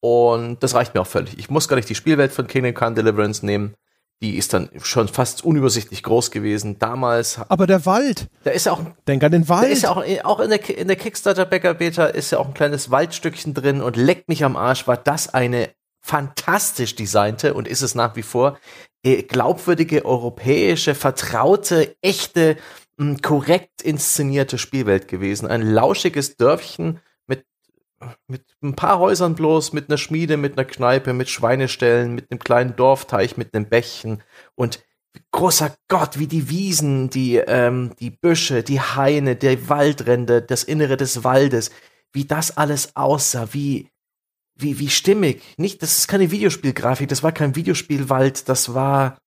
Und 0.00 0.62
das 0.62 0.74
reicht 0.74 0.94
mir 0.94 1.00
auch 1.00 1.06
völlig. 1.06 1.38
Ich 1.38 1.50
muss 1.50 1.68
gar 1.68 1.76
nicht 1.76 1.88
die 1.88 1.94
Spielwelt 1.94 2.32
von 2.32 2.46
Kingdom 2.46 2.74
Come 2.74 2.94
Deliverance 2.94 3.44
nehmen. 3.44 3.74
Die 4.20 4.36
ist 4.36 4.52
dann 4.52 4.68
schon 4.82 5.06
fast 5.06 5.44
unübersichtlich 5.44 6.02
groß 6.02 6.32
gewesen. 6.32 6.78
Damals. 6.80 7.38
Aber 7.48 7.68
der 7.68 7.86
Wald. 7.86 8.26
Da 8.42 8.50
ist 8.50 8.66
ja 8.66 8.72
auch. 8.72 8.80
Denk 9.06 9.22
an 9.22 9.30
den 9.30 9.48
Wald. 9.48 9.64
Da 9.64 9.68
ist 9.68 9.82
ja 9.82 9.90
auch, 9.90 10.04
auch 10.24 10.40
in 10.40 10.50
der, 10.50 10.78
in 10.78 10.88
der 10.88 10.96
Kickstarter 10.96 11.44
Bäcker 11.44 11.74
Beta 11.74 12.06
ist 12.06 12.32
ja 12.32 12.38
auch 12.38 12.48
ein 12.48 12.54
kleines 12.54 12.90
Waldstückchen 12.90 13.54
drin 13.54 13.80
und 13.80 13.96
leckt 13.96 14.28
mich 14.28 14.44
am 14.44 14.56
Arsch. 14.56 14.88
War 14.88 14.96
das 14.96 15.32
eine 15.32 15.70
fantastisch 16.00 16.96
designte 16.96 17.54
und 17.54 17.68
ist 17.68 17.82
es 17.82 17.94
nach 17.94 18.16
wie 18.16 18.22
vor 18.22 18.58
äh, 19.04 19.22
glaubwürdige 19.22 20.04
europäische, 20.04 20.94
vertraute, 20.94 21.96
echte 22.02 22.56
korrekt 23.22 23.82
inszenierte 23.82 24.58
Spielwelt 24.58 25.08
gewesen. 25.08 25.46
Ein 25.46 25.62
lauschiges 25.62 26.36
Dörfchen 26.36 27.00
mit, 27.26 27.46
mit 28.26 28.44
ein 28.62 28.74
paar 28.74 28.98
Häusern 28.98 29.34
bloß, 29.34 29.72
mit 29.72 29.88
einer 29.88 29.98
Schmiede, 29.98 30.36
mit 30.36 30.58
einer 30.58 30.66
Kneipe, 30.66 31.12
mit 31.12 31.28
Schweineställen, 31.28 32.14
mit 32.14 32.30
einem 32.30 32.40
kleinen 32.40 32.76
Dorfteich, 32.76 33.36
mit 33.36 33.54
einem 33.54 33.66
Bächchen 33.66 34.22
und 34.54 34.84
großer 35.32 35.74
Gott, 35.88 36.18
wie 36.18 36.26
die 36.26 36.48
Wiesen, 36.48 37.10
die, 37.10 37.36
ähm, 37.36 37.92
die 37.98 38.10
Büsche, 38.10 38.62
die 38.62 38.80
Haine, 38.80 39.36
die 39.36 39.68
Waldränder, 39.68 40.40
das 40.40 40.64
Innere 40.64 40.96
des 40.96 41.24
Waldes, 41.24 41.70
wie 42.12 42.24
das 42.24 42.56
alles 42.56 42.96
aussah, 42.96 43.48
wie, 43.52 43.88
wie, 44.54 44.78
wie 44.78 44.88
stimmig. 44.88 45.42
Nicht, 45.56 45.82
das 45.82 45.98
ist 45.98 46.08
keine 46.08 46.30
Videospielgrafik, 46.30 47.08
das 47.08 47.22
war 47.22 47.32
kein 47.32 47.56
Videospielwald, 47.56 48.48
das 48.48 48.74
war 48.74 49.18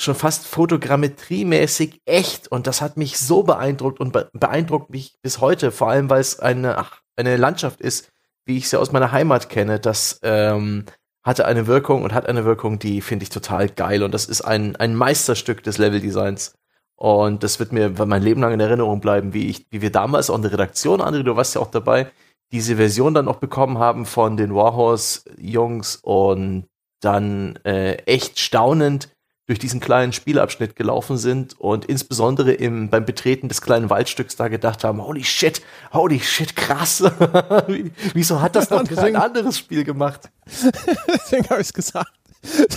schon 0.00 0.14
fast 0.14 0.46
fotogrammetriemäßig 0.46 2.00
echt 2.04 2.48
und 2.48 2.66
das 2.66 2.80
hat 2.80 2.96
mich 2.96 3.18
so 3.18 3.42
beeindruckt 3.42 4.00
und 4.00 4.12
beeindruckt 4.32 4.90
mich 4.90 5.16
bis 5.22 5.40
heute, 5.40 5.72
vor 5.72 5.90
allem 5.90 6.08
weil 6.08 6.20
es 6.20 6.38
eine, 6.38 6.84
eine 7.16 7.36
Landschaft 7.36 7.80
ist, 7.80 8.10
wie 8.44 8.56
ich 8.56 8.68
sie 8.68 8.78
aus 8.78 8.92
meiner 8.92 9.12
Heimat 9.12 9.48
kenne. 9.48 9.80
Das 9.80 10.20
ähm, 10.22 10.84
hatte 11.24 11.46
eine 11.46 11.66
Wirkung 11.66 12.04
und 12.04 12.14
hat 12.14 12.26
eine 12.26 12.44
Wirkung, 12.44 12.78
die 12.78 13.00
finde 13.00 13.24
ich 13.24 13.30
total 13.30 13.68
geil 13.68 14.02
und 14.04 14.14
das 14.14 14.26
ist 14.26 14.42
ein, 14.42 14.76
ein 14.76 14.94
Meisterstück 14.94 15.62
des 15.64 15.78
Leveldesigns. 15.78 16.54
Und 16.94 17.44
das 17.44 17.60
wird 17.60 17.72
mir 17.72 17.90
mein 18.06 18.22
Leben 18.22 18.40
lang 18.40 18.52
in 18.52 18.58
Erinnerung 18.60 19.00
bleiben, 19.00 19.32
wie 19.32 19.48
ich, 19.48 19.66
wie 19.70 19.82
wir 19.82 19.92
damals 19.92 20.30
auch 20.30 20.36
in 20.36 20.42
der 20.42 20.52
Redaktion, 20.52 21.00
André, 21.00 21.22
du 21.22 21.36
warst 21.36 21.54
ja 21.54 21.60
auch 21.60 21.70
dabei, 21.70 22.10
diese 22.50 22.76
Version 22.76 23.14
dann 23.14 23.26
noch 23.26 23.36
bekommen 23.36 23.78
haben 23.78 24.04
von 24.06 24.36
den 24.36 24.54
Warhorse-Jungs 24.54 25.96
und 25.96 26.66
dann 27.00 27.56
äh, 27.64 27.94
echt 28.06 28.40
staunend 28.40 29.10
durch 29.48 29.58
diesen 29.58 29.80
kleinen 29.80 30.12
Spielabschnitt 30.12 30.76
gelaufen 30.76 31.16
sind 31.16 31.58
und 31.58 31.86
insbesondere 31.86 32.52
im, 32.52 32.90
beim 32.90 33.06
Betreten 33.06 33.48
des 33.48 33.62
kleinen 33.62 33.88
Waldstücks 33.88 34.36
da 34.36 34.48
gedacht 34.48 34.84
haben, 34.84 35.02
holy 35.02 35.24
shit, 35.24 35.62
holy 35.92 36.20
shit, 36.20 36.54
krass. 36.54 37.02
Wieso 38.14 38.42
hat 38.42 38.56
das 38.56 38.68
noch 38.68 38.84
kein 38.84 39.16
anderes 39.16 39.56
Spiel 39.58 39.84
gemacht? 39.84 40.28
Deswegen 41.08 41.48
habe 41.48 41.62
ich 41.62 41.72
gesagt. 41.72 42.12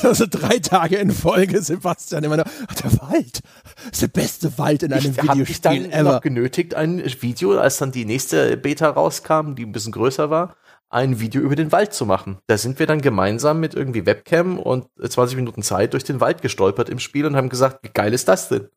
Also 0.01 0.26
drei 0.30 0.59
Tage 0.59 0.95
in 0.95 1.11
Folge, 1.11 1.61
Sebastian 1.61 2.24
immer 2.24 2.38
noch, 2.38 2.45
der 2.82 2.99
Wald, 3.01 3.41
das 3.76 3.91
ist 3.91 4.01
der 4.01 4.07
beste 4.07 4.57
Wald 4.57 4.84
in 4.84 4.93
einem 4.93 5.11
ich, 5.11 5.22
Videospiel 5.22 5.49
ich 5.49 5.61
dann 5.61 5.91
ever. 5.91 6.13
noch 6.13 6.22
genötigt, 6.22 6.74
ein 6.74 7.03
Video, 7.19 7.59
als 7.59 7.78
dann 7.78 7.91
die 7.91 8.05
nächste 8.05 8.55
Beta 8.57 8.89
rauskam, 8.89 9.55
die 9.55 9.65
ein 9.65 9.72
bisschen 9.74 9.91
größer 9.91 10.30
war, 10.30 10.55
ein 10.91 11.19
Video 11.19 11.41
über 11.41 11.55
den 11.55 11.71
Wald 11.71 11.93
zu 11.93 12.05
machen. 12.05 12.39
Da 12.47 12.57
sind 12.57 12.77
wir 12.77 12.85
dann 12.85 13.01
gemeinsam 13.01 13.59
mit 13.59 13.73
irgendwie 13.73 14.05
Webcam 14.05 14.59
und 14.59 14.87
20 15.01 15.37
Minuten 15.37 15.63
Zeit 15.63 15.93
durch 15.93 16.03
den 16.03 16.19
Wald 16.19 16.41
gestolpert 16.41 16.89
im 16.89 16.99
Spiel 16.99 17.25
und 17.25 17.35
haben 17.35 17.49
gesagt, 17.49 17.79
wie 17.83 17.91
geil 17.93 18.13
ist 18.13 18.27
das 18.27 18.49
denn? 18.49 18.67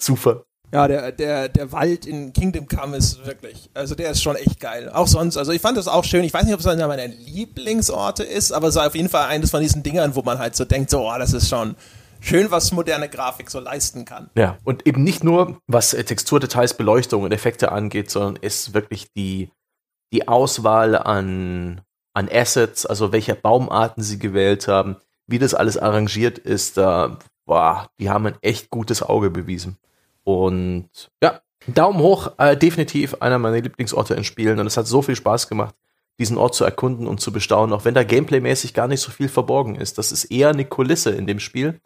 Super. 0.00 0.44
Ja, 0.72 0.88
der, 0.88 1.12
der, 1.12 1.50
der 1.50 1.70
Wald 1.70 2.06
in 2.06 2.32
Kingdom 2.32 2.66
Come 2.66 2.96
ist 2.96 3.26
wirklich, 3.26 3.68
also 3.74 3.94
der 3.94 4.10
ist 4.10 4.22
schon 4.22 4.36
echt 4.36 4.58
geil. 4.58 4.88
Auch 4.88 5.06
sonst, 5.06 5.36
also 5.36 5.52
ich 5.52 5.60
fand 5.60 5.76
das 5.76 5.86
auch 5.86 6.02
schön. 6.02 6.24
Ich 6.24 6.32
weiß 6.32 6.44
nicht, 6.44 6.54
ob 6.54 6.60
es 6.60 6.66
einer 6.66 6.88
meiner 6.88 7.08
Lieblingsorte 7.08 8.22
ist, 8.22 8.52
aber 8.52 8.68
es 8.68 8.76
ist 8.76 8.80
auf 8.80 8.94
jeden 8.94 9.10
Fall 9.10 9.28
eines 9.28 9.50
von 9.50 9.60
diesen 9.60 9.82
Dingern, 9.82 10.14
wo 10.14 10.22
man 10.22 10.38
halt 10.38 10.56
so 10.56 10.64
denkt, 10.64 10.88
so, 10.88 11.06
oh, 11.06 11.18
das 11.18 11.34
ist 11.34 11.50
schon 11.50 11.76
schön, 12.20 12.50
was 12.50 12.72
moderne 12.72 13.10
Grafik 13.10 13.50
so 13.50 13.60
leisten 13.60 14.06
kann. 14.06 14.30
Ja, 14.34 14.56
und 14.64 14.86
eben 14.86 15.04
nicht 15.04 15.22
nur, 15.22 15.58
was 15.66 15.92
äh, 15.92 16.04
Texturdetails, 16.04 16.74
Beleuchtung 16.74 17.24
und 17.24 17.32
Effekte 17.32 17.70
angeht, 17.70 18.10
sondern 18.10 18.36
ist 18.36 18.72
wirklich 18.72 19.12
die, 19.12 19.50
die 20.12 20.28
Auswahl 20.28 20.96
an, 20.96 21.80
an 22.12 22.28
Assets, 22.30 22.86
also 22.86 23.12
welche 23.12 23.34
Baumarten 23.34 24.02
sie 24.02 24.18
gewählt 24.18 24.68
haben, 24.68 24.96
wie 25.26 25.38
das 25.38 25.54
alles 25.54 25.78
arrangiert 25.78 26.38
ist, 26.38 26.76
da, 26.76 27.18
boah, 27.46 27.88
die 27.98 28.10
haben 28.10 28.26
ein 28.26 28.36
echt 28.42 28.70
gutes 28.70 29.02
Auge 29.02 29.30
bewiesen. 29.30 29.78
Und 30.24 30.88
ja, 31.22 31.40
Daumen 31.66 32.00
hoch, 32.00 32.32
äh, 32.38 32.56
definitiv 32.56 33.16
einer 33.20 33.38
meiner 33.38 33.60
Lieblingsorte 33.60 34.14
in 34.14 34.24
Spielen 34.24 34.58
und 34.58 34.66
es 34.66 34.76
hat 34.76 34.86
so 34.86 35.02
viel 35.02 35.16
Spaß 35.16 35.48
gemacht, 35.48 35.74
diesen 36.18 36.36
Ort 36.36 36.54
zu 36.54 36.64
erkunden 36.64 37.06
und 37.06 37.20
zu 37.20 37.32
bestaunen, 37.32 37.72
auch 37.72 37.84
wenn 37.84 37.94
da 37.94 38.04
gameplaymäßig 38.04 38.74
gar 38.74 38.88
nicht 38.88 39.00
so 39.00 39.10
viel 39.10 39.28
verborgen 39.28 39.76
ist. 39.76 39.98
Das 39.98 40.12
ist 40.12 40.26
eher 40.26 40.50
eine 40.50 40.64
Kulisse 40.64 41.10
in 41.10 41.26
dem 41.26 41.40
Spiel, 41.40 41.80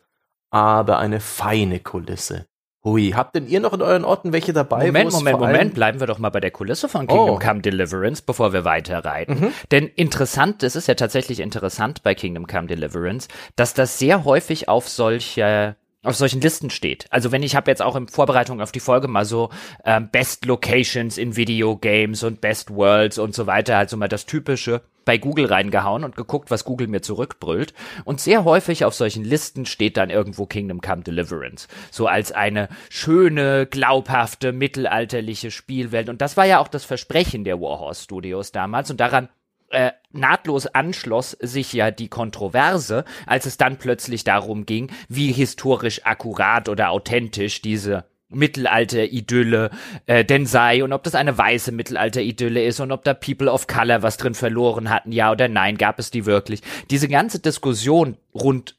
aber 0.50 0.98
eine 0.98 1.20
feine 1.20 1.80
Kulisse. 1.80 2.46
Hui, 2.86 3.10
habt 3.16 3.34
denn 3.34 3.48
ihr 3.48 3.58
noch 3.58 3.72
in 3.72 3.82
euren 3.82 4.04
Orten 4.04 4.32
welche 4.32 4.52
dabei? 4.52 4.86
Moment, 4.86 5.10
Moment, 5.10 5.40
Moment, 5.40 5.74
bleiben 5.74 5.98
wir 5.98 6.06
doch 6.06 6.20
mal 6.20 6.30
bei 6.30 6.38
der 6.38 6.52
Kulisse 6.52 6.88
von 6.88 7.08
Kingdom 7.08 7.30
oh. 7.30 7.38
Come 7.40 7.60
Deliverance, 7.60 8.22
bevor 8.24 8.52
wir 8.52 8.64
weiterreiten. 8.64 9.40
Mhm. 9.40 9.52
Denn 9.72 9.88
interessant, 9.88 10.62
es 10.62 10.76
ist 10.76 10.86
ja 10.86 10.94
tatsächlich 10.94 11.40
interessant 11.40 12.04
bei 12.04 12.14
Kingdom 12.14 12.46
Come 12.46 12.68
Deliverance, 12.68 13.26
dass 13.56 13.74
das 13.74 13.98
sehr 13.98 14.24
häufig 14.24 14.68
auf 14.68 14.88
solche 14.88 15.74
auf 16.06 16.16
solchen 16.16 16.40
Listen 16.40 16.70
steht. 16.70 17.06
Also 17.10 17.32
wenn 17.32 17.42
ich 17.42 17.56
habe 17.56 17.70
jetzt 17.70 17.82
auch 17.82 17.96
in 17.96 18.08
Vorbereitung 18.08 18.60
auf 18.60 18.72
die 18.72 18.80
Folge 18.80 19.08
mal 19.08 19.24
so 19.24 19.50
ähm, 19.84 20.08
Best 20.10 20.44
Locations 20.44 21.18
in 21.18 21.36
Video 21.36 21.76
Games 21.76 22.22
und 22.22 22.40
Best 22.40 22.70
Worlds 22.70 23.18
und 23.18 23.34
so 23.34 23.46
weiter, 23.46 23.76
halt 23.76 23.90
so 23.90 23.96
mal 23.96 24.08
das 24.08 24.26
typische 24.26 24.82
bei 25.06 25.18
Google 25.18 25.46
reingehauen 25.46 26.04
und 26.04 26.16
geguckt, 26.16 26.50
was 26.50 26.64
Google 26.64 26.88
mir 26.88 27.00
zurückbrüllt. 27.00 27.72
Und 28.04 28.20
sehr 28.20 28.44
häufig 28.44 28.84
auf 28.84 28.92
solchen 28.92 29.24
Listen 29.24 29.64
steht 29.64 29.96
dann 29.96 30.10
irgendwo 30.10 30.46
Kingdom 30.46 30.80
Come 30.80 31.02
Deliverance. 31.02 31.68
So 31.90 32.08
als 32.08 32.32
eine 32.32 32.68
schöne, 32.90 33.66
glaubhafte, 33.66 34.52
mittelalterliche 34.52 35.52
Spielwelt. 35.52 36.08
Und 36.08 36.20
das 36.20 36.36
war 36.36 36.44
ja 36.44 36.58
auch 36.58 36.68
das 36.68 36.84
Versprechen 36.84 37.44
der 37.44 37.60
Warhorse 37.60 38.02
Studios 38.02 38.50
damals. 38.50 38.90
Und 38.90 38.98
daran 38.98 39.28
äh, 39.70 39.92
nahtlos 40.12 40.66
anschloss 40.66 41.32
sich 41.32 41.72
ja 41.72 41.90
die 41.90 42.08
Kontroverse, 42.08 43.04
als 43.26 43.46
es 43.46 43.56
dann 43.56 43.78
plötzlich 43.78 44.24
darum 44.24 44.66
ging, 44.66 44.90
wie 45.08 45.32
historisch 45.32 46.04
akkurat 46.04 46.68
oder 46.68 46.90
authentisch 46.90 47.62
diese 47.62 48.04
Mittelalter-Idylle 48.28 49.70
äh, 50.06 50.24
denn 50.24 50.46
sei 50.46 50.82
und 50.82 50.92
ob 50.92 51.04
das 51.04 51.14
eine 51.14 51.36
weiße 51.36 51.72
Mittelalter-Idylle 51.72 52.64
ist 52.64 52.80
und 52.80 52.90
ob 52.90 53.04
da 53.04 53.14
People 53.14 53.50
of 53.50 53.66
Color 53.66 54.02
was 54.02 54.16
drin 54.16 54.34
verloren 54.34 54.90
hatten, 54.90 55.12
ja 55.12 55.30
oder 55.30 55.48
nein, 55.48 55.78
gab 55.78 55.98
es 55.98 56.10
die 56.10 56.26
wirklich. 56.26 56.60
Diese 56.90 57.08
ganze 57.08 57.38
Diskussion 57.38 58.16
rund 58.34 58.76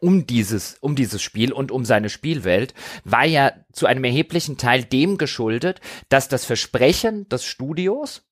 um 0.00 0.26
dieses, 0.26 0.76
um 0.80 0.96
dieses 0.96 1.22
Spiel 1.22 1.52
und 1.52 1.72
um 1.72 1.84
seine 1.84 2.10
Spielwelt 2.10 2.74
war 3.04 3.24
ja 3.24 3.52
zu 3.72 3.86
einem 3.86 4.04
erheblichen 4.04 4.58
Teil 4.58 4.84
dem 4.84 5.18
geschuldet, 5.18 5.80
dass 6.08 6.28
das 6.28 6.44
Versprechen 6.44 7.28
des 7.28 7.44
Studios 7.44 8.22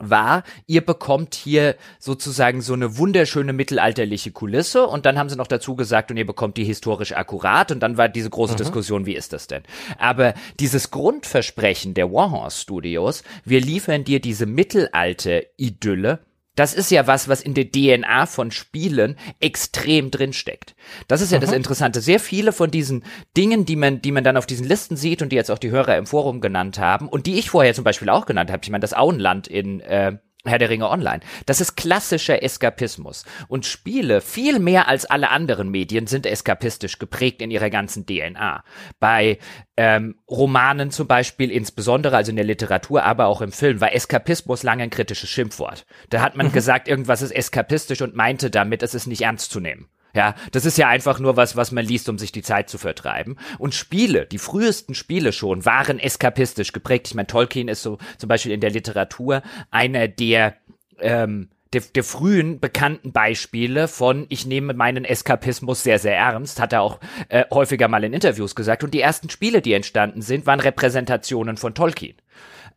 war, 0.00 0.44
ihr 0.66 0.84
bekommt 0.84 1.34
hier 1.34 1.76
sozusagen 1.98 2.60
so 2.60 2.74
eine 2.74 2.98
wunderschöne 2.98 3.52
mittelalterliche 3.52 4.30
Kulisse 4.30 4.86
und 4.86 5.06
dann 5.06 5.18
haben 5.18 5.28
sie 5.28 5.36
noch 5.36 5.46
dazu 5.46 5.76
gesagt 5.76 6.10
und 6.10 6.16
ihr 6.16 6.26
bekommt 6.26 6.56
die 6.56 6.64
historisch 6.64 7.12
akkurat 7.12 7.72
und 7.72 7.80
dann 7.80 7.96
war 7.96 8.08
diese 8.08 8.30
große 8.30 8.54
mhm. 8.54 8.58
Diskussion, 8.58 9.06
wie 9.06 9.14
ist 9.14 9.32
das 9.32 9.46
denn? 9.46 9.62
Aber 9.98 10.34
dieses 10.60 10.90
Grundversprechen 10.90 11.94
der 11.94 12.12
Warhorse 12.12 12.60
Studios, 12.60 13.22
wir 13.44 13.60
liefern 13.60 14.04
dir 14.04 14.20
diese 14.20 14.46
Mittelalter-Idylle 14.46 16.20
das 16.58 16.74
ist 16.74 16.90
ja 16.90 17.06
was, 17.06 17.28
was 17.28 17.40
in 17.40 17.54
der 17.54 17.70
DNA 17.70 18.26
von 18.26 18.50
Spielen 18.50 19.16
extrem 19.38 20.10
drinsteckt. 20.10 20.74
Das 21.06 21.20
ist 21.20 21.30
ja 21.30 21.38
mhm. 21.38 21.42
das 21.42 21.52
Interessante. 21.52 22.00
Sehr 22.00 22.18
viele 22.20 22.52
von 22.52 22.70
diesen 22.70 23.04
Dingen, 23.36 23.64
die 23.64 23.76
man, 23.76 24.02
die 24.02 24.12
man 24.12 24.24
dann 24.24 24.36
auf 24.36 24.46
diesen 24.46 24.66
Listen 24.66 24.96
sieht 24.96 25.22
und 25.22 25.30
die 25.30 25.36
jetzt 25.36 25.50
auch 25.50 25.58
die 25.58 25.70
Hörer 25.70 25.96
im 25.96 26.06
Forum 26.06 26.40
genannt 26.40 26.78
haben 26.78 27.08
und 27.08 27.26
die 27.26 27.38
ich 27.38 27.50
vorher 27.50 27.74
zum 27.74 27.84
Beispiel 27.84 28.08
auch 28.08 28.26
genannt 28.26 28.50
habe. 28.50 28.60
Ich 28.64 28.70
meine, 28.70 28.82
das 28.82 28.94
Auenland 28.94 29.46
in 29.46 29.80
äh, 29.80 30.18
Herr 30.44 30.58
der 30.58 30.70
Ringe 30.70 30.88
Online. 30.88 31.20
Das 31.46 31.60
ist 31.60 31.76
klassischer 31.76 32.42
Eskapismus. 32.42 33.24
Und 33.48 33.66
Spiele, 33.66 34.20
viel 34.20 34.60
mehr 34.60 34.86
als 34.86 35.04
alle 35.04 35.30
anderen 35.30 35.70
Medien, 35.70 36.06
sind 36.06 36.26
eskapistisch 36.26 36.98
geprägt 36.98 37.42
in 37.42 37.50
ihrer 37.50 37.70
ganzen 37.70 38.06
DNA. 38.06 38.62
Bei 39.00 39.38
ähm, 39.76 40.16
Romanen 40.30 40.92
zum 40.92 41.08
Beispiel 41.08 41.50
insbesondere, 41.50 42.16
also 42.16 42.30
in 42.30 42.36
der 42.36 42.44
Literatur, 42.44 43.02
aber 43.02 43.26
auch 43.26 43.40
im 43.40 43.50
Film, 43.50 43.80
war 43.80 43.92
Eskapismus 43.92 44.62
lange 44.62 44.84
ein 44.84 44.90
kritisches 44.90 45.28
Schimpfwort. 45.28 45.86
Da 46.10 46.20
hat 46.20 46.36
man 46.36 46.46
mhm. 46.46 46.52
gesagt, 46.52 46.86
irgendwas 46.86 47.20
ist 47.20 47.32
eskapistisch 47.32 48.00
und 48.00 48.14
meinte 48.14 48.50
damit, 48.50 48.82
es 48.82 48.94
ist 48.94 49.06
nicht 49.08 49.22
ernst 49.22 49.50
zu 49.50 49.58
nehmen. 49.58 49.88
Ja, 50.14 50.34
das 50.52 50.64
ist 50.64 50.78
ja 50.78 50.88
einfach 50.88 51.18
nur 51.18 51.36
was, 51.36 51.56
was 51.56 51.70
man 51.70 51.84
liest, 51.84 52.08
um 52.08 52.18
sich 52.18 52.32
die 52.32 52.42
Zeit 52.42 52.70
zu 52.70 52.78
vertreiben. 52.78 53.36
Und 53.58 53.74
Spiele, 53.74 54.26
die 54.26 54.38
frühesten 54.38 54.94
Spiele 54.94 55.32
schon, 55.32 55.64
waren 55.64 55.98
eskapistisch 55.98 56.72
geprägt. 56.72 57.08
Ich 57.08 57.14
meine, 57.14 57.26
Tolkien 57.26 57.68
ist 57.68 57.82
so 57.82 57.98
zum 58.16 58.28
Beispiel 58.28 58.52
in 58.52 58.60
der 58.60 58.70
Literatur 58.70 59.42
einer 59.70 60.08
der, 60.08 60.56
ähm, 60.98 61.50
der, 61.74 61.82
der 61.94 62.04
frühen 62.04 62.58
bekannten 62.58 63.12
Beispiele 63.12 63.86
von 63.86 64.24
ich 64.30 64.46
nehme 64.46 64.72
meinen 64.72 65.04
Eskapismus 65.04 65.82
sehr, 65.82 65.98
sehr 65.98 66.16
ernst, 66.16 66.58
hat 66.60 66.72
er 66.72 66.80
auch 66.80 66.98
äh, 67.28 67.44
häufiger 67.52 67.88
mal 67.88 68.02
in 68.02 68.14
Interviews 68.14 68.54
gesagt. 68.54 68.82
Und 68.82 68.94
die 68.94 69.02
ersten 69.02 69.28
Spiele, 69.28 69.60
die 69.60 69.74
entstanden 69.74 70.22
sind, 70.22 70.46
waren 70.46 70.60
Repräsentationen 70.60 71.58
von 71.58 71.74
Tolkien. 71.74 72.16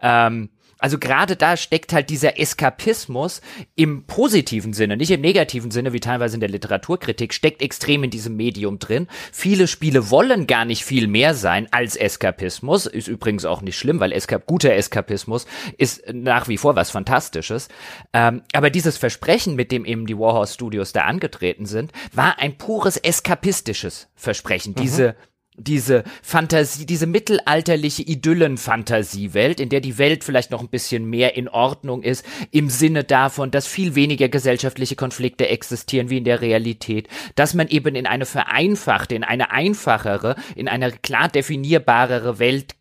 Ähm, 0.02 0.50
also 0.82 0.98
gerade 0.98 1.36
da 1.36 1.56
steckt 1.56 1.94
halt 1.94 2.10
dieser 2.10 2.40
Eskapismus 2.40 3.42
im 3.76 4.06
positiven 4.06 4.74
Sinne, 4.74 4.98
nicht 4.98 5.12
im 5.12 5.22
negativen 5.22 5.70
Sinne, 5.70 5.94
wie 5.94 6.00
teilweise 6.00 6.36
in 6.36 6.40
der 6.40 6.50
Literaturkritik, 6.50 7.34
steckt 7.34 7.62
extrem 7.62 8.04
in 8.04 8.10
diesem 8.10 8.36
Medium 8.36 8.80
drin. 8.80 9.08
Viele 9.32 9.68
Spiele 9.68 10.10
wollen 10.10 10.48
gar 10.48 10.66
nicht 10.66 10.84
viel 10.84 11.08
mehr 11.08 11.36
sein 11.36 11.68
als 11.72 11.96
Eskapismus. 11.96 12.88
Ist 12.88 13.08
übrigens 13.08 13.46
auch 13.46 13.62
nicht 13.62 13.78
schlimm, 13.78 14.00
weil 14.00 14.12
Eskap 14.12 14.48
guter 14.48 14.74
Eskapismus 14.74 15.46
ist 15.78 16.04
nach 16.12 16.48
wie 16.48 16.58
vor 16.58 16.76
was 16.76 16.90
Fantastisches. 16.90 17.68
Ähm, 18.12 18.42
aber 18.54 18.72
dieses 18.72 18.98
Versprechen, 18.98 19.56
mit 19.56 19.72
dem 19.72 19.86
eben 19.86 20.08
die 20.08 20.18
Warhorse 20.18 20.56
Studios 20.56 20.94
da 20.94 21.02
angetreten 21.02 21.68
sind, 21.68 21.92
war 22.12 22.40
ein 22.40 22.58
pures 22.58 22.98
eskapistisches 22.98 24.10
Versprechen. 24.16 24.74
Mhm. 24.74 24.82
Diese 24.82 25.16
diese 25.58 26.04
Fantasie, 26.22 26.86
diese 26.86 27.08
mittelalterliche 27.08 28.04
Idyllen-Fantasiewelt, 28.04 29.60
in 29.60 29.70
der 29.70 29.82
die 29.82 29.98
Welt 29.98 30.24
vielleicht 30.24 30.50
noch 30.50 30.62
ein 30.62 30.70
bisschen 30.70 31.06
mehr 31.06 31.36
in 31.36 31.50
Ordnung 31.50 32.04
ist, 32.04 32.26
im 32.52 32.70
Sinne 32.70 33.04
davon, 33.04 33.52
dass 33.52 33.68
viel 33.68 33.96
weniger 33.96 34.30
gesellschaftliche 34.30 34.96
Konflikte 34.96 35.50
existieren 35.50 36.10
wie 36.10 36.18
in 36.18 36.24
der 36.24 36.42
Realität, 36.42 37.10
dass 37.36 37.54
man 37.54 37.68
eben 37.68 37.96
in 37.96 38.08
eine 38.08 38.26
vereinfachte, 38.26 39.16
in 39.16 39.24
eine 39.24 39.52
einfachere, 39.52 40.36
in 40.56 40.68
eine 40.68 40.92
klar 40.92 41.28
definierbarere 41.28 42.40
Welt 42.40 42.76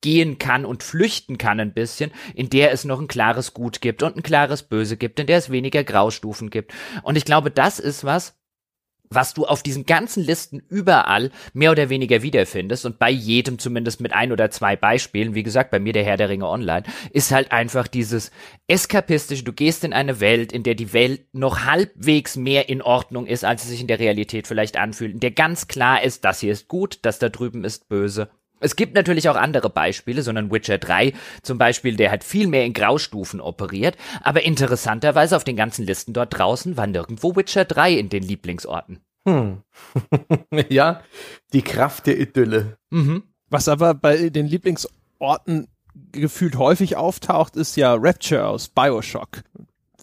gehen 0.00 0.38
kann 0.38 0.64
und 0.64 0.82
flüchten 0.82 1.38
kann 1.38 1.60
ein 1.60 1.72
bisschen, 1.72 2.10
in 2.34 2.50
der 2.50 2.72
es 2.72 2.84
noch 2.84 3.00
ein 3.00 3.08
klares 3.08 3.54
Gut 3.54 3.80
gibt 3.80 4.02
und 4.02 4.16
ein 4.16 4.22
klares 4.22 4.64
Böse 4.64 4.96
gibt, 4.96 5.18
in 5.18 5.26
der 5.26 5.38
es 5.38 5.50
weniger 5.50 5.84
Graustufen 5.84 6.50
gibt. 6.50 6.72
Und 7.02 7.16
ich 7.16 7.24
glaube, 7.24 7.50
das 7.50 7.78
ist 7.78 8.04
was, 8.04 8.34
was 9.14 9.34
du 9.34 9.46
auf 9.46 9.62
diesen 9.62 9.86
ganzen 9.86 10.22
Listen 10.22 10.62
überall 10.68 11.30
mehr 11.52 11.70
oder 11.70 11.88
weniger 11.88 12.22
wiederfindest 12.22 12.86
und 12.86 12.98
bei 12.98 13.10
jedem 13.10 13.58
zumindest 13.58 14.00
mit 14.00 14.12
ein 14.12 14.32
oder 14.32 14.50
zwei 14.50 14.76
Beispielen, 14.76 15.34
wie 15.34 15.42
gesagt, 15.42 15.70
bei 15.70 15.78
mir 15.78 15.92
der 15.92 16.04
Herr 16.04 16.16
der 16.16 16.28
Ringe 16.28 16.48
Online, 16.48 16.84
ist 17.12 17.32
halt 17.32 17.52
einfach 17.52 17.88
dieses 17.88 18.30
eskapistische, 18.66 19.44
du 19.44 19.52
gehst 19.52 19.84
in 19.84 19.92
eine 19.92 20.20
Welt, 20.20 20.52
in 20.52 20.62
der 20.62 20.74
die 20.74 20.92
Welt 20.92 21.26
noch 21.32 21.64
halbwegs 21.64 22.36
mehr 22.36 22.68
in 22.68 22.82
Ordnung 22.82 23.26
ist, 23.26 23.44
als 23.44 23.62
sie 23.62 23.68
sich 23.68 23.80
in 23.80 23.86
der 23.86 23.98
Realität 23.98 24.46
vielleicht 24.46 24.76
anfühlt, 24.76 25.12
in 25.14 25.20
der 25.20 25.30
ganz 25.30 25.68
klar 25.68 26.02
ist, 26.02 26.24
das 26.24 26.40
hier 26.40 26.52
ist 26.52 26.68
gut, 26.68 27.00
das 27.02 27.18
da 27.18 27.28
drüben 27.28 27.64
ist 27.64 27.88
böse 27.88 28.30
es 28.62 28.76
gibt 28.76 28.94
natürlich 28.94 29.28
auch 29.28 29.36
andere 29.36 29.70
Beispiele, 29.70 30.22
sondern 30.22 30.50
Witcher 30.50 30.78
3 30.78 31.12
zum 31.42 31.58
Beispiel, 31.58 31.96
der 31.96 32.10
hat 32.10 32.24
viel 32.24 32.46
mehr 32.46 32.64
in 32.64 32.72
Graustufen 32.72 33.40
operiert, 33.40 33.96
aber 34.22 34.42
interessanterweise 34.42 35.36
auf 35.36 35.44
den 35.44 35.56
ganzen 35.56 35.86
Listen 35.86 36.12
dort 36.12 36.36
draußen 36.38 36.76
war 36.76 36.86
nirgendwo 36.86 37.36
Witcher 37.36 37.64
3 37.64 37.92
in 37.92 38.08
den 38.08 38.22
Lieblingsorten. 38.22 39.00
Hm. 39.28 39.62
ja, 40.68 41.02
die 41.52 41.62
Kraft 41.62 42.06
der 42.06 42.18
Idylle. 42.18 42.78
Mhm. 42.90 43.22
Was 43.50 43.68
aber 43.68 43.94
bei 43.94 44.30
den 44.30 44.46
Lieblingsorten 44.46 45.68
gefühlt 46.12 46.56
häufig 46.56 46.96
auftaucht, 46.96 47.56
ist 47.56 47.76
ja 47.76 47.94
Rapture 47.94 48.46
aus 48.46 48.68
Bioshock 48.68 49.42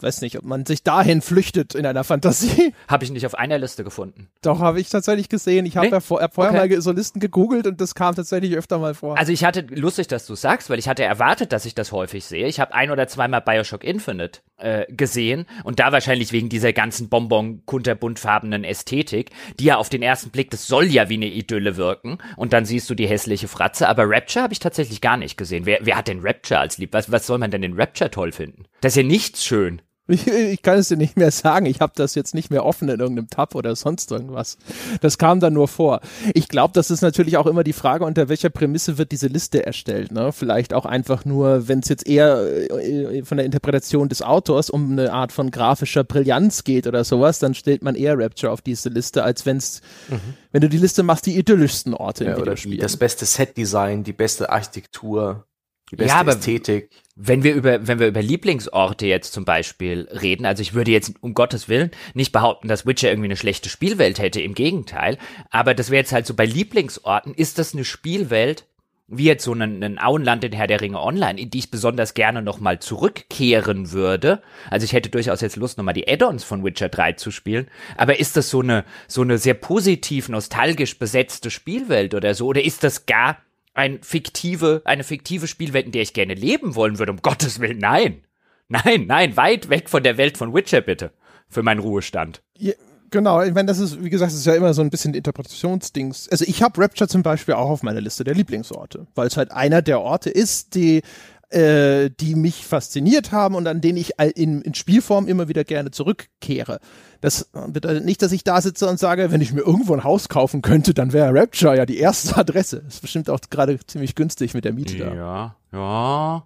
weiß 0.03 0.21
nicht, 0.21 0.37
ob 0.37 0.45
man 0.45 0.65
sich 0.65 0.83
dahin 0.83 1.21
flüchtet 1.21 1.75
in 1.75 1.85
einer 1.85 2.03
Fantasie. 2.03 2.73
Habe 2.87 3.03
ich 3.03 3.11
nicht 3.11 3.25
auf 3.25 3.35
einer 3.35 3.57
Liste 3.57 3.83
gefunden. 3.83 4.27
Doch, 4.41 4.59
habe 4.59 4.79
ich 4.79 4.89
tatsächlich 4.89 5.29
gesehen. 5.29 5.65
Ich 5.65 5.75
habe 5.77 5.87
nee? 5.87 5.91
ja 5.91 5.99
vor, 5.99 6.21
hab 6.21 6.33
vorher 6.33 6.53
okay. 6.53 6.75
mal 6.75 6.81
so 6.81 6.91
Listen 6.91 7.19
gegoogelt 7.19 7.67
und 7.67 7.81
das 7.81 7.95
kam 7.95 8.15
tatsächlich 8.15 8.55
öfter 8.55 8.79
mal 8.79 8.93
vor. 8.93 9.17
Also 9.17 9.31
ich 9.31 9.43
hatte, 9.43 9.61
lustig, 9.69 10.07
dass 10.07 10.25
du 10.25 10.35
sagst, 10.35 10.69
weil 10.69 10.79
ich 10.79 10.87
hatte 10.87 11.03
erwartet, 11.03 11.51
dass 11.51 11.65
ich 11.65 11.75
das 11.75 11.91
häufig 11.91 12.25
sehe. 12.25 12.47
Ich 12.47 12.59
habe 12.59 12.73
ein 12.73 12.91
oder 12.91 13.07
zweimal 13.07 13.41
Bioshock 13.41 13.83
Infinite 13.83 14.39
äh, 14.57 14.85
gesehen 14.91 15.45
und 15.63 15.79
da 15.79 15.91
wahrscheinlich 15.91 16.31
wegen 16.31 16.49
dieser 16.49 16.73
ganzen 16.73 17.09
Bonbon 17.09 17.63
kunterbuntfarbenen 17.65 18.63
Ästhetik, 18.63 19.31
die 19.59 19.65
ja 19.65 19.77
auf 19.77 19.89
den 19.89 20.01
ersten 20.01 20.29
Blick, 20.29 20.51
das 20.51 20.67
soll 20.67 20.85
ja 20.85 21.09
wie 21.09 21.15
eine 21.15 21.27
Idylle 21.27 21.77
wirken 21.77 22.17
und 22.35 22.53
dann 22.53 22.65
siehst 22.65 22.89
du 22.89 22.95
die 22.95 23.07
hässliche 23.07 23.47
Fratze, 23.47 23.87
aber 23.87 24.09
Rapture 24.09 24.43
habe 24.43 24.53
ich 24.53 24.59
tatsächlich 24.59 25.01
gar 25.01 25.17
nicht 25.17 25.37
gesehen. 25.37 25.65
Wer, 25.65 25.79
wer 25.81 25.97
hat 25.97 26.07
denn 26.07 26.21
Rapture 26.21 26.59
als 26.59 26.77
lieb? 26.77 26.93
Was, 26.93 27.11
was 27.11 27.25
soll 27.27 27.37
man 27.37 27.51
denn 27.51 27.63
in 27.63 27.79
Rapture 27.79 28.11
toll 28.11 28.31
finden? 28.31 28.65
Das 28.81 28.93
ist 28.93 28.97
ja 28.97 29.03
nichts 29.03 29.43
schön. 29.43 29.81
Ich, 30.09 30.27
ich, 30.27 30.61
kann 30.63 30.79
es 30.79 30.87
dir 30.87 30.97
nicht 30.97 31.17
mehr 31.17 31.29
sagen. 31.29 31.67
Ich 31.67 31.81
habe 31.81 31.93
das 31.95 32.15
jetzt 32.15 32.33
nicht 32.33 32.49
mehr 32.49 32.65
offen 32.65 32.89
in 32.89 32.99
irgendeinem 32.99 33.29
Tab 33.29 33.53
oder 33.53 33.75
sonst 33.75 34.11
irgendwas. 34.11 34.57
Das 35.01 35.17
kam 35.19 35.39
dann 35.39 35.53
nur 35.53 35.67
vor. 35.67 36.01
Ich 36.33 36.47
glaube, 36.47 36.73
das 36.73 36.89
ist 36.89 37.01
natürlich 37.01 37.37
auch 37.37 37.45
immer 37.45 37.63
die 37.63 37.73
Frage, 37.73 38.05
unter 38.05 38.27
welcher 38.27 38.49
Prämisse 38.49 38.97
wird 38.97 39.11
diese 39.11 39.27
Liste 39.27 39.65
erstellt. 39.65 40.11
Ne? 40.11 40.31
Vielleicht 40.31 40.73
auch 40.73 40.85
einfach 40.85 41.25
nur, 41.25 41.67
wenn 41.67 41.79
es 41.79 41.89
jetzt 41.89 42.07
eher 42.07 42.41
äh, 42.71 43.23
von 43.23 43.37
der 43.37 43.45
Interpretation 43.45 44.09
des 44.09 44.23
Autors 44.23 44.71
um 44.71 44.91
eine 44.91 45.13
Art 45.13 45.31
von 45.31 45.51
grafischer 45.51 46.03
Brillanz 46.03 46.63
geht 46.63 46.87
oder 46.87 47.03
sowas, 47.03 47.37
dann 47.37 47.53
stellt 47.53 47.83
man 47.83 47.93
eher 47.95 48.17
Rapture 48.17 48.51
auf 48.51 48.61
diese 48.61 48.89
Liste, 48.89 49.23
als 49.23 49.45
wenn's, 49.45 49.81
mhm. 50.09 50.33
wenn 50.51 50.61
du 50.61 50.69
die 50.69 50.79
Liste 50.79 51.03
machst, 51.03 51.27
die 51.27 51.37
idyllischsten 51.37 51.93
Orte 51.93 52.25
ja, 52.25 52.33
im 52.33 52.41
Videospiel. 52.41 52.77
Das 52.77 52.97
beste 52.97 53.25
Set-Design, 53.25 54.03
die 54.03 54.13
beste 54.13 54.49
Architektur. 54.49 55.45
die 55.91 55.97
beste 55.97 56.15
Ja, 56.15 56.27
Ästhetik. 56.27 56.89
Wenn 57.21 57.43
wir 57.43 57.53
über, 57.53 57.85
wenn 57.85 57.99
wir 57.99 58.07
über 58.07 58.21
Lieblingsorte 58.21 59.05
jetzt 59.05 59.33
zum 59.33 59.43
Beispiel 59.43 60.07
reden, 60.09 60.45
also 60.45 60.61
ich 60.61 60.73
würde 60.73 60.91
jetzt 60.91 61.15
um 61.19 61.33
Gottes 61.33 61.67
Willen 61.67 61.91
nicht 62.13 62.31
behaupten, 62.31 62.69
dass 62.69 62.85
Witcher 62.85 63.09
irgendwie 63.09 63.27
eine 63.27 63.35
schlechte 63.35 63.67
Spielwelt 63.67 64.19
hätte, 64.19 64.39
im 64.39 64.53
Gegenteil. 64.53 65.17
Aber 65.49 65.73
das 65.73 65.89
wäre 65.89 65.99
jetzt 65.99 66.13
halt 66.13 66.25
so 66.25 66.33
bei 66.33 66.45
Lieblingsorten, 66.45 67.33
ist 67.33 67.59
das 67.59 67.73
eine 67.73 67.83
Spielwelt, 67.83 68.65
wie 69.09 69.25
jetzt 69.25 69.43
so 69.43 69.53
ein, 69.53 69.83
ein 69.83 69.99
Auenland 69.99 70.45
in 70.45 70.53
Herr 70.53 70.67
der 70.67 70.79
Ringe 70.79 71.01
Online, 71.01 71.41
in 71.41 71.49
die 71.49 71.59
ich 71.59 71.71
besonders 71.71 72.13
gerne 72.13 72.41
nochmal 72.41 72.79
zurückkehren 72.79 73.91
würde. 73.91 74.41
Also 74.69 74.85
ich 74.85 74.93
hätte 74.93 75.09
durchaus 75.09 75.41
jetzt 75.41 75.57
Lust, 75.57 75.77
nochmal 75.77 75.95
die 75.95 76.07
Add-ons 76.07 76.45
von 76.45 76.63
Witcher 76.63 76.87
3 76.87 77.13
zu 77.13 77.31
spielen. 77.31 77.67
Aber 77.97 78.17
ist 78.17 78.37
das 78.37 78.49
so 78.49 78.61
eine, 78.61 78.85
so 79.09 79.23
eine 79.23 79.39
sehr 79.39 79.55
positiv, 79.55 80.29
nostalgisch 80.29 80.97
besetzte 80.97 81.51
Spielwelt 81.51 82.13
oder 82.13 82.33
so? 82.33 82.45
Oder 82.45 82.63
ist 82.63 82.85
das 82.85 83.07
gar 83.07 83.37
ein 83.79 83.99
fiktive, 84.03 84.81
eine 84.83 85.05
fiktive 85.05 85.47
Spielwelt, 85.47 85.85
in 85.85 85.93
der 85.93 86.01
ich 86.01 86.13
gerne 86.13 86.33
leben 86.33 86.75
wollen 86.75 86.99
würde? 86.99 87.13
Um 87.13 87.21
Gottes 87.21 87.59
Willen, 87.59 87.79
nein. 87.79 88.25
Nein, 88.67 89.05
nein, 89.07 89.35
weit 89.37 89.69
weg 89.69 89.89
von 89.89 90.03
der 90.03 90.17
Welt 90.17 90.37
von 90.37 90.53
Witcher, 90.53 90.81
bitte. 90.81 91.11
Für 91.47 91.63
meinen 91.63 91.79
Ruhestand. 91.79 92.43
Ja, 92.57 92.73
genau, 93.09 93.41
ich 93.41 93.53
meine, 93.53 93.67
das 93.67 93.79
ist, 93.79 94.03
wie 94.03 94.09
gesagt, 94.09 94.31
das 94.31 94.39
ist 94.39 94.45
ja 94.45 94.53
immer 94.53 94.73
so 94.73 94.81
ein 94.81 94.89
bisschen 94.91 95.13
Interpretationsdings. 95.15 96.29
Also 96.29 96.45
ich 96.45 96.61
habe 96.61 96.79
Rapture 96.79 97.07
zum 97.07 97.23
Beispiel 97.23 97.55
auch 97.55 97.69
auf 97.69 97.81
meiner 97.81 98.01
Liste 98.01 98.23
der 98.23 98.35
Lieblingsorte, 98.35 99.07
weil 99.15 99.27
es 99.27 99.37
halt 99.37 99.51
einer 99.51 99.81
der 99.81 100.01
Orte 100.01 100.29
ist, 100.29 100.75
die 100.75 101.01
äh, 101.49 102.11
die 102.11 102.35
mich 102.35 102.65
fasziniert 102.65 103.31
haben 103.31 103.55
und 103.55 103.65
an 103.65 103.81
denen 103.81 103.97
ich 103.97 104.11
in, 104.35 104.61
in 104.61 104.75
Spielform 104.75 105.27
immer 105.27 105.47
wieder 105.47 105.63
gerne 105.63 105.89
zurückkehre. 105.89 106.79
Das 107.21 107.49
bedeutet 107.67 108.05
nicht, 108.05 108.21
dass 108.21 108.31
ich 108.31 108.43
da 108.43 108.61
sitze 108.61 108.87
und 108.87 108.97
sage, 108.97 109.31
wenn 109.31 109.41
ich 109.41 109.51
mir 109.51 109.61
irgendwo 109.61 109.93
ein 109.93 110.03
Haus 110.03 110.29
kaufen 110.29 110.61
könnte, 110.61 110.93
dann 110.93 111.11
wäre 111.11 111.33
Rapture 111.33 111.75
ja 111.75 111.85
die 111.85 111.97
erste 111.97 112.35
Adresse. 112.37 112.83
Ist 112.87 113.01
bestimmt 113.01 113.29
auch 113.29 113.39
gerade 113.49 113.77
ziemlich 113.85 114.15
günstig 114.15 114.53
mit 114.53 114.65
der 114.65 114.73
Miete 114.73 114.97
da. 114.97 115.13
Ja, 115.13 115.55
ja. 115.73 116.45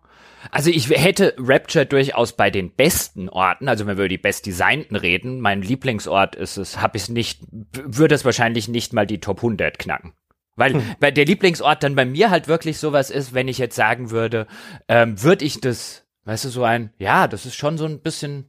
Also 0.52 0.70
ich 0.70 0.90
hätte 0.90 1.36
Rapture 1.38 1.86
durchaus 1.86 2.34
bei 2.34 2.50
den 2.50 2.72
besten 2.72 3.30
Orten, 3.30 3.70
also 3.70 3.86
wenn 3.86 3.98
wir 3.98 4.04
über 4.04 4.10
die 4.10 4.18
bestdesignten 4.18 4.98
reden, 4.98 5.40
mein 5.40 5.62
Lieblingsort 5.62 6.36
ist 6.36 6.58
es, 6.58 6.82
habe 6.82 6.98
ich 6.98 7.08
nicht, 7.08 7.42
würde 7.72 8.16
es 8.16 8.26
wahrscheinlich 8.26 8.68
nicht 8.68 8.94
mal 8.94 9.08
die 9.08 9.20
Top 9.20 9.38
100 9.38 9.80
knacken. 9.80 10.14
Weil, 10.56 10.84
weil 11.00 11.12
der 11.12 11.26
Lieblingsort 11.26 11.82
dann 11.82 11.96
bei 11.96 12.06
mir 12.06 12.30
halt 12.30 12.48
wirklich 12.48 12.78
sowas 12.78 13.10
ist, 13.10 13.34
wenn 13.34 13.48
ich 13.48 13.58
jetzt 13.58 13.76
sagen 13.76 14.12
würde, 14.12 14.46
ähm, 14.88 15.22
würde 15.22 15.46
ich 15.46 15.60
das, 15.62 16.06
weißt 16.26 16.46
du, 16.46 16.50
so 16.50 16.64
ein, 16.64 16.92
ja, 17.00 17.28
das 17.28 17.46
ist 17.46 17.56
schon 17.56 17.78
so 17.78 17.86
ein 17.86 18.02
bisschen, 18.02 18.46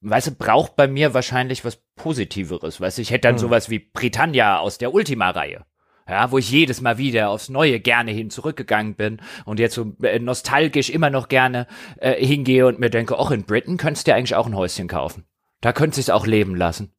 weißt 0.00 0.28
du, 0.28 0.32
braucht 0.32 0.76
bei 0.76 0.88
mir 0.88 1.14
wahrscheinlich 1.14 1.64
was 1.64 1.78
Positiveres, 1.96 2.80
weißt 2.80 2.98
du, 2.98 3.02
ich 3.02 3.10
hätte 3.10 3.28
dann 3.28 3.38
sowas 3.38 3.70
wie 3.70 3.78
Britannia 3.78 4.58
aus 4.58 4.78
der 4.78 4.94
Ultima-Reihe. 4.94 5.64
Ja, 6.08 6.30
wo 6.30 6.38
ich 6.38 6.50
jedes 6.50 6.80
Mal 6.80 6.96
wieder 6.96 7.28
aufs 7.28 7.50
Neue 7.50 7.80
gerne 7.80 8.12
hin 8.12 8.30
zurückgegangen 8.30 8.94
bin 8.94 9.20
und 9.44 9.60
jetzt 9.60 9.74
so 9.74 9.94
äh, 10.02 10.18
nostalgisch 10.18 10.88
immer 10.88 11.10
noch 11.10 11.28
gerne 11.28 11.66
äh, 11.98 12.24
hingehe 12.24 12.66
und 12.66 12.78
mir 12.78 12.88
denke, 12.88 13.18
auch 13.18 13.30
in 13.30 13.44
Britain 13.44 13.76
könntest 13.76 14.06
du 14.06 14.12
dir 14.12 14.16
eigentlich 14.16 14.34
auch 14.34 14.46
ein 14.46 14.56
Häuschen 14.56 14.88
kaufen. 14.88 15.26
Da 15.60 15.74
könntest 15.74 15.98
du 15.98 16.00
es 16.00 16.10
auch 16.10 16.26
leben 16.26 16.56
lassen. 16.56 16.94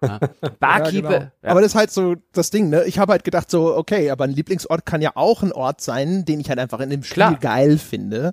Ja. 0.00 0.20
Barkeeper. 0.60 1.12
Ja, 1.12 1.18
genau. 1.18 1.30
Aber 1.42 1.60
das 1.60 1.72
ist 1.72 1.74
halt 1.74 1.90
so 1.90 2.14
das 2.32 2.50
Ding, 2.50 2.68
ne? 2.68 2.84
Ich 2.84 3.00
habe 3.00 3.10
halt 3.10 3.24
gedacht 3.24 3.50
so, 3.50 3.74
okay, 3.76 4.10
aber 4.10 4.24
ein 4.24 4.30
Lieblingsort 4.30 4.86
kann 4.86 5.02
ja 5.02 5.12
auch 5.16 5.42
ein 5.42 5.50
Ort 5.50 5.80
sein, 5.80 6.24
den 6.24 6.38
ich 6.38 6.48
halt 6.48 6.60
einfach 6.60 6.78
in 6.78 6.90
dem 6.90 7.02
Spiel 7.02 7.14
Klar. 7.14 7.38
geil 7.40 7.78
finde. 7.78 8.32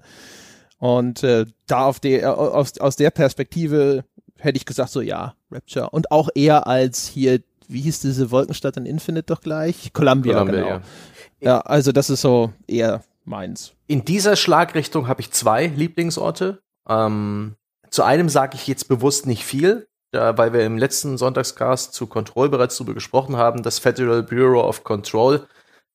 Und 0.83 1.23
äh, 1.23 1.45
da 1.65 1.85
auf 1.85 2.01
der, 2.01 2.23
äh, 2.23 2.25
aus, 2.25 2.77
aus 2.77 2.97
der 2.97 3.09
Perspektive 3.09 4.03
hätte 4.37 4.57
ich 4.57 4.65
gesagt 4.65 4.89
so, 4.89 4.99
ja, 4.99 5.33
Rapture. 5.49 5.89
Und 5.91 6.11
auch 6.11 6.27
eher 6.35 6.67
als 6.67 7.07
hier, 7.07 7.39
wie 7.69 7.79
hieß 7.79 8.01
diese 8.01 8.31
Wolkenstadt 8.31 8.75
in 8.75 8.85
Infinite 8.85 9.27
doch 9.27 9.39
gleich? 9.39 9.93
Columbia, 9.93 10.33
Columbia, 10.33 10.61
genau. 10.61 10.67
ja. 10.67 10.81
Ja. 11.39 11.61
also 11.61 11.93
das 11.93 12.09
ist 12.09 12.19
so 12.19 12.51
eher 12.67 13.01
meins. 13.23 13.71
In 13.87 14.03
dieser 14.03 14.35
Schlagrichtung 14.35 15.07
habe 15.07 15.21
ich 15.21 15.31
zwei 15.31 15.67
Lieblingsorte. 15.67 16.61
Ähm, 16.89 17.55
zu 17.89 18.03
einem 18.03 18.27
sage 18.27 18.55
ich 18.55 18.67
jetzt 18.67 18.89
bewusst 18.89 19.25
nicht 19.25 19.45
viel, 19.45 19.87
da, 20.11 20.37
weil 20.37 20.51
wir 20.51 20.65
im 20.65 20.77
letzten 20.77 21.17
Sonntagscast 21.17 21.93
zu 21.93 22.07
Control 22.07 22.49
bereits 22.49 22.75
darüber 22.75 22.93
gesprochen 22.93 23.37
haben, 23.37 23.63
das 23.63 23.79
Federal 23.79 24.21
Bureau 24.21 24.67
of 24.67 24.83
Control, 24.83 25.47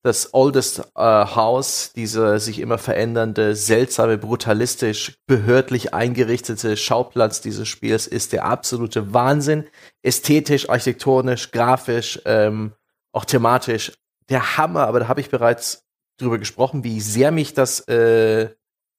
das 0.03 0.33
oldest 0.33 0.81
äh, 0.95 1.03
House, 1.03 1.93
diese 1.95 2.39
sich 2.39 2.61
immer 2.61 2.79
verändernde, 2.79 3.57
seltsame, 3.57 4.17
brutalistisch, 4.17 5.19
behördlich 5.27 5.93
eingerichtete 5.93 6.77
Schauplatz 6.77 7.41
dieses 7.41 7.69
Spiels 7.69 8.07
ist 8.07 8.33
der 8.33 8.45
absolute 8.45 9.13
Wahnsinn. 9.13 9.65
Ästhetisch, 10.03 10.69
architektonisch, 10.71 11.51
grafisch, 11.51 12.21
ähm, 12.25 12.73
auch 13.13 13.25
thematisch 13.25 13.93
der 14.29 14.57
Hammer, 14.57 14.87
aber 14.87 15.01
da 15.01 15.09
habe 15.09 15.21
ich 15.21 15.31
bereits 15.31 15.85
drüber 16.19 16.39
gesprochen, 16.39 16.85
wie 16.85 17.01
sehr 17.01 17.31
mich 17.31 17.55
das 17.55 17.87
äh, 17.89 18.51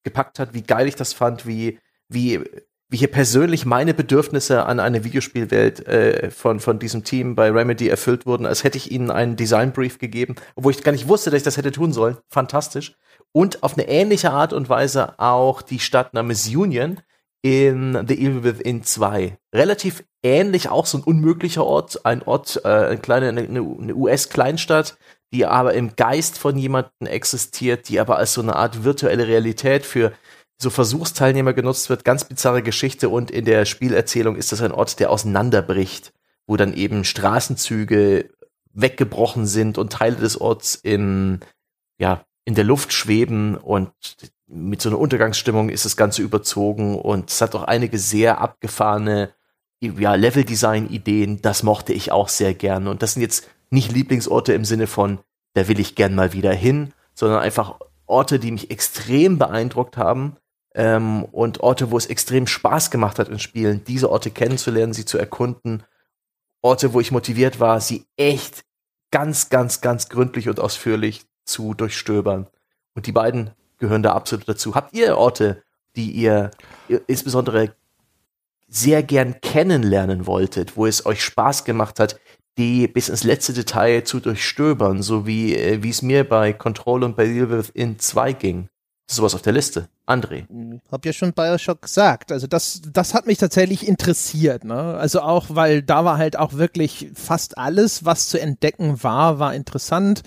gepackt 0.04 0.40
hat, 0.40 0.54
wie 0.54 0.64
geil 0.64 0.88
ich 0.88 0.96
das 0.96 1.14
fand, 1.14 1.46
wie, 1.46 1.80
wie, 2.08 2.44
wie 2.90 2.98
hier 2.98 3.12
persönlich 3.12 3.66
meine 3.66 3.94
Bedürfnisse 3.94 4.66
an 4.66 4.80
eine 4.80 5.04
Videospielwelt 5.04 5.88
äh, 5.88 6.32
von, 6.32 6.60
von 6.60 6.80
diesem 6.80 7.04
Team 7.04 7.36
bei 7.36 7.52
Remedy 7.52 7.88
erfüllt 7.88 8.26
wurden, 8.26 8.48
als 8.48 8.64
hätte 8.64 8.78
ich 8.78 8.92
ihnen 8.92 9.12
einen 9.12 9.36
Designbrief 9.36 10.00
gegeben, 10.00 10.36
obwohl 10.56 10.72
ich 10.72 10.84
gar 10.84 10.92
nicht 10.92 11.08
wusste, 11.08 11.30
dass 11.30 11.38
ich 11.38 11.44
das 11.44 11.58
hätte 11.58 11.72
tun 11.72 11.94
sollen. 11.94 12.18
Fantastisch. 12.30 12.96
Und 13.32 13.62
auf 13.62 13.78
eine 13.78 13.88
ähnliche 13.88 14.32
Art 14.32 14.54
und 14.54 14.70
Weise 14.70 15.20
auch 15.20 15.62
die 15.62 15.80
Stadt 15.80 16.16
namens 16.16 16.48
Union 16.48 17.00
in 17.44 17.94
The 18.08 18.16
Evil 18.16 18.44
Within 18.44 18.84
2. 18.84 19.38
Relativ 19.54 20.04
ähnlich, 20.24 20.70
auch 20.70 20.88
so 20.88 20.98
ein 20.98 21.04
unmöglicher 21.04 21.64
Ort, 21.64 22.06
ein 22.06 22.24
Ort, 22.24 22.62
äh, 22.66 22.68
eine 22.68 22.98
kleine, 22.98 23.30
eine, 23.30 23.42
eine 23.42 23.96
US-Kleinstadt, 23.96 24.98
die 25.32 25.46
aber 25.46 25.76
im 25.76 25.96
Geist 25.96 26.40
von 26.40 26.58
jemandem 26.58 27.08
existiert, 27.08 27.88
die 27.88 28.00
aber 28.00 28.18
als 28.18 28.34
so 28.34 28.42
eine 28.42 28.56
Art 28.56 28.84
virtuelle 28.84 29.28
Realität 29.28 29.86
für 29.86 30.12
so 30.62 30.70
Versuchsteilnehmer 30.70 31.54
genutzt 31.54 31.90
wird. 31.90 32.04
Ganz 32.04 32.26
bizarre 32.26 32.62
Geschichte 32.62 33.10
und 33.10 33.32
in 33.32 33.46
der 33.46 33.66
Spielerzählung 33.66 34.36
ist 34.36 34.52
das 34.52 34.62
ein 34.62 34.72
Ort, 34.72 35.00
der 35.00 35.10
auseinanderbricht, 35.10 36.14
wo 36.48 36.58
dann 36.58 36.74
eben 36.74 37.06
Straßenzüge 37.06 38.30
weggebrochen 38.74 39.46
sind 39.46 39.78
und 39.78 39.94
Teile 39.94 40.18
des 40.18 40.40
Orts 40.40 40.76
in, 40.76 41.40
ja, 41.98 42.26
in 42.46 42.56
der 42.56 42.66
Luft 42.66 42.94
schweben 42.94 43.56
und 43.56 43.92
mit 44.48 44.82
so 44.82 44.90
einer 44.90 45.00
Untergangsstimmung 45.00 45.70
ist 45.70 45.86
das 45.86 45.96
Ganze 45.96 46.22
überzogen 46.22 46.98
und 47.00 47.30
es 47.30 47.42
hat 47.42 47.56
auch 47.56 47.64
einige 47.64 47.98
sehr 47.98 48.42
abgefahrene 48.42 49.32
ja, 49.82 50.16
Level-Design-Ideen, 50.16 51.42
das 51.42 51.64
mochte 51.64 51.94
ich 51.94 52.12
auch 52.12 52.28
sehr 52.28 52.54
gerne. 52.54 52.90
Und 52.90 53.02
das 53.02 53.14
sind 53.14 53.22
jetzt 53.22 53.48
nicht 53.70 53.92
Lieblingsorte 53.92 54.54
im 54.54 54.66
Sinne 54.66 54.88
von, 54.88 55.20
da 55.54 55.68
will 55.68 55.80
ich 55.80 55.96
gern 55.96 56.16
mal 56.16 56.34
wieder 56.34 56.52
hin, 56.52 56.94
sondern 57.14 57.40
einfach 57.40 57.80
Orte, 58.06 58.40
die 58.40 58.52
mich 58.52 58.72
extrem 58.72 59.38
beeindruckt 59.38 59.96
haben 59.96 60.36
ähm, 60.80 61.26
und 61.26 61.60
Orte, 61.60 61.92
wo 61.92 61.98
es 61.98 62.06
extrem 62.06 62.48
Spaß 62.48 62.90
gemacht 62.90 63.20
hat 63.20 63.28
in 63.28 63.38
Spielen, 63.38 63.84
diese 63.84 64.10
Orte 64.10 64.32
kennenzulernen, 64.32 64.94
sie 64.94 65.04
zu 65.04 65.18
erkunden. 65.18 65.84
Orte, 66.62 66.94
wo 66.94 67.02
ich 67.02 67.12
motiviert 67.12 67.60
war, 67.60 67.82
sie 67.82 68.06
echt 68.16 68.64
ganz, 69.12 69.50
ganz, 69.50 69.82
ganz 69.82 70.08
gründlich 70.08 70.48
und 70.48 70.62
ausführlich 70.62 71.26
zu 71.44 71.74
durchstöbern. 71.74 72.48
Und 72.96 73.08
die 73.08 73.12
beiden 73.12 73.52
gehören 73.78 74.04
da 74.04 74.14
absolut 74.14 74.48
dazu. 74.48 74.74
Habt 74.74 74.94
ihr 74.94 75.18
Orte, 75.18 75.64
die 75.98 76.12
ihr, 76.12 76.52
insbesondere 77.08 77.76
sehr 78.70 79.04
gern 79.04 79.42
kennenlernen 79.42 80.28
wolltet, 80.28 80.78
wo 80.78 80.86
es 80.86 81.06
euch 81.06 81.22
Spaß 81.22 81.66
gemacht 81.66 82.00
hat, 82.00 82.18
die 82.58 82.88
bis 82.88 83.10
ins 83.10 83.26
letzte 83.26 83.52
Detail 83.52 84.06
zu 84.06 84.22
durchstöbern, 84.22 85.02
so 85.02 85.26
wie 85.26 85.56
äh, 85.56 85.84
wie 85.84 85.90
es 85.90 86.02
mir 86.02 86.28
bei 86.28 86.54
Control 86.54 87.04
und 87.04 87.18
bei 87.18 87.26
Evil 87.26 87.50
Within 87.52 88.00
2 88.00 88.34
ging. 88.34 88.70
Sowas 89.12 89.34
auf 89.34 89.42
der 89.42 89.54
Liste? 89.54 89.90
André. 90.06 90.46
Hab 90.92 91.04
ja 91.04 91.14
schon 91.14 91.34
Bioshock 91.34 91.82
gesagt. 91.82 92.32
Also 92.32 92.46
das, 92.46 92.84
das 92.94 93.16
hat 93.16 93.26
mich 93.26 93.40
tatsächlich 93.40 93.88
interessiert. 93.88 94.64
Ne? 94.64 94.76
Also 94.76 95.22
auch, 95.22 95.48
weil 95.50 95.82
da 95.82 96.06
war 96.06 96.20
halt 96.20 96.38
auch 96.38 96.54
wirklich 96.54 97.10
fast 97.16 97.58
alles, 97.58 98.06
was 98.06 98.30
zu 98.30 98.40
entdecken 98.40 99.02
war, 99.02 99.40
war 99.40 99.56
interessant. 99.56 100.22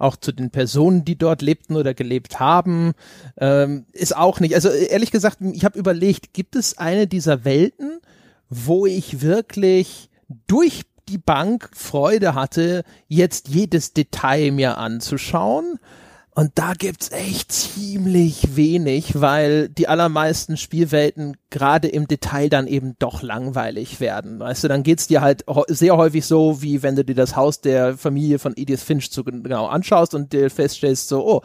Auch 0.00 0.16
zu 0.16 0.32
den 0.32 0.50
Personen, 0.50 1.04
die 1.04 1.16
dort 1.16 1.42
lebten 1.42 1.76
oder 1.76 1.94
gelebt 1.94 2.40
haben, 2.40 2.94
ähm, 3.36 3.86
ist 3.92 4.16
auch 4.16 4.40
nicht. 4.40 4.56
Also 4.56 4.68
ehrlich 4.68 5.12
gesagt, 5.12 5.38
ich 5.40 5.64
habe 5.64 5.78
überlegt, 5.78 6.34
gibt 6.34 6.56
es 6.56 6.76
eine 6.76 7.06
dieser 7.06 7.44
Welten, 7.44 8.00
wo 8.48 8.84
ich 8.84 9.20
wirklich 9.20 10.10
durch 10.48 10.82
die 11.08 11.18
Bank 11.18 11.70
Freude 11.72 12.34
hatte, 12.34 12.82
jetzt 13.06 13.46
jedes 13.46 13.92
Detail 13.92 14.50
mir 14.50 14.76
anzuschauen. 14.76 15.78
Und 16.36 16.50
da 16.56 16.72
gibt's 16.76 17.12
echt 17.12 17.52
ziemlich 17.52 18.56
wenig, 18.56 19.20
weil 19.20 19.68
die 19.68 19.86
allermeisten 19.86 20.56
Spielwelten 20.56 21.36
gerade 21.48 21.86
im 21.86 22.08
Detail 22.08 22.48
dann 22.48 22.66
eben 22.66 22.96
doch 22.98 23.22
langweilig 23.22 24.00
werden. 24.00 24.40
Weißt 24.40 24.64
du, 24.64 24.68
dann 24.68 24.82
geht's 24.82 25.06
dir 25.06 25.20
halt 25.20 25.44
sehr 25.68 25.96
häufig 25.96 26.26
so, 26.26 26.60
wie 26.60 26.82
wenn 26.82 26.96
du 26.96 27.04
dir 27.04 27.14
das 27.14 27.36
Haus 27.36 27.60
der 27.60 27.96
Familie 27.96 28.40
von 28.40 28.52
Edith 28.56 28.82
Finch 28.82 29.12
so 29.12 29.22
genau 29.22 29.66
anschaust 29.66 30.12
und 30.12 30.32
dir 30.32 30.50
feststellst 30.50 31.06
so, 31.06 31.24
oh, 31.24 31.42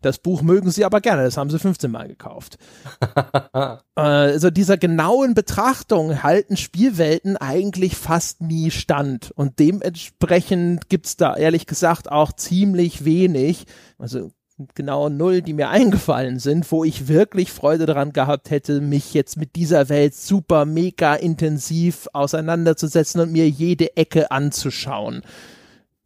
das 0.00 0.18
Buch 0.18 0.42
mögen 0.42 0.70
sie 0.70 0.84
aber 0.84 1.00
gerne, 1.00 1.24
das 1.24 1.36
haben 1.36 1.50
sie 1.50 1.58
15 1.58 1.90
Mal 1.90 2.08
gekauft. 2.08 2.58
also 3.94 4.50
dieser 4.50 4.76
genauen 4.76 5.34
Betrachtung 5.34 6.22
halten 6.22 6.56
Spielwelten 6.56 7.36
eigentlich 7.36 7.96
fast 7.96 8.40
nie 8.40 8.70
stand. 8.70 9.30
Und 9.32 9.58
dementsprechend 9.58 10.88
gibt's 10.88 11.16
da 11.16 11.36
ehrlich 11.36 11.66
gesagt 11.66 12.10
auch 12.10 12.32
ziemlich 12.32 13.04
wenig. 13.04 13.64
Also 13.98 14.30
genau 14.74 15.08
null, 15.08 15.42
die 15.42 15.52
mir 15.52 15.68
eingefallen 15.70 16.38
sind, 16.38 16.70
wo 16.70 16.84
ich 16.84 17.08
wirklich 17.08 17.52
Freude 17.52 17.86
daran 17.86 18.12
gehabt 18.12 18.50
hätte, 18.50 18.80
mich 18.80 19.14
jetzt 19.14 19.36
mit 19.36 19.56
dieser 19.56 19.88
Welt 19.88 20.14
super, 20.14 20.64
mega 20.64 21.14
intensiv 21.14 22.08
auseinanderzusetzen 22.12 23.20
und 23.20 23.32
mir 23.32 23.48
jede 23.48 23.96
Ecke 23.96 24.30
anzuschauen 24.30 25.22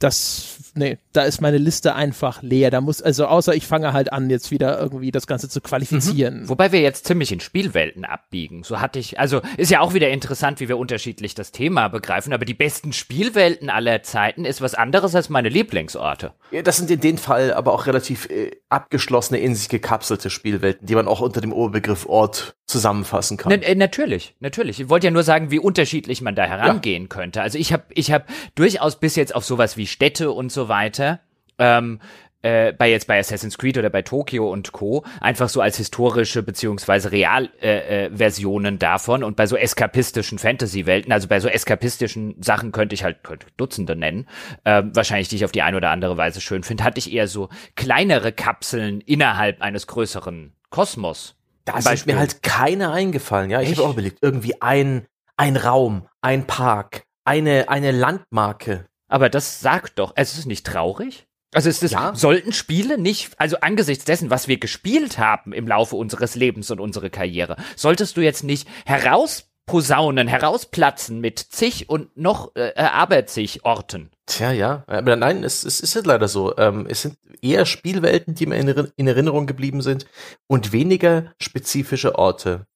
das, 0.00 0.58
nee, 0.74 0.98
da 1.12 1.22
ist 1.22 1.40
meine 1.40 1.58
Liste 1.58 1.94
einfach 1.94 2.42
leer. 2.42 2.70
Da 2.70 2.80
muss, 2.80 3.00
also 3.00 3.26
außer 3.26 3.54
ich 3.54 3.66
fange 3.66 3.92
halt 3.92 4.12
an, 4.12 4.28
jetzt 4.28 4.50
wieder 4.50 4.78
irgendwie 4.78 5.12
das 5.12 5.26
Ganze 5.26 5.48
zu 5.48 5.60
qualifizieren. 5.60 6.42
Mhm. 6.42 6.48
Wobei 6.48 6.72
wir 6.72 6.80
jetzt 6.80 7.06
ziemlich 7.06 7.32
in 7.32 7.40
Spielwelten 7.40 8.04
abbiegen. 8.04 8.64
So 8.64 8.80
hatte 8.80 8.98
ich, 8.98 9.18
also 9.20 9.40
ist 9.56 9.70
ja 9.70 9.80
auch 9.80 9.94
wieder 9.94 10.10
interessant, 10.10 10.60
wie 10.60 10.68
wir 10.68 10.78
unterschiedlich 10.78 11.34
das 11.34 11.52
Thema 11.52 11.88
begreifen, 11.88 12.32
aber 12.32 12.44
die 12.44 12.54
besten 12.54 12.92
Spielwelten 12.92 13.70
aller 13.70 14.02
Zeiten 14.02 14.44
ist 14.44 14.60
was 14.60 14.74
anderes 14.74 15.14
als 15.14 15.28
meine 15.28 15.48
Lieblingsorte. 15.48 16.32
Ja, 16.50 16.62
das 16.62 16.76
sind 16.76 16.90
in 16.90 17.00
dem 17.00 17.18
Fall 17.18 17.52
aber 17.52 17.72
auch 17.72 17.86
relativ 17.86 18.28
äh, 18.28 18.50
abgeschlossene, 18.68 19.38
in 19.38 19.54
sich 19.54 19.68
gekapselte 19.68 20.28
Spielwelten, 20.28 20.86
die 20.86 20.96
man 20.96 21.06
auch 21.06 21.20
unter 21.20 21.40
dem 21.40 21.52
Oberbegriff 21.52 22.06
Ort 22.06 22.56
zusammenfassen 22.66 23.36
kann. 23.36 23.52
Na, 23.54 23.66
äh, 23.66 23.74
natürlich, 23.74 24.34
natürlich. 24.40 24.80
Ich 24.80 24.88
wollte 24.88 25.06
ja 25.06 25.10
nur 25.10 25.22
sagen, 25.22 25.50
wie 25.50 25.58
unterschiedlich 25.58 26.22
man 26.22 26.34
da 26.34 26.44
herangehen 26.44 27.04
ja. 27.04 27.08
könnte. 27.08 27.42
Also 27.42 27.58
ich 27.58 27.72
habe 27.72 27.84
ich 27.90 28.10
hab 28.10 28.26
durchaus 28.54 28.98
bis 28.98 29.16
jetzt 29.16 29.34
auf 29.34 29.44
sowas 29.44 29.76
wie 29.76 29.83
Städte 29.86 30.30
und 30.30 30.50
so 30.50 30.68
weiter, 30.68 31.20
ähm, 31.58 32.00
äh, 32.44 32.74
bei 32.74 32.90
jetzt 32.90 33.06
bei 33.06 33.18
Assassin's 33.18 33.56
Creed 33.56 33.78
oder 33.78 33.88
bei 33.88 34.02
Tokyo 34.02 34.50
und 34.52 34.72
Co. 34.72 35.04
einfach 35.20 35.48
so 35.48 35.62
als 35.62 35.78
historische 35.78 36.42
beziehungsweise 36.42 37.10
Real-Versionen 37.10 38.74
äh, 38.74 38.76
äh, 38.76 38.78
davon 38.78 39.24
und 39.24 39.34
bei 39.34 39.46
so 39.46 39.56
eskapistischen 39.56 40.38
Fantasy-Welten, 40.38 41.10
also 41.10 41.26
bei 41.26 41.40
so 41.40 41.48
eskapistischen 41.48 42.36
Sachen 42.42 42.70
könnte 42.70 42.94
ich 42.94 43.02
halt 43.02 43.24
könnte 43.24 43.46
Dutzende 43.56 43.96
nennen, 43.96 44.28
äh, 44.64 44.82
wahrscheinlich 44.92 45.28
die 45.28 45.36
ich 45.36 45.44
auf 45.46 45.52
die 45.52 45.62
eine 45.62 45.78
oder 45.78 45.90
andere 45.90 46.18
Weise 46.18 46.42
schön 46.42 46.64
finde, 46.64 46.84
hatte 46.84 46.98
ich 46.98 47.12
eher 47.12 47.28
so 47.28 47.48
kleinere 47.76 48.30
Kapseln 48.30 49.00
innerhalb 49.00 49.62
eines 49.62 49.86
größeren 49.86 50.52
Kosmos. 50.68 51.36
Da 51.64 51.78
ist 51.78 52.06
mir 52.06 52.18
halt 52.18 52.42
keine 52.42 52.92
eingefallen. 52.92 53.48
Ja, 53.48 53.62
ich 53.62 53.70
habe 53.70 53.88
auch 53.88 53.92
überlegt, 53.92 54.18
irgendwie 54.20 54.60
ein 54.60 55.06
ein 55.36 55.56
Raum, 55.56 56.06
ein 56.20 56.46
Park, 56.46 57.04
eine 57.24 57.70
eine 57.70 57.90
Landmarke, 57.90 58.86
aber 59.08 59.28
das 59.28 59.60
sagt 59.60 59.98
doch, 59.98 60.12
es 60.16 60.38
ist 60.38 60.46
nicht 60.46 60.66
traurig. 60.66 61.26
Also 61.54 61.68
ist 61.68 61.84
es, 61.84 61.92
ja. 61.92 62.14
sollten 62.14 62.52
Spiele 62.52 62.98
nicht, 62.98 63.38
also 63.38 63.58
angesichts 63.60 64.04
dessen, 64.04 64.28
was 64.28 64.48
wir 64.48 64.58
gespielt 64.58 65.18
haben 65.18 65.52
im 65.52 65.68
Laufe 65.68 65.94
unseres 65.94 66.34
Lebens 66.34 66.70
und 66.72 66.80
unserer 66.80 67.10
Karriere, 67.10 67.56
solltest 67.76 68.16
du 68.16 68.22
jetzt 68.22 68.42
nicht 68.42 68.68
herausposaunen, 68.84 70.26
herausplatzen 70.26 71.20
mit 71.20 71.38
zig 71.38 71.88
und 71.88 72.16
noch 72.16 72.56
äh, 72.56 72.72
aber 72.76 73.26
zig 73.26 73.64
Orten? 73.64 74.10
Tja, 74.26 74.50
ja. 74.50 74.82
Aber 74.88 75.14
nein, 75.14 75.44
es, 75.44 75.64
es 75.64 75.80
ist 75.80 75.94
halt 75.94 76.06
leider 76.06 76.26
so. 76.26 76.56
Ähm, 76.56 76.86
es 76.88 77.02
sind 77.02 77.18
eher 77.40 77.66
Spielwelten, 77.66 78.34
die 78.34 78.46
mir 78.46 78.56
in, 78.56 78.90
in 78.96 79.06
Erinnerung 79.06 79.46
geblieben 79.46 79.80
sind 79.80 80.06
und 80.48 80.72
weniger 80.72 81.32
spezifische 81.40 82.18
Orte. 82.18 82.66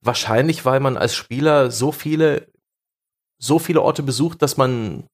Wahrscheinlich, 0.00 0.64
weil 0.64 0.80
man 0.80 0.96
als 0.96 1.14
Spieler 1.14 1.70
so 1.70 1.92
viele, 1.92 2.48
so 3.38 3.60
viele 3.60 3.82
Orte 3.82 4.02
besucht, 4.02 4.42
dass 4.42 4.56
man 4.56 5.06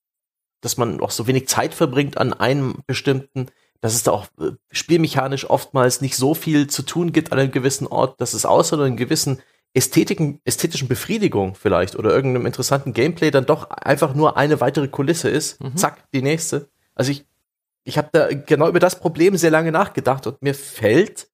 dass 0.61 0.77
man 0.77 1.01
auch 1.01 1.11
so 1.11 1.27
wenig 1.27 1.49
Zeit 1.49 1.75
verbringt 1.75 2.19
an 2.19 2.33
einem 2.33 2.77
bestimmten, 2.87 3.47
dass 3.81 3.95
es 3.95 4.03
da 4.03 4.13
auch 4.13 4.27
äh, 4.39 4.53
spielmechanisch 4.71 5.49
oftmals 5.49 6.01
nicht 6.01 6.17
so 6.17 6.35
viel 6.35 6.67
zu 6.67 6.83
tun 6.83 7.13
gibt 7.13 7.33
an 7.33 7.39
einem 7.39 7.51
gewissen 7.51 7.87
Ort, 7.87 8.21
dass 8.21 8.35
es 8.35 8.45
außer 8.45 8.77
einer 8.77 8.95
gewissen 8.95 9.41
Ästhetiken, 9.73 10.41
ästhetischen 10.45 10.89
Befriedigung 10.89 11.55
vielleicht 11.55 11.97
oder 11.97 12.11
irgendeinem 12.11 12.47
interessanten 12.47 12.93
Gameplay 12.93 13.31
dann 13.31 13.47
doch 13.47 13.71
einfach 13.71 14.15
nur 14.15 14.37
eine 14.37 14.61
weitere 14.61 14.89
Kulisse 14.89 15.29
ist. 15.31 15.63
Mhm. 15.63 15.77
Zack, 15.77 16.11
die 16.13 16.23
nächste. 16.23 16.69
Also 16.95 17.13
ich, 17.13 17.25
ich 17.85 17.97
habe 17.97 18.09
da 18.13 18.29
genau 18.29 18.69
über 18.69 18.81
das 18.81 18.99
Problem 18.99 19.37
sehr 19.37 19.51
lange 19.51 19.71
nachgedacht 19.71 20.27
und 20.27 20.43
mir 20.43 20.55
fällt 20.55 21.30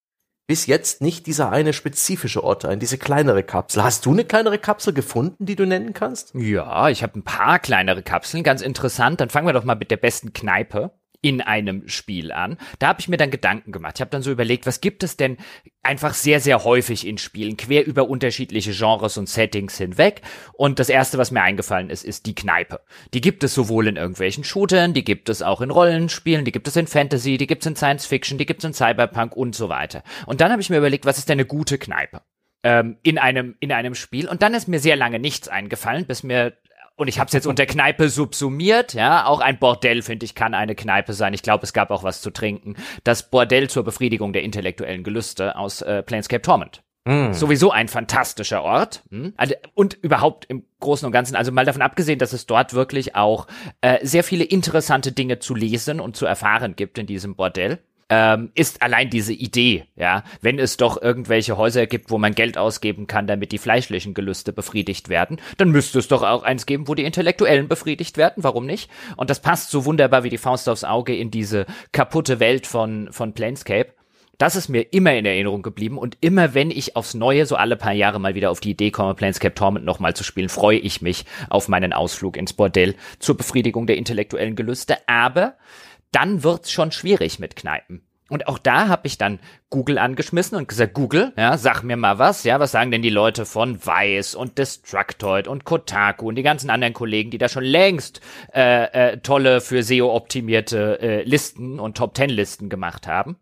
bis 0.47 0.67
jetzt 0.67 1.03
nicht 1.03 1.27
dieser 1.27 1.51
eine 1.51 1.73
spezifische 1.73 2.45
Ort 2.45 2.65
ein, 2.65 2.79
diese 2.79 2.99
kleinere 2.99 3.43
Kapsel. 3.43 3.83
Hast 3.83 4.07
du 4.07 4.13
eine 4.13 4.25
kleinere 4.25 4.59
Kapsel 4.59 4.93
gefunden, 4.93 5.45
die 5.45 5.57
du 5.57 5.67
nennen 5.67 5.93
kannst? 5.93 6.35
Ja, 6.35 6.89
ich 6.89 7.03
habe 7.03 7.19
ein 7.19 7.25
paar 7.25 7.59
kleinere 7.59 8.03
Kapseln, 8.03 8.43
ganz 8.43 8.63
interessant. 8.63 9.21
Dann 9.21 9.31
fangen 9.31 9.47
wir 9.47 9.53
doch 9.53 9.65
mal 9.65 9.75
mit 9.75 9.91
der 9.91 9.97
besten 9.97 10.33
Kneipe 10.33 10.93
in 11.27 11.41
einem 11.41 11.89
Spiel 11.89 12.31
an. 12.31 12.57
Da 12.79 12.87
habe 12.87 13.01
ich 13.01 13.09
mir 13.09 13.17
dann 13.17 13.33
Gedanken 13.33 13.73
gemacht. 13.73 13.95
Ich 13.97 14.01
habe 14.01 14.13
dann 14.13 14.23
so 14.23 14.31
überlegt, 14.31 14.65
was 14.65 14.81
gibt 14.81 15.03
es 15.03 15.17
denn 15.17 15.39
einfach 15.83 16.15
sehr, 16.15 16.39
sehr 16.39 16.63
häufig 16.63 17.05
in 17.05 17.19
Spielen, 17.19 17.57
quer 17.57 17.85
über 17.85 18.09
unterschiedliche 18.09 18.71
Genres 18.71 19.19
und 19.19 19.29
Settings 19.29 19.77
hinweg. 19.77 20.23
Und 20.53 20.79
das 20.79 20.89
Erste, 20.89 21.19
was 21.19 21.33
mir 21.33 21.43
eingefallen 21.43 21.91
ist, 21.91 22.05
ist 22.05 22.27
die 22.27 22.37
Kneipe. 22.37 22.81
Die 23.13 23.21
gibt 23.21 23.43
es 23.43 23.55
sowohl 23.55 23.89
in 23.89 23.97
irgendwelchen 23.97 24.45
Shootern, 24.45 24.95
die 24.95 25.03
gibt 25.03 25.29
es 25.29 25.43
auch 25.43 25.61
in 25.63 25.73
Rollenspielen, 25.73 26.45
die 26.45 26.53
gibt 26.53 26.69
es 26.69 26.77
in 26.77 26.87
Fantasy, 26.87 27.39
die 27.39 27.49
gibt 27.49 27.63
es 27.63 27.67
in 27.67 27.75
Science 27.75 28.07
Fiction, 28.07 28.39
die 28.39 28.47
gibt 28.47 28.61
es 28.61 28.65
in 28.65 28.73
Cyberpunk 28.73 29.37
und 29.37 29.57
so 29.57 29.69
weiter. 29.69 30.05
Und 30.27 30.41
dann 30.41 30.53
habe 30.53 30.63
ich 30.63 30.71
mir 30.71 30.79
überlegt, 30.79 31.07
was 31.07 31.19
ist 31.19 31.29
denn 31.29 31.41
eine 31.41 31.47
gute 31.47 31.77
Kneipe? 31.77 32.23
Ähm, 32.63 32.99
in 33.03 33.19
einem 33.19 33.57
in 33.59 33.73
einem 33.73 33.97
Spiel 33.97 34.29
und 34.29 34.43
dann 34.43 34.55
ist 34.55 34.69
mir 34.69 34.79
sehr 34.79 34.97
lange 34.97 35.19
nichts 35.19 35.49
eingefallen, 35.49 36.07
bis 36.07 36.23
mir 36.23 36.57
und 36.97 37.09
ich 37.09 37.19
habe 37.19 37.29
es 37.29 37.35
jetzt 37.35 37.47
unter 37.47 37.67
Kneipe 37.67 38.09
subsumiert, 38.09 38.95
ja, 38.95 39.27
auch 39.27 39.41
ein 39.41 39.59
Bordell, 39.59 40.03
finde 40.03 40.25
ich, 40.25 40.35
kann 40.35 40.55
eine 40.55 40.75
Kneipe 40.75 41.13
sein. 41.13 41.35
Ich 41.35 41.43
glaube, 41.43 41.65
es 41.65 41.73
gab 41.73 41.91
auch 41.91 42.03
was 42.03 42.23
zu 42.23 42.31
trinken. 42.31 42.75
Das 43.05 43.31
Bordell 43.31 43.69
zur 43.69 43.85
Befriedigung 43.85 44.33
der 44.33 44.43
intellektuellen 44.43 45.05
Gelüste 45.05 45.57
aus 45.57 45.83
äh, 45.83 46.03
Planescape 46.03 46.43
Torment. 46.43 46.83
Mm. 47.05 47.33
Sowieso 47.33 47.71
ein 47.71 47.89
fantastischer 47.89 48.63
Ort. 48.63 49.05
Hm? 49.11 49.35
Also, 49.37 49.55
und 49.75 49.95
überhaupt 49.95 50.47
im 50.47 50.65
Großen 50.81 51.07
und 51.07 51.13
Ganzen, 51.13 51.37
also 51.37 51.53
mal 51.53 51.65
davon 51.65 51.83
abgesehen, 51.83 52.19
dass 52.19 52.33
es 52.33 52.47
dort 52.47 52.73
wirklich 52.73 53.15
auch 53.15 53.47
äh, 53.83 54.05
sehr 54.05 54.25
viele 54.25 54.45
interessante 54.45 55.13
Dinge 55.13 55.39
zu 55.39 55.55
lesen 55.55 56.01
und 56.01 56.17
zu 56.17 56.27
erfahren 56.27 56.77
gibt 56.77 56.99
in 56.99 57.07
diesem 57.07 57.37
Bordell 57.37 57.79
ähm, 58.09 58.51
ist 58.55 58.83
allein 58.83 59.11
diese 59.11 59.33
Idee, 59.33 59.87
ja, 59.97 60.23
wenn 60.41 60.59
es 60.59 60.77
doch 60.77 61.01
irgendwelche 61.01 61.57
Häuser 61.57 61.87
gibt, 61.87 62.11
wo 62.11 62.19
man 62.19 62.35
Geld 62.35 62.57
ausgeben 62.57 63.07
kann, 63.07 63.27
damit 63.27 63.53
die 63.53 63.59
fleischlichen 63.59 64.15
Gelüste 64.15 64.53
befriedigt 64.53 65.09
werden, 65.09 65.41
dann 65.57 65.71
müsste 65.71 65.99
es 65.99 66.09
doch 66.09 66.23
auch 66.23 66.45
eins 66.45 66.67
geben, 66.67 66.87
wo 66.87 66.95
die 66.95 67.05
Intellektuellen 67.05 67.69
befriedigt 67.69 68.17
werden, 68.17 68.45
warum 68.45 68.67
nicht? 68.67 68.91
Und 69.17 69.31
das 69.31 69.41
passt 69.41 69.71
so 69.71 69.85
wunderbar 69.85 70.23
wie 70.23 70.31
die 70.31 70.39
Faust 70.39 70.69
aufs 70.69 70.85
Auge 70.85 71.17
in 71.17 71.31
diese 71.31 71.67
kaputte 71.93 72.39
Welt 72.39 72.67
von, 72.67 73.09
von 73.11 73.33
Planescape. 73.33 73.93
Das 74.39 74.55
ist 74.55 74.69
mir 74.69 74.93
immer 74.93 75.15
in 75.15 75.25
Erinnerung 75.25 75.63
geblieben 75.63 75.97
und 75.97 76.19
immer 76.21 76.53
wenn 76.53 76.71
ich 76.71 76.95
aufs 76.95 77.15
Neue 77.15 77.47
so 77.47 77.57
alle 77.57 77.77
paar 77.77 77.95
Jahre 77.95 78.21
mal 78.21 78.35
wieder 78.35 78.51
auf 78.51 78.61
die 78.61 78.73
Idee 78.73 78.91
komme, 78.91 79.15
Planescape 79.15 79.55
Torment 79.55 79.87
nochmal 79.87 80.15
zu 80.15 80.25
spielen, 80.25 80.51
freue 80.51 80.79
ich 80.79 81.01
mich 81.01 81.25
auf 81.49 81.69
meinen 81.69 81.95
Ausflug 81.95 82.37
ins 82.37 82.53
Bordell 82.53 82.97
zur 83.19 83.39
Befriedigung 83.39 83.87
der 83.87 83.97
intellektuellen 83.97 84.55
Gelüste. 84.55 84.99
Aber 85.09 85.55
dann 86.13 86.43
wird's 86.43 86.71
schon 86.71 86.93
schwierig 86.93 87.39
mit 87.39 87.57
Kneipen. 87.57 88.07
Und 88.29 88.49
auch 88.49 88.59
da 88.59 88.89
habe 88.89 89.07
ich 89.07 89.19
dann 89.19 89.39
Google 89.71 89.99
angeschmissen 89.99 90.59
und 90.59 90.67
gesagt, 90.67 90.95
Google, 90.95 91.33
ja, 91.37 91.57
sag 91.57 91.85
mir 91.85 91.97
mal 91.97 92.19
was, 92.19 92.43
ja, 92.43 92.59
was 92.59 92.73
sagen 92.73 92.91
denn 92.91 93.03
die 93.03 93.11
Leute 93.11 93.47
von 93.47 93.87
Vice 93.87 94.35
und 94.35 94.59
Destructoid 94.59 95.47
und 95.47 95.65
Kotaku 95.65 96.27
und 96.27 96.35
die 96.35 96.43
ganzen 96.43 96.71
anderen 96.71 96.93
Kollegen, 96.93 97.31
die 97.31 97.39
da 97.39 97.49
schon 97.49 97.63
längst 97.63 98.21
äh, 98.53 99.13
äh, 99.13 99.19
tolle 99.19 99.61
für 99.61 99.85
SEO 99.85 100.13
optimierte 100.13 101.01
äh, 101.01 101.23
Listen 101.23 101.79
und 101.79 101.97
Top 101.97 102.15
Ten 102.15 102.31
Listen 102.31 102.69
gemacht 102.69 103.07
haben. 103.07 103.37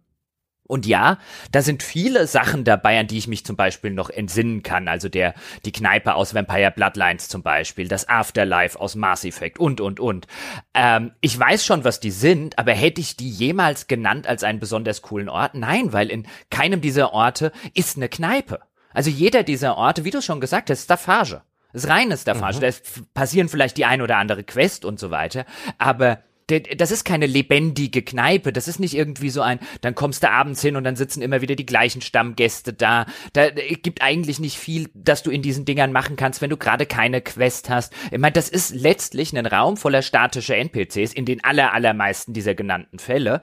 Und 0.66 0.86
ja, 0.86 1.18
da 1.52 1.60
sind 1.60 1.82
viele 1.82 2.26
Sachen 2.26 2.64
dabei, 2.64 2.98
an 2.98 3.06
die 3.06 3.18
ich 3.18 3.28
mich 3.28 3.44
zum 3.44 3.54
Beispiel 3.54 3.90
noch 3.90 4.08
entsinnen 4.08 4.62
kann. 4.62 4.88
Also 4.88 5.10
der, 5.10 5.34
die 5.66 5.72
Kneipe 5.72 6.14
aus 6.14 6.34
Vampire 6.34 6.70
Bloodlines 6.70 7.28
zum 7.28 7.42
Beispiel, 7.42 7.86
das 7.86 8.08
Afterlife 8.08 8.80
aus 8.80 8.94
Mass 8.94 9.24
Effect 9.24 9.58
und, 9.58 9.82
und, 9.82 10.00
und. 10.00 10.26
Ähm, 10.72 11.12
ich 11.20 11.38
weiß 11.38 11.66
schon, 11.66 11.84
was 11.84 12.00
die 12.00 12.10
sind, 12.10 12.58
aber 12.58 12.72
hätte 12.72 13.02
ich 13.02 13.16
die 13.16 13.28
jemals 13.28 13.88
genannt 13.88 14.26
als 14.26 14.42
einen 14.42 14.58
besonders 14.58 15.02
coolen 15.02 15.28
Ort? 15.28 15.54
Nein, 15.54 15.92
weil 15.92 16.10
in 16.10 16.26
keinem 16.50 16.80
dieser 16.80 17.12
Orte 17.12 17.52
ist 17.74 17.96
eine 17.96 18.08
Kneipe. 18.08 18.60
Also 18.94 19.10
jeder 19.10 19.42
dieser 19.42 19.76
Orte, 19.76 20.04
wie 20.04 20.10
du 20.10 20.22
schon 20.22 20.40
gesagt 20.40 20.70
hast, 20.70 20.78
ist 20.78 20.84
Staffage. 20.84 21.42
Ist 21.74 21.88
reines 21.88 22.22
Staffage. 22.22 22.56
Mhm. 22.56 22.60
Da 22.60 22.70
passieren 23.12 23.48
vielleicht 23.48 23.76
die 23.76 23.84
ein 23.84 24.00
oder 24.00 24.16
andere 24.16 24.44
Quest 24.44 24.84
und 24.84 24.98
so 24.98 25.10
weiter, 25.10 25.44
aber 25.76 26.20
das 26.46 26.90
ist 26.90 27.04
keine 27.04 27.26
lebendige 27.26 28.02
Kneipe. 28.02 28.52
Das 28.52 28.68
ist 28.68 28.78
nicht 28.78 28.94
irgendwie 28.94 29.30
so 29.30 29.40
ein, 29.40 29.58
dann 29.80 29.94
kommst 29.94 30.22
du 30.22 30.30
abends 30.30 30.60
hin 30.60 30.76
und 30.76 30.84
dann 30.84 30.96
sitzen 30.96 31.22
immer 31.22 31.40
wieder 31.40 31.54
die 31.54 31.66
gleichen 31.66 32.02
Stammgäste 32.02 32.72
da. 32.72 33.06
Da 33.32 33.50
gibt 33.50 34.02
eigentlich 34.02 34.40
nicht 34.40 34.58
viel, 34.58 34.90
dass 34.94 35.22
du 35.22 35.30
in 35.30 35.42
diesen 35.42 35.64
Dingern 35.64 35.92
machen 35.92 36.16
kannst, 36.16 36.42
wenn 36.42 36.50
du 36.50 36.56
gerade 36.56 36.86
keine 36.86 37.20
Quest 37.20 37.70
hast. 37.70 37.92
Ich 38.10 38.18
meine, 38.18 38.32
das 38.32 38.48
ist 38.48 38.74
letztlich 38.74 39.36
ein 39.36 39.46
Raum 39.46 39.76
voller 39.76 40.02
statischer 40.02 40.56
NPCs 40.56 41.12
in 41.12 41.24
den 41.24 41.42
aller, 41.44 41.72
allermeisten 41.72 42.32
dieser 42.32 42.54
genannten 42.54 42.98
Fälle. 42.98 43.42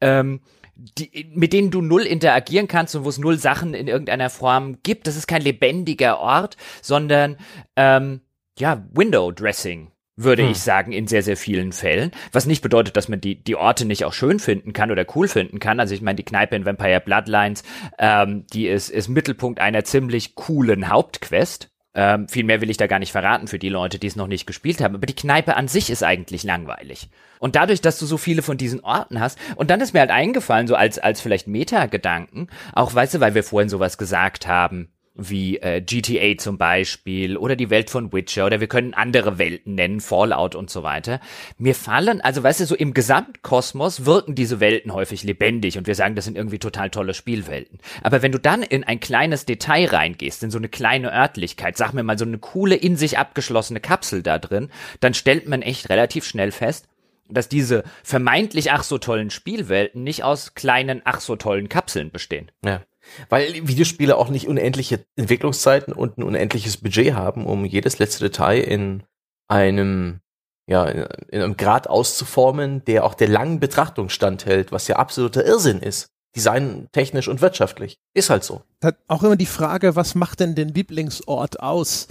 Ähm, 0.00 0.40
die, 0.74 1.30
mit 1.34 1.52
denen 1.52 1.70
du 1.70 1.80
null 1.82 2.02
interagieren 2.02 2.66
kannst 2.66 2.96
und 2.96 3.04
wo 3.04 3.08
es 3.08 3.18
null 3.18 3.38
Sachen 3.38 3.74
in 3.74 3.88
irgendeiner 3.88 4.30
Form 4.30 4.78
gibt. 4.82 5.06
Das 5.06 5.16
ist 5.16 5.26
kein 5.26 5.42
lebendiger 5.42 6.18
Ort, 6.18 6.56
sondern 6.80 7.36
ähm, 7.76 8.22
ja, 8.58 8.82
Window 8.92 9.30
Dressing 9.30 9.91
würde 10.16 10.42
hm. 10.42 10.50
ich 10.50 10.60
sagen, 10.60 10.92
in 10.92 11.06
sehr, 11.06 11.22
sehr 11.22 11.36
vielen 11.36 11.72
Fällen. 11.72 12.10
Was 12.32 12.46
nicht 12.46 12.62
bedeutet, 12.62 12.96
dass 12.96 13.08
man 13.08 13.20
die, 13.20 13.42
die 13.42 13.56
Orte 13.56 13.84
nicht 13.84 14.04
auch 14.04 14.12
schön 14.12 14.38
finden 14.38 14.72
kann 14.72 14.90
oder 14.90 15.06
cool 15.14 15.28
finden 15.28 15.58
kann. 15.58 15.80
Also 15.80 15.94
ich 15.94 16.02
meine, 16.02 16.16
die 16.16 16.24
Kneipe 16.24 16.56
in 16.56 16.66
Vampire 16.66 17.00
Bloodlines, 17.00 17.62
ähm, 17.98 18.46
die 18.52 18.68
ist, 18.68 18.90
ist 18.90 19.08
Mittelpunkt 19.08 19.60
einer 19.60 19.84
ziemlich 19.84 20.34
coolen 20.34 20.88
Hauptquest. 20.88 21.70
Ähm, 21.94 22.26
viel 22.28 22.44
mehr 22.44 22.62
will 22.62 22.70
ich 22.70 22.78
da 22.78 22.86
gar 22.86 22.98
nicht 22.98 23.12
verraten 23.12 23.48
für 23.48 23.58
die 23.58 23.68
Leute, 23.68 23.98
die 23.98 24.06
es 24.06 24.16
noch 24.16 24.26
nicht 24.26 24.46
gespielt 24.46 24.80
haben. 24.80 24.94
Aber 24.94 25.06
die 25.06 25.14
Kneipe 25.14 25.56
an 25.56 25.68
sich 25.68 25.90
ist 25.90 26.02
eigentlich 26.02 26.42
langweilig. 26.42 27.10
Und 27.38 27.56
dadurch, 27.56 27.80
dass 27.80 27.98
du 27.98 28.06
so 28.06 28.16
viele 28.16 28.42
von 28.42 28.56
diesen 28.56 28.80
Orten 28.80 29.20
hast, 29.20 29.38
und 29.56 29.70
dann 29.70 29.80
ist 29.80 29.92
mir 29.92 30.00
halt 30.00 30.10
eingefallen, 30.10 30.68
so 30.68 30.74
als, 30.74 30.98
als 30.98 31.20
vielleicht 31.20 31.48
Meta-Gedanken, 31.48 32.48
auch 32.72 32.94
weißt 32.94 33.14
du, 33.14 33.20
weil 33.20 33.34
wir 33.34 33.44
vorhin 33.44 33.68
sowas 33.68 33.98
gesagt 33.98 34.46
haben, 34.46 34.88
wie 35.14 35.58
äh, 35.58 35.82
GTA 35.82 36.38
zum 36.38 36.56
Beispiel 36.56 37.36
oder 37.36 37.54
die 37.54 37.68
Welt 37.68 37.90
von 37.90 38.12
Witcher 38.12 38.46
oder 38.46 38.60
wir 38.60 38.66
können 38.66 38.94
andere 38.94 39.38
Welten 39.38 39.74
nennen, 39.74 40.00
Fallout 40.00 40.54
und 40.54 40.70
so 40.70 40.82
weiter. 40.82 41.20
Mir 41.58 41.74
fallen, 41.74 42.20
also 42.22 42.42
weißt 42.42 42.60
du, 42.60 42.66
so 42.66 42.74
im 42.74 42.94
Gesamtkosmos 42.94 44.06
wirken 44.06 44.34
diese 44.34 44.60
Welten 44.60 44.94
häufig 44.94 45.22
lebendig 45.22 45.76
und 45.76 45.86
wir 45.86 45.94
sagen, 45.94 46.14
das 46.14 46.24
sind 46.24 46.36
irgendwie 46.36 46.58
total 46.58 46.88
tolle 46.88 47.12
Spielwelten. 47.12 47.78
Aber 48.02 48.22
wenn 48.22 48.32
du 48.32 48.38
dann 48.38 48.62
in 48.62 48.84
ein 48.84 49.00
kleines 49.00 49.44
Detail 49.44 49.86
reingehst, 49.86 50.42
in 50.42 50.50
so 50.50 50.58
eine 50.58 50.68
kleine 50.68 51.12
Örtlichkeit, 51.12 51.76
sag 51.76 51.92
mir 51.92 52.02
mal 52.02 52.18
so 52.18 52.24
eine 52.24 52.38
coole, 52.38 52.74
in 52.74 52.96
sich 52.96 53.18
abgeschlossene 53.18 53.80
Kapsel 53.80 54.22
da 54.22 54.38
drin, 54.38 54.70
dann 55.00 55.12
stellt 55.12 55.46
man 55.46 55.60
echt 55.60 55.90
relativ 55.90 56.24
schnell 56.24 56.52
fest, 56.52 56.88
dass 57.28 57.48
diese 57.48 57.84
vermeintlich 58.02 58.72
ach 58.72 58.82
so 58.82 58.98
tollen 58.98 59.30
Spielwelten 59.30 60.02
nicht 60.02 60.24
aus 60.24 60.54
kleinen 60.54 61.02
ach 61.04 61.20
so 61.20 61.36
tollen 61.36 61.68
Kapseln 61.68 62.10
bestehen. 62.10 62.50
Ja. 62.64 62.82
Weil 63.28 63.66
Videospiele 63.66 64.16
auch 64.16 64.28
nicht 64.28 64.48
unendliche 64.48 65.04
Entwicklungszeiten 65.16 65.92
und 65.92 66.18
ein 66.18 66.22
unendliches 66.22 66.76
Budget 66.76 67.14
haben, 67.14 67.46
um 67.46 67.64
jedes 67.64 67.98
letzte 67.98 68.24
Detail 68.24 68.60
in 68.60 69.02
einem, 69.48 70.20
ja, 70.66 70.84
in 70.86 71.42
einem 71.42 71.56
Grad 71.56 71.88
auszuformen, 71.88 72.84
der 72.84 73.04
auch 73.04 73.14
der 73.14 73.28
langen 73.28 73.60
Betrachtung 73.60 74.08
standhält, 74.08 74.72
was 74.72 74.88
ja 74.88 74.96
absoluter 74.96 75.44
Irrsinn 75.44 75.80
ist. 75.80 76.08
Designtechnisch 76.34 77.28
und 77.28 77.42
wirtschaftlich. 77.42 77.98
Ist 78.14 78.30
halt 78.30 78.42
so. 78.42 78.62
Hat 78.82 78.96
auch 79.06 79.22
immer 79.22 79.36
die 79.36 79.44
Frage, 79.44 79.96
was 79.96 80.14
macht 80.14 80.40
denn 80.40 80.54
den 80.54 80.68
Lieblingsort 80.68 81.60
aus? 81.60 82.08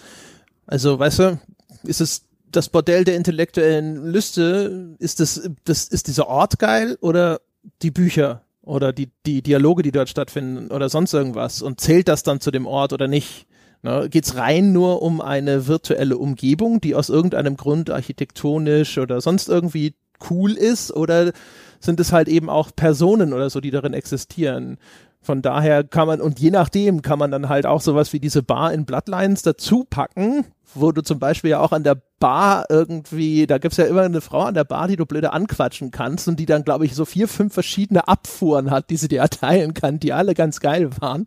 Also, 0.68 1.00
weißt 1.00 1.20
du, 1.20 1.40
ist 1.84 2.02
es 2.02 2.28
das 2.52 2.70
Bordell 2.70 3.04
der 3.04 3.16
intellektuellen 3.16 4.06
Lüste? 4.06 4.96
Ist 5.00 5.20
das, 5.20 5.50
das, 5.64 5.86
ist 5.86 6.08
dieser 6.08 6.28
Ort 6.28 6.60
geil 6.60 6.98
oder 7.02 7.42
die 7.82 7.92
Bücher? 7.92 8.44
Oder 8.64 8.94
die, 8.94 9.10
die 9.26 9.42
Dialoge, 9.42 9.84
die 9.84 9.92
dort 9.92 10.10
stattfinden 10.10 10.72
oder 10.72 10.90
sonst 10.90 11.14
irgendwas 11.14 11.62
und 11.62 11.82
zählt 11.82 12.08
das 12.08 12.24
dann 12.24 12.40
zu 12.40 12.52
dem 12.52 12.68
Ort 12.68 12.94
oder 12.94 13.08
nicht? 13.08 13.48
Ne, 13.84 14.10
Geht 14.10 14.36
rein 14.36 14.74
nur 14.74 15.02
um 15.02 15.22
eine 15.22 15.68
virtuelle 15.68 16.18
Umgebung, 16.18 16.82
die 16.82 16.94
aus 16.94 17.10
irgendeinem 17.10 17.58
Grund 17.58 17.90
architektonisch 17.90 19.00
oder 19.00 19.22
sonst 19.22 19.50
irgendwie 19.50 19.96
cool 20.30 20.52
ist 20.52 20.92
oder 20.92 21.32
sind 21.80 22.00
es 22.00 22.12
halt 22.12 22.28
eben 22.28 22.48
auch 22.48 22.70
Personen 22.76 23.34
oder 23.34 23.50
so, 23.50 23.60
die 23.60 23.72
darin 23.72 23.94
existieren? 23.94 24.78
Von 25.24 25.42
daher 25.42 25.84
kann 25.84 26.08
man, 26.08 26.22
und 26.22 26.40
je 26.40 26.52
nachdem 26.52 27.02
kann 27.02 27.20
man 27.20 27.32
dann 27.32 27.50
halt 27.50 27.66
auch 27.66 27.82
sowas 27.82 28.12
wie 28.14 28.20
diese 28.20 28.42
Bar 28.42 28.74
in 28.74 28.86
Bloodlines 28.86 29.44
dazu 29.44 29.86
packen, 29.88 30.46
wo 30.74 30.92
du 30.92 31.02
zum 31.02 31.20
Beispiel 31.20 31.52
ja 31.52 31.60
auch 31.60 31.72
an 31.72 31.84
der 31.84 32.02
Bar 32.22 32.68
irgendwie, 32.70 33.48
da 33.48 33.58
gibt's 33.58 33.78
ja 33.78 33.86
immer 33.86 34.04
eine 34.04 34.22
Frau 34.22 34.42
an 34.42 34.54
der 34.54 34.64
Bar, 34.64 34.88
die 34.88 34.96
du 34.96 35.08
blöde 35.08 35.34
anquatschen 35.34 35.90
kannst 35.90 36.28
und 36.28 36.40
die 36.40 36.46
dann, 36.46 36.64
glaube 36.64 36.86
ich, 36.86 36.94
so 36.94 37.04
vier, 37.04 37.28
fünf 37.28 37.54
verschiedene 37.54 38.08
Abfuhren 38.08 38.70
hat, 38.70 38.92
die 38.92 38.98
sie 38.98 39.08
dir 39.08 39.20
erteilen 39.22 39.74
kann, 39.74 40.00
die 40.00 40.14
alle 40.14 40.36
ganz 40.36 40.60
geil 40.60 40.90
waren. 41.00 41.26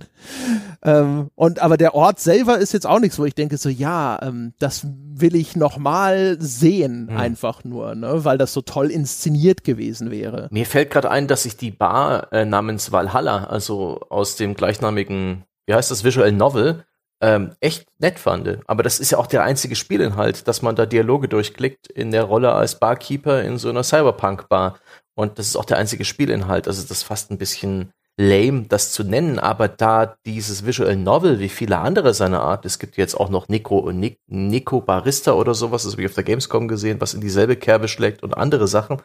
Ähm, 0.83 1.31
und 1.35 1.61
aber 1.61 1.77
der 1.77 1.95
Ort 1.95 2.21
selber 2.21 2.59
ist 2.59 2.73
jetzt 2.73 2.87
auch 2.87 3.01
nichts, 3.01 3.19
wo 3.19 3.25
ich 3.25 3.35
denke, 3.35 3.59
so 3.59 3.69
ja, 3.69 4.21
ähm, 4.23 4.55
das 4.61 4.87
will 4.87 5.35
ich 5.35 5.57
nochmal 5.57 6.37
sehen, 6.39 7.09
mhm. 7.11 7.17
einfach 7.17 7.65
nur, 7.65 7.97
ne, 7.97 8.25
weil 8.25 8.39
das 8.39 8.53
so 8.53 8.61
toll 8.61 8.91
inszeniert 8.91 9.65
gewesen 9.65 10.13
wäre. 10.13 10.49
Mir 10.53 10.67
fällt 10.67 10.91
gerade 10.91 11.11
ein, 11.11 11.27
dass 11.27 11.45
ich 11.45 11.57
die 11.57 11.73
Bar 11.73 12.33
äh, 12.33 12.45
namens 12.45 12.93
Valhalla, 12.93 13.45
also 13.45 14.01
aus 14.11 14.37
dem 14.37 14.55
gleichnamigen, 14.55 15.45
wie 15.67 15.75
heißt 15.75 15.91
das, 15.91 16.05
Visual 16.05 16.31
Novel, 16.31 16.85
ähm, 17.21 17.55
echt 17.61 17.87
nett 17.99 18.19
fand. 18.19 18.59
Aber 18.67 18.83
das 18.83 19.01
ist 19.01 19.11
ja 19.11 19.19
auch 19.19 19.27
der 19.27 19.43
einzige 19.45 19.77
Spielinhalt, 19.77 20.47
dass 20.49 20.63
man 20.63 20.77
da 20.77 20.87
Dialoge 20.87 21.29
durchklickt 21.29 21.87
in 21.87 22.11
der 22.11 22.25
Rolle 22.25 22.53
als 22.53 22.79
Barkeeper 22.79 23.43
in 23.43 23.59
so 23.59 23.69
einer 23.69 23.83
Cyberpunk-Bar. 23.83 24.79
Und 25.15 25.39
das 25.39 25.47
ist 25.47 25.57
auch 25.57 25.65
der 25.65 25.79
einzige 25.79 26.05
Spielinhalt. 26.05 26.67
Also 26.69 26.83
das 26.83 26.91
ist 26.91 27.03
fast 27.05 27.31
ein 27.31 27.39
bisschen 27.39 27.93
lame, 28.17 28.67
das 28.69 28.93
zu 28.93 29.03
nennen, 29.03 29.39
aber 29.39 29.69
da 29.69 30.17
dieses 30.25 30.65
Visual 30.65 30.97
Novel, 30.97 31.41
wie 31.41 31.49
viele 31.49 31.79
andere 31.79 32.15
seiner 32.15 32.43
Art, 32.43 32.65
es 32.65 32.79
gibt 32.79 32.97
jetzt 32.97 33.15
auch 33.15 33.29
noch 33.29 33.49
Nico, 33.49 33.91
Nick, 33.91 34.21
Nico 34.27 34.81
Barista 34.81 35.33
oder 35.33 35.55
sowas, 35.55 35.83
das 35.83 35.93
habe 35.93 36.03
ich 36.03 36.09
auf 36.09 36.15
der 36.15 36.25
Gamescom 36.25 36.69
gesehen, 36.69 37.01
was 37.01 37.15
in 37.15 37.21
dieselbe 37.21 37.57
Kerbe 37.57 37.89
schlägt 37.89 38.23
und 38.23 38.37
andere 38.37 38.69
Sachen. 38.69 39.03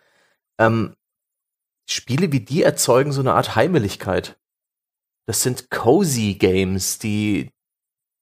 Ähm, 0.60 0.96
Spiele 1.90 2.32
wie 2.32 2.42
die 2.42 2.62
erzeugen 2.62 3.12
so 3.12 3.22
eine 3.22 3.34
Art 3.34 3.56
Heimeligkeit. 3.56 4.38
Das 5.26 5.42
sind 5.42 5.72
cozy 5.72 6.36
Games, 6.36 7.00
die, 7.00 7.52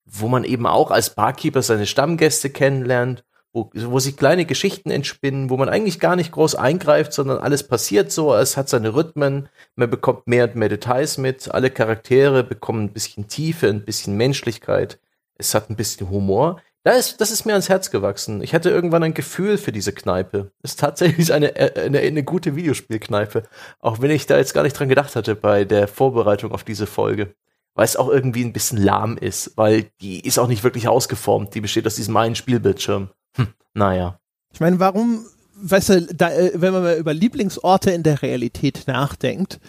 wo 0.09 0.27
man 0.27 0.43
eben 0.43 0.65
auch 0.65 0.91
als 0.91 1.13
Barkeeper 1.13 1.61
seine 1.61 1.85
Stammgäste 1.85 2.49
kennenlernt, 2.49 3.23
wo, 3.53 3.69
wo 3.73 3.99
sich 3.99 4.17
kleine 4.17 4.45
Geschichten 4.45 4.89
entspinnen, 4.89 5.49
wo 5.49 5.57
man 5.57 5.69
eigentlich 5.69 5.99
gar 5.99 6.15
nicht 6.15 6.31
groß 6.31 6.55
eingreift, 6.55 7.13
sondern 7.13 7.39
alles 7.39 7.67
passiert 7.67 8.11
so, 8.11 8.33
es 8.33 8.55
hat 8.55 8.69
seine 8.69 8.95
Rhythmen, 8.95 9.49
man 9.75 9.89
bekommt 9.89 10.27
mehr 10.27 10.45
und 10.45 10.55
mehr 10.55 10.69
Details 10.69 11.17
mit, 11.17 11.51
alle 11.53 11.69
Charaktere 11.69 12.43
bekommen 12.43 12.85
ein 12.85 12.93
bisschen 12.93 13.27
Tiefe, 13.27 13.67
ein 13.67 13.83
bisschen 13.85 14.15
Menschlichkeit, 14.15 14.99
es 15.37 15.53
hat 15.53 15.69
ein 15.69 15.75
bisschen 15.75 16.09
Humor. 16.09 16.61
Das 16.83 16.99
ist, 16.99 17.21
das 17.21 17.31
ist 17.31 17.45
mir 17.45 17.51
ans 17.51 17.67
Herz 17.67 17.91
gewachsen. 17.91 18.41
Ich 18.41 18.53
hatte 18.53 18.69
irgendwann 18.69 19.03
ein 19.03 19.13
Gefühl 19.13 19.57
für 19.57 19.73
diese 19.73 19.91
Kneipe. 19.91 20.51
Es 20.63 20.71
ist 20.71 20.79
tatsächlich 20.79 21.33
eine, 21.33 21.53
eine, 21.53 21.99
eine 21.99 22.23
gute 22.23 22.55
Videospielkneipe. 22.55 23.43
Auch 23.81 23.99
wenn 23.99 24.09
ich 24.09 24.25
da 24.25 24.37
jetzt 24.37 24.53
gar 24.53 24.63
nicht 24.63 24.79
dran 24.79 24.87
gedacht 24.87 25.17
hatte 25.17 25.35
bei 25.35 25.65
der 25.65 25.89
Vorbereitung 25.89 26.53
auf 26.53 26.63
diese 26.63 26.87
Folge 26.87 27.35
weil 27.77 27.85
es 27.85 27.95
auch 27.95 28.09
irgendwie 28.09 28.43
ein 28.43 28.53
bisschen 28.53 28.79
lahm 28.79 29.17
ist, 29.17 29.53
weil 29.55 29.91
die 30.01 30.19
ist 30.19 30.39
auch 30.39 30.47
nicht 30.47 30.63
wirklich 30.63 30.87
ausgeformt. 30.87 31.53
Die 31.53 31.61
besteht 31.61 31.85
aus 31.85 31.95
diesem 31.95 32.17
einen 32.17 32.33
Spielbildschirm. 32.33 33.09
Hm, 33.35 33.47
naja. 33.75 34.19
Ich 34.51 34.59
meine, 34.59 34.79
warum, 34.79 35.27
weißt 35.61 35.89
du, 35.89 36.01
da, 36.07 36.31
äh, 36.31 36.53
wenn 36.55 36.73
man 36.73 36.81
mal 36.81 36.97
über 36.97 37.13
Lieblingsorte 37.13 37.91
in 37.91 38.01
der 38.01 38.23
Realität 38.23 38.85
nachdenkt, 38.87 39.59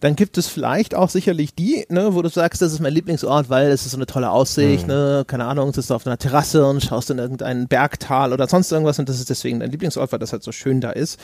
dann 0.00 0.16
gibt 0.16 0.38
es 0.38 0.46
vielleicht 0.48 0.94
auch 0.94 1.08
sicherlich 1.08 1.54
die, 1.54 1.86
ne, 1.88 2.14
wo 2.14 2.22
du 2.22 2.28
sagst, 2.28 2.62
das 2.62 2.72
ist 2.72 2.80
mein 2.80 2.92
Lieblingsort, 2.92 3.48
weil 3.50 3.68
es 3.68 3.84
ist 3.86 3.92
so 3.92 3.98
eine 3.98 4.06
tolle 4.06 4.30
Aussicht, 4.30 4.82
hm. 4.82 4.88
ne, 4.88 5.24
keine 5.26 5.46
Ahnung, 5.46 5.72
du 5.72 5.76
bist 5.76 5.92
auf 5.92 6.06
einer 6.06 6.18
Terrasse 6.18 6.66
und 6.66 6.82
schaust 6.82 7.10
in 7.10 7.18
irgendein 7.18 7.68
Bergtal 7.68 8.32
oder 8.32 8.48
sonst 8.48 8.72
irgendwas 8.72 8.98
und 8.98 9.08
das 9.08 9.18
ist 9.18 9.30
deswegen 9.30 9.60
dein 9.60 9.70
Lieblingsort, 9.70 10.12
weil 10.12 10.18
das 10.18 10.32
halt 10.32 10.42
so 10.42 10.52
schön 10.52 10.80
da 10.80 10.90
ist. 10.90 11.20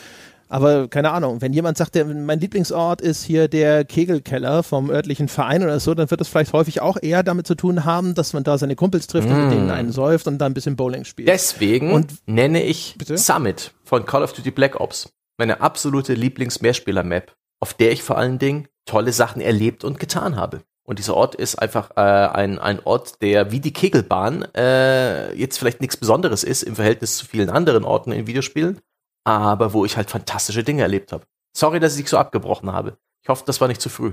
Aber 0.49 0.87
keine 0.87 1.11
Ahnung, 1.11 1.41
wenn 1.41 1.53
jemand 1.53 1.77
sagt, 1.77 1.95
der, 1.95 2.05
mein 2.05 2.39
Lieblingsort 2.39 3.01
ist 3.01 3.23
hier 3.23 3.47
der 3.47 3.85
Kegelkeller 3.85 4.61
vom 4.61 4.91
örtlichen 4.91 5.27
Verein 5.27 5.63
oder 5.63 5.79
so, 5.79 5.95
dann 5.95 6.11
wird 6.11 6.21
das 6.21 6.27
vielleicht 6.27 6.53
häufig 6.53 6.79
auch 6.81 6.97
eher 7.01 7.23
damit 7.23 7.47
zu 7.47 7.55
tun 7.55 7.85
haben, 7.85 8.13
dass 8.13 8.33
man 8.33 8.43
da 8.43 8.57
seine 8.57 8.75
Kumpels 8.75 9.07
trifft 9.07 9.27
mm. 9.27 9.31
und 9.31 9.43
mit 9.43 9.51
denen 9.51 9.67
mm. 9.67 9.71
einen 9.71 9.91
säuft 9.91 10.27
und 10.27 10.37
da 10.37 10.45
ein 10.45 10.53
bisschen 10.53 10.75
Bowling 10.75 11.05
spielt. 11.05 11.27
Deswegen 11.27 11.91
und, 11.91 12.13
nenne 12.27 12.61
ich 12.61 12.95
bitte? 12.99 13.17
Summit 13.17 13.71
von 13.83 14.05
Call 14.05 14.21
of 14.21 14.33
Duty 14.33 14.51
Black 14.51 14.79
Ops 14.79 15.09
meine 15.37 15.61
absolute 15.61 16.13
Lieblings-Mehrspieler-Map, 16.13 17.35
auf 17.63 17.73
der 17.73 17.93
ich 17.93 18.03
vor 18.03 18.17
allen 18.17 18.39
Dingen 18.39 18.67
tolle 18.83 19.13
Sachen 19.13 19.41
erlebt 19.41 19.85
und 19.85 19.97
getan 19.97 20.35
habe. 20.35 20.63
Und 20.85 20.99
dieser 20.99 21.15
Ort 21.15 21.33
ist 21.33 21.55
einfach 21.55 21.91
äh, 21.95 22.01
ein, 22.01 22.59
ein 22.59 22.81
Ort, 22.83 23.21
der 23.21 23.53
wie 23.53 23.61
die 23.61 23.71
Kegelbahn 23.71 24.43
äh, 24.53 25.33
jetzt 25.33 25.59
vielleicht 25.59 25.79
nichts 25.79 25.95
Besonderes 25.95 26.43
ist 26.43 26.63
im 26.63 26.75
Verhältnis 26.75 27.15
zu 27.15 27.25
vielen 27.25 27.49
anderen 27.49 27.85
Orten 27.85 28.11
in 28.11 28.27
Videospielen, 28.27 28.81
aber 29.23 29.71
wo 29.71 29.85
ich 29.85 29.95
halt 29.95 30.09
fantastische 30.09 30.65
Dinge 30.65 30.81
erlebt 30.81 31.13
habe. 31.13 31.23
Sorry, 31.55 31.79
dass 31.79 31.95
ich 31.95 32.01
dich 32.01 32.09
so 32.09 32.17
abgebrochen 32.17 32.73
habe. 32.73 32.97
Ich 33.21 33.29
hoffe, 33.29 33.43
das 33.45 33.61
war 33.61 33.69
nicht 33.69 33.79
zu 33.79 33.87
früh. 33.87 34.11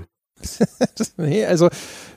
nee, 1.17 1.45
also 1.45 1.67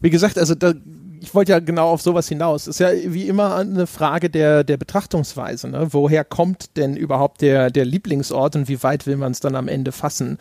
wie 0.00 0.10
gesagt, 0.10 0.38
also 0.38 0.54
da, 0.54 0.72
ich 1.20 1.34
wollte 1.34 1.50
ja 1.50 1.58
genau 1.58 1.88
auf 1.88 2.00
sowas 2.00 2.28
hinaus. 2.28 2.68
Ist 2.68 2.78
ja 2.78 2.92
wie 2.92 3.26
immer 3.26 3.56
eine 3.56 3.88
Frage 3.88 4.30
der, 4.30 4.62
der 4.62 4.76
Betrachtungsweise. 4.76 5.66
Ne? 5.66 5.88
Woher 5.90 6.24
kommt 6.24 6.76
denn 6.76 6.96
überhaupt 6.96 7.42
der, 7.42 7.72
der 7.72 7.84
Lieblingsort 7.84 8.54
und 8.54 8.68
wie 8.68 8.84
weit 8.84 9.08
will 9.08 9.16
man 9.16 9.32
es 9.32 9.40
dann 9.40 9.56
am 9.56 9.66
Ende 9.66 9.90
fassen? 9.90 10.38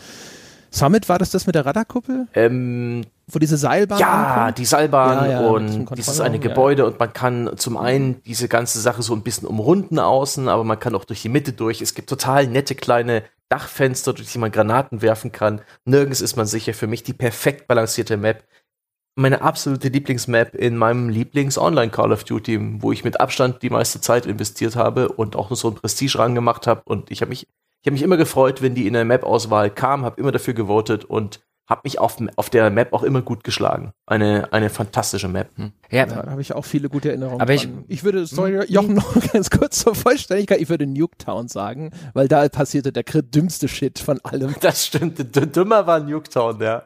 Summit, 0.74 1.08
war 1.08 1.20
das 1.20 1.30
das 1.30 1.46
mit 1.46 1.54
der 1.54 1.66
Radarkuppel? 1.66 2.28
Ähm, 2.34 3.06
Wo 3.28 3.38
diese 3.38 3.58
Seilbahn 3.58 4.00
Ja, 4.00 4.36
ankommt? 4.36 4.58
die 4.58 4.66
Seilbahn 4.66 5.30
ja, 5.30 5.42
ja, 5.42 5.48
und 5.48 5.86
dieses 5.96 6.20
eine 6.20 6.40
Gebäude 6.40 6.82
ja. 6.82 6.88
und 6.88 7.00
man 7.00 7.14
kann 7.14 7.52
zum 7.58 7.78
einen 7.78 8.24
diese 8.24 8.48
ganze 8.48 8.80
Sache 8.82 9.04
so 9.04 9.14
ein 9.14 9.22
bisschen 9.22 9.48
umrunden 9.48 10.00
außen, 10.00 10.50
aber 10.50 10.64
man 10.64 10.80
kann 10.80 10.96
auch 10.96 11.06
durch 11.06 11.22
die 11.22 11.30
Mitte 11.30 11.54
durch. 11.54 11.82
Es 11.82 11.94
gibt 11.94 12.10
total 12.10 12.48
nette 12.48 12.74
kleine 12.74 13.24
Dachfenster, 13.50 14.14
durch 14.14 14.32
die 14.32 14.40
man 14.40 14.52
Granaten 14.52 15.04
werfen 15.04 15.32
kann. 15.32 15.62
Nirgends 15.86 16.22
ist 16.22 16.38
man 16.38 16.48
sicher. 16.48 16.74
Für 16.74 16.88
mich 16.88 17.04
die 17.04 17.14
perfekt 17.14 17.68
balancierte 17.68 18.18
Map. 18.18 18.44
Meine 19.16 19.44
absolute 19.44 19.90
Lieblingsmap 19.90 20.56
in 20.56 20.76
meinem 20.76 21.10
Lieblings-Online 21.10 21.92
Call 21.92 22.12
of 22.12 22.24
Duty, 22.24 22.82
wo 22.82 22.92
ich 22.92 23.04
mit 23.04 23.20
Abstand 23.20 23.62
die 23.62 23.70
meiste 23.70 24.02
Zeit 24.02 24.26
investiert 24.26 24.76
habe 24.76 25.10
und 25.10 25.36
auch 25.36 25.52
nur 25.52 25.58
so 25.58 25.70
ein 25.70 25.76
Prestige 25.76 26.18
rangemacht 26.18 26.66
habe. 26.66 26.82
Und 26.86 27.12
ich 27.12 27.22
habe 27.22 27.30
mich 27.30 27.48
ich 27.84 27.88
habe 27.88 27.96
mich 27.96 28.02
immer 28.04 28.16
gefreut, 28.16 28.62
wenn 28.62 28.76
die 28.76 28.88
in 28.88 28.94
der 28.94 29.04
Map-Auswahl 29.04 29.70
kam, 29.70 30.06
habe 30.06 30.18
immer 30.18 30.32
dafür 30.32 30.54
gewotet 30.54 31.04
und 31.04 31.42
habe 31.68 31.82
mich 31.84 32.00
auf, 32.00 32.16
auf 32.38 32.50
der 32.50 32.70
Map 32.70 32.94
auch 32.94 33.04
immer 33.04 33.22
gut 33.22 33.44
geschlagen. 33.44 33.92
Eine, 34.06 34.54
eine 34.54 34.70
fantastische 34.70 35.28
Map. 35.28 35.50
Hm. 35.58 35.74
Ja, 35.94 36.06
da 36.06 36.30
habe 36.30 36.42
ich 36.42 36.54
auch 36.54 36.66
viele 36.66 36.90
gute 36.90 37.10
Erinnerungen. 37.10 37.42
Aber 37.42 37.54
ich, 37.54 37.68
ich 37.88 38.04
würde, 38.04 38.26
sorry, 38.26 38.54
hm? 38.54 38.66
Jochen, 38.68 38.94
noch 38.96 39.32
ganz 39.32 39.50
kurz 39.50 39.80
zur 39.80 39.96
Vollständigkeit, 39.96 40.60
ich 40.60 40.70
würde 40.70 40.88
Nuketown 40.88 41.48
sagen, 41.48 41.92
weil 42.14 42.28
da 42.28 42.48
passierte 42.50 42.92
der 42.92 43.04
dümmste 43.04 43.68
Shit 43.68 44.00
von 44.00 44.20
allem. 44.24 44.56
Das 44.64 44.86
stimmt, 44.86 45.20
dümmer 45.56 45.86
war 45.88 46.00
Nuketown, 46.00 46.62
ja. 46.62 46.84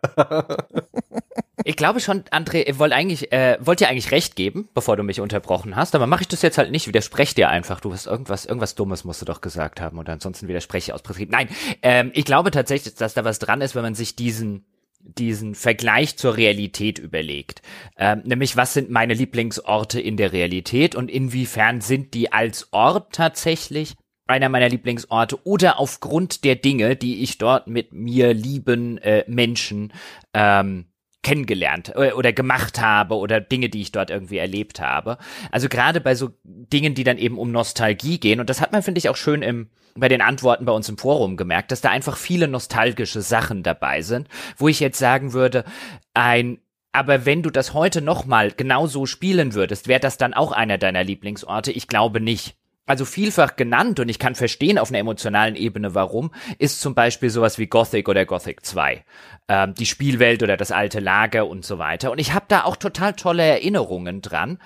Ich 1.63 1.75
glaube 1.75 1.99
schon, 1.99 2.23
André, 2.31 2.63
ich 2.67 2.79
wollte 2.79 2.95
eigentlich, 2.95 3.31
äh, 3.31 3.57
wollte 3.59 3.83
dir 3.83 3.89
eigentlich 3.89 4.11
recht 4.11 4.35
geben, 4.35 4.69
bevor 4.73 4.95
du 4.95 5.03
mich 5.03 5.21
unterbrochen 5.21 5.75
hast, 5.75 5.95
aber 5.95 6.07
mache 6.07 6.21
ich 6.21 6.27
das 6.27 6.41
jetzt 6.41 6.57
halt 6.57 6.71
nicht, 6.71 6.87
widersprech 6.87 7.35
dir 7.35 7.49
einfach. 7.49 7.81
Du 7.81 7.91
hast 7.91 8.07
irgendwas, 8.07 8.45
irgendwas 8.45 8.75
Dummes 8.75 9.03
musst 9.03 9.21
du 9.21 9.25
doch 9.25 9.41
gesagt 9.41 9.81
haben 9.81 9.99
oder 9.99 10.13
ansonsten 10.13 10.47
widerspreche 10.47 10.91
ich 10.91 10.93
aus 10.93 11.01
Prinzip. 11.01 11.31
Nein, 11.31 11.49
ähm, 11.81 12.11
ich 12.13 12.25
glaube 12.25 12.51
tatsächlich, 12.51 12.95
dass 12.95 13.13
da 13.13 13.25
was 13.25 13.39
dran 13.39 13.61
ist, 13.61 13.75
wenn 13.75 13.81
man 13.81 13.95
sich 13.95 14.15
diesen 14.15 14.65
diesen 15.07 15.55
Vergleich 15.55 16.17
zur 16.17 16.37
Realität 16.37 16.99
überlegt. 16.99 17.61
Ähm, 17.97 18.21
nämlich, 18.25 18.57
was 18.57 18.73
sind 18.73 18.89
meine 18.89 19.13
Lieblingsorte 19.13 19.99
in 19.99 20.17
der 20.17 20.33
Realität 20.33 20.95
und 20.95 21.09
inwiefern 21.09 21.81
sind 21.81 22.13
die 22.13 22.31
als 22.31 22.71
Ort 22.71 23.13
tatsächlich 23.13 23.95
einer 24.27 24.49
meiner 24.49 24.69
Lieblingsorte 24.69 25.45
oder 25.45 25.79
aufgrund 25.79 26.43
der 26.43 26.55
Dinge, 26.55 26.95
die 26.95 27.23
ich 27.23 27.37
dort 27.37 27.67
mit 27.67 27.93
mir 27.93 28.33
lieben 28.33 28.97
äh, 28.97 29.23
Menschen 29.27 29.93
ähm, 30.33 30.87
kennengelernt 31.23 31.93
äh, 31.95 32.11
oder 32.11 32.33
gemacht 32.33 32.79
habe 32.79 33.15
oder 33.15 33.41
Dinge, 33.41 33.69
die 33.69 33.81
ich 33.81 33.91
dort 33.91 34.09
irgendwie 34.09 34.37
erlebt 34.37 34.79
habe. 34.79 35.17
Also 35.51 35.69
gerade 35.69 36.01
bei 36.01 36.15
so 36.15 36.29
Dingen, 36.43 36.95
die 36.95 37.03
dann 37.03 37.17
eben 37.17 37.37
um 37.37 37.51
Nostalgie 37.51 38.19
gehen 38.19 38.39
und 38.39 38.49
das 38.49 38.61
hat 38.61 38.71
man 38.71 38.83
finde 38.83 38.99
ich 38.99 39.09
auch 39.09 39.17
schön 39.17 39.41
im 39.41 39.69
bei 39.95 40.09
den 40.09 40.21
Antworten 40.21 40.65
bei 40.65 40.71
uns 40.71 40.87
im 40.89 40.97
Forum 40.99 41.37
gemerkt, 41.37 41.71
dass 41.71 41.81
da 41.81 41.89
einfach 41.89 42.17
viele 42.17 42.47
nostalgische 42.47 43.21
Sachen 43.21 43.63
dabei 43.63 44.03
sind, 44.03 44.27
wo 44.55 44.67
ich 44.67 44.79
jetzt 44.79 44.99
sagen 44.99 45.33
würde, 45.33 45.65
ein 46.13 46.59
aber 46.91 47.25
wenn 47.25 47.43
du 47.43 47.51
das 47.51 47.75
heute 47.75 48.01
nochmal 48.01 48.51
genauso 48.51 49.05
spielen 49.05 49.53
würdest, 49.53 49.87
wäre 49.87 49.99
das 49.99 50.17
dann 50.17 50.33
auch 50.33 50.51
einer 50.51 50.79
deiner 50.79 51.03
Lieblingsorte? 51.03 51.71
Ich 51.71 51.87
glaube 51.87 52.19
nicht 52.19 52.55
also 52.87 53.05
vielfach 53.05 53.55
genannt 53.55 53.99
und 53.99 54.09
ich 54.09 54.17
kann 54.17 54.33
verstehen 54.33 54.79
auf 54.79 54.89
einer 54.89 54.99
emotionalen 54.99 55.55
Ebene 55.55 55.93
warum, 55.93 56.31
ist 56.57 56.81
zum 56.81 56.95
Beispiel 56.95 57.29
sowas 57.29 57.59
wie 57.59 57.67
Gothic 57.67 58.09
oder 58.09 58.25
Gothic 58.25 58.65
2. 58.65 59.03
Ähm, 59.49 59.75
die 59.75 59.85
Spielwelt 59.85 60.41
oder 60.41 60.57
das 60.57 60.71
alte 60.71 60.99
Lager 60.99 61.47
und 61.47 61.65
so 61.65 61.77
weiter. 61.77 62.11
Und 62.11 62.19
ich 62.19 62.33
habe 62.33 62.45
da 62.47 62.63
auch 62.63 62.77
total 62.77 63.13
tolle 63.13 63.43
Erinnerungen 63.43 64.21
dran. 64.21 64.57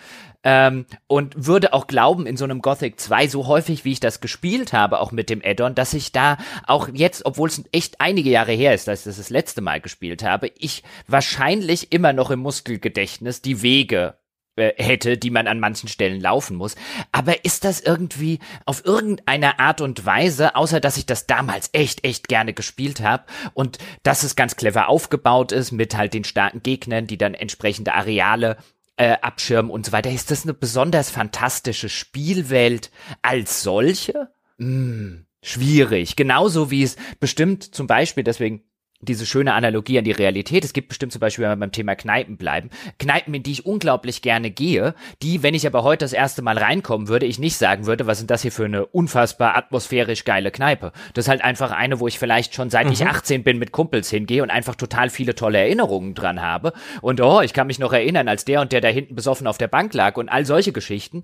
Ähm, 0.43 0.87
und 1.05 1.45
würde 1.45 1.71
auch 1.73 1.85
glauben, 1.85 2.25
in 2.25 2.35
so 2.35 2.45
einem 2.45 2.63
Gothic 2.63 2.99
2, 2.99 3.27
so 3.27 3.45
häufig 3.45 3.85
wie 3.85 3.91
ich 3.91 3.99
das 3.99 4.21
gespielt 4.21 4.73
habe, 4.73 4.99
auch 4.99 5.11
mit 5.11 5.29
dem 5.29 5.41
Addon, 5.45 5.75
dass 5.75 5.93
ich 5.93 6.11
da 6.11 6.37
auch 6.65 6.89
jetzt, 6.91 7.27
obwohl 7.27 7.47
es 7.47 7.63
echt 7.71 8.01
einige 8.01 8.31
Jahre 8.31 8.51
her 8.51 8.73
ist, 8.73 8.87
dass 8.87 9.01
ich 9.01 9.05
das 9.05 9.17
das 9.17 9.29
letzte 9.29 9.61
Mal 9.61 9.81
gespielt 9.81 10.23
habe, 10.23 10.51
ich 10.57 10.81
wahrscheinlich 11.05 11.91
immer 11.91 12.11
noch 12.11 12.31
im 12.31 12.39
Muskelgedächtnis 12.39 13.43
die 13.43 13.61
Wege 13.61 14.15
hätte, 14.57 15.17
die 15.17 15.29
man 15.29 15.47
an 15.47 15.59
manchen 15.59 15.87
Stellen 15.87 16.19
laufen 16.19 16.57
muss. 16.57 16.75
Aber 17.11 17.45
ist 17.45 17.63
das 17.63 17.79
irgendwie 17.79 18.39
auf 18.65 18.85
irgendeine 18.85 19.59
Art 19.59 19.81
und 19.81 20.05
Weise, 20.05 20.55
außer 20.55 20.79
dass 20.79 20.97
ich 20.97 21.05
das 21.05 21.25
damals 21.25 21.69
echt, 21.73 22.03
echt 22.03 22.27
gerne 22.27 22.53
gespielt 22.53 23.01
habe 23.01 23.23
und 23.53 23.77
dass 24.03 24.23
es 24.23 24.35
ganz 24.35 24.55
clever 24.55 24.89
aufgebaut 24.89 25.51
ist 25.51 25.71
mit 25.71 25.95
halt 25.95 26.13
den 26.13 26.23
starken 26.23 26.63
Gegnern, 26.63 27.07
die 27.07 27.17
dann 27.17 27.33
entsprechende 27.33 27.93
Areale 27.93 28.57
äh, 28.97 29.17
abschirmen 29.21 29.71
und 29.71 29.85
so 29.85 29.91
weiter, 29.93 30.11
ist 30.11 30.31
das 30.31 30.43
eine 30.43 30.53
besonders 30.53 31.09
fantastische 31.09 31.89
Spielwelt 31.89 32.91
als 33.21 33.63
solche? 33.63 34.29
Hm, 34.57 35.25
schwierig. 35.41 36.15
Genauso 36.15 36.69
wie 36.71 36.83
es 36.83 36.97
bestimmt 37.19 37.63
zum 37.63 37.87
Beispiel, 37.87 38.23
deswegen 38.23 38.63
diese 39.01 39.25
schöne 39.25 39.53
Analogie 39.53 39.97
an 39.97 40.03
die 40.03 40.11
Realität. 40.11 40.63
Es 40.63 40.73
gibt 40.73 40.89
bestimmt 40.89 41.11
zum 41.11 41.19
Beispiel, 41.19 41.43
wenn 41.43 41.51
wir 41.51 41.57
beim 41.57 41.71
Thema 41.71 41.95
Kneipen 41.95 42.37
bleiben, 42.37 42.69
Kneipen, 42.99 43.33
in 43.33 43.43
die 43.43 43.51
ich 43.51 43.65
unglaublich 43.65 44.21
gerne 44.21 44.51
gehe, 44.51 44.93
die, 45.21 45.43
wenn 45.43 45.53
ich 45.53 45.65
aber 45.65 45.83
heute 45.83 46.05
das 46.05 46.13
erste 46.13 46.41
Mal 46.41 46.57
reinkommen 46.57 47.07
würde, 47.07 47.25
ich 47.25 47.39
nicht 47.39 47.57
sagen 47.57 47.85
würde, 47.85 48.07
was 48.07 48.19
sind 48.19 48.29
das 48.29 48.41
hier 48.41 48.51
für 48.51 48.65
eine 48.65 48.85
unfassbar 48.85 49.55
atmosphärisch 49.55 50.23
geile 50.23 50.51
Kneipe. 50.51 50.91
Das 51.13 51.25
ist 51.25 51.29
halt 51.29 51.43
einfach 51.43 51.71
eine, 51.71 51.99
wo 51.99 52.07
ich 52.07 52.19
vielleicht 52.19 52.53
schon 52.53 52.69
seit 52.69 52.87
mhm. 52.87 52.93
ich 52.93 53.05
18 53.05 53.43
bin 53.43 53.57
mit 53.57 53.71
Kumpels 53.71 54.09
hingehe 54.09 54.43
und 54.43 54.49
einfach 54.49 54.75
total 54.75 55.09
viele 55.09 55.35
tolle 55.35 55.57
Erinnerungen 55.57 56.13
dran 56.13 56.41
habe. 56.41 56.73
Und 57.01 57.21
oh, 57.21 57.41
ich 57.41 57.53
kann 57.53 57.67
mich 57.67 57.79
noch 57.79 57.93
erinnern, 57.93 58.27
als 58.27 58.45
der 58.45 58.61
und 58.61 58.71
der 58.71 58.81
da 58.81 58.87
hinten 58.87 59.15
besoffen 59.15 59.47
auf 59.47 59.57
der 59.57 59.67
Bank 59.67 59.93
lag 59.93 60.17
und 60.17 60.29
all 60.29 60.45
solche 60.45 60.71
Geschichten, 60.71 61.23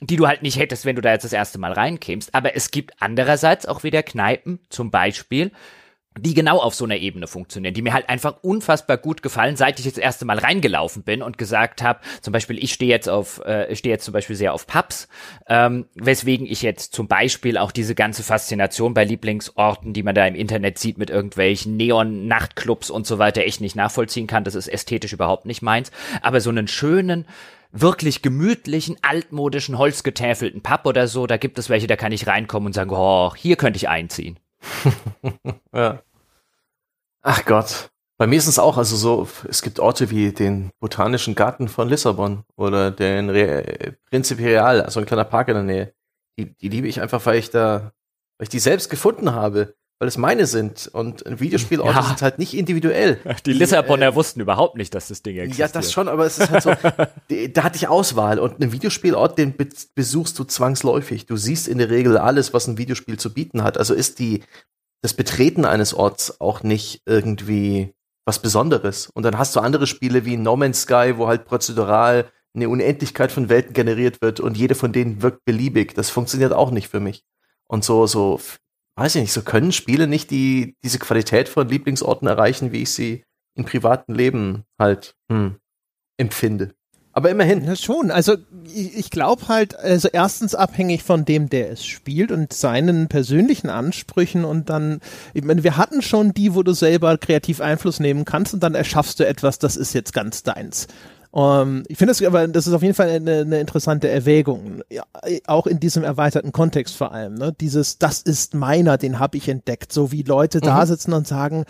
die 0.00 0.16
du 0.16 0.26
halt 0.26 0.42
nicht 0.42 0.58
hättest, 0.58 0.84
wenn 0.84 0.96
du 0.96 1.02
da 1.02 1.12
jetzt 1.12 1.24
das 1.24 1.32
erste 1.32 1.58
Mal 1.58 1.72
reinkämst. 1.72 2.34
Aber 2.34 2.56
es 2.56 2.70
gibt 2.70 2.92
andererseits 3.00 3.66
auch 3.66 3.82
wieder 3.82 4.02
Kneipen, 4.02 4.60
zum 4.70 4.90
Beispiel, 4.90 5.52
die 6.22 6.34
genau 6.34 6.58
auf 6.58 6.74
so 6.74 6.84
einer 6.84 6.96
Ebene 6.96 7.26
funktionieren, 7.26 7.74
die 7.74 7.82
mir 7.82 7.92
halt 7.92 8.08
einfach 8.08 8.36
unfassbar 8.42 8.96
gut 8.96 9.22
gefallen, 9.22 9.56
seit 9.56 9.78
ich 9.78 9.84
jetzt 9.84 9.96
das 9.96 10.04
erste 10.04 10.24
Mal 10.24 10.38
reingelaufen 10.38 11.02
bin 11.02 11.22
und 11.22 11.38
gesagt 11.38 11.82
habe, 11.82 12.00
zum 12.20 12.32
Beispiel, 12.32 12.62
ich 12.62 12.72
stehe 12.72 12.90
jetzt 12.90 13.08
auf, 13.08 13.44
äh, 13.44 13.74
stehe 13.74 13.94
jetzt 13.94 14.04
zum 14.04 14.12
Beispiel 14.12 14.36
sehr 14.36 14.52
auf 14.52 14.66
Pubs, 14.66 15.08
ähm, 15.48 15.86
weswegen 15.94 16.46
ich 16.46 16.62
jetzt 16.62 16.94
zum 16.94 17.08
Beispiel 17.08 17.58
auch 17.58 17.72
diese 17.72 17.94
ganze 17.94 18.22
Faszination 18.22 18.94
bei 18.94 19.04
Lieblingsorten, 19.04 19.92
die 19.92 20.02
man 20.02 20.14
da 20.14 20.26
im 20.26 20.34
Internet 20.34 20.78
sieht 20.78 20.98
mit 20.98 21.10
irgendwelchen 21.10 21.76
Neon-Nachtclubs 21.76 22.90
und 22.90 23.06
so 23.06 23.18
weiter, 23.18 23.42
echt 23.42 23.60
nicht 23.60 23.76
nachvollziehen 23.76 24.26
kann. 24.26 24.44
Das 24.44 24.54
ist 24.54 24.68
ästhetisch 24.68 25.12
überhaupt 25.12 25.46
nicht 25.46 25.62
meins. 25.62 25.90
Aber 26.22 26.40
so 26.40 26.50
einen 26.50 26.68
schönen, 26.68 27.26
wirklich 27.72 28.22
gemütlichen, 28.22 28.96
altmodischen, 29.02 29.78
holzgetäfelten 29.78 30.62
Pub 30.62 30.86
oder 30.86 31.06
so, 31.06 31.26
da 31.26 31.36
gibt 31.36 31.58
es 31.58 31.68
welche, 31.68 31.86
da 31.86 31.96
kann 31.96 32.12
ich 32.12 32.26
reinkommen 32.26 32.68
und 32.68 32.72
sagen, 32.72 32.90
oh, 32.92 33.34
hier 33.34 33.56
könnte 33.56 33.76
ich 33.76 33.88
einziehen. 33.88 34.38
ja. 35.74 36.02
Ach 37.30 37.44
Gott. 37.44 37.90
Bei 38.16 38.26
mir 38.26 38.38
ist 38.38 38.46
es 38.46 38.58
auch, 38.58 38.78
also 38.78 38.96
so, 38.96 39.28
es 39.46 39.60
gibt 39.60 39.80
Orte 39.80 40.08
wie 40.08 40.32
den 40.32 40.70
Botanischen 40.80 41.34
Garten 41.34 41.68
von 41.68 41.86
Lissabon 41.86 42.44
oder 42.56 42.90
den 42.90 43.28
Re 43.28 43.96
Principe 44.08 44.42
Real, 44.42 44.80
also 44.80 44.98
ein 44.98 45.04
kleiner 45.04 45.26
Park 45.26 45.48
in 45.48 45.54
der 45.54 45.62
Nähe. 45.62 45.92
Die, 46.38 46.56
die 46.56 46.70
liebe 46.70 46.88
ich 46.88 47.02
einfach, 47.02 47.24
weil 47.26 47.38
ich 47.38 47.50
da, 47.50 47.92
weil 48.38 48.44
ich 48.44 48.48
die 48.48 48.58
selbst 48.58 48.88
gefunden 48.88 49.32
habe, 49.32 49.74
weil 49.98 50.08
es 50.08 50.16
meine 50.16 50.46
sind. 50.46 50.88
Und 50.90 51.22
Videospielorte 51.26 51.92
ja. 51.92 52.02
sind 52.02 52.22
halt 52.22 52.38
nicht 52.38 52.54
individuell. 52.54 53.20
Die 53.44 53.52
Lissabonner 53.52 54.06
äh, 54.06 54.14
wussten 54.14 54.40
überhaupt 54.40 54.76
nicht, 54.76 54.94
dass 54.94 55.08
das 55.08 55.22
Ding 55.22 55.36
existiert. 55.36 55.68
Ja, 55.68 55.72
das 55.72 55.92
schon, 55.92 56.08
aber 56.08 56.24
es 56.24 56.38
ist 56.38 56.50
halt 56.50 56.62
so, 56.62 56.70
da 57.52 57.62
hatte 57.62 57.76
ich 57.76 57.88
Auswahl. 57.88 58.38
Und 58.38 58.62
einen 58.62 58.72
Videospielort, 58.72 59.36
den 59.36 59.54
besuchst 59.94 60.38
du 60.38 60.44
zwangsläufig. 60.44 61.26
Du 61.26 61.36
siehst 61.36 61.68
in 61.68 61.76
der 61.76 61.90
Regel 61.90 62.16
alles, 62.16 62.54
was 62.54 62.68
ein 62.68 62.78
Videospiel 62.78 63.18
zu 63.18 63.34
bieten 63.34 63.64
hat. 63.64 63.76
Also 63.76 63.92
ist 63.92 64.18
die, 64.18 64.44
das 65.02 65.14
Betreten 65.14 65.64
eines 65.64 65.94
Orts 65.94 66.40
auch 66.40 66.62
nicht 66.62 67.02
irgendwie 67.06 67.94
was 68.24 68.40
Besonderes. 68.40 69.08
Und 69.08 69.22
dann 69.22 69.38
hast 69.38 69.56
du 69.56 69.60
andere 69.60 69.86
Spiele 69.86 70.24
wie 70.24 70.36
No 70.36 70.56
Man's 70.56 70.82
Sky, 70.82 71.14
wo 71.16 71.28
halt 71.28 71.44
prozedural 71.44 72.30
eine 72.54 72.68
Unendlichkeit 72.68 73.32
von 73.32 73.48
Welten 73.48 73.72
generiert 73.72 74.20
wird 74.20 74.40
und 74.40 74.56
jede 74.56 74.74
von 74.74 74.92
denen 74.92 75.22
wirkt 75.22 75.44
beliebig. 75.44 75.94
Das 75.94 76.10
funktioniert 76.10 76.52
auch 76.52 76.70
nicht 76.70 76.88
für 76.88 77.00
mich. 77.00 77.22
Und 77.68 77.84
so, 77.84 78.06
so, 78.06 78.40
weiß 78.96 79.14
ich 79.14 79.22
nicht, 79.22 79.32
so 79.32 79.42
können 79.42 79.72
Spiele 79.72 80.06
nicht 80.06 80.30
die, 80.30 80.76
diese 80.82 80.98
Qualität 80.98 81.48
von 81.48 81.68
Lieblingsorten 81.68 82.26
erreichen, 82.26 82.72
wie 82.72 82.82
ich 82.82 82.90
sie 82.90 83.24
im 83.54 83.64
privaten 83.64 84.14
Leben 84.14 84.64
halt 84.78 85.14
hm, 85.30 85.56
empfinde. 86.16 86.74
Aber 87.18 87.30
immerhin. 87.30 87.64
Ja, 87.64 87.74
schon. 87.74 88.12
Also 88.12 88.36
ich, 88.72 88.96
ich 88.96 89.10
glaube 89.10 89.48
halt, 89.48 89.76
also 89.76 90.06
erstens 90.12 90.54
abhängig 90.54 91.02
von 91.02 91.24
dem, 91.24 91.50
der 91.50 91.72
es 91.72 91.84
spielt 91.84 92.30
und 92.30 92.52
seinen 92.52 93.08
persönlichen 93.08 93.70
Ansprüchen 93.70 94.44
und 94.44 94.70
dann, 94.70 95.00
ich 95.34 95.42
meine, 95.42 95.64
wir 95.64 95.76
hatten 95.76 96.00
schon 96.00 96.32
die, 96.32 96.54
wo 96.54 96.62
du 96.62 96.74
selber 96.74 97.18
kreativ 97.18 97.60
Einfluss 97.60 97.98
nehmen 97.98 98.24
kannst 98.24 98.54
und 98.54 98.62
dann 98.62 98.76
erschaffst 98.76 99.18
du 99.18 99.26
etwas, 99.26 99.58
das 99.58 99.74
ist 99.74 99.94
jetzt 99.94 100.12
ganz 100.12 100.44
deins. 100.44 100.86
Um, 101.30 101.42
ähm, 101.42 101.84
ich 101.88 101.98
finde 101.98 102.12
das 102.12 102.22
aber, 102.22 102.48
das 102.48 102.66
ist 102.66 102.72
auf 102.72 102.82
jeden 102.82 102.94
Fall 102.94 103.10
eine, 103.10 103.40
eine 103.40 103.60
interessante 103.60 104.08
Erwägung, 104.08 104.82
ja, 104.90 105.02
auch 105.46 105.66
in 105.66 105.78
diesem 105.78 106.02
erweiterten 106.02 106.52
Kontext 106.52 106.96
vor 106.96 107.12
allem. 107.12 107.34
Ne? 107.34 107.54
Dieses, 107.60 107.98
das 107.98 108.22
ist 108.22 108.54
meiner, 108.54 108.96
den 108.96 109.18
habe 109.18 109.36
ich 109.36 109.48
entdeckt, 109.48 109.92
so 109.92 110.10
wie 110.10 110.22
Leute 110.22 110.58
mhm. 110.58 110.62
da 110.62 110.86
sitzen 110.86 111.12
und 111.12 111.28
sagen, 111.28 111.66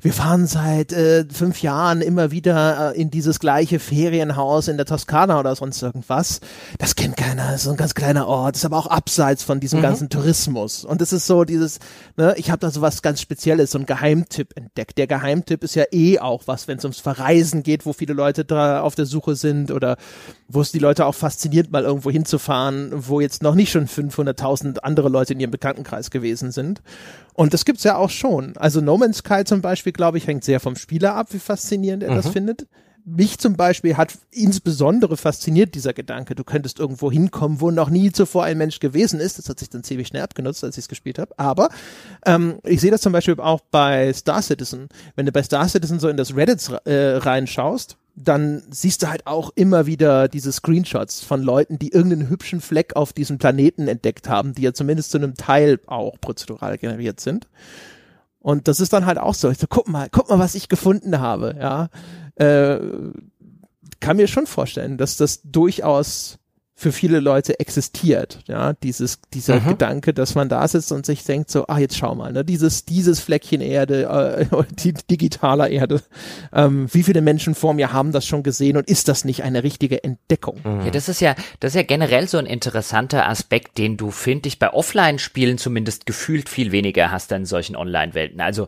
wir 0.00 0.14
fahren 0.14 0.46
seit 0.46 0.92
äh, 0.92 1.26
fünf 1.30 1.60
Jahren 1.60 2.00
immer 2.00 2.30
wieder 2.30 2.94
äh, 2.94 3.00
in 3.00 3.10
dieses 3.10 3.38
gleiche 3.38 3.78
Ferienhaus 3.78 4.68
in 4.68 4.78
der 4.78 4.86
Toskana 4.86 5.38
oder 5.38 5.54
sonst 5.56 5.82
irgendwas. 5.82 6.40
Das 6.78 6.96
kennt 6.96 7.18
keiner, 7.18 7.48
das 7.48 7.56
ist 7.56 7.64
so 7.64 7.70
ein 7.70 7.76
ganz 7.76 7.94
kleiner 7.94 8.26
Ort, 8.26 8.56
ist 8.56 8.64
aber 8.64 8.78
auch 8.78 8.86
abseits 8.86 9.42
von 9.42 9.60
diesem 9.60 9.80
mhm. 9.80 9.82
ganzen 9.82 10.08
Tourismus. 10.08 10.86
Und 10.86 11.02
es 11.02 11.12
ist 11.12 11.26
so 11.26 11.44
dieses, 11.44 11.80
ne, 12.16 12.34
ich 12.38 12.50
habe 12.50 12.60
da 12.60 12.70
so 12.70 12.80
was 12.80 13.02
ganz 13.02 13.20
Spezielles, 13.20 13.72
so 13.72 13.78
ein 13.78 13.84
Geheimtipp 13.84 14.56
entdeckt. 14.56 14.96
Der 14.96 15.06
Geheimtipp 15.06 15.62
ist 15.64 15.74
ja 15.74 15.84
eh 15.92 16.18
auch 16.18 16.44
was, 16.46 16.66
wenn 16.66 16.78
es 16.78 16.84
ums 16.84 17.00
Verreisen 17.00 17.62
geht, 17.62 17.84
wo 17.84 17.92
viele 17.92 18.14
Leute 18.14 18.46
da 18.46 18.80
auf 18.80 18.94
der 18.94 19.01
der 19.02 19.06
Suche 19.06 19.34
sind 19.34 19.70
oder 19.70 19.96
wo 20.48 20.60
es 20.60 20.72
die 20.72 20.78
Leute 20.78 21.06
auch 21.06 21.14
fasziniert, 21.14 21.70
mal 21.70 21.84
irgendwo 21.84 22.10
hinzufahren, 22.10 22.90
wo 22.94 23.20
jetzt 23.20 23.42
noch 23.42 23.54
nicht 23.54 23.70
schon 23.70 23.86
500.000 23.86 24.78
andere 24.78 25.08
Leute 25.08 25.32
in 25.32 25.40
ihrem 25.40 25.50
Bekanntenkreis 25.50 26.10
gewesen 26.10 26.52
sind. 26.52 26.82
Und 27.34 27.54
das 27.54 27.64
gibt's 27.64 27.84
ja 27.84 27.96
auch 27.96 28.10
schon. 28.10 28.56
Also 28.56 28.80
No 28.80 28.98
Man's 28.98 29.18
Sky 29.18 29.44
zum 29.44 29.62
Beispiel, 29.62 29.92
glaube 29.92 30.18
ich, 30.18 30.26
hängt 30.26 30.44
sehr 30.44 30.60
vom 30.60 30.76
Spieler 30.76 31.14
ab, 31.14 31.28
wie 31.30 31.38
faszinierend 31.38 32.02
er 32.02 32.12
mhm. 32.12 32.16
das 32.16 32.28
findet 32.28 32.66
mich 33.04 33.38
zum 33.38 33.56
Beispiel 33.56 33.96
hat 33.96 34.16
insbesondere 34.30 35.16
fasziniert 35.16 35.74
dieser 35.74 35.92
Gedanke, 35.92 36.34
du 36.34 36.44
könntest 36.44 36.78
irgendwo 36.78 37.10
hinkommen, 37.10 37.60
wo 37.60 37.70
noch 37.70 37.90
nie 37.90 38.12
zuvor 38.12 38.44
ein 38.44 38.58
Mensch 38.58 38.80
gewesen 38.80 39.20
ist. 39.20 39.38
Das 39.38 39.48
hat 39.48 39.58
sich 39.58 39.70
dann 39.70 39.82
ziemlich 39.82 40.08
schnell 40.08 40.22
abgenutzt, 40.22 40.62
als 40.62 40.76
ich 40.76 40.84
es 40.84 40.88
gespielt 40.88 41.18
habe. 41.18 41.36
Aber 41.38 41.68
ähm, 42.24 42.58
ich 42.64 42.80
sehe 42.80 42.90
das 42.90 43.00
zum 43.00 43.12
Beispiel 43.12 43.38
auch 43.40 43.60
bei 43.70 44.12
Star 44.12 44.42
Citizen. 44.42 44.88
Wenn 45.16 45.26
du 45.26 45.32
bei 45.32 45.42
Star 45.42 45.68
Citizen 45.68 45.98
so 45.98 46.08
in 46.08 46.16
das 46.16 46.36
Reddit 46.36 46.68
äh, 46.84 47.16
reinschaust, 47.16 47.96
dann 48.14 48.62
siehst 48.70 49.02
du 49.02 49.08
halt 49.08 49.26
auch 49.26 49.50
immer 49.54 49.86
wieder 49.86 50.28
diese 50.28 50.52
Screenshots 50.52 51.24
von 51.24 51.42
Leuten, 51.42 51.78
die 51.78 51.92
irgendeinen 51.92 52.28
hübschen 52.28 52.60
Fleck 52.60 52.94
auf 52.94 53.12
diesem 53.12 53.38
Planeten 53.38 53.88
entdeckt 53.88 54.28
haben, 54.28 54.52
die 54.52 54.62
ja 54.62 54.74
zumindest 54.74 55.10
zu 55.10 55.18
einem 55.18 55.34
Teil 55.34 55.80
auch 55.86 56.20
prozedural 56.20 56.76
generiert 56.78 57.20
sind. 57.20 57.48
Und 58.38 58.68
das 58.68 58.80
ist 58.80 58.92
dann 58.92 59.06
halt 59.06 59.18
auch 59.18 59.34
so. 59.34 59.50
Ich 59.50 59.58
so, 59.58 59.66
guck 59.68 59.88
mal, 59.88 60.08
guck 60.10 60.28
mal, 60.28 60.38
was 60.38 60.54
ich 60.54 60.68
gefunden 60.68 61.20
habe, 61.20 61.56
ja. 61.58 61.88
äh, 62.34 62.80
kann 64.00 64.16
mir 64.16 64.26
schon 64.26 64.46
vorstellen, 64.46 64.98
dass 64.98 65.16
das 65.16 65.40
durchaus 65.44 66.38
für 66.82 66.92
viele 66.92 67.20
Leute 67.20 67.60
existiert, 67.60 68.40
ja, 68.48 68.72
dieses, 68.72 69.20
dieser 69.32 69.60
mhm. 69.60 69.68
Gedanke, 69.68 70.12
dass 70.12 70.34
man 70.34 70.48
da 70.48 70.66
sitzt 70.66 70.90
und 70.90 71.06
sich 71.06 71.22
denkt 71.22 71.48
so, 71.48 71.66
ah, 71.68 71.78
jetzt 71.78 71.96
schau 71.96 72.16
mal, 72.16 72.32
ne, 72.32 72.44
dieses, 72.44 72.84
dieses 72.84 73.20
Fleckchen 73.20 73.60
Erde, 73.60 74.48
äh, 74.50 74.64
die 74.82 74.92
digitaler 74.92 75.70
Erde, 75.70 76.02
ähm, 76.52 76.88
wie 76.92 77.04
viele 77.04 77.20
Menschen 77.20 77.54
vor 77.54 77.72
mir 77.72 77.92
haben 77.92 78.10
das 78.10 78.26
schon 78.26 78.42
gesehen 78.42 78.76
und 78.76 78.88
ist 78.88 79.06
das 79.06 79.24
nicht 79.24 79.44
eine 79.44 79.62
richtige 79.62 80.02
Entdeckung? 80.02 80.60
Mhm. 80.64 80.86
Ja, 80.86 80.90
das 80.90 81.08
ist 81.08 81.20
ja, 81.20 81.36
das 81.60 81.70
ist 81.70 81.76
ja 81.76 81.84
generell 81.84 82.26
so 82.26 82.38
ein 82.38 82.46
interessanter 82.46 83.28
Aspekt, 83.28 83.78
den 83.78 83.96
du, 83.96 84.10
finde 84.10 84.48
ich, 84.48 84.58
bei 84.58 84.72
Offline-Spielen 84.72 85.58
zumindest 85.58 86.04
gefühlt 86.04 86.48
viel 86.48 86.72
weniger 86.72 87.12
hast 87.12 87.30
in 87.30 87.46
solchen 87.46 87.76
Online-Welten. 87.76 88.40
Also, 88.40 88.66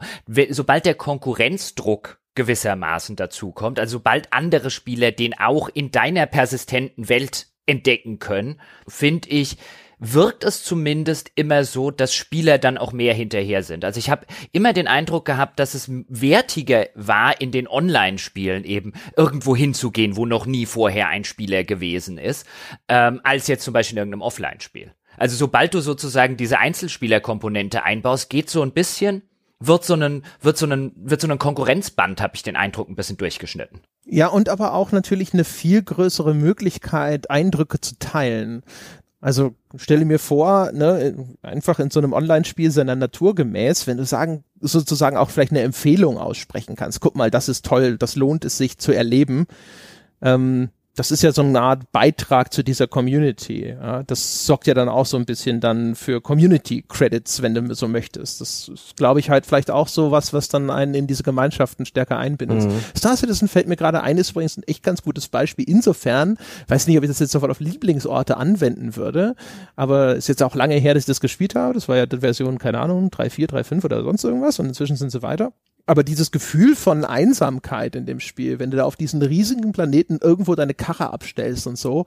sobald 0.51 0.87
der 0.87 0.95
Konkurrenzdruck 0.95 2.19
gewissermaßen 2.37 3.17
dazukommt, 3.17 3.81
also 3.81 3.99
sobald 3.99 4.33
andere 4.33 4.71
Spieler 4.71 5.11
den 5.11 5.35
auch 5.37 5.69
in 5.69 5.91
deiner 5.91 6.27
persistenten 6.27 7.09
Welt 7.09 7.49
entdecken 7.67 8.19
können, 8.19 8.61
finde 8.87 9.29
ich, 9.29 9.57
wirkt 9.99 10.45
es 10.45 10.65
zumindest 10.65 11.31
immer 11.35 11.65
so, 11.65 11.91
dass 11.91 12.15
Spieler 12.15 12.59
dann 12.59 12.79
auch 12.79 12.93
mehr 12.93 13.15
hinterher 13.15 13.63
sind. 13.63 13.85
Also 13.85 13.99
ich 13.99 14.11
habe 14.11 14.27
immer 14.53 14.73
den 14.73 14.89
Eindruck 14.89 15.25
gehabt, 15.25 15.59
dass 15.59 15.75
es 15.75 15.91
wertiger 16.09 16.89
war, 16.95 17.41
in 17.41 17.53
den 17.53 17.69
Online-Spielen 17.69 18.65
eben 18.65 18.93
irgendwo 19.17 19.57
hinzugehen, 19.57 20.17
wo 20.17 20.27
noch 20.27 20.47
nie 20.47 20.67
vorher 20.67 21.09
ein 21.09 21.25
Spieler 21.25 21.65
gewesen 21.65 22.19
ist, 22.19 22.47
ähm, 22.89 23.21
als 23.25 23.47
jetzt 23.47 23.65
zum 23.65 23.73
Beispiel 23.73 23.97
in 23.97 23.99
irgendeinem 23.99 24.23
Offline-Spiel. 24.23 24.93
Also 25.17 25.37
sobald 25.37 25.75
du 25.75 25.81
sozusagen 25.81 26.37
diese 26.37 26.59
Einzelspielerkomponente 26.59 27.85
einbaust, 27.85 28.31
geht 28.31 28.51
so 28.51 28.63
ein 28.63 28.73
bisschen 28.73 29.23
wird 29.61 29.85
so 29.85 29.95
ein 29.95 30.25
wird 30.41 30.59
so 30.59 30.67
ein 30.67 30.93
wird 30.97 31.21
so 31.21 31.29
ein 31.29 31.39
Konkurrenzband, 31.39 32.21
habe 32.21 32.37
ich 32.37 32.43
den 32.43 32.57
Eindruck, 32.57 32.89
ein 32.89 32.97
bisschen 32.97 33.17
durchgeschnitten. 33.17 33.81
Ja, 34.05 34.29
und 34.29 34.49
aber 34.49 34.75
auch 34.75 34.93
natürlich 34.93 35.33
eine 35.33 35.45
viel 35.45 35.83
größere 35.83 36.35
Möglichkeit, 36.35 37.31
Eindrücke 37.31 37.81
zu 37.81 37.99
teilen. 37.99 38.63
Also 39.21 39.55
stelle 39.77 40.05
mir 40.05 40.19
vor, 40.19 40.71
ne, 40.73 41.17
einfach 41.41 41.79
in 41.79 41.91
so 41.91 41.99
einem 41.99 42.13
Online-Spiel 42.13 42.71
seiner 42.71 42.95
Natur 42.95 43.35
gemäß, 43.35 43.87
wenn 43.87 43.97
du 43.97 44.05
sagen, 44.05 44.45
sozusagen 44.61 45.17
auch 45.17 45.31
vielleicht 45.31 45.53
eine 45.53 45.63
Empfehlung 45.63 46.19
aussprechen 46.19 46.77
kannst. 46.77 47.01
Guck 47.01 47.17
mal, 47.17 47.31
das 47.31 47.49
ist 47.49 47.65
toll, 47.65 47.97
das 47.97 48.17
lohnt 48.17 48.45
es 48.45 48.59
sich 48.59 48.77
zu 48.77 48.93
erleben. 48.93 49.47
Ähm, 50.21 50.69
das 50.97 51.11
ist 51.11 51.23
ja 51.23 51.33
so 51.33 51.43
eine 51.43 51.61
Art 51.61 51.91
Beitrag 51.91 52.53
zu 52.53 52.63
dieser 52.63 52.87
Community. 52.87 53.71
Ja? 53.71 54.05
Das 54.05 54.47
sorgt 54.47 54.69
ja 54.69 54.75
dann 54.75 54.89
auch 54.89 55.07
so 55.07 55.17
ein 55.17 55.25
bisschen 55.25 55.61
dann 55.61 55.97
für 55.97 56.21
Community 56.21 56.85
Credits, 56.89 57.43
wenn 57.43 57.55
du 57.55 57.75
so 57.75 57.89
möchtest. 57.89 58.41
Das 58.41 58.69
ist, 58.69 58.97
glaube 58.97 59.19
ich, 59.19 59.29
halt 59.29 59.45
vielleicht 59.45 59.73
auch 59.73 59.89
so 59.89 60.13
was, 60.13 60.33
was 60.33 60.49
dann 60.49 60.71
einen 60.71 60.95
in 60.95 61.07
diese 61.09 61.25
Gemeinschaften 61.25 61.85
stärker 61.85 62.19
einbindet. 62.19 62.65
Mhm. 62.65 62.81
Star 62.97 63.17
Citizen 63.17 63.49
fällt 63.49 63.67
mir 63.67 63.77
gerade 63.77 64.03
ein, 64.03 64.19
ist 64.19 64.31
übrigens 64.31 64.57
ein 64.57 64.63
echt 64.65 64.85
ganz 64.85 65.03
gutes 65.03 65.29
Beispiel. 65.29 65.69
Insofern, 65.69 66.39
weiß 66.69 66.87
nicht, 66.87 66.97
ob 66.97 67.03
ich 67.03 67.11
das 67.11 67.19
jetzt 67.19 67.33
sofort 67.33 67.51
auf 67.51 67.61
Lieblingsorte 67.61 68.37
anwenden 68.37 68.95
würde, 68.95 69.35
aber 69.75 70.15
ist 70.15 70.29
jetzt 70.29 70.45
auch 70.45 70.55
lange 70.55 70.77
her, 70.77 70.95
dass 70.95 71.03
ich 71.03 71.07
das 71.07 71.21
gespielt 71.21 71.57
habe. 71.57 71.75
Das 71.75 71.89
war 71.89 71.97
ja 71.97 72.07
die 72.07 72.19
Version, 72.19 72.59
keine 72.59 72.81
Ahnung, 72.81 73.09
3.4, 73.09 73.51
3.5 73.51 73.85
oder 73.85 74.05
sonst 74.05 74.23
irgendwas 74.23 74.61
und 74.61 74.67
inzwischen 74.67 74.97
sind 74.97 75.11
sie 75.11 75.23
weiter 75.23 75.53
aber 75.87 76.05
dieses 76.05 76.31
Gefühl 76.31 76.77
von 76.77 77.05
Einsamkeit 77.05 77.97
in 77.97 78.07
dem 78.07 78.21
Spiel, 78.21 78.59
wenn 78.59 78.71
du 78.71 78.77
da 78.77 78.85
auf 78.85 78.97
diesen 78.97 79.23
riesigen 79.23 79.73
Planeten 79.73 80.19
irgendwo 80.23 80.55
deine 80.55 80.75
Karre 80.75 81.13
abstellst 81.13 81.67
und 81.67 81.79
so, 81.79 82.07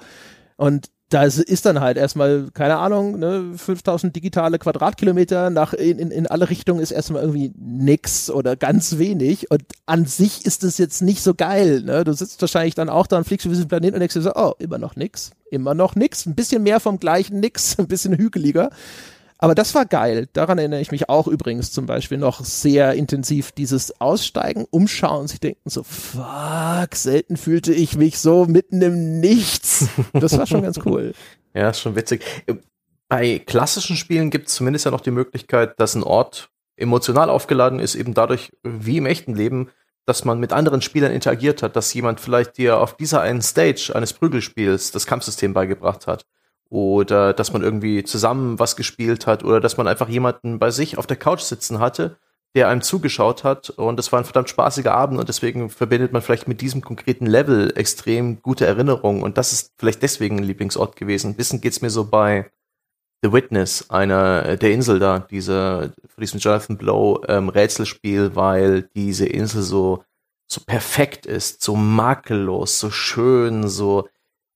und 0.56 0.90
da 1.10 1.24
ist 1.24 1.66
dann 1.66 1.80
halt 1.80 1.96
erstmal, 1.96 2.50
keine 2.54 2.78
Ahnung, 2.78 3.18
ne, 3.18 3.54
5000 3.56 4.14
digitale 4.14 4.60
Quadratkilometer 4.60 5.50
nach 5.50 5.74
in, 5.74 6.00
in, 6.00 6.12
in 6.12 6.28
alle 6.28 6.50
Richtungen 6.50 6.82
ist 6.82 6.92
erstmal 6.92 7.22
irgendwie 7.22 7.54
nix 7.58 8.30
oder 8.30 8.58
ganz 8.58 8.98
wenig. 8.98 9.50
Und 9.50 9.64
an 9.86 10.06
sich 10.06 10.46
ist 10.46 10.66
es 10.66 10.78
jetzt 10.78 11.02
nicht 11.02 11.24
so 11.24 11.34
geil. 11.34 11.82
Ne? 11.82 12.04
Du 12.04 12.12
sitzt 12.12 12.42
wahrscheinlich 12.42 12.76
dann 12.76 12.90
auch 12.90 13.08
da 13.08 13.18
und 13.18 13.24
fliegst 13.24 13.46
über 13.46 13.56
diesen 13.56 13.70
Planeten 13.70 13.94
und 13.94 14.02
denkst 14.02 14.16
dir 14.16 14.22
so, 14.22 14.34
oh, 14.36 14.54
immer 14.60 14.80
noch 14.80 14.98
nix, 14.98 15.32
immer 15.50 15.74
noch 15.74 15.96
nix. 15.96 16.26
Ein 16.26 16.36
bisschen 16.36 16.64
mehr 16.64 16.82
vom 16.82 17.00
gleichen 17.00 17.40
nix, 17.40 17.80
ein 17.80 17.88
bisschen 17.88 18.18
hügeliger. 18.18 18.70
Aber 19.40 19.54
das 19.54 19.76
war 19.76 19.86
geil. 19.86 20.28
Daran 20.34 20.58
erinnere 20.58 20.82
ich 20.82 20.92
mich 20.92 21.10
auch 21.10 21.28
übrigens 21.28 21.72
zum 21.72 21.86
Beispiel 21.86 22.18
noch 22.18 22.44
sehr 22.44 22.94
intensiv. 22.94 23.52
Dieses 23.52 24.02
Aussteigen, 24.02 24.66
Umschauen, 24.70 25.28
sich 25.28 25.40
denken 25.40 25.70
so, 25.70 25.84
fuck, 25.84 26.96
selten 26.96 27.38
fühlte 27.38 27.74
ich 27.74 27.96
mich 27.96 28.20
so 28.20 28.46
mitten 28.46 28.82
im 28.82 29.20
Nichts. 29.20 29.88
Das 30.14 30.38
war 30.38 30.48
schon 30.48 30.64
ganz 30.64 30.80
cool. 30.86 31.14
Ja, 31.54 31.72
ist 31.72 31.80
schon 31.80 31.96
witzig. 31.96 32.24
Bei 33.08 33.40
klassischen 33.40 33.96
Spielen 33.96 34.30
gibt 34.30 34.48
es 34.48 34.54
zumindest 34.54 34.86
ja 34.86 34.92
noch 34.92 35.02
die 35.02 35.10
Möglichkeit, 35.10 35.80
dass 35.80 35.96
ein 35.96 36.04
Ort 36.04 36.52
emotional 36.76 37.32
aufgeladen 37.32 37.80
ist, 37.80 37.96
eben 37.96 38.14
dadurch, 38.14 38.52
wie 38.62 38.98
im 38.98 39.08
echten 39.08 39.34
Leben, 39.34 39.72
dass 40.06 40.24
man 40.24 40.40
mit 40.40 40.54
anderen 40.54 40.84
Spielern 40.84 41.12
interagiert 41.12 41.64
hat, 41.64 41.76
dass 41.76 41.92
jemand 41.96 42.20
vielleicht 42.20 42.60
dir 42.60 42.80
auf 42.80 42.96
dieser 42.96 43.22
einen 43.22 43.42
Stage 43.42 43.92
eines 43.96 44.14
Prügelspiels 44.14 44.92
das 44.92 45.08
Kampfsystem 45.08 45.54
beigebracht 45.54 46.06
hat 46.06 46.28
oder 46.70 47.34
dass 47.34 47.54
man 47.54 47.62
irgendwie 47.64 48.04
zusammen 48.04 48.60
was 48.60 48.76
gespielt 48.76 49.28
hat 49.28 49.44
oder 49.44 49.60
dass 49.60 49.78
man 49.78 49.88
einfach 49.88 50.10
jemanden 50.10 50.60
bei 50.60 50.72
sich 50.72 50.98
auf 50.98 51.08
der 51.08 51.18
Couch 51.18 51.42
sitzen 51.42 51.80
hatte, 51.80 52.18
der 52.56 52.70
einem 52.70 52.82
zugeschaut 52.82 53.44
hat 53.44 53.70
und 53.70 54.00
es 54.00 54.12
war 54.12 54.20
ein 54.20 54.26
verdammt 54.26 54.50
spaßiger 54.50 54.94
Abend 54.94 55.20
und 55.20 55.30
deswegen 55.30 55.70
verbindet 55.70 56.12
man 56.14 56.22
vielleicht 56.22 56.48
mit 56.48 56.62
diesem 56.62 56.82
konkreten 56.82 57.26
Level 57.26 57.72
extrem 57.76 58.42
gute 58.42 58.66
Erinnerungen 58.66 59.24
und 59.24 59.38
das 59.38 59.54
ist 59.54 59.74
vielleicht 59.78 60.02
deswegen 60.02 60.38
ein 60.38 60.44
Lieblingsort 60.44 60.96
gewesen. 60.96 61.38
Wissen 61.38 61.62
geht's 61.62 61.82
mir 61.82 61.90
so 61.90 62.06
bei 62.06 62.50
The 63.24 63.34
Witness, 63.34 63.90
einer 63.90 64.58
der 64.58 64.72
Insel 64.72 65.00
da, 65.00 65.20
diese, 65.20 65.94
für 66.08 66.22
diesen 66.22 66.40
Jonathan 66.40 66.78
Blow 66.78 67.22
ähm, 67.28 67.50
Rätselspiel, 67.50 68.36
weil 68.36 68.84
diese 68.96 69.26
Insel 69.26 69.64
so, 69.64 70.04
so 70.48 70.62
perfekt 70.66 71.26
ist, 71.26 71.64
so 71.64 71.76
makellos, 71.76 72.80
so 72.80 72.92
schön, 72.92 73.68
so 73.68 74.08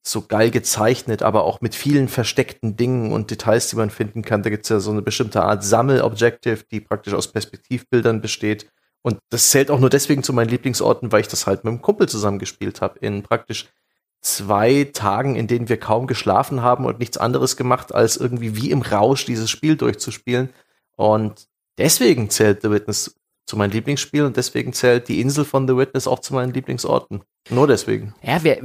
so 0.03 0.23
geil 0.23 0.49
gezeichnet, 0.49 1.22
aber 1.22 1.44
auch 1.44 1.61
mit 1.61 1.76
vielen 1.76 2.07
versteckten 2.07 2.76
Dingen 2.76 3.11
und 3.11 3.30
Details, 3.30 3.69
die 3.69 3.76
man 3.76 3.91
finden 3.91 4.23
kann. 4.23 4.41
Da 4.41 4.49
gibt 4.49 4.64
es 4.64 4.69
ja 4.69 4.80
so 4.80 4.91
eine 4.91 5.02
bestimmte 5.02 5.44
Art 5.44 5.64
Sammelobjective, 5.64 6.64
die 6.72 6.82
praktisch 6.82 7.14
aus 7.14 7.32
Perspektivbildern 7.32 8.22
besteht. 8.22 8.68
Und 9.03 9.19
das 9.30 9.49
zählt 9.49 9.69
auch 9.69 9.80
nur 9.80 9.90
deswegen 9.90 10.23
zu 10.23 10.34
meinen 10.34 10.49
Lieblingsorten, 10.49 11.11
weil 11.11 11.22
ich 11.22 11.28
das 11.28 11.48
halt 11.48 11.64
mit 11.64 11.72
einem 11.72 11.82
Kumpel 11.82 12.10
zusammengespielt 12.10 12.82
habe. 12.82 12.99
In 12.99 13.23
praktisch 13.23 13.68
zwei 14.22 14.90
Tagen, 14.91 15.36
in 15.36 15.48
denen 15.48 15.69
wir 15.69 15.78
kaum 15.78 16.07
geschlafen 16.07 16.61
haben 16.61 16.86
und 16.86 16.99
nichts 16.99 17.18
anderes 17.18 17.56
gemacht, 17.56 17.94
als 17.94 18.18
irgendwie 18.18 18.56
wie 18.56 18.72
im 18.72 18.82
Rausch 18.82 19.26
dieses 19.26 19.49
Spiel 19.49 19.76
durchzuspielen. 19.76 20.49
Und 20.95 21.48
deswegen 21.78 22.30
zählt 22.30 22.61
The 22.61 22.72
Witness 22.72 23.15
zu 23.45 23.57
meinen 23.57 23.72
Lieblingsspielen 23.72 24.27
und 24.27 24.38
deswegen 24.38 24.73
zählt 24.73 25.07
die 25.07 25.19
Insel 25.19 25.45
von 25.45 25.68
The 25.68 25.76
Witness 25.76 26.07
auch 26.07 26.19
zu 26.19 26.34
meinen 26.34 26.53
Lieblingsorten. 26.53 27.23
Nur 27.49 27.68
deswegen. 27.68 28.13
Ja, 28.22 28.43
wir, 28.43 28.61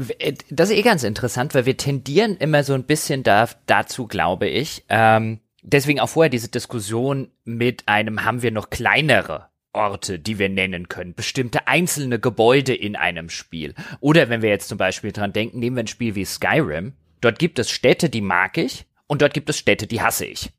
das 0.51 0.71
ist 0.71 0.77
eh 0.77 0.83
ganz 0.83 1.03
interessant, 1.03 1.55
weil 1.55 1.67
wir 1.67 1.77
tendieren 1.77 2.37
immer 2.37 2.63
so 2.63 2.75
ein 2.75 2.85
bisschen 2.85 3.23
da, 3.23 3.49
dazu, 3.67 4.07
glaube 4.07 4.49
ich. 4.49 4.85
Ähm, 4.89 5.41
deswegen 5.63 6.01
auch 6.01 6.09
vorher 6.09 6.31
diese 6.31 6.49
Diskussion 6.49 7.31
mit 7.45 7.85
einem, 7.87 8.25
haben 8.25 8.43
wir 8.43 8.53
noch 8.53 8.71
kleinere 8.71 9.49
Orte, 9.73 10.19
die 10.19 10.39
wir 10.39 10.49
nennen 10.49 10.89
können, 10.89 11.15
bestimmte 11.15 11.69
einzelne 11.69 12.19
Gebäude 12.19 12.75
in 12.75 12.97
einem 12.97 13.29
Spiel. 13.29 13.75
Oder 14.01 14.29
wenn 14.29 14.43
wir 14.43 14.49
jetzt 14.49 14.69
zum 14.69 14.79
Beispiel 14.79 15.13
dran 15.13 15.33
denken, 15.33 15.59
nehmen 15.59 15.77
wir 15.77 15.85
ein 15.85 15.89
Spiel 15.89 16.15
wie 16.15 16.25
Skyrim. 16.25 16.95
Dort 17.21 17.39
gibt 17.39 17.59
es 17.59 17.71
Städte, 17.71 18.09
die 18.09 18.21
mag 18.21 18.57
ich, 18.57 18.87
und 19.07 19.23
dort 19.23 19.35
gibt 19.35 19.51
es 19.51 19.59
Städte, 19.59 19.87
die 19.87 20.01
hasse 20.01 20.27
ich. 20.27 20.51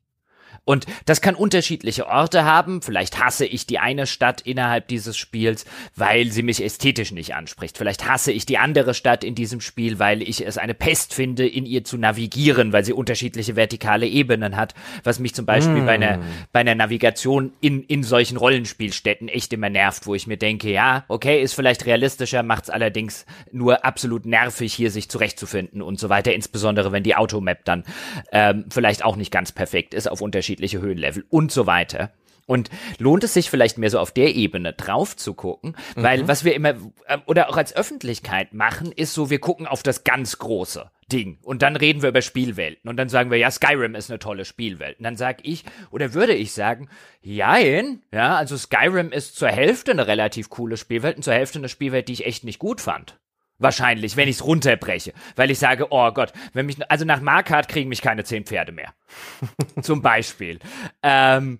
Und 0.68 0.84
das 1.06 1.22
kann 1.22 1.34
unterschiedliche 1.34 2.06
Orte 2.06 2.44
haben. 2.44 2.82
Vielleicht 2.82 3.18
hasse 3.24 3.46
ich 3.46 3.66
die 3.66 3.78
eine 3.78 4.06
Stadt 4.06 4.42
innerhalb 4.42 4.86
dieses 4.86 5.16
Spiels, 5.16 5.64
weil 5.96 6.30
sie 6.30 6.42
mich 6.42 6.62
ästhetisch 6.62 7.10
nicht 7.10 7.34
anspricht. 7.34 7.78
Vielleicht 7.78 8.06
hasse 8.06 8.32
ich 8.32 8.44
die 8.44 8.58
andere 8.58 8.92
Stadt 8.92 9.24
in 9.24 9.34
diesem 9.34 9.62
Spiel, 9.62 9.98
weil 9.98 10.20
ich 10.20 10.46
es 10.46 10.58
eine 10.58 10.74
Pest 10.74 11.14
finde, 11.14 11.48
in 11.48 11.64
ihr 11.64 11.84
zu 11.84 11.96
navigieren, 11.96 12.74
weil 12.74 12.84
sie 12.84 12.92
unterschiedliche 12.92 13.56
vertikale 13.56 14.06
Ebenen 14.06 14.58
hat, 14.58 14.74
was 15.04 15.20
mich 15.20 15.34
zum 15.34 15.46
Beispiel 15.46 15.80
mm. 15.80 15.86
bei, 15.86 15.92
einer, 15.92 16.14
hm. 16.16 16.22
bei 16.52 16.60
einer 16.60 16.74
Navigation 16.74 17.54
in, 17.62 17.82
in 17.84 18.02
solchen 18.02 18.36
Rollenspielstätten 18.36 19.28
echt 19.28 19.54
immer 19.54 19.70
nervt, 19.70 20.06
wo 20.06 20.14
ich 20.14 20.26
mir 20.26 20.36
denke, 20.36 20.70
ja, 20.70 21.06
okay, 21.08 21.40
ist 21.40 21.54
vielleicht 21.54 21.86
realistischer, 21.86 22.42
macht's 22.42 22.68
allerdings 22.68 23.24
nur 23.50 23.86
absolut 23.86 24.26
nervig, 24.26 24.74
hier 24.74 24.90
sich 24.90 25.08
zurechtzufinden 25.08 25.80
und 25.80 25.98
so 25.98 26.10
weiter, 26.10 26.34
insbesondere 26.34 26.92
wenn 26.92 27.04
die 27.04 27.16
Automap 27.16 27.64
dann 27.64 27.84
ähm, 28.32 28.66
vielleicht 28.68 29.02
auch 29.02 29.16
nicht 29.16 29.30
ganz 29.30 29.50
perfekt 29.50 29.94
ist 29.94 30.10
auf 30.10 30.20
unterschiedliche 30.20 30.57
unterschiedliche 30.58 30.80
Höhenlevel 30.80 31.24
und 31.30 31.52
so 31.52 31.66
weiter. 31.66 32.10
Und 32.46 32.70
lohnt 32.96 33.24
es 33.24 33.34
sich 33.34 33.50
vielleicht 33.50 33.76
mehr 33.76 33.90
so 33.90 33.98
auf 33.98 34.10
der 34.10 34.34
Ebene 34.34 34.72
drauf 34.72 35.16
zu 35.16 35.34
gucken, 35.34 35.76
mhm. 35.94 36.02
weil 36.02 36.28
was 36.28 36.44
wir 36.44 36.54
immer 36.54 36.70
äh, 37.06 37.18
oder 37.26 37.50
auch 37.50 37.58
als 37.58 37.76
Öffentlichkeit 37.76 38.54
machen, 38.54 38.90
ist 38.90 39.12
so, 39.12 39.28
wir 39.28 39.38
gucken 39.38 39.66
auf 39.66 39.82
das 39.82 40.02
ganz 40.02 40.38
große 40.38 40.90
Ding 41.12 41.38
und 41.42 41.60
dann 41.60 41.76
reden 41.76 42.00
wir 42.00 42.08
über 42.08 42.22
Spielwelten 42.22 42.88
und 42.88 42.96
dann 42.96 43.10
sagen 43.10 43.30
wir, 43.30 43.36
ja, 43.36 43.50
Skyrim 43.50 43.94
ist 43.94 44.10
eine 44.10 44.18
tolle 44.18 44.46
Spielwelt. 44.46 44.98
Und 44.98 45.04
dann 45.04 45.16
sag 45.16 45.40
ich 45.42 45.64
oder 45.90 46.14
würde 46.14 46.34
ich 46.34 46.52
sagen, 46.52 46.88
jein, 47.20 48.00
ja, 48.14 48.36
also 48.36 48.56
Skyrim 48.56 49.12
ist 49.12 49.36
zur 49.36 49.48
Hälfte 49.48 49.90
eine 49.90 50.06
relativ 50.06 50.48
coole 50.48 50.78
Spielwelt 50.78 51.16
und 51.18 51.24
zur 51.24 51.34
Hälfte 51.34 51.58
eine 51.58 51.68
Spielwelt, 51.68 52.08
die 52.08 52.14
ich 52.14 52.24
echt 52.24 52.44
nicht 52.44 52.58
gut 52.58 52.80
fand. 52.80 53.18
Wahrscheinlich, 53.58 54.16
wenn 54.16 54.28
ich 54.28 54.36
es 54.36 54.44
runterbreche. 54.44 55.12
Weil 55.34 55.50
ich 55.50 55.58
sage, 55.58 55.88
oh 55.90 56.12
Gott, 56.12 56.32
wenn 56.52 56.66
mich, 56.66 56.78
also 56.90 57.04
nach 57.04 57.20
Markart 57.20 57.68
kriegen 57.68 57.88
mich 57.88 58.02
keine 58.02 58.24
zehn 58.24 58.44
Pferde 58.44 58.72
mehr. 58.72 58.94
Zum 59.82 60.00
Beispiel. 60.00 60.60
Ähm, 61.02 61.58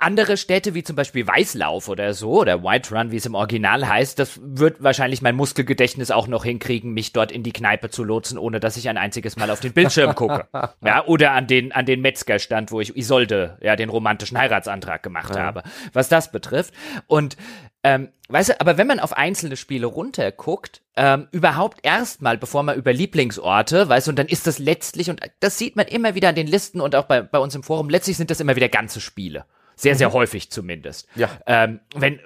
andere 0.00 0.36
Städte, 0.36 0.74
wie 0.74 0.82
zum 0.82 0.96
Beispiel 0.96 1.26
Weißlauf 1.26 1.88
oder 1.88 2.14
so, 2.14 2.40
oder 2.40 2.62
White 2.64 2.94
Run, 2.94 3.12
wie 3.12 3.16
es 3.16 3.26
im 3.26 3.34
Original 3.34 3.86
heißt, 3.86 4.18
das 4.18 4.40
wird 4.42 4.82
wahrscheinlich 4.82 5.22
mein 5.22 5.36
Muskelgedächtnis 5.36 6.10
auch 6.10 6.26
noch 6.26 6.44
hinkriegen, 6.44 6.92
mich 6.92 7.12
dort 7.12 7.30
in 7.30 7.42
die 7.42 7.52
Kneipe 7.52 7.90
zu 7.90 8.02
lotsen, 8.02 8.38
ohne 8.38 8.60
dass 8.60 8.76
ich 8.76 8.88
ein 8.88 8.96
einziges 8.96 9.36
Mal 9.36 9.50
auf 9.50 9.60
den 9.60 9.72
Bildschirm 9.72 10.14
gucke. 10.14 10.48
ja, 10.84 11.04
oder 11.04 11.32
an 11.32 11.46
den, 11.46 11.72
an 11.72 11.86
den 11.86 12.00
Metzgerstand, 12.00 12.72
wo 12.72 12.80
ich 12.80 12.96
Isolde, 12.96 13.58
ja, 13.60 13.76
den 13.76 13.90
romantischen 13.90 14.38
Heiratsantrag 14.38 15.02
gemacht 15.02 15.34
ja. 15.34 15.42
habe, 15.42 15.62
was 15.92 16.08
das 16.08 16.32
betrifft. 16.32 16.72
Und 17.06 17.36
ähm, 17.82 18.08
weißt 18.28 18.50
du, 18.50 18.60
aber 18.60 18.76
wenn 18.76 18.86
man 18.86 19.00
auf 19.00 19.16
einzelne 19.16 19.56
Spiele 19.56 19.86
runterguckt, 19.86 20.82
ähm, 20.96 21.28
überhaupt 21.32 21.78
erstmal, 21.82 22.36
bevor 22.36 22.62
man 22.62 22.76
über 22.76 22.92
Lieblingsorte, 22.92 23.88
weißt 23.88 24.06
du, 24.06 24.10
und 24.10 24.18
dann 24.18 24.28
ist 24.28 24.46
das 24.46 24.58
letztlich, 24.58 25.08
und 25.08 25.20
das 25.40 25.56
sieht 25.56 25.76
man 25.76 25.86
immer 25.86 26.14
wieder 26.14 26.28
an 26.28 26.34
den 26.34 26.46
Listen 26.46 26.80
und 26.80 26.94
auch 26.94 27.04
bei, 27.04 27.22
bei 27.22 27.38
uns 27.38 27.54
im 27.54 27.62
Forum, 27.62 27.88
letztlich 27.88 28.16
sind 28.16 28.30
das 28.30 28.40
immer 28.40 28.56
wieder 28.56 28.68
ganze 28.68 29.00
Spiele. 29.00 29.44
Sehr, 29.80 29.94
sehr 29.94 30.10
mhm. 30.10 30.14
häufig 30.14 30.50
zumindest. 30.50 31.08
Ja. 31.14 31.30
Ähm, 31.46 31.80
wenn, 31.94 32.20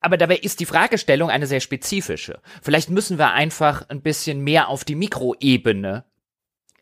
aber 0.00 0.16
dabei 0.16 0.36
ist 0.36 0.60
die 0.60 0.66
Fragestellung 0.66 1.30
eine 1.30 1.46
sehr 1.46 1.60
spezifische. 1.60 2.40
Vielleicht 2.62 2.90
müssen 2.90 3.18
wir 3.18 3.32
einfach 3.32 3.88
ein 3.88 4.02
bisschen 4.02 4.42
mehr 4.42 4.68
auf 4.68 4.84
die 4.84 4.94
Mikroebene 4.94 6.04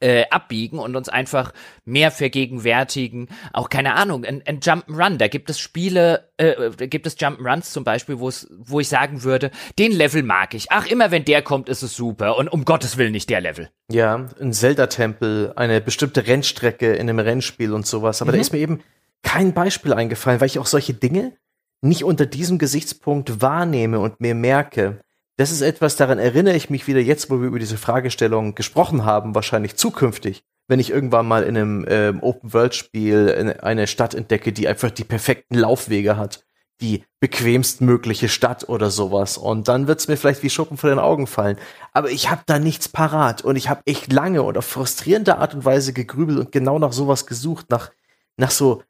äh, 0.00 0.24
abbiegen 0.30 0.78
und 0.78 0.94
uns 0.96 1.08
einfach 1.08 1.52
mehr 1.84 2.10
vergegenwärtigen. 2.10 3.28
Auch 3.52 3.68
keine 3.68 3.94
Ahnung, 3.94 4.24
ein, 4.24 4.42
ein 4.46 4.60
Jump'n'Run, 4.60 5.16
da 5.16 5.28
gibt 5.28 5.50
es 5.50 5.58
Spiele, 5.58 6.28
äh, 6.36 6.70
da 6.76 6.86
gibt 6.86 7.06
es 7.06 7.18
Jump'n'Runs 7.18 7.72
zum 7.72 7.84
Beispiel, 7.84 8.18
wo 8.20 8.28
es, 8.28 8.48
wo 8.58 8.80
ich 8.80 8.88
sagen 8.88 9.24
würde, 9.24 9.50
den 9.78 9.92
Level 9.92 10.22
mag 10.22 10.54
ich. 10.54 10.70
Ach, 10.70 10.86
immer 10.86 11.10
wenn 11.10 11.24
der 11.24 11.42
kommt, 11.42 11.68
ist 11.68 11.82
es 11.82 11.96
super 11.96 12.36
und 12.36 12.48
um 12.48 12.64
Gottes 12.64 12.96
Willen 12.96 13.12
nicht 13.12 13.30
der 13.30 13.40
Level. 13.40 13.70
Ja, 13.90 14.28
ein 14.40 14.52
Zelda-Tempel, 14.52 15.52
eine 15.56 15.80
bestimmte 15.80 16.26
Rennstrecke 16.26 16.94
in 16.94 17.08
einem 17.08 17.18
Rennspiel 17.18 17.72
und 17.72 17.86
sowas. 17.86 18.22
Aber 18.22 18.30
mhm. 18.30 18.36
da 18.36 18.40
ist 18.40 18.52
mir 18.52 18.58
eben 18.58 18.80
kein 19.22 19.52
Beispiel 19.52 19.92
eingefallen, 19.92 20.40
weil 20.40 20.46
ich 20.46 20.58
auch 20.58 20.66
solche 20.66 20.94
Dinge 20.94 21.36
nicht 21.80 22.04
unter 22.04 22.26
diesem 22.26 22.58
Gesichtspunkt 22.58 23.40
wahrnehme 23.40 24.00
und 24.00 24.20
mir 24.20 24.34
merke, 24.34 25.00
das 25.36 25.52
ist 25.52 25.60
etwas, 25.60 25.94
daran 25.94 26.18
erinnere 26.18 26.56
ich 26.56 26.70
mich 26.70 26.88
wieder 26.88 27.00
jetzt, 27.00 27.30
wo 27.30 27.40
wir 27.40 27.46
über 27.46 27.60
diese 27.60 27.76
Fragestellung 27.76 28.56
gesprochen 28.56 29.04
haben, 29.04 29.36
wahrscheinlich 29.36 29.76
zukünftig, 29.76 30.42
wenn 30.66 30.80
ich 30.80 30.90
irgendwann 30.90 31.28
mal 31.28 31.44
in 31.44 31.56
einem 31.56 31.86
ähm, 31.88 32.22
Open-World-Spiel 32.22 33.56
eine 33.62 33.86
Stadt 33.86 34.14
entdecke, 34.14 34.52
die 34.52 34.66
einfach 34.66 34.90
die 34.90 35.04
perfekten 35.04 35.54
Laufwege 35.54 36.16
hat, 36.16 36.44
die 36.80 37.04
bequemstmögliche 37.20 38.28
Stadt 38.28 38.68
oder 38.68 38.90
sowas. 38.90 39.38
Und 39.38 39.68
dann 39.68 39.86
wird's 39.86 40.08
mir 40.08 40.16
vielleicht 40.16 40.42
wie 40.42 40.50
Schuppen 40.50 40.76
vor 40.76 40.90
den 40.90 40.98
Augen 40.98 41.26
fallen. 41.26 41.56
Aber 41.92 42.10
ich 42.10 42.30
habe 42.30 42.42
da 42.46 42.58
nichts 42.58 42.88
parat 42.88 43.42
und 43.42 43.56
ich 43.56 43.68
habe 43.68 43.82
echt 43.86 44.12
lange 44.12 44.42
und 44.42 44.58
auf 44.58 44.66
frustrierende 44.66 45.38
Art 45.38 45.54
und 45.54 45.64
Weise 45.64 45.92
gegrübelt 45.92 46.38
und 46.38 46.52
genau 46.52 46.78
nach 46.78 46.92
sowas 46.92 47.26
gesucht, 47.26 47.66
nach, 47.70 47.90
nach 48.36 48.50
so 48.50 48.82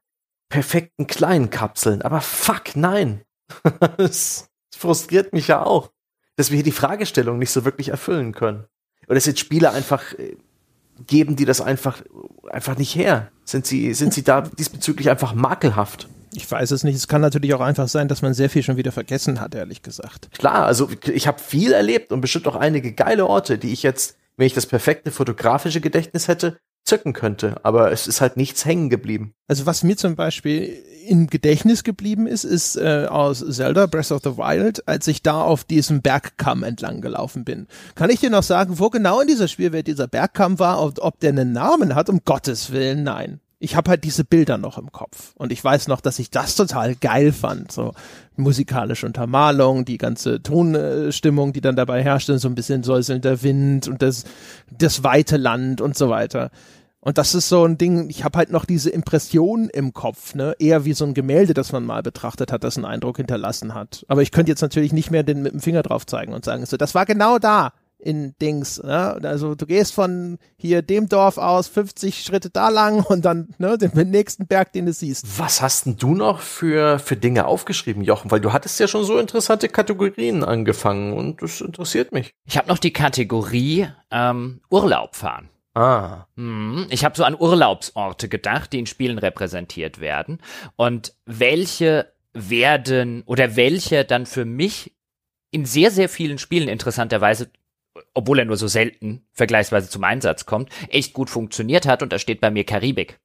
perfekten 0.48 1.06
kleinen 1.06 1.50
Kapseln. 1.50 2.02
Aber 2.02 2.20
fuck, 2.20 2.76
nein. 2.76 3.22
das 3.96 4.48
frustriert 4.74 5.32
mich 5.32 5.48
ja 5.48 5.64
auch 5.64 5.90
dass 6.38 6.50
wir 6.50 6.54
hier 6.54 6.64
die 6.64 6.72
Fragestellung 6.72 7.38
nicht 7.38 7.50
so 7.50 7.64
wirklich 7.64 7.88
erfüllen 7.88 8.32
können. 8.32 8.64
Oder 9.06 9.16
dass 9.16 9.26
jetzt 9.26 9.40
Spiele 9.40 9.72
einfach 9.72 10.12
äh, 10.12 10.36
geben, 11.04 11.34
die 11.34 11.44
das 11.44 11.60
einfach, 11.60 12.00
einfach 12.48 12.78
nicht 12.78 12.94
her. 12.94 13.32
Sind 13.44 13.66
sie, 13.66 13.92
sind 13.92 14.14
sie 14.14 14.22
da 14.22 14.42
diesbezüglich 14.42 15.10
einfach 15.10 15.34
makelhaft? 15.34 16.08
Ich 16.32 16.48
weiß 16.48 16.70
es 16.70 16.84
nicht. 16.84 16.94
Es 16.94 17.08
kann 17.08 17.22
natürlich 17.22 17.54
auch 17.54 17.60
einfach 17.60 17.88
sein, 17.88 18.06
dass 18.06 18.22
man 18.22 18.34
sehr 18.34 18.48
viel 18.48 18.62
schon 18.62 18.76
wieder 18.76 18.92
vergessen 18.92 19.40
hat, 19.40 19.56
ehrlich 19.56 19.82
gesagt. 19.82 20.30
Klar, 20.38 20.64
also 20.66 20.88
ich 21.06 21.26
habe 21.26 21.40
viel 21.40 21.72
erlebt 21.72 22.12
und 22.12 22.20
bestimmt 22.20 22.46
auch 22.46 22.56
einige 22.56 22.92
geile 22.92 23.26
Orte, 23.26 23.58
die 23.58 23.72
ich 23.72 23.82
jetzt, 23.82 24.16
wenn 24.36 24.46
ich 24.46 24.54
das 24.54 24.66
perfekte 24.66 25.10
fotografische 25.10 25.80
Gedächtnis 25.80 26.28
hätte, 26.28 26.60
zücken 26.88 27.12
könnte. 27.12 27.60
Aber 27.62 27.92
es 27.92 28.06
ist 28.06 28.20
halt 28.20 28.36
nichts 28.36 28.64
hängen 28.64 28.90
geblieben. 28.90 29.34
Also 29.46 29.66
was 29.66 29.82
mir 29.82 29.96
zum 29.96 30.16
Beispiel 30.16 30.82
im 31.06 31.28
Gedächtnis 31.28 31.84
geblieben 31.84 32.26
ist, 32.26 32.44
ist 32.44 32.76
äh, 32.76 33.06
aus 33.08 33.44
Zelda 33.48 33.86
Breath 33.86 34.12
of 34.12 34.22
the 34.22 34.36
Wild, 34.36 34.86
als 34.86 35.06
ich 35.06 35.22
da 35.22 35.40
auf 35.40 35.64
diesem 35.64 36.02
Bergkamm 36.02 36.62
entlang 36.62 37.00
gelaufen 37.00 37.44
bin. 37.44 37.66
Kann 37.94 38.10
ich 38.10 38.20
dir 38.20 38.30
noch 38.30 38.42
sagen, 38.42 38.78
wo 38.78 38.90
genau 38.90 39.20
in 39.20 39.28
dieser 39.28 39.48
Spielwelt 39.48 39.86
dieser 39.86 40.06
Bergkamm 40.06 40.58
war, 40.58 40.82
ob, 40.82 40.98
ob 41.00 41.20
der 41.20 41.30
einen 41.30 41.52
Namen 41.52 41.94
hat? 41.94 42.08
Um 42.10 42.20
Gottes 42.24 42.72
Willen, 42.72 43.04
nein. 43.04 43.40
Ich 43.60 43.74
habe 43.74 43.90
halt 43.90 44.04
diese 44.04 44.22
Bilder 44.22 44.56
noch 44.56 44.78
im 44.78 44.92
Kopf 44.92 45.32
und 45.34 45.50
ich 45.50 45.64
weiß 45.64 45.88
noch, 45.88 46.00
dass 46.00 46.20
ich 46.20 46.30
das 46.30 46.54
total 46.54 46.94
geil 46.94 47.32
fand. 47.32 47.72
So 47.72 47.92
musikalische 48.36 49.04
Untermalung, 49.04 49.84
die 49.84 49.98
ganze 49.98 50.40
Tonstimmung, 50.40 51.52
die 51.52 51.60
dann 51.60 51.74
dabei 51.74 52.04
herrschte, 52.04 52.38
so 52.38 52.46
ein 52.46 52.54
bisschen 52.54 52.84
säuselnder 52.84 53.42
Wind 53.42 53.88
und 53.88 54.00
das, 54.00 54.24
das 54.70 55.02
weite 55.02 55.38
Land 55.38 55.80
und 55.80 55.98
so 55.98 56.08
weiter. 56.08 56.52
Und 57.00 57.16
das 57.16 57.34
ist 57.34 57.48
so 57.48 57.64
ein 57.64 57.78
Ding, 57.78 58.10
ich 58.10 58.24
habe 58.24 58.38
halt 58.38 58.50
noch 58.50 58.64
diese 58.64 58.90
Impression 58.90 59.68
im 59.70 59.92
Kopf, 59.92 60.34
ne? 60.34 60.54
Eher 60.58 60.84
wie 60.84 60.94
so 60.94 61.04
ein 61.04 61.14
Gemälde, 61.14 61.54
das 61.54 61.72
man 61.72 61.86
mal 61.86 62.02
betrachtet 62.02 62.50
hat, 62.50 62.64
das 62.64 62.76
einen 62.76 62.86
Eindruck 62.86 63.18
hinterlassen 63.18 63.74
hat. 63.74 64.04
Aber 64.08 64.22
ich 64.22 64.32
könnte 64.32 64.50
jetzt 64.50 64.62
natürlich 64.62 64.92
nicht 64.92 65.10
mehr 65.10 65.22
den 65.22 65.42
mit 65.42 65.52
dem 65.52 65.60
Finger 65.60 65.82
drauf 65.82 66.06
zeigen 66.06 66.32
und 66.32 66.44
sagen, 66.44 66.66
so, 66.66 66.76
das 66.76 66.94
war 66.94 67.06
genau 67.06 67.38
da 67.38 67.72
in 67.98 68.34
Dings. 68.40 68.82
Ne? 68.82 69.18
Also 69.22 69.54
du 69.54 69.66
gehst 69.66 69.92
von 69.92 70.38
hier 70.56 70.82
dem 70.82 71.08
Dorf 71.08 71.36
aus 71.36 71.68
50 71.68 72.22
Schritte 72.22 72.50
da 72.50 72.68
lang 72.68 73.04
und 73.04 73.24
dann 73.24 73.48
ne, 73.58 73.76
den, 73.76 74.10
nächsten 74.10 74.46
Berg, 74.46 74.72
den 74.72 74.86
du 74.86 74.92
siehst. 74.92 75.38
Was 75.38 75.60
hast 75.60 75.86
denn 75.86 75.96
du 75.96 76.14
noch 76.14 76.40
für, 76.40 76.98
für 76.98 77.16
Dinge 77.16 77.46
aufgeschrieben, 77.46 78.02
Jochen? 78.02 78.30
Weil 78.30 78.40
du 78.40 78.52
hattest 78.52 78.78
ja 78.80 78.88
schon 78.88 79.04
so 79.04 79.18
interessante 79.18 79.68
Kategorien 79.68 80.44
angefangen 80.44 81.12
und 81.12 81.42
das 81.42 81.60
interessiert 81.60 82.12
mich. 82.12 82.32
Ich 82.44 82.56
habe 82.56 82.68
noch 82.68 82.78
die 82.78 82.92
Kategorie 82.92 83.88
ähm, 84.10 84.60
Urlaub 84.70 85.16
fahren. 85.16 85.48
Ah. 85.74 86.26
Hm, 86.36 86.86
ich 86.90 87.04
habe 87.04 87.16
so 87.16 87.24
an 87.24 87.36
Urlaubsorte 87.38 88.28
gedacht, 88.28 88.72
die 88.72 88.80
in 88.80 88.86
Spielen 88.86 89.18
repräsentiert 89.18 90.00
werden. 90.00 90.40
Und 90.76 91.14
welche 91.24 92.12
werden 92.32 93.22
oder 93.26 93.56
welche 93.56 94.04
dann 94.04 94.26
für 94.26 94.44
mich 94.44 94.94
in 95.50 95.64
sehr, 95.64 95.90
sehr 95.90 96.08
vielen 96.08 96.38
Spielen 96.38 96.68
interessanterweise, 96.68 97.50
obwohl 98.14 98.40
er 98.40 98.44
nur 98.44 98.56
so 98.56 98.68
selten 98.68 99.26
vergleichsweise 99.32 99.88
zum 99.88 100.04
Einsatz 100.04 100.46
kommt, 100.46 100.70
echt 100.88 101.12
gut 101.14 101.30
funktioniert 101.30 101.86
hat. 101.86 102.02
Und 102.02 102.12
da 102.12 102.18
steht 102.18 102.40
bei 102.40 102.50
mir 102.50 102.64
Karibik. 102.64 103.18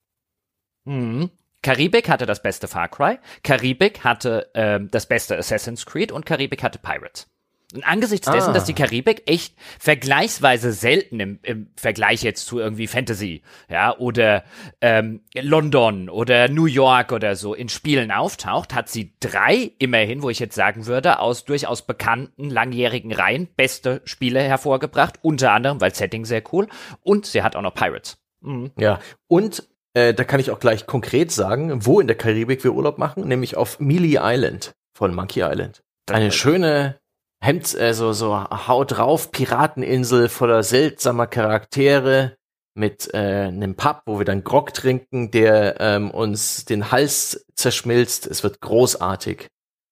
Hm. 0.86 1.30
Karibik 1.62 2.10
hatte 2.10 2.26
das 2.26 2.42
beste 2.42 2.68
Far 2.68 2.90
Cry, 2.90 3.20
Karibik 3.42 4.04
hatte 4.04 4.52
ähm, 4.54 4.90
das 4.92 5.08
beste 5.08 5.38
Assassin's 5.38 5.86
Creed 5.86 6.12
und 6.12 6.26
Karibik 6.26 6.62
hatte 6.62 6.78
Pirates. 6.78 7.33
Und 7.74 7.84
angesichts 7.84 8.30
dessen, 8.30 8.52
ah. 8.52 8.54
dass 8.54 8.66
die 8.66 8.74
Karibik 8.74 9.24
echt 9.26 9.56
vergleichsweise 9.80 10.72
selten 10.72 11.20
im, 11.20 11.40
im 11.42 11.68
Vergleich 11.76 12.22
jetzt 12.22 12.46
zu 12.46 12.60
irgendwie 12.60 12.88
Fantasy, 12.88 13.42
ja, 13.70 13.98
oder 13.98 14.44
ähm, 14.82 15.22
London 15.36 16.10
oder 16.10 16.48
New 16.50 16.66
York 16.66 17.12
oder 17.12 17.36
so 17.36 17.54
in 17.54 17.70
Spielen 17.70 18.12
auftaucht, 18.12 18.76
hat 18.76 18.90
sie 18.90 19.14
drei 19.20 19.72
immerhin, 19.80 20.22
wo 20.22 20.30
ich 20.30 20.40
jetzt 20.40 20.56
sagen 20.56 20.86
würde, 20.86 21.20
aus 21.20 21.46
durchaus 21.46 21.82
bekannten 21.86 22.50
langjährigen 22.50 23.12
Reihen 23.12 23.48
beste 23.56 24.02
Spiele 24.06 24.42
hervorgebracht, 24.42 25.20
unter 25.22 25.52
anderem, 25.52 25.82
weil 25.82 25.96
Setting 25.96 26.26
sehr 26.26 26.44
cool, 26.52 26.68
und 27.02 27.26
sie 27.26 27.42
hat 27.42 27.56
auch 27.56 27.62
noch 27.62 27.74
Pirates. 27.74 28.18
Mhm. 28.42 28.72
Ja, 28.78 29.00
und 29.28 29.68
äh, 29.94 30.14
da 30.14 30.24
kann 30.24 30.40
ich 30.40 30.52
auch 30.52 30.60
gleich 30.60 30.86
konkret 30.86 31.32
sagen, 31.32 31.86
wo 31.86 32.00
in 32.00 32.08
der 32.08 32.18
Karibik 32.18 32.64
wir 32.64 32.74
Urlaub 32.74 32.98
machen, 32.98 33.28
nämlich 33.28 33.58
auf 33.58 33.80
Mealy 33.80 34.20
Island 34.22 34.74
von 34.94 35.14
Monkey 35.14 35.42
Island. 35.42 35.84
Eine 36.12 36.32
schöne 36.32 37.00
Hemd, 37.44 37.78
äh, 37.78 37.94
so, 37.94 38.14
so 38.14 38.40
Haut 38.40 38.94
drauf, 38.94 39.32
Pirateninsel 39.32 40.30
voller 40.30 40.64
seltsamer 40.64 41.28
Charaktere 41.28 42.38
mit 42.74 43.14
äh, 43.14 43.48
einem 43.48 43.76
Pub, 43.76 44.04
wo 44.06 44.18
wir 44.18 44.26
dann 44.26 44.46
Grog 44.46 44.74
trinken, 44.74 45.30
der 45.30 45.76
ähm, 45.82 46.10
uns 46.10 46.64
den 46.64 46.90
Hals 46.90 47.46
zerschmilzt. 47.54 48.28
Es 48.28 48.44
wird 48.44 48.62
großartig. 48.62 49.48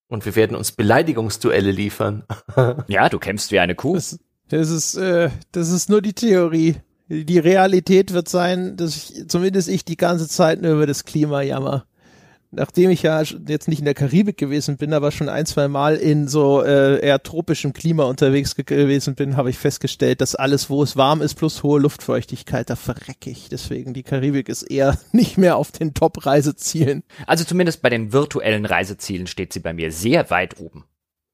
Und 0.08 0.26
wir 0.26 0.38
werden 0.38 0.56
uns 0.56 0.72
Beleidigungsduelle 0.72 1.72
liefern. 1.72 2.24
ja, 2.88 3.10
du 3.10 3.20
kämpfst 3.20 3.52
wie 3.52 3.60
eine 3.60 3.76
Kuh. 3.76 3.96
Das, 3.96 4.18
das 4.48 4.70
ist, 4.70 4.96
äh, 4.96 5.30
das 5.52 5.72
ist 5.72 5.90
nur 5.90 6.02
die 6.02 6.14
Theorie. 6.14 6.78
Die 7.10 7.40
Realität 7.40 8.14
wird 8.14 8.30
sein, 8.30 8.78
dass 8.78 8.96
ich, 8.96 9.28
zumindest 9.28 9.68
ich 9.68 9.84
die 9.84 9.98
ganze 9.98 10.30
Zeit 10.30 10.62
nur 10.62 10.72
über 10.72 10.88
das 10.88 11.04
Klima 11.04 11.42
jammer 11.42 11.86
nachdem 12.52 12.90
ich 12.90 13.02
ja 13.02 13.22
jetzt 13.22 13.68
nicht 13.68 13.80
in 13.80 13.86
der 13.86 13.94
Karibik 13.94 14.38
gewesen 14.38 14.78
bin, 14.78 14.94
aber 14.94 15.12
schon 15.12 15.30
ein, 15.30 15.46
zwei 15.46 15.68
Mal 15.68 15.96
in 15.96 16.28
so 16.28 16.62
äh, 16.62 17.00
eher 17.00 17.24
tropischem 17.24 17.74
Klima 17.74 18.04
unterwegs 18.04 18.56
ge 18.56 18.66
gewesen 18.66 19.16
bin, 19.16 19.38
habe 19.38 19.50
ich 19.50 19.58
festgestellt, 19.58 20.22
dass 20.22 20.36
alles, 20.36 20.70
wo 20.70 20.84
es 20.84 20.98
warm 20.98 21.22
ist, 21.22 21.36
plus 21.36 21.64
hohe 21.64 21.80
Luftfeuchtigkeit, 21.80 22.70
da 22.70 22.76
verrecke 22.76 23.30
ich. 23.30 23.50
Deswegen 23.50 23.94
die 23.94 24.04
Karibik 24.04 24.50
ist 24.50 24.64
eher 24.64 24.98
nicht 25.12 25.38
mehr 25.38 25.58
auf 25.58 25.72
den 25.72 25.94
Top-Reisezielen. 25.94 27.04
Also 27.26 27.44
zumindest 27.44 27.82
bei 27.82 27.90
den 27.90 28.14
virtuellen 28.14 28.66
Reisezielen 28.66 29.28
steht 29.28 29.54
sie 29.54 29.60
bei 29.60 29.74
mir 29.74 29.92
sehr 29.92 30.30
weit 30.30 30.60
oben. 30.60 30.86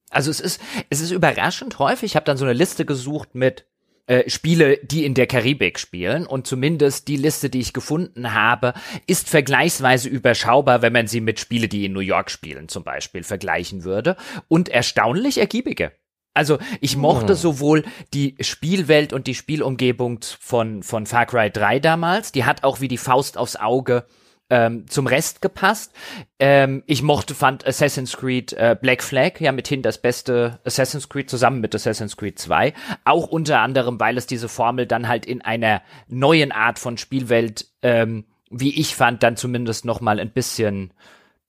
Also 0.09 0.31
es 0.31 0.39
ist, 0.39 0.61
es 0.89 1.01
ist 1.01 1.11
überraschend 1.11 1.79
häufig. 1.79 2.11
Ich 2.11 2.15
habe 2.15 2.25
dann 2.25 2.37
so 2.37 2.45
eine 2.45 2.53
Liste 2.53 2.85
gesucht 2.85 3.35
mit 3.35 3.65
äh, 4.07 4.29
Spiele, 4.29 4.79
die 4.83 5.05
in 5.05 5.13
der 5.13 5.27
Karibik 5.27 5.79
spielen. 5.79 6.25
Und 6.25 6.47
zumindest 6.47 7.07
die 7.07 7.17
Liste, 7.17 7.49
die 7.49 7.59
ich 7.59 7.73
gefunden 7.73 8.33
habe, 8.33 8.73
ist 9.05 9.29
vergleichsweise 9.29 10.09
überschaubar, 10.09 10.81
wenn 10.81 10.93
man 10.93 11.07
sie 11.07 11.21
mit 11.21 11.39
Spiele, 11.39 11.67
die 11.67 11.85
in 11.85 11.93
New 11.93 11.99
York 11.99 12.31
spielen, 12.31 12.69
zum 12.69 12.83
Beispiel 12.83 13.23
vergleichen 13.23 13.83
würde. 13.83 14.15
Und 14.47 14.69
erstaunlich 14.69 15.37
ergiebige. 15.37 15.91
Also 16.33 16.59
ich 16.81 16.95
mochte 16.95 17.33
oh. 17.33 17.35
sowohl 17.35 17.83
die 18.13 18.35
Spielwelt 18.39 19.11
und 19.11 19.27
die 19.27 19.35
Spielumgebung 19.35 20.19
von, 20.39 20.83
von 20.83 21.05
Far 21.05 21.25
Cry 21.25 21.49
3 21.49 21.79
damals, 21.79 22.31
die 22.31 22.45
hat 22.45 22.63
auch 22.63 22.79
wie 22.79 22.87
die 22.87 22.99
Faust 22.99 23.37
aufs 23.37 23.55
Auge 23.55 24.05
ähm, 24.49 24.87
zum 24.87 25.07
Rest 25.07 25.41
gepasst. 25.41 25.93
Ähm, 26.39 26.83
ich 26.85 27.03
mochte, 27.03 27.35
fand 27.35 27.65
Assassin's 27.65 28.15
Creed 28.15 28.53
äh, 28.53 28.75
Black 28.79 29.03
Flag 29.03 29.39
ja 29.39 29.51
mithin 29.51 29.81
das 29.81 29.97
beste 29.97 30.59
Assassin's 30.63 31.09
Creed 31.09 31.29
zusammen 31.29 31.61
mit 31.61 31.75
Assassin's 31.75 32.17
Creed 32.17 32.39
2. 32.39 32.73
Auch 33.03 33.27
unter 33.27 33.59
anderem, 33.59 33.99
weil 33.99 34.17
es 34.17 34.27
diese 34.27 34.49
Formel 34.49 34.85
dann 34.85 35.07
halt 35.07 35.25
in 35.25 35.41
einer 35.41 35.81
neuen 36.07 36.51
Art 36.51 36.79
von 36.79 36.97
Spielwelt, 36.97 37.67
ähm, 37.81 38.25
wie 38.49 38.79
ich 38.79 38.95
fand, 38.95 39.23
dann 39.23 39.35
zumindest 39.35 39.85
noch 39.85 39.99
mal 39.99 40.19
ein 40.19 40.31
bisschen 40.31 40.93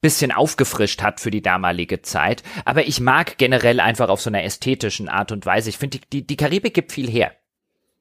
bisschen 0.01 0.31
aufgefrischt 0.31 1.03
hat 1.03 1.21
für 1.21 1.33
die 1.33 1.43
damalige 1.43 2.03
Zeit. 2.03 2.45
Aber 2.65 2.87
ich 2.87 3.01
mag 3.01 3.37
generell 3.37 3.81
einfach 3.81 4.09
auf 4.09 4.21
so 4.21 4.31
einer 4.31 4.45
ästhetischen 4.45 5.09
Art 5.09 5.33
und 5.33 5.45
Weise. 5.45 5.71
Ich 5.71 5.79
finde, 5.79 5.99
die, 5.99 6.09
die, 6.11 6.27
die 6.27 6.37
Karibik 6.37 6.75
gibt 6.75 6.93
viel 6.93 7.11
her. 7.11 7.33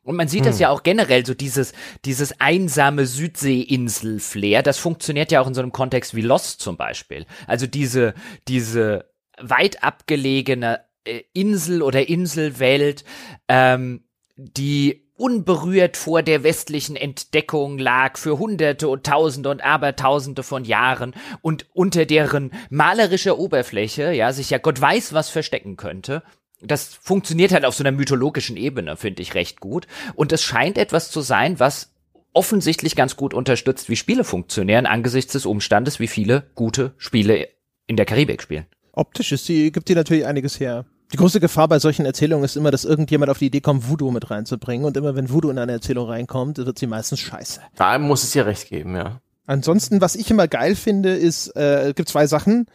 Und 0.08 0.16
man 0.16 0.30
sieht 0.30 0.46
hm. 0.46 0.48
das 0.48 0.60
ja 0.60 0.70
auch 0.70 0.84
generell, 0.84 1.26
so 1.26 1.34
dieses, 1.34 1.74
dieses 2.06 2.40
einsame 2.40 3.06
Südseeinsel-Flair, 3.06 4.64
das 4.64 4.78
funktioniert 4.78 5.34
ja 5.34 5.42
auch 5.42 5.48
in 5.48 5.54
so 5.54 5.60
einem 5.60 5.74
Kontext 5.74 6.16
wie 6.16 6.22
Lost 6.22 6.62
zum 6.62 6.78
Beispiel. 6.78 7.26
Also 7.46 7.68
diese, 7.68 8.14
diese 8.48 9.12
weit 9.38 9.84
abgelegene 9.84 10.80
äh, 11.04 11.24
Insel 11.34 11.82
oder 11.82 12.08
Inselwelt, 12.08 13.04
ähm, 13.50 14.06
die 14.38 15.10
unberührt 15.18 15.98
vor 15.98 16.24
der 16.24 16.42
westlichen 16.44 16.96
Entdeckung 16.96 17.78
lag 17.78 18.18
für 18.18 18.40
Hunderte 18.40 18.88
und 18.88 19.06
Tausende 19.06 19.50
und 19.50 19.62
Abertausende 19.62 20.42
von 20.42 20.64
Jahren 20.64 21.16
und 21.42 21.66
unter 21.74 22.06
deren 22.06 22.52
malerischer 22.70 23.38
Oberfläche, 23.38 24.14
ja, 24.14 24.32
sich 24.32 24.52
ja 24.52 24.58
Gott 24.58 24.80
weiß 24.80 25.12
was 25.12 25.28
verstecken 25.30 25.76
könnte. 25.76 26.24
Das 26.62 26.94
funktioniert 26.94 27.52
halt 27.52 27.66
auf 27.66 27.76
so 27.76 27.84
einer 27.84 27.92
mythologischen 27.92 28.58
Ebene, 28.58 28.98
finde 28.98 29.22
ich 29.22 29.36
recht 29.36 29.60
gut. 29.60 29.88
Und 30.16 30.32
es 30.32 30.44
scheint 30.44 30.78
etwas 30.78 31.12
zu 31.12 31.22
sein, 31.22 31.60
was 31.60 31.92
offensichtlich 32.34 32.96
ganz 32.96 33.16
gut 33.16 33.34
unterstützt, 33.34 33.90
wie 33.90 33.96
Spiele 33.96 34.24
funktionieren, 34.24 34.86
angesichts 34.86 35.34
des 35.34 35.46
Umstandes, 35.46 36.00
wie 36.00 36.08
viele 36.08 36.50
gute 36.56 36.94
Spiele 36.98 37.48
in 37.86 37.96
der 37.96 38.06
Karibik 38.06 38.42
spielen. 38.42 38.66
Optisch 38.92 39.32
ist 39.32 39.48
die, 39.48 39.72
gibt 39.72 39.90
die 39.90 39.96
natürlich 39.96 40.26
einiges 40.26 40.60
her 40.60 40.86
die 41.14 41.18
große 41.18 41.40
Gefahr 41.40 41.68
bei 41.68 41.80
solchen 41.80 42.06
Erzählungen 42.06 42.44
ist 42.44 42.58
immer, 42.58 42.72
dass 42.72 42.84
irgendjemand 42.84 43.30
auf 43.30 43.38
die 43.38 43.46
Idee 43.48 43.62
kommt, 43.62 43.88
Voodoo 43.88 44.12
mit 44.12 44.30
reinzubringen. 44.30 44.86
Und 44.86 44.98
immer 44.98 45.16
wenn 45.16 45.30
Voodoo 45.30 45.50
in 45.50 45.58
eine 45.58 45.72
Erzählung 45.72 46.08
reinkommt, 46.08 46.58
wird 46.58 46.78
sie 46.78 46.88
meistens 46.88 47.22
scheiße. 47.22 47.62
Da 47.76 47.98
muss 47.98 48.24
es 48.24 48.34
ja 48.34 48.44
recht 48.44 48.68
geben, 48.68 48.96
ja. 48.96 49.22
Ansonsten, 49.46 50.02
was 50.02 50.16
ich 50.16 50.30
immer 50.30 50.50
geil 50.50 50.76
finde, 50.76 51.16
ist, 51.16 51.56
äh, 51.56 51.94
gibt 51.96 52.10
zwei 52.10 52.28
Sachen. 52.28 52.66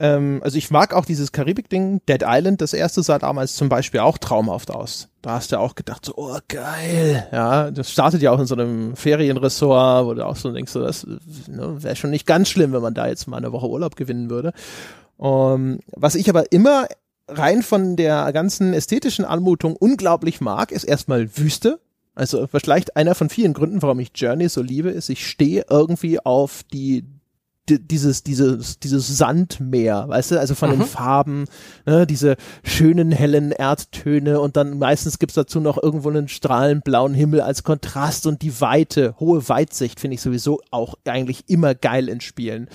Ähm, 0.00 0.40
also 0.42 0.56
ich 0.56 0.70
mag 0.70 0.94
auch 0.94 1.04
dieses 1.04 1.30
Karibik-Ding. 1.30 2.00
Dead 2.08 2.22
Island, 2.24 2.62
das 2.62 2.72
erste 2.72 3.02
sah 3.02 3.18
damals 3.18 3.54
zum 3.54 3.68
Beispiel 3.68 4.00
auch 4.00 4.16
traumhaft 4.16 4.70
aus. 4.70 5.08
Da 5.20 5.32
hast 5.32 5.52
du 5.52 5.58
auch 5.58 5.74
gedacht, 5.74 6.06
so, 6.06 6.14
oh 6.16 6.38
geil. 6.48 7.28
Ja, 7.30 7.70
das 7.70 7.92
startet 7.92 8.22
ja 8.22 8.32
auch 8.32 8.40
in 8.40 8.46
so 8.46 8.54
einem 8.54 8.96
Ferienressort, 8.96 10.06
wo 10.06 10.14
du 10.14 10.26
auch 10.26 10.36
so 10.36 10.50
denkst, 10.52 10.72
so, 10.72 10.80
das 10.80 11.06
ne, 11.46 11.82
wäre 11.82 11.96
schon 11.96 12.10
nicht 12.10 12.26
ganz 12.26 12.48
schlimm, 12.48 12.72
wenn 12.72 12.82
man 12.82 12.94
da 12.94 13.06
jetzt 13.06 13.28
mal 13.28 13.36
eine 13.36 13.52
Woche 13.52 13.68
Urlaub 13.68 13.94
gewinnen 13.94 14.30
würde. 14.30 14.52
Um, 15.18 15.80
was 15.92 16.14
ich 16.14 16.30
aber 16.30 16.50
immer 16.50 16.86
rein 17.28 17.62
von 17.62 17.96
der 17.96 18.32
ganzen 18.32 18.72
ästhetischen 18.72 19.26
Anmutung 19.26 19.76
unglaublich 19.76 20.40
mag, 20.40 20.72
ist 20.72 20.84
erstmal 20.84 21.36
Wüste. 21.36 21.78
Also 22.14 22.46
vielleicht 22.46 22.96
einer 22.96 23.14
von 23.14 23.28
vielen 23.28 23.52
Gründen, 23.52 23.82
warum 23.82 24.00
ich 24.00 24.12
Journey 24.14 24.48
so 24.48 24.62
liebe, 24.62 24.88
ist, 24.88 25.10
ich 25.10 25.26
stehe 25.26 25.66
irgendwie 25.68 26.18
auf 26.20 26.62
die 26.72 27.04
dieses, 27.78 28.22
dieses, 28.22 28.78
dieses 28.78 29.16
Sandmeer, 29.16 30.08
weißt 30.08 30.32
du, 30.32 30.40
also 30.40 30.54
von 30.54 30.70
mhm. 30.70 30.80
den 30.80 30.86
Farben, 30.86 31.44
ne, 31.86 32.06
diese 32.06 32.36
schönen 32.62 33.12
hellen 33.12 33.52
Erdtöne 33.52 34.40
und 34.40 34.56
dann 34.56 34.78
meistens 34.78 35.18
gibt's 35.18 35.34
dazu 35.34 35.60
noch 35.60 35.82
irgendwo 35.82 36.10
einen 36.10 36.28
strahlend 36.28 36.84
blauen 36.84 37.14
Himmel 37.14 37.40
als 37.40 37.62
Kontrast 37.62 38.26
und 38.26 38.42
die 38.42 38.60
Weite, 38.60 39.14
hohe 39.20 39.48
Weitsicht 39.48 40.00
finde 40.00 40.14
ich 40.14 40.20
sowieso 40.20 40.60
auch 40.70 40.94
eigentlich 41.04 41.44
immer 41.48 41.74
geil 41.74 42.08
in 42.08 42.20
Spielen. 42.20 42.68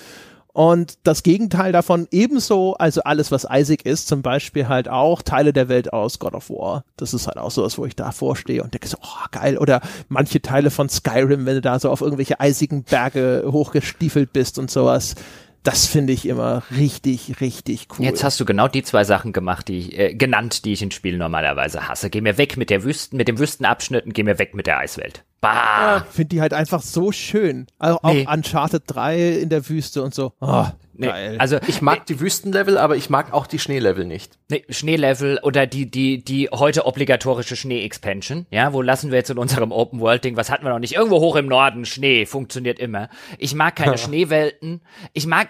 Und 0.56 1.00
das 1.04 1.22
Gegenteil 1.24 1.74
davon 1.74 2.08
ebenso, 2.12 2.76
also 2.76 3.02
alles, 3.04 3.30
was 3.30 3.46
eisig 3.46 3.86
ist, 3.86 4.08
zum 4.08 4.22
Beispiel 4.22 4.70
halt 4.70 4.88
auch 4.88 5.22
Teile 5.22 5.52
der 5.52 5.68
Welt 5.68 5.92
aus 5.92 6.18
God 6.18 6.34
of 6.34 6.50
War. 6.50 6.86
Das 6.96 7.14
ist 7.14 7.28
halt 7.28 7.38
auch 7.38 7.52
sowas, 7.52 7.78
wo 7.78 7.86
ich 7.86 7.98
davor 7.98 8.38
stehe 8.38 8.64
und 8.64 8.74
denke 8.74 8.88
so, 8.88 8.96
oh, 9.02 9.26
geil. 9.32 9.58
Oder 9.58 9.82
manche 10.08 10.42
Teile 10.42 10.72
von 10.72 10.88
Skyrim, 10.88 11.46
wenn 11.46 11.56
du 11.56 11.62
da 11.62 11.78
so 11.78 11.90
auf 11.90 12.00
irgendwelche 12.00 12.40
eisigen 12.40 12.84
Berge 12.84 13.44
hochgestiefelt 13.52 14.32
bist 14.32 14.58
und 14.58 14.72
sowas. 14.72 15.16
Das 15.64 15.88
finde 15.88 16.14
ich 16.14 16.26
immer 16.26 16.64
richtig, 16.78 17.42
richtig 17.42 17.88
cool. 17.92 18.06
Jetzt 18.06 18.24
hast 18.24 18.40
du 18.40 18.46
genau 18.46 18.70
die 18.70 18.84
zwei 18.84 19.04
Sachen 19.04 19.34
gemacht, 19.34 19.68
die 19.68 19.80
ich, 19.80 20.00
äh, 20.00 20.14
genannt, 20.14 20.64
die 20.64 20.72
ich 20.72 20.82
in 20.82 20.92
Spielen 20.92 21.20
normalerweise 21.20 21.90
hasse. 21.90 22.10
Geh 22.10 22.22
mir 22.22 22.38
weg 22.38 22.56
mit 22.56 22.70
der 22.70 22.86
Wüsten, 22.86 23.18
mit 23.18 23.28
dem 23.28 23.40
Wüstenabschnitt 23.40 24.06
und 24.06 24.14
geh 24.14 24.24
mir 24.24 24.40
weg 24.40 24.56
mit 24.56 24.68
der 24.68 24.78
Eiswelt. 24.78 25.26
Bah. 25.42 25.98
Ja, 25.98 26.06
finde 26.10 26.30
die 26.30 26.42
halt 26.42 26.54
einfach 26.54 26.82
so 26.82 27.12
schön. 27.12 27.68
Also 27.78 28.00
nee. 28.04 28.26
auch 28.26 28.34
Uncharted 28.34 28.84
3 28.88 29.30
in 29.40 29.50
der 29.50 29.68
Wüste 29.70 30.02
und 30.02 30.14
so. 30.14 30.34
Oh, 30.42 30.66
nee. 30.94 31.08
Geil. 31.08 31.36
Also 31.38 31.60
ich 31.68 31.82
mag 31.82 32.00
nee. 32.00 32.06
die 32.10 32.20
Wüstenlevel, 32.20 32.78
aber 32.78 32.96
ich 32.96 33.10
mag 33.10 33.32
auch 33.34 33.46
die 33.46 33.60
Schneelevel 33.60 34.06
nicht. 34.06 34.40
Nee, 34.50 34.66
Schneelevel 34.70 35.40
oder 35.44 35.68
die 35.68 35.90
die 35.90 36.24
die 36.24 36.50
heute 36.50 36.86
obligatorische 36.86 37.56
Schnee-Expansion. 37.56 38.48
Ja, 38.50 38.74
wo 38.74 38.82
lassen 38.82 39.12
wir 39.12 39.20
jetzt 39.20 39.30
in 39.30 39.38
unserem 39.38 39.72
Open 39.72 40.00
World 40.00 40.24
Ding? 40.24 40.36
Was 40.36 40.50
hatten 40.50 40.66
wir 40.66 40.72
noch 40.72 40.80
nicht? 40.80 40.96
Irgendwo 40.96 41.20
hoch 41.20 41.36
im 41.36 41.48
Norden 41.48 41.86
Schnee 41.86 42.26
funktioniert 42.26 42.80
immer. 42.80 43.10
Ich 43.38 43.54
mag 43.54 43.76
keine 43.76 43.98
Schneewelten. 44.00 44.82
Ich 45.14 45.28
mag 45.28 45.50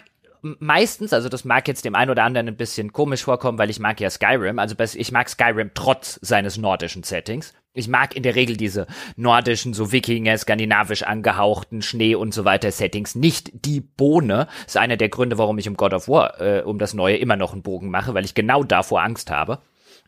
meistens, 0.59 1.13
also 1.13 1.29
das 1.29 1.43
mag 1.43 1.67
jetzt 1.67 1.85
dem 1.85 1.95
einen 1.95 2.11
oder 2.11 2.23
anderen 2.23 2.47
ein 2.47 2.57
bisschen 2.57 2.93
komisch 2.93 3.23
vorkommen, 3.23 3.57
weil 3.57 3.69
ich 3.69 3.79
mag 3.79 3.99
ja 3.99 4.09
Skyrim, 4.09 4.59
also 4.59 4.75
ich 4.77 5.11
mag 5.11 5.29
Skyrim 5.29 5.71
trotz 5.73 6.19
seines 6.21 6.57
nordischen 6.57 7.03
Settings. 7.03 7.53
Ich 7.75 7.87
mag 7.87 8.15
in 8.15 8.23
der 8.23 8.35
Regel 8.35 8.57
diese 8.57 8.87
nordischen, 9.17 9.73
so 9.73 9.91
Wikinger, 9.91 10.37
skandinavisch 10.37 11.03
angehauchten 11.03 11.81
Schnee 11.81 12.15
und 12.15 12.33
so 12.33 12.45
weiter 12.45 12.71
Settings. 12.71 13.15
Nicht 13.15 13.51
die 13.65 13.81
Bohne. 13.81 14.47
Ist 14.65 14.77
einer 14.77 14.97
der 14.97 15.09
Gründe, 15.09 15.37
warum 15.37 15.57
ich 15.57 15.67
um 15.67 15.77
God 15.77 15.93
of 15.93 16.07
War, 16.07 16.41
äh, 16.41 16.61
um 16.61 16.79
das 16.79 16.93
Neue 16.93 17.17
immer 17.17 17.35
noch 17.35 17.53
einen 17.53 17.63
Bogen 17.63 17.89
mache, 17.89 18.13
weil 18.13 18.25
ich 18.25 18.33
genau 18.33 18.63
davor 18.63 19.03
Angst 19.03 19.29
habe. 19.29 19.59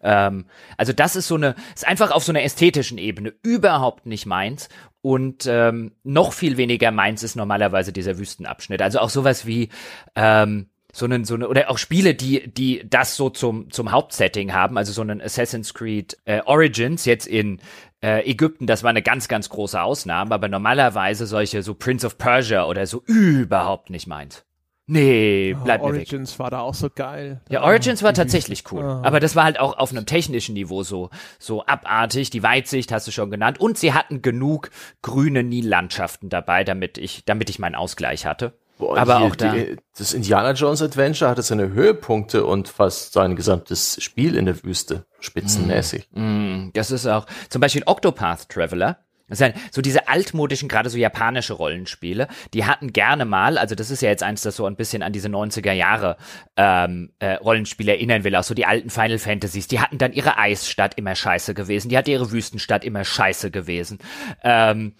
Ähm, 0.02 0.45
also 0.77 0.94
das 0.94 1.15
ist 1.15 1.27
so 1.27 1.35
eine, 1.35 1.56
ist 1.76 1.88
einfach 1.88 2.11
auf 2.11 2.23
so 2.23 2.31
einer 2.31 2.44
ästhetischen 2.44 2.98
Ebene 2.98 3.34
überhaupt 3.44 4.06
nicht 4.06 4.26
meins. 4.26 4.69
Und 5.02 5.45
ähm, 5.48 5.94
noch 6.03 6.34
viel 6.34 6.57
weniger 6.57 6.91
meins 6.91 7.23
ist 7.23 7.35
normalerweise 7.35 7.94
dieser 7.94 8.18
Wüstenabschnitt. 8.18 8.81
Also 8.81 8.99
auch 8.99 9.10
sowas 9.10 9.45
wie, 9.45 9.69
ähm, 10.15 10.69
so 10.93 11.05
einen, 11.05 11.26
so 11.26 11.35
eine, 11.35 11.47
oder 11.47 11.69
auch 11.69 11.77
Spiele, 11.77 12.15
die, 12.15 12.51
die 12.51 12.88
das 12.89 13.15
so 13.15 13.30
zum, 13.30 13.72
zum 13.72 13.91
Hauptsetting 13.91 14.53
haben, 14.53 14.77
also 14.77 14.91
so 14.91 15.01
einen 15.01 15.22
Assassin's 15.22 15.73
Creed 15.73 16.18
äh, 16.26 16.41
Origins 16.45 17.05
jetzt 17.05 17.27
in 17.27 17.59
äh, 18.01 18.30
Ägypten, 18.30 18.68
das 18.68 18.84
war 18.84 18.89
eine 18.89 19.01
ganz, 19.01 19.27
ganz 19.27 19.49
große 19.49 19.81
Ausnahme, 19.81 20.34
aber 20.34 20.47
normalerweise 20.47 21.26
solche 21.26 21.64
so 21.64 21.73
Prince 21.73 22.05
of 22.05 22.18
Persia 22.18 22.65
oder 22.65 22.88
so 22.88 23.03
überhaupt 23.05 23.89
nicht 23.89 24.07
meins. 24.07 24.43
Nee, 24.89 25.53
bleib 25.65 25.81
oh, 25.81 25.88
mir 25.88 25.95
Origins 25.95 26.34
weg. 26.34 26.39
war 26.39 26.49
da 26.49 26.61
auch 26.61 26.73
so 26.73 26.89
geil. 26.89 27.41
Ja, 27.49 27.61
Origins 27.64 28.03
war 28.03 28.14
tatsächlich 28.14 28.64
cool. 28.72 28.85
Oh. 28.85 29.05
Aber 29.05 29.19
das 29.19 29.35
war 29.35 29.43
halt 29.43 29.59
auch 29.59 29.77
auf 29.77 29.91
einem 29.91 30.05
technischen 30.05 30.53
Niveau 30.53 30.81
so, 30.84 31.09
so 31.39 31.65
abartig. 31.65 32.30
Die 32.30 32.41
Weitsicht 32.41 32.93
hast 32.93 33.05
du 33.05 33.11
schon 33.11 33.30
genannt. 33.30 33.59
Und 33.59 33.77
sie 33.77 33.93
hatten 33.93 34.22
genug 34.22 34.72
grüne 35.01 35.43
Nillandschaften 35.43 36.30
dabei, 36.30 36.64
damit 36.64 36.97
ich, 36.97 37.26
damit 37.26 37.49
ich 37.49 37.59
meinen 37.59 37.76
Ausgleich 37.76 38.26
hatte. 38.26 38.53
Boah, 38.77 38.97
aber 38.97 39.19
auch 39.19 39.35
da. 39.35 39.53
Die, 39.53 39.77
das 39.97 40.13
Indiana 40.13 40.51
Jones 40.51 40.81
Adventure 40.81 41.29
hatte 41.29 41.41
seine 41.41 41.69
Höhepunkte 41.69 42.45
und 42.45 42.69
fast 42.69 43.13
sein 43.13 43.35
gesamtes 43.35 44.01
Spiel 44.01 44.35
in 44.35 44.45
der 44.45 44.63
Wüste, 44.63 45.05
spitzenmäßig. 45.19 46.07
Mm, 46.11 46.21
mm, 46.21 46.71
das 46.73 46.91
ist 46.91 47.07
auch, 47.07 47.25
zum 47.49 47.61
Beispiel 47.61 47.83
Octopath 47.85 48.49
Traveler 48.49 48.99
das 49.29 49.39
sind 49.39 49.55
so 49.71 49.81
diese 49.81 50.07
altmodischen, 50.07 50.69
gerade 50.69 50.89
so 50.89 50.97
japanische 50.97 51.53
Rollenspiele, 51.53 52.27
die 52.53 52.65
hatten 52.65 52.93
gerne 52.93 53.25
mal, 53.25 53.57
also 53.57 53.75
das 53.75 53.91
ist 53.91 54.01
ja 54.01 54.09
jetzt 54.09 54.23
eins, 54.23 54.41
das 54.41 54.55
so 54.55 54.65
ein 54.65 54.77
bisschen 54.77 55.03
an 55.03 55.11
diese 55.11 55.27
90er 55.27 55.73
Jahre 55.73 56.15
ähm, 56.55 57.11
äh, 57.19 57.33
Rollenspiele 57.33 57.91
erinnern 57.91 58.23
will, 58.23 58.35
auch 58.35 58.43
so 58.43 58.53
die 58.53 58.65
alten 58.65 58.89
Final 58.89 59.19
Fantasies, 59.19 59.67
die 59.67 59.79
hatten 59.81 59.97
dann 59.97 60.13
ihre 60.13 60.37
Eisstadt 60.37 60.97
immer 60.97 61.13
scheiße 61.15 61.53
gewesen, 61.53 61.89
die 61.89 61.97
hatte 61.97 62.11
ihre 62.11 62.31
Wüstenstadt 62.31 62.85
immer 62.85 63.03
scheiße 63.03 63.51
gewesen. 63.51 63.99
Ähm, 64.43 64.93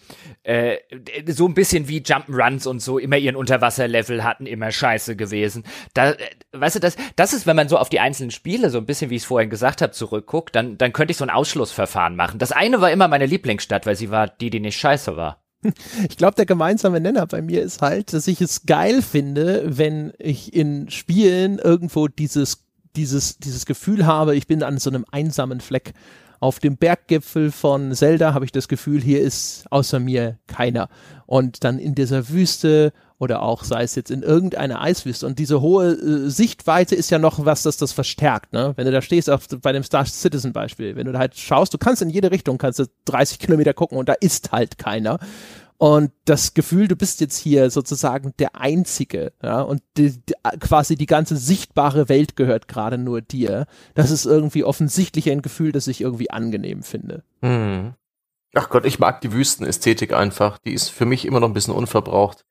äh, 0.44 0.78
so 1.28 1.48
ein 1.48 1.54
bisschen 1.54 1.88
wie 1.88 2.00
Jump'n'Runs 2.02 2.68
und 2.68 2.82
so, 2.82 2.98
immer 2.98 3.18
ihren 3.18 3.36
Unterwasserlevel 3.38 4.24
hatten, 4.24 4.46
immer 4.46 4.72
scheiße 4.72 5.16
gewesen. 5.16 5.64
Da, 5.94 6.12
äh, 6.12 6.18
weißt 6.52 6.76
du, 6.76 6.80
das, 6.82 6.98
das 7.16 7.32
ist, 7.32 7.48
wenn 7.48 7.56
man 7.56 7.70
so 7.70 7.78
auf 7.78 7.90
die 7.90 8.00
einzelnen 8.00 8.32
Spiele, 8.32 8.70
so 8.70 8.78
ein 8.78 8.86
bisschen, 8.86 9.10
wie 9.10 9.16
ich 9.16 9.22
es 9.22 9.28
vorhin 9.28 9.50
gesagt 9.50 9.82
habe, 9.82 9.94
zurückguckt, 9.94 10.54
dann, 10.56 10.78
dann 10.78 10.92
könnte 10.92 11.12
ich 11.12 11.18
so 11.18 11.24
ein 11.24 11.30
Ausschlussverfahren 11.30 12.16
machen. 12.16 12.40
Das 12.40 12.52
eine 12.52 12.82
war 12.82 12.92
immer 12.92 13.08
meine 13.08 13.26
Lieblingsstadt, 13.26 13.86
weil 13.86 13.96
sie 13.96 14.12
war 14.12 14.17
war 14.18 14.28
die, 14.28 14.50
die 14.50 14.60
nicht 14.60 14.80
scheiße 14.80 15.16
war. 15.16 15.44
Ich 16.10 16.18
glaube, 16.18 16.36
der 16.36 16.46
gemeinsame 16.46 17.00
Nenner 17.00 17.26
bei 17.28 17.42
mir 17.42 17.62
ist 17.62 17.82
halt, 17.82 18.14
dass 18.14 18.28
ich 18.28 18.42
es 18.42 18.66
geil 18.66 19.02
finde, 19.02 19.64
wenn 19.66 20.14
ich 20.18 20.54
in 20.54 20.90
Spielen 20.90 21.60
irgendwo 21.60 22.08
dieses, 22.08 22.66
dieses, 22.96 23.38
dieses 23.38 23.66
Gefühl 23.66 24.06
habe, 24.06 24.36
ich 24.36 24.48
bin 24.48 24.64
an 24.64 24.78
so 24.78 24.90
einem 24.90 25.06
einsamen 25.12 25.60
Fleck. 25.60 25.94
Auf 26.40 26.60
dem 26.60 26.78
Berggipfel 26.78 27.52
von 27.52 27.94
Zelda 27.94 28.34
habe 28.34 28.46
ich 28.46 28.52
das 28.52 28.68
Gefühl, 28.68 29.02
hier 29.02 29.22
ist 29.22 29.66
außer 29.72 30.00
mir 30.00 30.38
keiner. 30.48 30.90
Und 31.26 31.64
dann 31.64 31.80
in 31.80 31.96
dieser 31.96 32.30
Wüste 32.30 32.94
oder 33.20 33.42
auch 33.42 33.64
sei 33.64 33.84
es 33.84 33.96
jetzt 33.96 34.12
in 34.12 34.22
irgendeiner 34.22 34.82
Eiswüste. 34.82 35.26
Und 35.26 35.40
diese 35.40 35.62
hohe 35.62 35.94
äh, 35.94 36.30
Sichtweite 36.30 36.96
ist 36.96 37.10
ja 37.10 37.20
noch 37.20 37.46
was, 37.46 37.64
das 37.64 37.78
das 37.78 37.92
verstärkt. 37.92 38.54
Ne? 38.54 38.74
Wenn 38.76 38.86
du 38.86 38.92
da 38.92 39.02
stehst, 39.02 39.30
auf, 39.30 39.48
bei 39.62 39.72
dem 39.72 39.84
Star 39.84 40.06
Citizen 40.06 40.54
Beispiel, 40.54 40.96
wenn 40.96 41.06
du 41.06 41.12
da 41.12 41.20
halt 41.20 41.36
schaust, 41.36 41.74
du 41.74 41.78
kannst 41.78 42.02
in 42.02 42.10
jede 42.10 42.32
Richtung, 42.32 42.58
kannst 42.58 42.80
du 42.80 42.86
30 43.06 43.40
Kilometer 43.40 43.74
gucken 43.74 43.98
und 43.98 44.08
da 44.08 44.14
ist 44.14 44.52
halt 44.52 44.78
keiner. 44.78 45.20
Und 45.80 46.12
das 46.26 46.56
Gefühl, 46.56 46.88
du 46.88 46.96
bist 46.96 47.22
jetzt 47.22 47.38
hier 47.38 47.70
sozusagen 47.70 48.34
der 48.40 48.56
Einzige, 48.56 49.32
ja, 49.44 49.62
und 49.62 49.84
die, 49.96 50.18
die, 50.18 50.34
quasi 50.60 50.96
die 50.96 51.06
ganze 51.06 51.38
sichtbare 51.38 52.10
Welt 52.10 52.36
gehört 52.36 52.68
gerade 52.68 52.98
nur 52.98 53.22
dir. 53.22 53.68
Das 53.94 54.10
ist 54.10 54.26
irgendwie 54.26 54.64
offensichtlich 54.64 55.30
ein 55.30 55.44
Gefühl, 55.44 55.72
das 55.72 55.88
ich 55.88 56.02
irgendwie 56.02 56.32
angenehm 56.32 56.82
finde. 56.82 57.24
Hm. 57.44 57.94
Ach 58.56 58.70
Gott, 58.70 58.86
ich 58.86 58.98
mag 58.98 59.22
die 59.22 59.32
Wüstenästhetik 59.32 60.14
einfach. 60.14 60.58
Die 60.58 60.74
ist 60.74 60.90
für 60.90 61.06
mich 61.06 61.26
immer 61.26 61.40
noch 61.40 61.48
ein 61.48 61.54
bisschen 61.54 61.76
unverbraucht. 61.76 62.44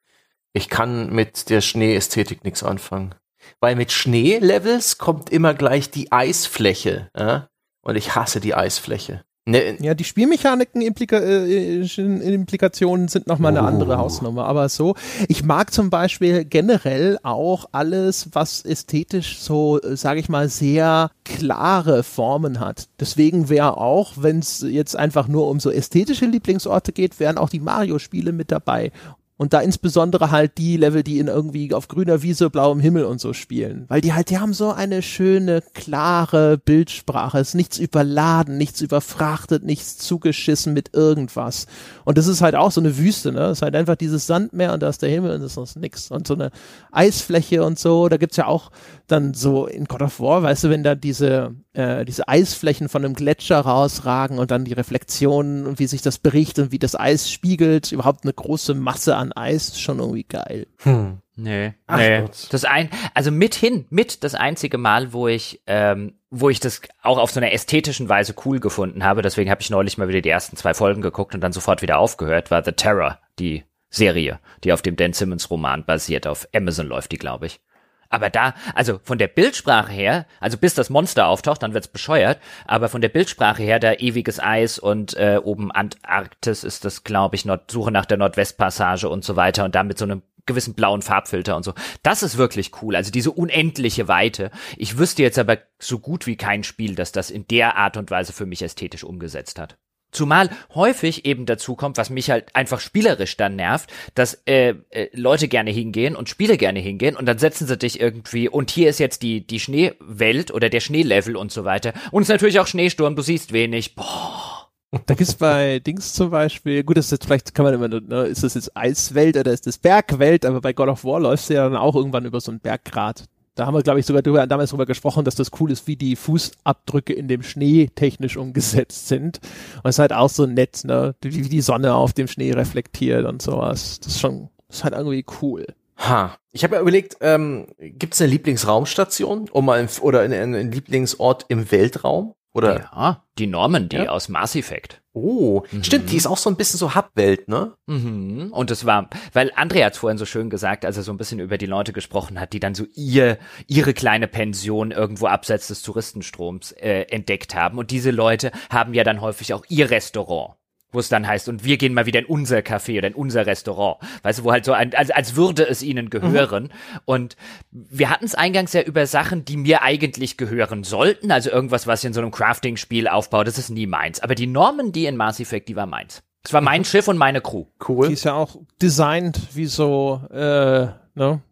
Ich 0.56 0.70
kann 0.70 1.12
mit 1.12 1.50
der 1.50 1.60
Schneeästhetik 1.60 2.42
nichts 2.42 2.62
anfangen. 2.62 3.14
Weil 3.60 3.76
mit 3.76 3.92
Schneelevels 3.92 4.96
kommt 4.96 5.28
immer 5.28 5.52
gleich 5.52 5.90
die 5.90 6.12
Eisfläche. 6.12 7.10
Ja? 7.14 7.48
Und 7.82 7.96
ich 7.96 8.14
hasse 8.14 8.40
die 8.40 8.54
Eisfläche. 8.54 9.22
Ne, 9.44 9.76
ja, 9.82 9.92
die 9.92 10.04
Spielmechaniken 10.04 10.80
Implika 10.80 11.18
äh, 11.18 11.82
Implikationen 11.82 13.08
sind 13.08 13.26
nochmal 13.26 13.50
eine 13.50 13.64
oh. 13.64 13.68
andere 13.68 13.98
Hausnummer. 13.98 14.46
Aber 14.46 14.70
so, 14.70 14.94
ich 15.28 15.44
mag 15.44 15.74
zum 15.74 15.90
Beispiel 15.90 16.46
generell 16.46 17.18
auch 17.22 17.66
alles, 17.72 18.30
was 18.32 18.64
ästhetisch 18.64 19.38
so, 19.38 19.78
sage 19.82 20.20
ich 20.20 20.30
mal, 20.30 20.48
sehr 20.48 21.10
klare 21.24 22.02
Formen 22.02 22.60
hat. 22.60 22.88
Deswegen 22.98 23.50
wäre 23.50 23.76
auch, 23.76 24.14
wenn 24.16 24.38
es 24.38 24.62
jetzt 24.66 24.96
einfach 24.96 25.28
nur 25.28 25.48
um 25.48 25.60
so 25.60 25.70
ästhetische 25.70 26.24
Lieblingsorte 26.24 26.92
geht, 26.92 27.20
wären 27.20 27.36
auch 27.36 27.50
die 27.50 27.60
Mario-Spiele 27.60 28.32
mit 28.32 28.50
dabei. 28.50 28.90
Und 29.38 29.52
da 29.52 29.60
insbesondere 29.60 30.30
halt 30.30 30.56
die 30.56 30.78
Level, 30.78 31.02
die 31.02 31.18
in 31.18 31.28
irgendwie 31.28 31.74
auf 31.74 31.88
grüner 31.88 32.22
Wiese, 32.22 32.48
blauem 32.48 32.80
Himmel 32.80 33.04
und 33.04 33.20
so 33.20 33.34
spielen. 33.34 33.84
Weil 33.88 34.00
die 34.00 34.14
halt, 34.14 34.30
die 34.30 34.38
haben 34.38 34.54
so 34.54 34.72
eine 34.72 35.02
schöne, 35.02 35.62
klare 35.74 36.56
Bildsprache. 36.56 37.38
Es 37.38 37.48
ist 37.48 37.54
nichts 37.54 37.78
überladen, 37.78 38.56
nichts 38.56 38.80
überfrachtet, 38.80 39.62
nichts 39.62 39.98
zugeschissen 39.98 40.72
mit 40.72 40.94
irgendwas. 40.94 41.66
Und 42.04 42.16
das 42.16 42.28
ist 42.28 42.40
halt 42.40 42.54
auch 42.54 42.70
so 42.70 42.80
eine 42.80 42.96
Wüste, 42.96 43.30
ne? 43.30 43.46
Es 43.46 43.58
ist 43.58 43.62
halt 43.62 43.76
einfach 43.76 43.96
dieses 43.96 44.26
Sandmeer 44.26 44.72
und 44.72 44.82
da 44.82 44.88
ist 44.88 45.02
der 45.02 45.10
Himmel 45.10 45.34
und 45.34 45.42
das 45.42 45.58
ist 45.58 45.76
nix. 45.76 46.10
Und 46.10 46.26
so 46.26 46.34
eine 46.34 46.50
Eisfläche 46.90 47.62
und 47.62 47.78
so, 47.78 48.08
da 48.08 48.16
gibt's 48.16 48.38
ja 48.38 48.46
auch 48.46 48.70
dann 49.06 49.34
so 49.34 49.66
in 49.66 49.84
God 49.84 50.02
of 50.02 50.20
War, 50.20 50.42
weißt 50.42 50.64
du, 50.64 50.70
wenn 50.70 50.82
da 50.82 50.94
diese, 50.94 51.54
äh, 51.74 52.04
diese 52.04 52.26
Eisflächen 52.26 52.88
von 52.88 53.04
einem 53.04 53.14
Gletscher 53.14 53.60
rausragen 53.60 54.38
und 54.38 54.50
dann 54.50 54.64
die 54.64 54.72
Reflexionen 54.72 55.66
und 55.66 55.78
wie 55.78 55.86
sich 55.86 56.02
das 56.02 56.18
berichtet 56.18 56.66
und 56.66 56.72
wie 56.72 56.78
das 56.78 56.98
Eis 56.98 57.30
spiegelt, 57.30 57.92
überhaupt 57.92 58.24
eine 58.24 58.32
große 58.32 58.74
Masse 58.74 59.16
an 59.16 59.25
Eis, 59.34 59.68
ist 59.68 59.80
schon 59.80 59.98
irgendwie 59.98 60.24
geil. 60.24 60.66
Hm. 60.82 61.18
Nee, 61.36 61.74
Ach 61.86 61.98
nee. 61.98 62.20
Gott. 62.22 62.48
Das 62.50 62.64
ein, 62.64 62.88
also 63.12 63.30
mithin, 63.30 63.86
mit 63.90 64.24
das 64.24 64.34
einzige 64.34 64.78
Mal, 64.78 65.12
wo 65.12 65.28
ich, 65.28 65.62
ähm, 65.66 66.14
wo 66.30 66.48
ich 66.48 66.60
das 66.60 66.80
auch 67.02 67.18
auf 67.18 67.30
so 67.30 67.40
einer 67.40 67.52
ästhetischen 67.52 68.08
Weise 68.08 68.34
cool 68.44 68.58
gefunden 68.58 69.04
habe, 69.04 69.20
deswegen 69.20 69.50
habe 69.50 69.60
ich 69.60 69.68
neulich 69.68 69.98
mal 69.98 70.08
wieder 70.08 70.22
die 70.22 70.30
ersten 70.30 70.56
zwei 70.56 70.72
Folgen 70.72 71.02
geguckt 71.02 71.34
und 71.34 71.42
dann 71.42 71.52
sofort 71.52 71.82
wieder 71.82 71.98
aufgehört, 71.98 72.50
war 72.50 72.64
The 72.64 72.72
Terror, 72.72 73.18
die 73.38 73.64
Serie, 73.90 74.40
die 74.64 74.72
auf 74.72 74.82
dem 74.82 74.96
Dan 74.96 75.12
Simmons 75.12 75.50
Roman 75.50 75.84
basiert, 75.84 76.26
auf 76.26 76.48
Amazon 76.54 76.86
läuft 76.86 77.12
die, 77.12 77.18
glaube 77.18 77.46
ich. 77.46 77.60
Aber 78.08 78.30
da, 78.30 78.54
also 78.74 79.00
von 79.02 79.18
der 79.18 79.28
Bildsprache 79.28 79.92
her, 79.92 80.26
also 80.40 80.58
bis 80.58 80.74
das 80.74 80.90
Monster 80.90 81.26
auftaucht, 81.26 81.62
dann 81.62 81.74
wird's 81.74 81.88
bescheuert, 81.88 82.38
aber 82.66 82.88
von 82.88 83.00
der 83.00 83.08
Bildsprache 83.08 83.62
her, 83.62 83.78
da 83.78 83.94
ewiges 83.94 84.40
Eis 84.40 84.78
und 84.78 85.16
äh, 85.16 85.40
oben 85.42 85.72
Antarktis 85.72 86.64
ist 86.64 86.84
das, 86.84 87.04
glaube 87.04 87.36
ich, 87.36 87.44
Nord 87.44 87.70
Suche 87.70 87.90
nach 87.90 88.06
der 88.06 88.18
Nordwestpassage 88.18 89.08
und 89.08 89.24
so 89.24 89.36
weiter 89.36 89.64
und 89.64 89.74
dann 89.74 89.86
mit 89.86 89.98
so 89.98 90.04
einem 90.04 90.22
gewissen 90.46 90.74
blauen 90.74 91.02
Farbfilter 91.02 91.56
und 91.56 91.64
so. 91.64 91.74
Das 92.02 92.22
ist 92.22 92.38
wirklich 92.38 92.70
cool. 92.80 92.96
Also 92.96 93.10
diese 93.10 93.32
unendliche 93.32 94.08
Weite. 94.08 94.50
Ich 94.76 94.96
wüsste 94.96 95.22
jetzt 95.22 95.38
aber 95.38 95.58
so 95.78 95.98
gut 95.98 96.26
wie 96.26 96.36
kein 96.36 96.62
Spiel, 96.62 96.94
das 96.94 97.12
das 97.12 97.30
in 97.30 97.46
der 97.48 97.76
Art 97.76 97.96
und 97.96 98.10
Weise 98.10 98.32
für 98.32 98.46
mich 98.46 98.62
ästhetisch 98.62 99.04
umgesetzt 99.04 99.58
hat. 99.58 99.76
Zumal 100.12 100.50
häufig 100.74 101.26
eben 101.26 101.46
dazu 101.46 101.74
kommt, 101.74 101.98
was 101.98 102.10
mich 102.10 102.30
halt 102.30 102.54
einfach 102.54 102.80
spielerisch 102.80 103.36
dann 103.36 103.56
nervt, 103.56 103.92
dass 104.14 104.42
äh, 104.46 104.74
äh, 104.90 105.08
Leute 105.12 105.48
gerne 105.48 105.70
hingehen 105.70 106.16
und 106.16 106.28
Spiele 106.28 106.56
gerne 106.56 106.80
hingehen 106.80 107.16
und 107.16 107.26
dann 107.26 107.38
setzen 107.38 107.66
sie 107.66 107.76
dich 107.76 108.00
irgendwie 108.00 108.48
und 108.48 108.70
hier 108.70 108.88
ist 108.88 108.98
jetzt 108.98 109.22
die 109.22 109.46
die 109.46 109.60
Schneewelt 109.60 110.52
oder 110.52 110.70
der 110.70 110.80
Schneelevel 110.80 111.36
und 111.36 111.52
so 111.52 111.64
weiter 111.64 111.92
und 112.12 112.22
es 112.22 112.28
ist 112.28 112.32
natürlich 112.32 112.60
auch 112.60 112.66
Schneesturm, 112.66 113.16
du 113.16 113.22
siehst 113.22 113.52
wenig. 113.52 113.94
Boah. 113.94 114.56
Da 115.04 115.14
gibt's 115.14 115.34
bei 115.34 115.80
Dings 115.80 116.14
zum 116.14 116.30
Beispiel, 116.30 116.84
gut, 116.84 116.96
das 116.96 117.06
ist 117.06 117.10
jetzt 117.10 117.26
vielleicht 117.26 117.54
kann 117.54 117.64
man 117.64 117.74
immer, 117.74 117.88
ne, 117.88 118.26
ist 118.26 118.44
das 118.44 118.54
jetzt 118.54 118.76
Eiswelt 118.76 119.36
oder 119.36 119.52
ist 119.52 119.66
das 119.66 119.78
Bergwelt, 119.78 120.46
aber 120.46 120.60
bei 120.60 120.72
God 120.72 120.88
of 120.88 121.04
War 121.04 121.20
läufst 121.20 121.50
du 121.50 121.54
ja 121.54 121.64
dann 121.64 121.76
auch 121.76 121.94
irgendwann 121.96 122.24
über 122.24 122.40
so 122.40 122.52
einen 122.52 122.60
Berggrat 122.60 123.24
da 123.56 123.66
haben 123.66 123.74
wir, 123.74 123.82
glaube 123.82 123.98
ich, 123.98 124.06
sogar 124.06 124.22
drüber, 124.22 124.46
damals 124.46 124.70
drüber 124.70 124.86
gesprochen, 124.86 125.24
dass 125.24 125.34
das 125.34 125.50
cool 125.58 125.70
ist, 125.72 125.86
wie 125.86 125.96
die 125.96 126.14
Fußabdrücke 126.14 127.12
in 127.12 127.26
dem 127.26 127.42
Schnee 127.42 127.90
technisch 127.94 128.36
umgesetzt 128.36 129.08
sind. 129.08 129.40
Und 129.82 129.88
es 129.88 129.96
ist 129.96 129.98
halt 129.98 130.12
auch 130.12 130.28
so 130.28 130.46
nett, 130.46 130.82
ne? 130.84 131.14
Wie 131.22 131.42
die 131.42 131.60
Sonne 131.62 131.94
auf 131.94 132.12
dem 132.12 132.28
Schnee 132.28 132.52
reflektiert 132.52 133.24
und 133.24 133.42
sowas. 133.42 133.98
Das 134.00 134.12
ist 134.12 134.20
schon, 134.20 134.50
das 134.68 134.78
ist 134.78 134.84
halt 134.84 134.94
irgendwie 134.94 135.24
cool. 135.40 135.66
Ha. 135.96 136.36
Ich 136.52 136.64
habe 136.64 136.76
ja 136.76 136.82
überlegt, 136.82 137.16
ähm, 137.20 137.66
gibt 137.78 138.14
es 138.14 138.20
eine 138.20 138.30
Lieblingsraumstation 138.30 139.48
um 139.50 139.64
mal 139.64 139.88
oder 140.02 140.20
einen 140.20 140.70
Lieblingsort 140.70 141.46
im 141.48 141.70
Weltraum? 141.72 142.34
Oder? 142.56 142.88
Ja, 142.90 143.22
die 143.38 143.46
Normandy 143.46 143.96
ja? 143.96 144.08
aus 144.08 144.30
Mass 144.30 144.56
Effect. 144.56 145.02
Oh, 145.12 145.62
mhm. 145.70 145.84
stimmt, 145.84 146.10
die 146.10 146.16
ist 146.16 146.26
auch 146.26 146.38
so 146.38 146.48
ein 146.48 146.56
bisschen 146.56 146.78
so 146.78 146.94
Hubwelt, 146.94 147.48
ne? 147.48 147.74
Mhm. 147.86 148.48
Und 148.50 148.70
es 148.70 148.86
war, 148.86 149.10
weil 149.34 149.52
Andrea 149.56 149.86
hat 149.86 149.96
vorhin 149.96 150.16
so 150.16 150.24
schön 150.24 150.48
gesagt, 150.48 150.86
als 150.86 150.96
er 150.96 151.02
so 151.02 151.12
ein 151.12 151.18
bisschen 151.18 151.38
über 151.38 151.58
die 151.58 151.66
Leute 151.66 151.92
gesprochen 151.92 152.40
hat, 152.40 152.54
die 152.54 152.60
dann 152.60 152.74
so 152.74 152.86
ihr, 152.94 153.38
ihre 153.66 153.92
kleine 153.92 154.26
Pension 154.26 154.90
irgendwo 154.90 155.26
abseits 155.26 155.68
des 155.68 155.82
Touristenstroms 155.82 156.72
äh, 156.72 157.02
entdeckt 157.10 157.54
haben. 157.54 157.76
Und 157.76 157.90
diese 157.90 158.10
Leute 158.10 158.52
haben 158.70 158.94
ja 158.94 159.04
dann 159.04 159.20
häufig 159.20 159.52
auch 159.52 159.64
ihr 159.68 159.90
Restaurant 159.90 160.54
wo 160.96 161.00
es 161.00 161.10
dann 161.10 161.26
heißt, 161.26 161.50
und 161.50 161.62
wir 161.62 161.76
gehen 161.76 161.92
mal 161.92 162.06
wieder 162.06 162.20
in 162.20 162.24
unser 162.24 162.58
Café 162.58 162.96
oder 162.96 163.08
in 163.08 163.14
unser 163.14 163.44
Restaurant. 163.44 163.98
Weißt 164.22 164.38
du, 164.38 164.44
wo 164.44 164.50
halt 164.50 164.64
so 164.64 164.72
ein, 164.72 164.94
als, 164.94 165.10
als 165.10 165.36
würde 165.36 165.62
es 165.68 165.82
ihnen 165.82 166.08
gehören. 166.08 166.64
Mhm. 166.64 167.00
Und 167.04 167.36
wir 167.70 168.08
hatten 168.08 168.24
es 168.24 168.34
eingangs 168.34 168.72
ja 168.72 168.80
über 168.80 169.06
Sachen, 169.06 169.44
die 169.44 169.58
mir 169.58 169.82
eigentlich 169.82 170.38
gehören 170.38 170.84
sollten. 170.84 171.30
Also 171.30 171.50
irgendwas, 171.50 171.86
was 171.86 172.02
in 172.02 172.14
so 172.14 172.20
einem 172.22 172.30
Crafting-Spiel 172.30 173.08
aufbaut, 173.08 173.46
das 173.46 173.58
ist 173.58 173.68
nie 173.68 173.86
meins. 173.86 174.20
Aber 174.20 174.34
die 174.34 174.46
Normen, 174.46 174.90
die 174.90 175.04
in 175.04 175.16
Mass 175.16 175.38
Effect, 175.38 175.68
die 175.68 175.76
war 175.76 175.86
meins. 175.86 176.22
Es 176.42 176.54
war 176.54 176.62
mein 176.62 176.80
mhm. 176.80 176.84
Schiff 176.86 177.08
und 177.08 177.18
meine 177.18 177.42
Crew. 177.42 177.66
Cool. 177.86 178.08
Die 178.08 178.14
ist 178.14 178.24
ja 178.24 178.32
auch 178.32 178.56
designt 178.80 179.38
wie 179.52 179.66
so, 179.66 180.22
äh, 180.32 180.86
ne? 181.14 181.42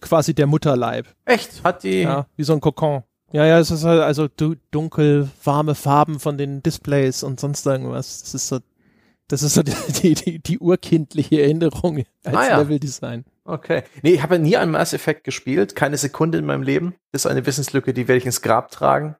Quasi 0.00 0.34
der 0.34 0.46
Mutterleib. 0.46 1.08
Echt? 1.26 1.62
Hat 1.62 1.82
die? 1.82 2.02
Ja, 2.02 2.26
wie 2.36 2.44
so 2.44 2.54
ein 2.54 2.60
Kokon. 2.60 3.02
Ja, 3.36 3.44
ja, 3.44 3.58
es 3.58 3.70
ist 3.70 3.84
halt 3.84 4.00
also 4.00 4.28
dunkel, 4.70 5.28
warme 5.44 5.74
Farben 5.74 6.20
von 6.20 6.38
den 6.38 6.62
Displays 6.62 7.22
und 7.22 7.38
sonst 7.38 7.66
irgendwas. 7.66 8.22
Das 8.22 8.32
ist 8.32 8.48
so, 8.48 8.60
das 9.28 9.42
ist 9.42 9.52
so 9.52 9.62
die, 10.02 10.14
die, 10.14 10.38
die 10.38 10.58
urkindliche 10.58 11.42
Erinnerung 11.42 12.02
als 12.24 12.34
ah, 12.34 12.48
ja. 12.48 12.58
Leveldesign. 12.62 13.26
Okay. 13.44 13.82
Nee, 14.00 14.14
ich 14.14 14.22
habe 14.22 14.36
ja 14.36 14.40
nie 14.40 14.56
einen 14.56 14.70
Mass 14.70 14.94
Effect 14.94 15.24
gespielt, 15.24 15.76
keine 15.76 15.98
Sekunde 15.98 16.38
in 16.38 16.46
meinem 16.46 16.62
Leben. 16.62 16.94
Das 17.12 17.26
ist 17.26 17.30
eine 17.30 17.44
Wissenslücke, 17.44 17.92
die 17.92 18.08
werde 18.08 18.16
ich 18.16 18.24
ins 18.24 18.40
Grab 18.40 18.70
tragen 18.70 19.16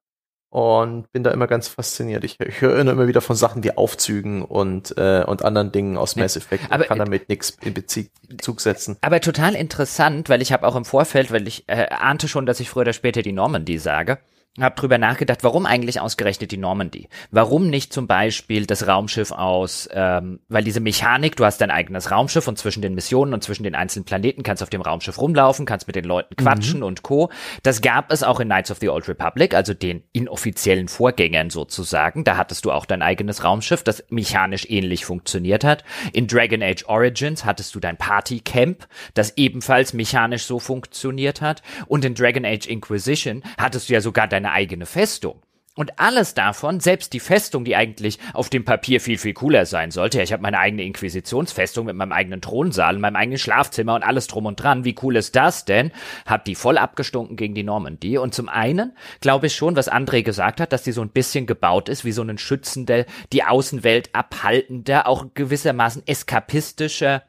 und 0.51 1.11
bin 1.13 1.23
da 1.23 1.31
immer 1.33 1.47
ganz 1.47 1.69
fasziniert. 1.69 2.25
Ich, 2.25 2.39
ich 2.41 2.61
höre 2.61 2.79
immer 2.79 3.07
wieder 3.09 3.21
von 3.21 3.37
Sachen 3.37 3.65
wie 3.65 3.77
Aufzügen 3.77 4.43
und, 4.43 4.97
äh, 4.97 5.25
und 5.27 5.45
anderen 5.45 5.73
Dingen 5.73 5.97
aus 5.97 6.17
Mass 6.17 6.37
Effect 6.37 6.65
aber, 6.71 6.85
kann 6.85 6.99
damit 6.99 7.29
nichts 7.29 7.57
in 7.63 7.75
Bezug 7.75 8.61
setzen. 8.61 8.97
Aber 9.01 9.21
total 9.21 9.55
interessant, 9.55 10.29
weil 10.29 10.43
ich 10.43 10.53
habe 10.53 10.67
auch 10.67 10.77
im 10.77 10.85
Vorfeld, 10.85 11.31
weil 11.31 11.47
ich 11.47 11.65
äh, 11.67 11.89
ahnte 11.91 12.29
schon, 12.29 12.47
dass 12.47 12.61
ich 12.61 12.71
früher 12.71 12.83
oder 12.83 12.93
später 12.93 13.23
die 13.23 13.33
Normandy 13.33 13.79
sage, 13.79 14.19
habe 14.65 14.75
drüber 14.77 14.99
nachgedacht, 14.99 15.45
warum 15.45 15.67
eigentlich 15.67 16.01
ausgerechnet 16.01 16.51
die 16.51 16.57
Normandy? 16.57 17.09
Warum 17.31 17.69
nicht 17.69 17.93
zum 17.93 18.07
Beispiel 18.07 18.67
das 18.67 18.87
Raumschiff 18.87 19.33
aus, 19.33 19.89
ähm, 19.93 20.41
weil 20.49 20.65
diese 20.65 20.81
Mechanik, 20.81 21.37
du 21.37 21.45
hast 21.45 21.61
dein 21.61 21.71
eigenes 21.71 22.11
Raumschiff 22.11 22.49
und 22.49 22.59
zwischen 22.59 22.81
den 22.81 22.95
Missionen 22.95 23.35
und 23.35 23.45
zwischen 23.45 23.65
den 23.65 23.75
einzelnen 23.75 24.05
Planeten 24.05 24.43
kannst 24.43 24.63
auf 24.63 24.71
dem 24.71 24.81
Raumschiff 24.81 25.21
rumlaufen, 25.21 25.67
kannst 25.67 25.87
mit 25.87 25.97
den 25.97 26.05
Leuten 26.05 26.35
mhm. 26.39 26.43
quatschen 26.43 26.81
mhm. 26.81 26.87
und 26.87 27.03
Co. 27.03 27.31
Das 27.63 27.83
gab 27.83 28.11
es 28.11 28.23
auch 28.23 28.41
in 28.41 28.49
Knights 28.49 28.71
of 28.71 28.79
the 28.79 28.89
Old 28.89 29.09
Republic, 29.09 29.55
also 29.55 29.75
den 29.75 30.05
inoffiziellen 30.13 30.89
Vorgängern 30.89 31.51
sozusagen. 31.51 32.25
Da 32.25 32.37
hattest 32.37 32.65
du 32.65 32.73
auch 32.73 32.87
dein 32.87 33.03
eigenes 33.03 33.45
Raumschiff, 33.45 33.83
das 33.83 34.05
mechanisch 34.09 34.69
ähnlich 34.71 35.05
funktioniert 35.05 35.65
hat. 35.65 35.85
In 36.13 36.27
Dragon 36.27 36.63
Age 36.63 36.85
Origins 36.87 37.45
hattest 37.45 37.75
du 37.75 37.81
dein 37.81 37.99
Party 37.99 38.41
Camp, 38.41 38.87
das 39.13 39.37
ebenfalls 39.37 39.93
mechanisch 39.93 40.45
so 40.45 40.59
funktioniert 40.59 41.43
hat. 41.43 41.63
Und 41.87 42.05
in 42.07 42.15
Dragon 42.15 42.47
Age 42.47 42.67
Inquisition 42.67 43.43
hattest 43.59 43.89
du 43.89 43.95
ja 43.95 44.01
sogar 44.01 44.29
dein 44.29 44.46
eine 44.47 44.55
eigene 44.55 44.87
Festung. 44.87 45.43
Und 45.79 45.99
alles 45.99 46.33
davon, 46.33 46.81
selbst 46.81 47.13
die 47.13 47.21
Festung, 47.21 47.67
die 47.67 47.77
eigentlich 47.77 48.19
auf 48.33 48.49
dem 48.49 48.65
Papier 48.65 48.99
viel, 48.99 49.19
viel 49.19 49.35
cooler 49.35 49.67
sein 49.67 49.91
sollte, 49.91 50.17
ja, 50.17 50.25
ich 50.25 50.33
habe 50.33 50.43
meine 50.43 50.59
eigene 50.59 50.85
Inquisitionsfestung 50.85 51.85
mit 51.85 51.95
meinem 51.95 52.13
eigenen 52.13 52.41
Thronsaal, 52.41 52.99
meinem 52.99 53.17
eigenen 53.17 53.39
Schlafzimmer 53.39 53.95
und 53.95 54.03
alles 54.03 54.27
drum 54.27 54.47
und 54.47 54.57
dran, 54.57 54.87
wie 54.87 54.95
cool 55.03 55.17
ist 55.17 55.37
das 55.37 55.67
denn? 55.67 55.93
Hab 56.25 56.47
die 56.47 56.55
voll 56.55 56.79
abgestunken 56.79 57.37
gegen 57.37 57.55
die 57.55 57.63
Normandie. 57.63 58.17
Und 58.17 58.35
zum 58.35 58.49
einen 58.49 58.97
glaube 59.21 59.49
ich 59.49 59.55
schon, 59.55 59.77
was 59.77 59.93
André 59.93 60.23
gesagt 60.23 60.63
hat, 60.63 60.73
dass 60.73 60.83
die 60.83 60.93
so 60.93 61.03
ein 61.03 61.11
bisschen 61.11 61.45
gebaut 61.45 61.91
ist, 61.91 62.07
wie 62.07 62.13
so 62.13 62.23
ein 62.23 62.39
schützender, 62.39 63.05
die 63.35 63.45
Außenwelt 63.45 64.15
abhaltender, 64.15 65.07
auch 65.07 65.27
gewissermaßen 65.35 66.07
eskapistischer 66.07 67.23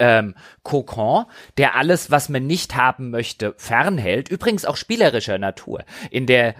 ähm, 0.00 0.34
Kokon, 0.62 1.26
der 1.56 1.76
alles, 1.76 2.10
was 2.10 2.28
man 2.28 2.46
nicht 2.46 2.74
haben 2.74 3.10
möchte, 3.10 3.54
fernhält. 3.56 4.28
Übrigens 4.28 4.64
auch 4.64 4.76
spielerischer 4.76 5.38
Natur. 5.38 5.84
In 6.10 6.26
der 6.26 6.54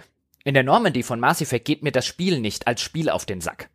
in 0.45 0.55
der 0.55 0.63
Normandy 0.63 1.03
von 1.03 1.21
Mass 1.21 1.43
Effect 1.43 1.67
geht 1.67 1.83
mir 1.83 1.93
das 1.93 2.07
Spiel 2.07 2.41
nicht 2.41 2.67
als 2.67 2.81
Spiel 2.81 3.11
auf 3.11 3.27
den 3.27 3.41
Sack. 3.41 3.69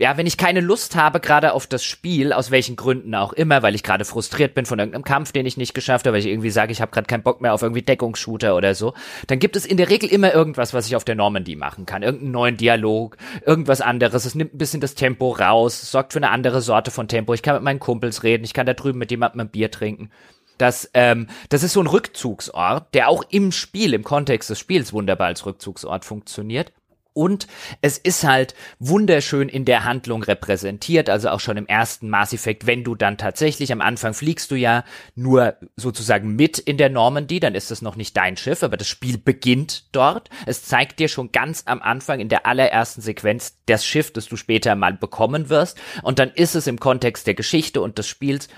Ja, 0.00 0.16
wenn 0.16 0.26
ich 0.26 0.38
keine 0.38 0.60
Lust 0.60 0.96
habe 0.96 1.20
gerade 1.20 1.52
auf 1.52 1.66
das 1.66 1.84
Spiel, 1.84 2.32
aus 2.32 2.50
welchen 2.50 2.74
Gründen 2.74 3.14
auch 3.14 3.34
immer, 3.34 3.62
weil 3.62 3.74
ich 3.74 3.82
gerade 3.82 4.06
frustriert 4.06 4.54
bin 4.54 4.64
von 4.64 4.78
irgendeinem 4.78 5.04
Kampf, 5.04 5.32
den 5.32 5.44
ich 5.44 5.58
nicht 5.58 5.74
geschafft 5.74 6.06
habe, 6.06 6.14
weil 6.14 6.20
ich 6.20 6.26
irgendwie 6.26 6.48
sage, 6.48 6.72
ich 6.72 6.80
habe 6.80 6.90
gerade 6.90 7.06
keinen 7.06 7.22
Bock 7.22 7.42
mehr 7.42 7.52
auf 7.52 7.60
irgendwie 7.60 7.82
Deckungsshooter 7.82 8.56
oder 8.56 8.74
so, 8.74 8.94
dann 9.26 9.38
gibt 9.38 9.56
es 9.56 9.66
in 9.66 9.76
der 9.76 9.90
Regel 9.90 10.08
immer 10.08 10.32
irgendwas, 10.32 10.72
was 10.72 10.86
ich 10.86 10.96
auf 10.96 11.04
der 11.04 11.16
Normandy 11.16 11.54
machen 11.54 11.84
kann. 11.84 12.02
Irgendeinen 12.02 12.32
neuen 12.32 12.56
Dialog, 12.56 13.18
irgendwas 13.44 13.82
anderes. 13.82 14.24
Es 14.24 14.34
nimmt 14.34 14.54
ein 14.54 14.58
bisschen 14.58 14.80
das 14.80 14.94
Tempo 14.94 15.32
raus, 15.32 15.90
sorgt 15.90 16.14
für 16.14 16.18
eine 16.18 16.30
andere 16.30 16.62
Sorte 16.62 16.90
von 16.90 17.06
Tempo. 17.06 17.34
Ich 17.34 17.42
kann 17.42 17.56
mit 17.56 17.62
meinen 17.62 17.78
Kumpels 17.78 18.22
reden, 18.22 18.44
ich 18.44 18.54
kann 18.54 18.64
da 18.64 18.72
drüben 18.72 18.98
mit 18.98 19.10
jemandem 19.10 19.42
ein 19.42 19.50
Bier 19.50 19.70
trinken. 19.70 20.08
Das, 20.56 20.88
ähm, 20.94 21.26
das 21.50 21.62
ist 21.62 21.74
so 21.74 21.80
ein 21.80 21.86
Rückzugsort, 21.86 22.94
der 22.94 23.10
auch 23.10 23.22
im 23.28 23.52
Spiel, 23.52 23.92
im 23.92 24.04
Kontext 24.04 24.48
des 24.48 24.58
Spiels 24.58 24.94
wunderbar 24.94 25.26
als 25.26 25.44
Rückzugsort 25.44 26.06
funktioniert. 26.06 26.72
Und 27.12 27.46
es 27.82 27.98
ist 27.98 28.24
halt 28.24 28.54
wunderschön 28.78 29.48
in 29.48 29.64
der 29.64 29.84
Handlung 29.84 30.22
repräsentiert, 30.22 31.10
also 31.10 31.30
auch 31.30 31.40
schon 31.40 31.56
im 31.56 31.66
ersten 31.66 32.08
Mass 32.08 32.32
Effect, 32.32 32.66
wenn 32.66 32.84
du 32.84 32.94
dann 32.94 33.18
tatsächlich 33.18 33.72
am 33.72 33.80
Anfang 33.80 34.14
fliegst 34.14 34.50
du 34.50 34.54
ja 34.54 34.84
nur 35.14 35.56
sozusagen 35.76 36.36
mit 36.36 36.58
in 36.58 36.76
der 36.76 36.88
Normandy, 36.88 37.40
dann 37.40 37.54
ist 37.54 37.70
es 37.70 37.82
noch 37.82 37.96
nicht 37.96 38.16
dein 38.16 38.36
Schiff, 38.36 38.62
aber 38.62 38.76
das 38.76 38.88
Spiel 38.88 39.18
beginnt 39.18 39.86
dort. 39.92 40.30
Es 40.46 40.64
zeigt 40.64 40.98
dir 40.98 41.08
schon 41.08 41.32
ganz 41.32 41.64
am 41.66 41.82
Anfang 41.82 42.20
in 42.20 42.28
der 42.28 42.46
allerersten 42.46 43.00
Sequenz 43.00 43.58
das 43.66 43.84
Schiff, 43.84 44.12
das 44.12 44.26
du 44.26 44.36
später 44.36 44.74
mal 44.74 44.92
bekommen 44.92 45.48
wirst. 45.48 45.78
Und 46.02 46.18
dann 46.18 46.30
ist 46.30 46.54
es 46.54 46.66
im 46.66 46.78
Kontext 46.78 47.26
der 47.26 47.34
Geschichte 47.34 47.80
und 47.80 47.98
des 47.98 48.06
Spiels 48.06 48.48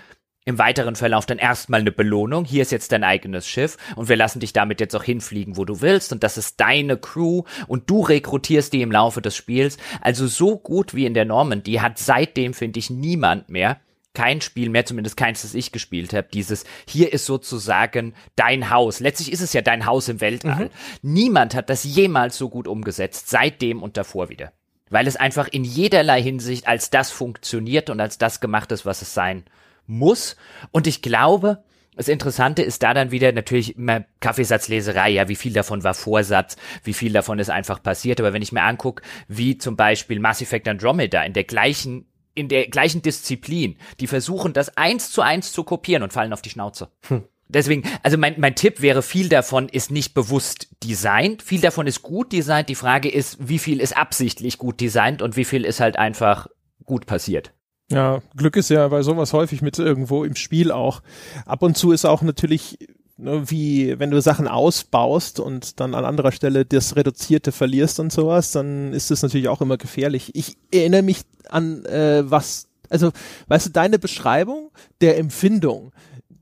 im 0.44 0.58
weiteren 0.58 0.96
Verlauf 0.96 1.26
dann 1.26 1.38
erstmal 1.38 1.80
eine 1.80 1.92
Belohnung. 1.92 2.44
Hier 2.44 2.62
ist 2.62 2.72
jetzt 2.72 2.92
dein 2.92 3.04
eigenes 3.04 3.46
Schiff 3.46 3.76
und 3.94 4.08
wir 4.08 4.16
lassen 4.16 4.40
dich 4.40 4.52
damit 4.52 4.80
jetzt 4.80 4.96
auch 4.96 5.04
hinfliegen, 5.04 5.56
wo 5.56 5.64
du 5.64 5.80
willst. 5.80 6.12
Und 6.12 6.22
das 6.22 6.36
ist 6.36 6.60
deine 6.60 6.96
Crew 6.96 7.42
und 7.68 7.88
du 7.88 8.00
rekrutierst 8.00 8.72
die 8.72 8.82
im 8.82 8.90
Laufe 8.92 9.22
des 9.22 9.36
Spiels. 9.36 9.76
Also 10.00 10.26
so 10.26 10.56
gut 10.58 10.94
wie 10.94 11.06
in 11.06 11.14
der 11.14 11.24
Normandy 11.24 11.74
hat 11.74 11.98
seitdem, 11.98 12.54
finde 12.54 12.80
ich, 12.80 12.90
niemand 12.90 13.48
mehr 13.48 13.80
kein 14.14 14.42
Spiel 14.42 14.68
mehr, 14.68 14.84
zumindest 14.84 15.16
keins, 15.16 15.40
das 15.40 15.54
ich 15.54 15.72
gespielt 15.72 16.12
habe, 16.12 16.28
dieses 16.32 16.64
hier 16.86 17.14
ist 17.14 17.24
sozusagen 17.24 18.12
dein 18.36 18.68
Haus. 18.68 19.00
Letztlich 19.00 19.32
ist 19.32 19.40
es 19.40 19.54
ja 19.54 19.62
dein 19.62 19.86
Haus 19.86 20.08
im 20.08 20.20
Weltall. 20.20 20.66
Mhm. 20.66 20.70
Niemand 21.00 21.54
hat 21.54 21.70
das 21.70 21.84
jemals 21.84 22.36
so 22.36 22.50
gut 22.50 22.68
umgesetzt, 22.68 23.30
seitdem 23.30 23.82
und 23.82 23.96
davor 23.96 24.28
wieder. 24.28 24.52
Weil 24.90 25.06
es 25.06 25.16
einfach 25.16 25.48
in 25.48 25.64
jederlei 25.64 26.22
Hinsicht 26.22 26.68
als 26.68 26.90
das 26.90 27.10
funktioniert 27.10 27.88
und 27.88 28.00
als 28.00 28.18
das 28.18 28.40
gemacht 28.40 28.70
ist, 28.72 28.84
was 28.84 29.00
es 29.00 29.14
sein 29.14 29.44
muss. 29.86 30.36
Und 30.70 30.86
ich 30.86 31.02
glaube, 31.02 31.62
das 31.96 32.08
Interessante 32.08 32.62
ist 32.62 32.82
da 32.82 32.94
dann 32.94 33.10
wieder 33.10 33.32
natürlich 33.32 33.76
immer 33.76 34.04
Kaffeesatzleserei, 34.20 35.10
ja, 35.10 35.28
wie 35.28 35.36
viel 35.36 35.52
davon 35.52 35.84
war 35.84 35.94
Vorsatz, 35.94 36.56
wie 36.84 36.94
viel 36.94 37.12
davon 37.12 37.38
ist 37.38 37.50
einfach 37.50 37.82
passiert. 37.82 38.18
Aber 38.20 38.32
wenn 38.32 38.42
ich 38.42 38.52
mir 38.52 38.62
angucke, 38.62 39.02
wie 39.28 39.58
zum 39.58 39.76
Beispiel 39.76 40.18
Mass 40.18 40.40
Effect 40.40 40.68
Andromeda 40.68 41.22
in 41.22 41.34
der 41.34 41.44
gleichen 41.44 42.06
in 42.34 42.48
der 42.48 42.66
gleichen 42.68 43.02
Disziplin, 43.02 43.76
die 44.00 44.06
versuchen, 44.06 44.54
das 44.54 44.74
eins 44.78 45.10
zu 45.10 45.20
eins 45.20 45.52
zu 45.52 45.64
kopieren 45.64 46.02
und 46.02 46.14
fallen 46.14 46.32
auf 46.32 46.40
die 46.40 46.48
Schnauze. 46.48 46.88
Hm. 47.08 47.24
Deswegen, 47.48 47.82
also 48.02 48.16
mein, 48.16 48.36
mein 48.38 48.54
Tipp 48.54 48.80
wäre, 48.80 49.02
viel 49.02 49.28
davon 49.28 49.68
ist 49.68 49.90
nicht 49.90 50.14
bewusst 50.14 50.68
designt, 50.82 51.42
viel 51.42 51.60
davon 51.60 51.86
ist 51.86 52.00
gut 52.00 52.32
designt. 52.32 52.70
Die 52.70 52.74
Frage 52.74 53.10
ist, 53.10 53.36
wie 53.46 53.58
viel 53.58 53.80
ist 53.80 53.94
absichtlich 53.94 54.56
gut 54.56 54.80
designt 54.80 55.20
und 55.20 55.36
wie 55.36 55.44
viel 55.44 55.66
ist 55.66 55.80
halt 55.80 55.98
einfach 55.98 56.46
gut 56.86 57.04
passiert. 57.04 57.52
Ja, 57.92 58.22
Glück 58.36 58.56
ist 58.56 58.70
ja 58.70 58.88
bei 58.88 59.02
sowas 59.02 59.32
häufig 59.32 59.62
mit 59.62 59.78
irgendwo 59.78 60.24
im 60.24 60.34
Spiel 60.34 60.72
auch. 60.72 61.02
Ab 61.46 61.62
und 61.62 61.76
zu 61.76 61.92
ist 61.92 62.04
auch 62.04 62.22
natürlich 62.22 62.78
ne, 63.18 63.50
wie 63.50 63.98
wenn 63.98 64.10
du 64.10 64.20
Sachen 64.20 64.48
ausbaust 64.48 65.40
und 65.40 65.80
dann 65.80 65.94
an 65.94 66.04
anderer 66.04 66.32
Stelle 66.32 66.64
das 66.64 66.96
Reduzierte 66.96 67.52
verlierst 67.52 68.00
und 68.00 68.12
sowas, 68.12 68.52
dann 68.52 68.92
ist 68.92 69.10
das 69.10 69.22
natürlich 69.22 69.48
auch 69.48 69.60
immer 69.60 69.76
gefährlich. 69.76 70.34
Ich 70.34 70.56
erinnere 70.72 71.02
mich 71.02 71.22
an 71.48 71.84
äh, 71.84 72.22
was, 72.24 72.68
also 72.88 73.12
weißt 73.48 73.66
du, 73.66 73.70
deine 73.70 73.98
Beschreibung 73.98 74.70
der 75.00 75.18
Empfindung, 75.18 75.92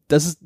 das 0.09 0.27
ist 0.27 0.39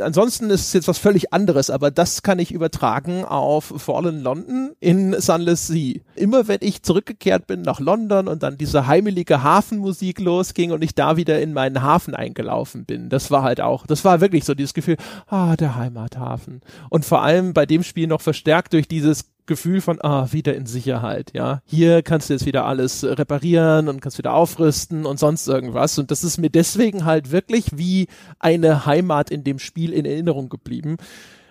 ansonsten 0.00 0.50
ist 0.50 0.68
es 0.68 0.72
jetzt 0.72 0.88
was 0.88 0.98
völlig 0.98 1.32
anderes, 1.32 1.70
aber 1.70 1.90
das 1.90 2.22
kann 2.22 2.38
ich 2.38 2.52
übertragen 2.52 3.24
auf 3.24 3.72
Fallen 3.76 4.22
London 4.22 4.72
in 4.80 5.20
Sunless 5.20 5.66
Sea. 5.66 6.00
Immer 6.14 6.48
wenn 6.48 6.58
ich 6.60 6.82
zurückgekehrt 6.82 7.46
bin 7.46 7.62
nach 7.62 7.80
London 7.80 8.28
und 8.28 8.42
dann 8.42 8.58
diese 8.58 8.86
heimelige 8.86 9.42
Hafenmusik 9.42 10.20
losging 10.20 10.72
und 10.72 10.82
ich 10.82 10.94
da 10.94 11.16
wieder 11.16 11.40
in 11.40 11.52
meinen 11.52 11.82
Hafen 11.82 12.14
eingelaufen 12.14 12.84
bin, 12.84 13.08
das 13.08 13.30
war 13.30 13.42
halt 13.42 13.60
auch, 13.60 13.86
das 13.86 14.04
war 14.04 14.20
wirklich 14.20 14.44
so 14.44 14.54
dieses 14.54 14.74
Gefühl, 14.74 14.96
ah, 15.26 15.56
der 15.56 15.76
Heimathafen. 15.76 16.60
Und 16.90 17.04
vor 17.04 17.22
allem 17.22 17.52
bei 17.52 17.66
dem 17.66 17.82
Spiel 17.82 18.06
noch 18.06 18.20
verstärkt 18.20 18.72
durch 18.72 18.88
dieses 18.88 19.24
Gefühl 19.48 19.80
von, 19.80 20.00
ah, 20.00 20.28
wieder 20.30 20.54
in 20.54 20.66
Sicherheit, 20.66 21.32
ja. 21.34 21.60
Hier 21.64 22.02
kannst 22.02 22.28
du 22.28 22.34
jetzt 22.34 22.46
wieder 22.46 22.66
alles 22.66 23.02
reparieren 23.02 23.88
und 23.88 24.00
kannst 24.00 24.18
wieder 24.18 24.34
aufrüsten 24.34 25.04
und 25.04 25.18
sonst 25.18 25.48
irgendwas. 25.48 25.98
Und 25.98 26.12
das 26.12 26.22
ist 26.22 26.38
mir 26.38 26.50
deswegen 26.50 27.04
halt 27.04 27.32
wirklich 27.32 27.76
wie 27.76 28.06
eine 28.38 28.86
Heimat 28.86 29.30
in 29.32 29.42
dem 29.42 29.58
Spiel 29.58 29.92
in 29.92 30.04
Erinnerung 30.04 30.48
geblieben. 30.48 30.98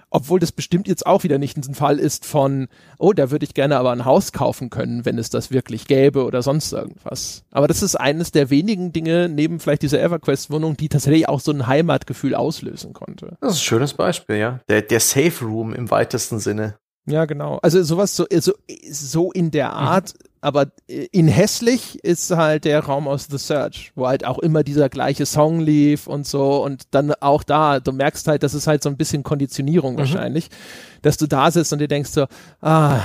Obwohl 0.09 0.39
das 0.39 0.53
bestimmt 0.53 0.87
jetzt 0.87 1.05
auch 1.05 1.23
wieder 1.23 1.37
nicht 1.37 1.57
ein 1.57 1.73
Fall 1.73 1.99
ist 1.99 2.25
von, 2.25 2.69
oh, 2.97 3.11
da 3.11 3.29
würde 3.29 3.43
ich 3.43 3.53
gerne 3.53 3.77
aber 3.77 3.91
ein 3.91 4.05
Haus 4.05 4.31
kaufen 4.31 4.69
können, 4.69 5.03
wenn 5.03 5.17
es 5.17 5.29
das 5.29 5.51
wirklich 5.51 5.85
gäbe 5.85 6.23
oder 6.23 6.41
sonst 6.41 6.71
irgendwas. 6.71 7.43
Aber 7.51 7.67
das 7.67 7.83
ist 7.83 7.95
eines 7.95 8.31
der 8.31 8.49
wenigen 8.49 8.93
Dinge, 8.93 9.27
neben 9.27 9.59
vielleicht 9.59 9.81
dieser 9.81 10.01
EverQuest-Wohnung, 10.01 10.77
die 10.77 10.87
tatsächlich 10.87 11.27
auch 11.27 11.41
so 11.41 11.51
ein 11.51 11.67
Heimatgefühl 11.67 12.35
auslösen 12.35 12.93
konnte. 12.93 13.35
Das 13.41 13.53
ist 13.53 13.59
ein 13.59 13.65
schönes 13.65 13.93
Beispiel, 13.95 14.37
ja. 14.37 14.61
Der, 14.69 14.81
der 14.81 15.01
Safe 15.01 15.43
Room 15.43 15.73
im 15.73 15.91
weitesten 15.91 16.39
Sinne. 16.39 16.75
Ja, 17.07 17.25
genau. 17.25 17.57
Also 17.61 17.81
sowas 17.83 18.15
so, 18.15 18.25
so, 18.29 18.53
so 18.89 19.31
in 19.31 19.49
der 19.49 19.69
mhm. 19.69 19.73
Art, 19.73 20.13
mhm. 20.13 20.27
aber 20.41 20.65
in 20.87 21.27
hässlich 21.27 22.03
ist 22.03 22.29
halt 22.31 22.65
der 22.65 22.81
Raum 22.81 23.07
aus 23.07 23.27
The 23.29 23.37
Search, 23.37 23.93
wo 23.95 24.07
halt 24.07 24.25
auch 24.25 24.39
immer 24.39 24.63
dieser 24.63 24.89
gleiche 24.89 25.25
Song 25.25 25.61
lief 25.61 26.07
und 26.07 26.27
so 26.27 26.63
und 26.63 26.83
dann 26.91 27.13
auch 27.21 27.43
da, 27.43 27.79
du 27.79 27.93
merkst 27.93 28.27
halt, 28.27 28.43
das 28.43 28.53
ist 28.53 28.67
halt 28.67 28.83
so 28.83 28.89
ein 28.89 28.97
bisschen 28.97 29.23
Konditionierung 29.23 29.93
mhm. 29.93 29.99
wahrscheinlich, 29.99 30.49
dass 31.01 31.17
du 31.17 31.27
da 31.27 31.49
sitzt 31.49 31.71
und 31.71 31.79
dir 31.79 31.87
denkst 31.87 32.11
so, 32.11 32.25
ah, 32.61 32.99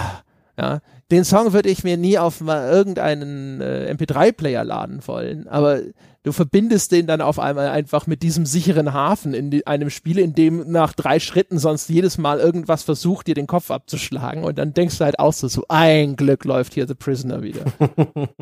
ja, 0.59 0.81
den 1.13 1.25
Song 1.25 1.53
würde 1.53 1.69
ich 1.69 1.85
mir 1.85 1.97
nie 1.97 2.19
auf 2.19 2.41
mal 2.41 2.71
irgendeinen 2.71 3.61
äh, 3.61 3.95
MP3-Player 3.97 4.65
laden 4.65 5.07
wollen, 5.07 5.47
aber 5.47 5.81
du 6.23 6.33
verbindest 6.33 6.93
den 6.93 7.07
dann 7.07 7.21
auf 7.21 7.39
einmal 7.39 7.69
einfach 7.69 8.07
mit 8.07 8.23
diesem 8.23 8.47
sicheren 8.47 8.93
Hafen 8.93 9.35
in 9.35 9.51
die, 9.51 9.67
einem 9.67 9.91
Spiel, 9.91 10.19
in 10.19 10.35
dem 10.35 10.71
nach 10.71 10.93
drei 10.93 11.21
Schritten 11.21 11.59
sonst 11.59 11.89
jedes 11.89 12.19
Mal 12.19 12.39
irgendwas 12.39 12.83
versucht, 12.83 13.27
dir 13.27 13.35
den 13.35 13.47
Kopf 13.47 13.71
abzuschlagen 13.71 14.45
und 14.45 14.59
dann 14.59 14.75
denkst 14.75 14.99
du 14.99 15.05
halt 15.05 15.19
auch 15.19 15.33
so, 15.33 15.49
so 15.49 15.65
ein 15.69 16.17
Glück 16.17 16.45
läuft 16.45 16.75
hier 16.75 16.87
The 16.87 16.95
Prisoner 16.95 17.43
wieder. 17.43 17.65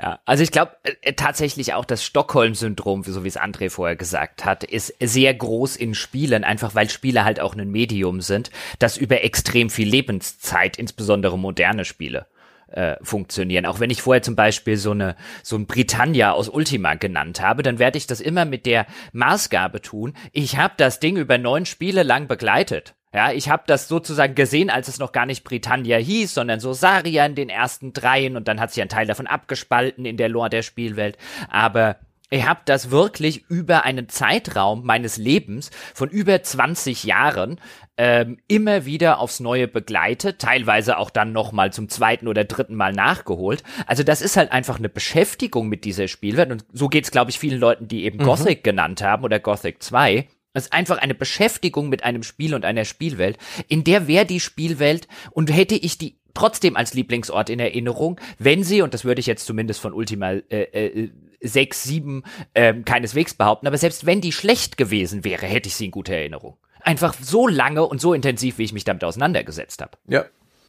Ja, 0.00 0.20
also 0.24 0.42
ich 0.42 0.52
glaube 0.52 0.72
äh, 0.82 1.14
tatsächlich 1.14 1.74
auch 1.74 1.84
das 1.84 2.04
Stockholm-Syndrom, 2.04 3.04
so 3.04 3.24
wie 3.24 3.28
es 3.28 3.38
André 3.38 3.70
vorher 3.70 3.96
gesagt 3.96 4.44
hat, 4.44 4.64
ist 4.64 4.94
sehr 5.00 5.32
groß 5.34 5.76
in 5.76 5.94
Spielen, 5.94 6.44
einfach 6.44 6.74
weil 6.74 6.90
Spiele 6.90 7.24
halt 7.24 7.40
auch 7.40 7.56
ein 7.56 7.70
Medium 7.70 8.20
sind, 8.20 8.50
das 8.78 8.96
über 8.96 9.22
extrem 9.22 9.70
viel 9.70 9.88
Lebenszeit, 9.88 10.78
insbesondere 10.78 11.38
moderne 11.38 11.84
Spiele, 11.84 12.26
äh, 12.68 12.96
funktionieren. 13.02 13.66
Auch 13.66 13.80
wenn 13.80 13.90
ich 13.90 14.02
vorher 14.02 14.22
zum 14.22 14.36
Beispiel 14.36 14.76
so 14.76 14.90
eine 14.90 15.16
so 15.42 15.56
ein 15.56 15.66
Britannia 15.66 16.32
aus 16.32 16.48
Ultima 16.48 16.94
genannt 16.94 17.40
habe, 17.40 17.62
dann 17.62 17.78
werde 17.78 17.98
ich 17.98 18.06
das 18.06 18.20
immer 18.20 18.44
mit 18.44 18.66
der 18.66 18.86
Maßgabe 19.12 19.80
tun. 19.80 20.14
Ich 20.32 20.56
habe 20.56 20.74
das 20.76 21.00
Ding 21.00 21.16
über 21.16 21.38
neun 21.38 21.66
Spiele 21.66 22.02
lang 22.02 22.28
begleitet. 22.28 22.94
Ja, 23.14 23.32
ich 23.32 23.48
habe 23.48 23.62
das 23.66 23.88
sozusagen 23.88 24.34
gesehen, 24.34 24.68
als 24.68 24.88
es 24.88 24.98
noch 24.98 25.12
gar 25.12 25.24
nicht 25.24 25.42
Britannia 25.42 25.96
hieß, 25.96 26.34
sondern 26.34 26.60
so 26.60 26.74
Saria 26.74 27.24
in 27.24 27.34
den 27.34 27.48
ersten 27.48 27.94
dreien 27.94 28.36
und 28.36 28.46
dann 28.46 28.60
hat 28.60 28.72
sich 28.72 28.82
ein 28.82 28.90
Teil 28.90 29.06
davon 29.06 29.26
abgespalten 29.26 30.04
in 30.04 30.18
der 30.18 30.28
Lore 30.28 30.50
der 30.50 30.62
Spielwelt. 30.62 31.16
Aber 31.48 31.96
ich 32.30 32.46
habe 32.46 32.60
das 32.64 32.90
wirklich 32.90 33.44
über 33.48 33.84
einen 33.84 34.08
Zeitraum 34.08 34.84
meines 34.84 35.16
Lebens 35.16 35.70
von 35.94 36.08
über 36.08 36.42
20 36.42 37.04
Jahren 37.04 37.60
ähm, 37.96 38.38
immer 38.48 38.84
wieder 38.84 39.20
aufs 39.20 39.40
Neue 39.40 39.68
begleitet, 39.68 40.40
teilweise 40.40 40.98
auch 40.98 41.10
dann 41.10 41.32
nochmal 41.32 41.72
zum 41.72 41.88
zweiten 41.88 42.28
oder 42.28 42.44
dritten 42.44 42.74
Mal 42.74 42.92
nachgeholt. 42.92 43.62
Also 43.86 44.02
das 44.02 44.22
ist 44.22 44.36
halt 44.36 44.52
einfach 44.52 44.78
eine 44.78 44.88
Beschäftigung 44.88 45.68
mit 45.68 45.84
dieser 45.84 46.08
Spielwelt 46.08 46.50
und 46.50 46.64
so 46.72 46.88
geht's, 46.88 47.10
glaube 47.10 47.30
ich, 47.30 47.38
vielen 47.38 47.60
Leuten, 47.60 47.88
die 47.88 48.04
eben 48.04 48.18
mhm. 48.18 48.24
Gothic 48.24 48.64
genannt 48.64 49.02
haben 49.02 49.24
oder 49.24 49.38
Gothic 49.38 49.82
2. 49.82 50.26
Es 50.52 50.64
ist 50.64 50.72
einfach 50.72 50.98
eine 50.98 51.14
Beschäftigung 51.14 51.88
mit 51.88 52.02
einem 52.02 52.22
Spiel 52.22 52.54
und 52.54 52.64
einer 52.64 52.86
Spielwelt, 52.86 53.38
in 53.68 53.84
der 53.84 54.08
wäre 54.08 54.24
die 54.24 54.40
Spielwelt 54.40 55.06
und 55.30 55.54
hätte 55.54 55.74
ich 55.74 55.98
die 55.98 56.18
trotzdem 56.36 56.76
als 56.76 56.94
Lieblingsort 56.94 57.50
in 57.50 57.60
Erinnerung, 57.60 58.20
wenn 58.38 58.62
sie, 58.62 58.82
und 58.82 58.94
das 58.94 59.04
würde 59.04 59.20
ich 59.20 59.26
jetzt 59.26 59.46
zumindest 59.46 59.80
von 59.80 59.94
Ultima 59.94 60.32
äh, 60.32 60.62
äh, 60.62 61.10
6, 61.40 61.82
7 61.84 62.22
äh, 62.54 62.74
keineswegs 62.74 63.34
behaupten, 63.34 63.66
aber 63.66 63.78
selbst 63.78 64.06
wenn 64.06 64.20
die 64.20 64.32
schlecht 64.32 64.76
gewesen 64.76 65.24
wäre, 65.24 65.46
hätte 65.46 65.68
ich 65.68 65.76
sie 65.76 65.86
in 65.86 65.90
guter 65.90 66.14
Erinnerung 66.14 66.56
einfach 66.86 67.14
so 67.20 67.48
lange 67.48 67.84
und 67.84 68.00
so 68.00 68.14
intensiv, 68.14 68.58
wie 68.58 68.64
ich 68.64 68.72
mich 68.72 68.84
damit 68.84 69.04
auseinandergesetzt 69.04 69.82
habe. 69.82 69.98
Ja. 70.06 70.24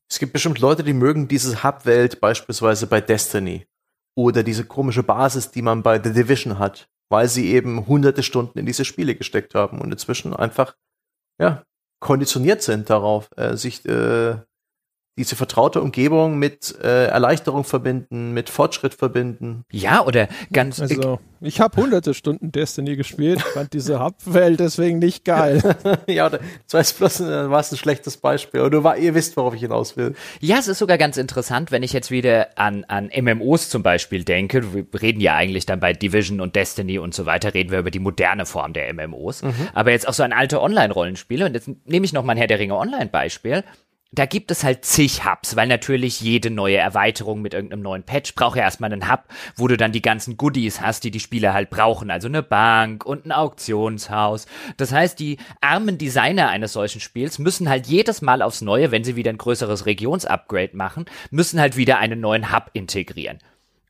Es 0.10 0.20
gibt 0.20 0.34
bestimmt 0.34 0.60
Leute, 0.60 0.84
die 0.84 0.94
mögen 0.94 1.28
diese 1.28 1.64
Hub-Welt 1.64 2.22
beispielsweise 2.22 2.88
bei 2.88 3.02
Destiny 3.02 3.68
oder 4.16 4.42
diese 4.42 4.64
komische 4.64 5.04
Basis, 5.04 5.52
die 5.52 5.62
man 5.62 5.84
bei 5.84 6.02
The 6.02 6.14
Division 6.14 6.60
hat, 6.60 6.90
weil 7.10 7.28
sie 7.28 7.52
eben 7.52 7.88
hunderte 7.88 8.24
Stunden 8.24 8.58
in 8.58 8.66
diese 8.66 8.86
Spiele 8.86 9.16
gesteckt 9.16 9.54
haben 9.54 9.80
und 9.82 9.92
inzwischen 9.92 10.34
einfach 10.34 10.76
ja 11.40 11.64
konditioniert 12.00 12.62
sind 12.62 12.90
darauf, 12.90 13.30
äh, 13.36 13.58
sich 13.58 13.86
äh, 13.86 14.38
diese 15.18 15.36
vertraute 15.36 15.82
Umgebung 15.82 16.38
mit 16.38 16.76
äh, 16.82 17.08
Erleichterung 17.08 17.64
verbinden, 17.64 18.34
mit 18.34 18.50
Fortschritt 18.50 18.94
verbinden. 18.94 19.64
Ja, 19.72 20.06
oder 20.06 20.28
ganz. 20.54 20.80
Also, 20.80 21.20
ich 21.42 21.60
habe 21.60 21.82
hunderte 21.82 22.14
Stunden 22.14 22.52
Destiny 22.52 22.96
gespielt, 22.96 23.42
fand 23.42 23.74
diese 23.74 24.00
Hub-Welt 24.00 24.60
deswegen 24.60 25.00
nicht 25.00 25.26
geil. 25.26 25.62
ja, 26.08 26.30
das 26.70 27.00
war 27.00 27.08
bloß 27.08 27.22
äh, 27.22 27.50
war 27.50 27.60
ein 27.60 27.78
schlechtes 27.78 28.18
Beispiel. 28.18 28.62
Und 28.62 28.72
du 28.72 28.84
war, 28.84 28.98
ihr 28.98 29.16
wisst, 29.16 29.38
worauf 29.38 29.54
ich 29.56 29.62
hinaus 29.62 29.98
will. 29.98 30.14
Ja, 30.40 30.58
es 30.58 30.68
ist 30.68 30.80
sogar 30.80 30.98
ganz 30.98 31.18
interessant, 31.18 31.72
wenn 31.72 31.84
ich 31.84 31.94
jetzt 31.94 32.12
wieder 32.12 32.50
an, 32.56 32.86
an 32.88 33.10
MMOs 33.16 33.70
zum 33.70 33.84
Beispiel 33.84 34.24
denke. 34.24 34.74
Wir 34.74 34.86
reden 35.00 35.20
ja 35.20 35.36
eigentlich 35.36 35.66
dann 35.66 35.80
bei 35.80 35.94
Division 35.94 36.42
und 36.42 36.56
Destiny 36.56 37.00
und 37.00 37.14
so 37.14 37.26
weiter, 37.26 37.54
reden 37.54 37.72
wir 37.72 37.80
über 37.80 37.92
die 37.92 38.00
moderne 38.00 38.46
Form 38.46 38.74
der 38.74 38.94
MMOs. 38.94 39.44
Mhm. 39.44 39.54
Aber 39.74 39.92
jetzt 39.92 40.08
auch 40.08 40.14
so 40.14 40.24
an 40.24 40.34
alte 40.34 40.62
Online-Rollenspiele. 40.62 41.46
Und 41.46 41.54
jetzt 41.54 41.70
nehme 41.86 42.06
ich 42.06 42.14
noch 42.14 42.24
mal 42.24 42.34
ein 42.34 42.38
Herr 42.38 42.48
der 42.48 42.60
Ringe 42.60 42.76
Online-Beispiel 42.76 43.64
da 44.18 44.26
gibt 44.26 44.50
es 44.50 44.64
halt 44.64 44.84
zig 44.84 45.26
Hubs, 45.26 45.56
weil 45.56 45.68
natürlich 45.68 46.22
jede 46.22 46.50
neue 46.50 46.78
Erweiterung 46.78 47.42
mit 47.42 47.54
irgendeinem 47.54 47.84
neuen 47.84 48.04
Patch 48.04 48.34
braucht 48.34 48.58
ja 48.58 48.64
erstmal 48.64 48.92
einen 48.92 49.12
Hub, 49.12 49.26
wo 49.56 49.68
du 49.68 49.78
dann 49.78 49.92
die 49.92 50.02
ganzen 50.02 50.38
Goodies 50.38 50.82
hast, 50.82 51.04
die 51.04 51.12
die 51.12 51.20
Spieler 51.20 51.54
halt 51.54 51.70
brauchen, 51.70 52.10
also 52.10 52.28
eine 52.28 52.42
Bank 52.42 53.06
und 53.06 53.26
ein 53.26 53.32
Auktionshaus. 53.32 54.48
Das 54.78 54.92
heißt, 54.92 55.20
die 55.20 55.38
armen 55.62 56.00
Designer 56.00 56.50
eines 56.50 56.74
solchen 56.74 57.00
Spiels 57.00 57.38
müssen 57.38 57.70
halt 57.70 57.86
jedes 57.86 58.24
Mal 58.24 58.42
aufs 58.42 58.62
Neue, 58.62 58.90
wenn 58.90 59.04
sie 59.04 59.16
wieder 59.16 59.32
ein 59.32 59.38
größeres 59.38 59.86
Regionsupgrade 59.86 60.76
machen, 60.76 61.06
müssen 61.30 61.60
halt 61.60 61.78
wieder 61.78 62.00
einen 62.00 62.20
neuen 62.20 62.52
Hub 62.52 62.72
integrieren. 62.74 63.38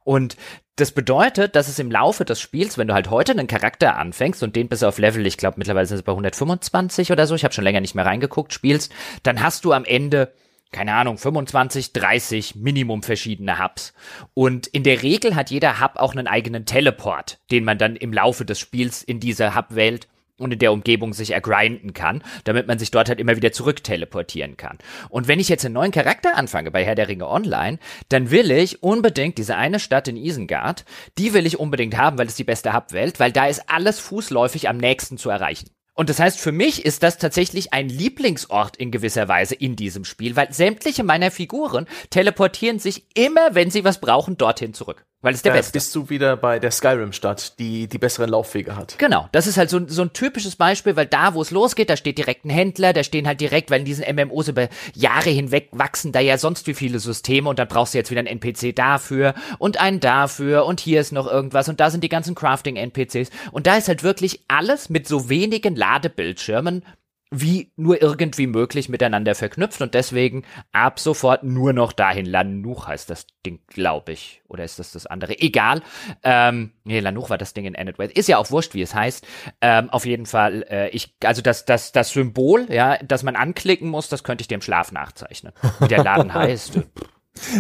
Und 0.04 0.36
das 0.78 0.92
bedeutet, 0.92 1.56
dass 1.56 1.68
es 1.68 1.80
im 1.80 1.92
Laufe 1.92 2.24
des 2.24 2.40
Spiels, 2.40 2.78
wenn 2.78 2.88
du 2.88 2.94
halt 2.94 3.10
heute 3.10 3.34
einen 3.34 3.48
Charakter 3.48 3.98
anfängst 3.98 4.44
und 4.44 4.56
den 4.56 4.70
bis 4.70 4.84
auf 4.84 4.98
Level, 4.98 5.26
ich 5.26 5.38
glaube 5.38 5.56
mittlerweile 5.58 5.88
sind 5.88 5.98
es 5.98 6.04
bei 6.04 6.12
125 6.12 7.12
oder 7.12 7.28
so, 7.28 7.36
ich 7.36 7.44
habe 7.44 7.54
schon 7.54 7.64
länger 7.64 7.82
nicht 7.82 7.96
mehr 7.96 8.06
reingeguckt, 8.06 8.54
spielst, 8.54 8.94
dann 9.24 9.42
hast 9.42 9.66
du 9.66 9.74
am 9.74 9.86
Ende 9.86 10.32
keine 10.72 10.94
Ahnung, 10.94 11.18
25, 11.18 11.94
30 11.94 12.56
Minimum 12.56 13.02
verschiedene 13.02 13.64
Hubs. 13.64 13.94
Und 14.34 14.68
in 14.68 14.84
der 14.84 15.02
Regel 15.02 15.36
hat 15.36 15.50
jeder 15.50 15.80
Hub 15.80 15.94
auch 15.96 16.14
einen 16.14 16.28
eigenen 16.28 16.66
Teleport, 16.66 17.40
den 17.52 17.64
man 17.64 17.78
dann 17.78 17.96
im 17.96 18.12
Laufe 18.12 18.44
des 18.44 18.60
Spiels 18.60 19.02
in 19.02 19.20
dieser 19.20 19.56
Hub-Welt 19.56 20.08
und 20.38 20.54
in 20.54 20.60
der 20.60 20.72
Umgebung 20.72 21.14
sich 21.14 21.32
ergrinden 21.32 21.94
kann, 21.94 22.24
damit 22.44 22.68
man 22.68 22.80
sich 22.80 22.92
dort 22.92 23.10
halt 23.10 23.20
immer 23.20 23.36
wieder 23.36 23.52
zurück 23.52 23.84
teleportieren 23.84 24.58
kann. 24.58 24.78
Und 25.10 25.28
wenn 25.28 25.40
ich 25.40 25.50
jetzt 25.50 25.66
einen 25.66 25.74
neuen 25.74 25.92
Charakter 25.92 26.36
anfange 26.38 26.72
bei 26.72 26.84
Herr 26.84 26.96
der 26.96 27.08
Ringe 27.08 27.28
Online, 27.28 27.80
dann 28.10 28.32
will 28.32 28.52
ich 28.52 28.84
unbedingt 28.84 29.38
diese 29.38 29.56
eine 29.56 29.80
Stadt 29.80 30.08
in 30.08 30.18
Isengard, 30.18 30.86
die 31.18 31.34
will 31.34 31.46
ich 31.46 31.60
unbedingt 31.60 31.98
haben, 31.98 32.18
weil 32.18 32.28
es 32.28 32.36
die 32.36 32.44
beste 32.44 32.74
Hubwelt, 32.74 33.20
weil 33.20 33.32
da 33.32 33.48
ist 33.48 33.70
alles 33.70 34.00
fußläufig 34.00 34.70
am 34.70 34.78
nächsten 34.78 35.18
zu 35.18 35.30
erreichen. 35.30 35.70
Und 35.98 36.10
das 36.12 36.20
heißt, 36.20 36.40
für 36.40 36.52
mich 36.52 36.86
ist 36.86 37.02
das 37.02 37.18
tatsächlich 37.18 37.74
ein 37.74 37.90
Lieblingsort 37.90 38.78
in 38.78 38.92
gewisser 38.92 39.28
Weise 39.28 39.56
in 39.56 39.76
diesem 39.76 40.06
Spiel, 40.06 40.36
weil 40.36 40.54
sämtliche 40.54 41.04
meiner 41.04 41.32
Figuren 41.32 41.88
teleportieren 42.12 42.78
sich 42.78 43.08
immer, 43.16 43.56
wenn 43.56 43.72
sie 43.72 43.84
was 43.84 44.00
brauchen, 44.00 44.38
dorthin 44.38 44.76
zurück. 44.76 45.07
Weil 45.22 45.34
es 45.34 45.42
der 45.42 45.52
äh, 45.54 45.58
Beste. 45.58 45.72
Bist 45.72 45.96
du 45.96 46.10
wieder 46.10 46.38
bei 46.38 46.60
der 46.60 46.70
Skyrim-Stadt, 46.70 47.58
die 47.58 47.88
die 47.88 47.98
besseren 47.98 48.30
Laufwege 48.30 48.76
hat. 48.76 49.00
Genau, 49.00 49.28
das 49.32 49.48
ist 49.48 49.58
halt 49.58 49.72
so, 49.72 49.80
so 49.88 50.04
ein 50.04 50.14
typisches 50.14 50.56
Beispiel, 50.56 50.96
weil 50.96 51.08
da, 51.08 51.34
wo 51.34 51.42
es 51.42 51.50
losgeht, 51.50 51.90
da 51.90 51.98
steht 51.98 52.20
direkt 52.20 52.46
ein 52.46 52.52
Händler, 52.52 52.94
da 52.94 53.04
stehen 53.04 53.26
halt 53.26 53.42
direkt, 53.42 53.72
weil 53.72 53.80
in 53.80 53.86
diesen 53.86 54.06
MMOs 54.16 54.50
über 54.50 54.70
Jahre 54.94 55.32
hinweg 55.32 55.70
wachsen 55.72 56.12
da 56.12 56.20
ja 56.20 56.38
sonst 56.38 56.68
wie 56.68 56.76
viele 56.76 57.00
Systeme 57.00 57.50
und 57.50 57.58
dann 57.58 57.68
brauchst 57.68 57.96
du 57.96 57.98
jetzt 57.98 58.12
wieder 58.12 58.20
einen 58.20 58.28
NPC 58.28 58.76
dafür 58.76 59.34
und 59.58 59.80
einen 59.82 60.00
dafür 60.00 60.66
und 60.66 60.80
hier 60.80 61.02
ist 61.02 61.12
noch 61.12 61.26
irgendwas 61.26 61.68
und 61.68 61.80
da 61.80 61.90
sind 61.90 62.04
die 62.04 62.10
ganzen 62.10 62.36
Crafting-NPCs 62.36 63.32
und 63.52 63.66
da 63.66 63.76
ist 63.76 63.88
halt 63.88 64.04
wirklich 64.04 64.42
alles 64.48 64.90
mit 64.90 65.08
so 65.08 65.30
wenigen 65.30 65.76
Ladebildschirmen 65.76 66.84
wie 67.30 67.72
nur 67.76 68.02
irgendwie 68.02 68.48
möglich 68.48 68.90
miteinander 68.90 69.36
verknüpft 69.36 69.82
und 69.82 69.94
deswegen 69.94 70.44
ab 70.72 71.00
sofort 71.00 71.44
nur 71.44 71.74
noch 71.74 71.92
dahin. 71.92 72.26
Lanuch 72.26 72.88
heißt 72.88 73.10
das 73.10 73.28
Ding, 73.46 73.60
glaube 73.68 74.14
ich. 74.14 74.42
Oder 74.48 74.64
ist 74.64 74.80
das 74.80 74.94
das 74.94 75.06
andere? 75.06 75.40
Egal. 75.40 75.82
Ähm, 76.24 76.72
nee, 76.84 77.00
Lanuch 77.00 77.30
war 77.30 77.38
das 77.38 77.54
Ding 77.54 77.66
in 77.66 77.76
Annetway. 77.76 78.10
Ist 78.14 78.30
ja 78.30 78.38
auch 78.38 78.50
wurscht, 78.52 78.74
wie 78.74 78.82
es 78.82 78.96
heißt. 78.96 79.28
Ähm, 79.62 79.90
auf 79.90 80.06
jeden 80.06 80.26
Fall, 80.26 80.66
äh, 80.70 80.90
ich, 80.90 81.16
also 81.24 81.42
das, 81.42 81.66
das, 81.66 81.92
das 81.92 82.12
Symbol, 82.12 82.68
ja, 82.70 82.98
das 83.04 83.24
man 83.24 83.36
anklicken 83.36 83.90
muss, 83.90 84.08
das 84.08 84.24
könnte 84.24 84.44
ich 84.44 84.52
im 84.52 84.62
Schlaf 84.62 84.92
nachzeichnen. 84.92 85.54
Wie 85.80 85.88
der 85.88 86.04
Laden 86.04 86.34
heißt. 86.34 86.80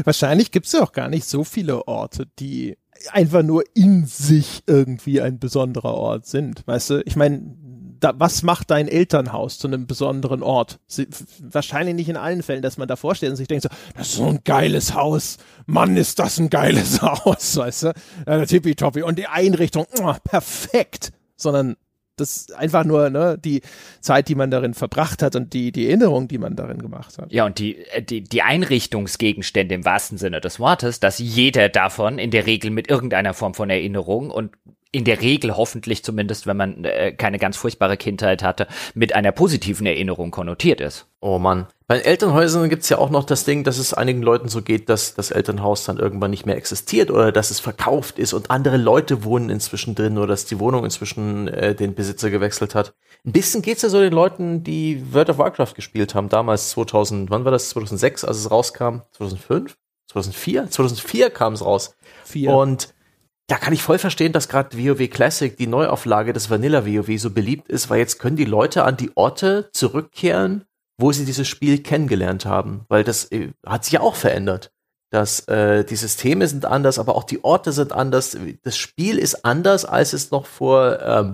Wahrscheinlich 0.04 0.52
gibt's 0.52 0.72
ja 0.72 0.82
auch 0.82 0.92
gar 0.92 1.10
nicht 1.10 1.26
so 1.26 1.44
viele 1.44 1.88
Orte, 1.88 2.28
die 2.40 2.78
einfach 3.12 3.44
nur 3.44 3.64
in 3.76 4.06
sich 4.06 4.64
irgendwie 4.66 5.22
ein 5.22 5.40
besonderer 5.40 5.94
Ort 5.94 6.26
sind. 6.26 6.66
Weißt 6.66 6.90
du, 6.90 7.04
ich 7.06 7.16
meine, 7.16 7.56
da, 8.00 8.14
was 8.18 8.44
macht 8.44 8.72
dein 8.72 8.88
Elternhaus 8.88 9.58
zu 9.58 9.68
einem 9.68 9.88
besonderen 9.88 10.44
Ort? 10.44 10.80
Sie, 10.88 11.08
wahrscheinlich 11.40 11.96
nicht 11.96 12.10
in 12.10 12.18
allen 12.18 12.44
Fällen, 12.44 12.62
dass 12.62 12.78
man 12.78 12.88
davor 12.88 13.16
steht 13.16 13.30
und 13.30 13.36
sich 13.36 13.48
denkt 13.48 13.64
so, 13.64 13.70
das 13.96 14.10
ist 14.10 14.16
so 14.16 14.26
ein 14.26 14.42
geiles 14.44 14.94
Haus. 14.94 15.38
Mann, 15.66 15.98
ist 15.98 16.20
das 16.20 16.40
ein 16.40 16.50
geiles 16.50 17.02
Haus, 17.02 17.58
weißt 17.58 17.84
du? 17.84 17.94
Ja, 18.26 18.46
tippitoppi. 18.46 19.04
Und 19.04 19.18
die 19.20 19.28
Einrichtung, 19.28 19.86
oh, 20.02 20.14
perfekt. 20.24 21.12
Sondern 21.36 21.76
das 22.18 22.52
einfach 22.52 22.84
nur 22.84 23.10
ne, 23.10 23.38
die 23.38 23.62
Zeit, 24.02 24.28
die 24.28 24.36
man 24.36 24.52
darin 24.52 24.74
verbracht 24.74 25.22
hat 25.22 25.36
und 25.36 25.54
die, 25.54 25.72
die 25.72 25.88
Erinnerung, 25.88 26.28
die 26.28 26.40
man 26.40 26.56
darin 26.56 26.82
gemacht 26.82 27.18
hat. 27.18 27.32
Ja, 27.32 27.46
und 27.46 27.60
die, 27.60 27.78
äh, 27.78 28.02
die, 28.02 28.24
die 28.24 28.42
Einrichtungsgegenstände 28.42 29.76
im 29.76 29.86
wahrsten 29.86 30.18
Sinne 30.18 30.42
des 30.42 30.60
Wortes, 30.60 31.00
dass 31.00 31.20
jeder 31.20 31.70
davon 31.70 32.18
in 32.18 32.32
der 32.32 32.46
Regel 32.46 32.72
mit 32.72 32.90
irgendeiner 32.90 33.34
Form 33.34 33.54
von 33.54 33.70
Erinnerung 33.70 34.32
und 34.32 34.52
in 34.92 35.04
der 35.04 35.22
Regel 35.22 35.56
hoffentlich 35.56 36.04
zumindest, 36.04 36.48
wenn 36.48 36.58
man 36.58 36.84
äh, 36.86 37.12
keine 37.14 37.40
ganz 37.40 37.58
furchtbare 37.58 37.98
Kindheit 37.98 38.44
hatte, 38.44 38.68
mit 38.94 39.14
einer 39.14 39.32
positiven 39.32 39.86
Erinnerung 39.86 40.32
konnotiert 40.32 40.82
ist. 40.82 41.08
Oh 41.20 41.40
Mann. 41.40 41.68
Bei 41.88 42.00
Elternhäusern 42.00 42.70
gibt's 42.70 42.90
ja 42.90 42.98
auch 42.98 43.10
noch 43.10 43.24
das 43.24 43.46
Ding, 43.46 43.64
dass 43.64 43.78
es 43.78 43.94
einigen 43.94 44.22
Leuten 44.22 44.50
so 44.50 44.62
geht, 44.62 44.90
dass 44.90 45.16
das 45.16 45.32
Elternhaus 45.32 45.86
dann 45.86 45.98
irgendwann 45.98 46.32
nicht 46.32 46.46
mehr 46.46 46.58
existiert 46.58 47.10
oder 47.10 47.32
dass 47.32 47.50
es 47.50 47.62
verkauft 47.62 48.20
ist 48.20 48.34
und 48.34 48.52
andere 48.52 48.78
Leute 48.78 49.24
wohnen 49.24 49.50
inzwischen 49.50 49.96
drin 49.96 50.18
oder 50.18 50.28
dass 50.28 50.46
die 50.46 50.60
Wohnung 50.60 50.84
inzwischen 50.84 51.48
äh, 51.48 51.76
den 51.76 51.96
Besitzer 51.96 52.30
gewechselt 52.30 52.76
hat. 52.76 52.94
Ein 53.26 53.32
bisschen 53.32 53.62
geht's 53.62 53.84
ja 53.84 53.90
so 53.90 54.00
den 54.00 54.14
Leuten, 54.14 54.64
die 54.64 55.14
World 55.14 55.30
of 55.30 55.38
Warcraft 55.38 55.76
gespielt 55.76 56.14
haben, 56.14 56.30
damals 56.30 56.72
2000, 56.72 57.30
wann 57.30 57.46
war 57.46 57.52
das? 57.52 57.70
2006, 57.70 58.26
als 58.26 58.38
es 58.38 58.52
rauskam? 58.52 59.00
2005? 59.14 59.78
2004? 60.08 60.70
2004 60.70 61.30
kam 61.30 61.54
es 61.54 61.66
raus. 61.66 61.96
Vier. 62.26 62.54
Und 62.54 62.94
da 63.48 63.58
kann 63.58 63.74
ich 63.74 63.82
voll 63.82 63.98
verstehen, 63.98 64.34
dass 64.34 64.50
gerade 64.50 64.78
WoW 64.78 65.10
Classic, 65.10 65.56
die 65.56 65.68
Neuauflage 65.68 66.34
des 66.34 66.50
Vanilla 66.50 66.86
WoW 66.86 67.18
so 67.20 67.32
beliebt 67.32 67.70
ist, 67.70 67.90
weil 67.90 68.00
jetzt 68.00 68.20
können 68.20 68.36
die 68.36 68.46
Leute 68.46 68.84
an 68.84 68.98
die 68.98 69.16
Orte 69.16 69.70
zurückkehren, 69.72 70.66
wo 70.98 71.12
sie 71.14 71.26
dieses 71.26 71.48
Spiel 71.48 71.82
kennengelernt 71.82 72.46
haben, 72.46 72.86
weil 72.90 73.04
das 73.04 73.32
äh, 73.32 73.52
hat 73.66 73.86
sich 73.86 73.94
ja 73.94 74.02
auch 74.02 74.16
verändert. 74.16 74.72
dass 75.10 75.48
äh, 75.48 75.86
die 75.86 75.96
Systeme 75.96 76.46
sind 76.48 76.66
anders, 76.66 77.00
aber 77.00 77.16
auch 77.16 77.24
die 77.24 77.42
Orte 77.44 77.72
sind 77.72 77.94
anders. 77.94 78.38
Das 78.64 78.78
Spiel 78.78 79.18
ist 79.18 79.46
anders, 79.46 79.86
als 79.86 80.12
es 80.12 80.32
noch 80.32 80.46
vor 80.46 81.00
ähm, 81.02 81.34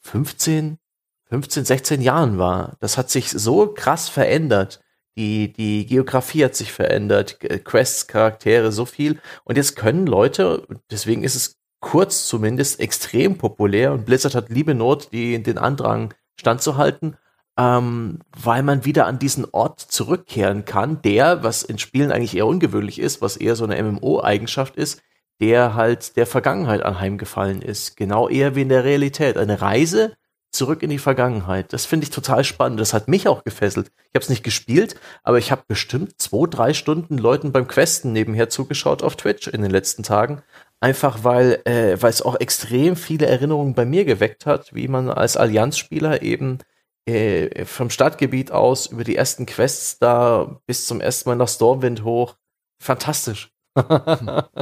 15, 0.00 0.78
15, 1.26 1.64
16 1.66 2.00
Jahren 2.00 2.38
war. 2.38 2.76
Das 2.80 2.96
hat 2.96 3.10
sich 3.10 3.30
so 3.30 3.74
krass 3.74 4.08
verändert. 4.08 4.80
Die, 5.20 5.52
die 5.52 5.84
Geografie 5.84 6.46
hat 6.46 6.54
sich 6.54 6.72
verändert, 6.72 7.40
Quests, 7.64 8.06
Charaktere, 8.06 8.72
so 8.72 8.86
viel. 8.86 9.20
Und 9.44 9.58
jetzt 9.58 9.76
können 9.76 10.06
Leute, 10.06 10.66
deswegen 10.90 11.24
ist 11.24 11.34
es 11.34 11.58
kurz 11.80 12.26
zumindest 12.26 12.80
extrem 12.80 13.36
populär 13.36 13.92
und 13.92 14.06
Blizzard 14.06 14.34
hat 14.34 14.48
liebe 14.48 14.74
Not, 14.74 15.12
die, 15.12 15.42
den 15.42 15.58
Andrang 15.58 16.14
standzuhalten, 16.38 17.18
ähm, 17.58 18.20
weil 18.34 18.62
man 18.62 18.86
wieder 18.86 19.04
an 19.04 19.18
diesen 19.18 19.44
Ort 19.52 19.80
zurückkehren 19.80 20.64
kann, 20.64 21.02
der, 21.02 21.42
was 21.42 21.64
in 21.64 21.76
Spielen 21.76 22.12
eigentlich 22.12 22.34
eher 22.34 22.46
ungewöhnlich 22.46 22.98
ist, 22.98 23.20
was 23.20 23.36
eher 23.36 23.56
so 23.56 23.64
eine 23.64 23.82
MMO-Eigenschaft 23.82 24.76
ist, 24.76 25.02
der 25.38 25.74
halt 25.74 26.16
der 26.16 26.26
Vergangenheit 26.26 26.80
anheimgefallen 26.82 27.60
ist. 27.60 27.94
Genau 27.98 28.26
eher 28.26 28.54
wie 28.54 28.62
in 28.62 28.70
der 28.70 28.84
Realität. 28.84 29.36
Eine 29.36 29.60
Reise 29.60 30.16
zurück 30.52 30.82
in 30.82 30.90
die 30.90 30.98
Vergangenheit. 30.98 31.72
Das 31.72 31.86
finde 31.86 32.04
ich 32.04 32.10
total 32.10 32.44
spannend. 32.44 32.80
Das 32.80 32.92
hat 32.92 33.08
mich 33.08 33.28
auch 33.28 33.44
gefesselt. 33.44 33.88
Ich 33.88 34.14
habe 34.14 34.22
es 34.22 34.28
nicht 34.28 34.42
gespielt, 34.42 34.96
aber 35.22 35.38
ich 35.38 35.50
habe 35.50 35.62
bestimmt 35.66 36.20
zwei, 36.20 36.46
drei 36.48 36.74
Stunden 36.74 37.18
Leuten 37.18 37.52
beim 37.52 37.68
Questen 37.68 38.12
nebenher 38.12 38.48
zugeschaut 38.48 39.02
auf 39.02 39.16
Twitch 39.16 39.46
in 39.48 39.62
den 39.62 39.70
letzten 39.70 40.02
Tagen. 40.02 40.42
Einfach 40.80 41.24
weil 41.24 41.60
äh, 41.64 42.00
weil 42.00 42.10
es 42.10 42.22
auch 42.22 42.40
extrem 42.40 42.96
viele 42.96 43.26
Erinnerungen 43.26 43.74
bei 43.74 43.84
mir 43.84 44.04
geweckt 44.04 44.46
hat, 44.46 44.74
wie 44.74 44.88
man 44.88 45.10
als 45.10 45.36
Allianzspieler 45.36 46.22
eben 46.22 46.58
äh, 47.06 47.64
vom 47.64 47.90
Stadtgebiet 47.90 48.50
aus 48.50 48.86
über 48.86 49.04
die 49.04 49.16
ersten 49.16 49.46
Quests 49.46 49.98
da 49.98 50.60
bis 50.66 50.86
zum 50.86 51.00
ersten 51.00 51.28
Mal 51.28 51.36
nach 51.36 51.48
Stormwind 51.48 52.02
hoch. 52.04 52.36
Fantastisch. 52.82 53.52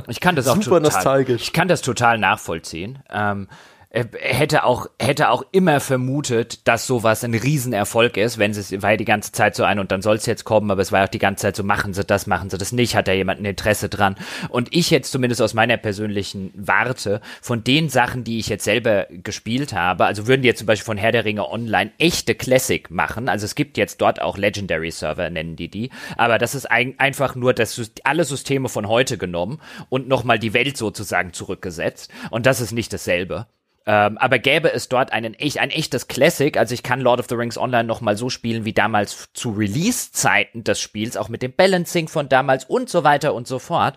ich 0.09 0.20
kann 0.20 0.36
das 0.36 0.48
auch 0.48 0.55
Super 0.62 0.77
total, 0.77 0.81
nostalgisch. 0.81 1.43
Ich 1.43 1.52
kann 1.52 1.69
das 1.69 1.82
total 1.82 2.19
nachvollziehen. 2.19 3.02
Ähm, 3.10 3.48
äh, 3.51 3.77
hätte 3.90 4.65
auch 4.65 4.86
hätte 4.98 5.31
auch 5.31 5.44
immer 5.51 5.81
vermutet, 5.81 6.69
dass 6.69 6.86
sowas 6.86 7.24
ein 7.24 7.32
Riesenerfolg 7.32 8.19
ist, 8.19 8.36
wenn 8.36 8.51
es 8.51 8.70
war 8.82 8.90
ja 8.90 8.97
die 8.98 9.06
ganze 9.06 9.32
Zeit 9.32 9.56
so 9.56 9.65
ein 9.65 9.78
und 9.78 9.90
dann 9.90 10.02
soll 10.02 10.16
es 10.16 10.27
jetzt 10.27 10.44
kommen, 10.44 10.70
aber 10.70 10.82
es 10.82 10.93
war 10.93 11.05
auch 11.05 11.09
die 11.09 11.19
ganze 11.19 11.43
Zeit 11.43 11.56
so 11.56 11.65
machen 11.65 11.94
sie 11.94 12.05
das, 12.05 12.27
machen 12.27 12.51
sie 12.51 12.59
das 12.59 12.73
nicht, 12.73 12.94
hat 12.94 13.09
da 13.09 13.12
jemand 13.12 13.40
ein 13.40 13.47
Interesse 13.47 13.89
dran 13.89 14.16
und 14.51 14.74
ich 14.77 14.90
jetzt 14.90 15.10
zumindest 15.10 15.40
aus 15.40 15.55
meiner 15.55 15.78
persönlichen 15.78 16.52
Warte 16.55 17.23
von 17.40 17.65
den 17.65 17.89
Sachen, 17.89 18.24
die 18.24 18.39
ich 18.39 18.48
jetzt 18.48 18.65
selber 18.65 19.06
gespielt 19.10 19.73
habe, 19.73 20.05
also 20.05 20.27
würden 20.27 20.43
die 20.43 20.48
jetzt 20.48 20.59
zum 20.59 20.66
Beispiel 20.66 20.85
von 20.85 20.98
Herr 20.98 21.12
der 21.12 21.24
Ringe 21.24 21.51
Online 21.51 21.90
echte 21.97 22.35
Classic 22.35 22.90
machen, 22.90 23.31
also 23.31 23.47
es 23.47 23.55
gibt 23.55 23.78
jetzt 23.78 24.02
dort 24.02 24.20
auch 24.20 24.36
Legendary 24.36 24.90
Server 24.90 25.31
nennen 25.31 25.56
die 25.56 25.70
die, 25.70 25.90
aber 26.19 26.36
das 26.36 26.55
ist 26.55 26.70
ein, 26.70 26.94
einfach 26.98 27.35
nur 27.35 27.55
das 27.55 27.90
alle 28.05 28.24
Systeme 28.24 28.69
von 28.69 28.86
heute 28.86 29.16
genommen 29.16 29.60
und 29.89 30.09
nochmal 30.09 30.39
die 30.39 30.52
Welt 30.52 30.77
sozusagen 30.77 31.32
zurückgesetzt 31.32 32.10
und 32.31 32.44
das 32.44 32.60
ist 32.60 32.73
nicht 32.73 32.93
dasselbe. 32.93 33.47
Ähm, 33.86 34.18
aber 34.18 34.38
gäbe 34.38 34.72
es 34.72 34.88
dort 34.88 35.12
einen, 35.12 35.34
echt, 35.34 35.59
ein 35.59 35.70
echtes 35.70 36.09
Classic, 36.09 36.56
also 36.56 36.74
ich 36.74 36.82
kann 36.82 37.00
Lord 37.00 37.20
of 37.20 37.26
the 37.28 37.34
Rings 37.34 37.56
Online 37.56 37.84
nochmal 37.84 38.16
so 38.16 38.28
spielen 38.28 38.64
wie 38.64 38.74
damals 38.74 39.28
zu 39.32 39.50
Release-Zeiten 39.50 40.64
des 40.64 40.80
Spiels, 40.80 41.16
auch 41.16 41.28
mit 41.28 41.42
dem 41.42 41.55
Balancing 41.55 42.09
von 42.09 42.28
damals 42.28 42.64
und 42.66 42.90
so 42.90 43.05
weiter 43.05 43.32
und 43.34 43.46
so 43.46 43.59
fort. 43.59 43.96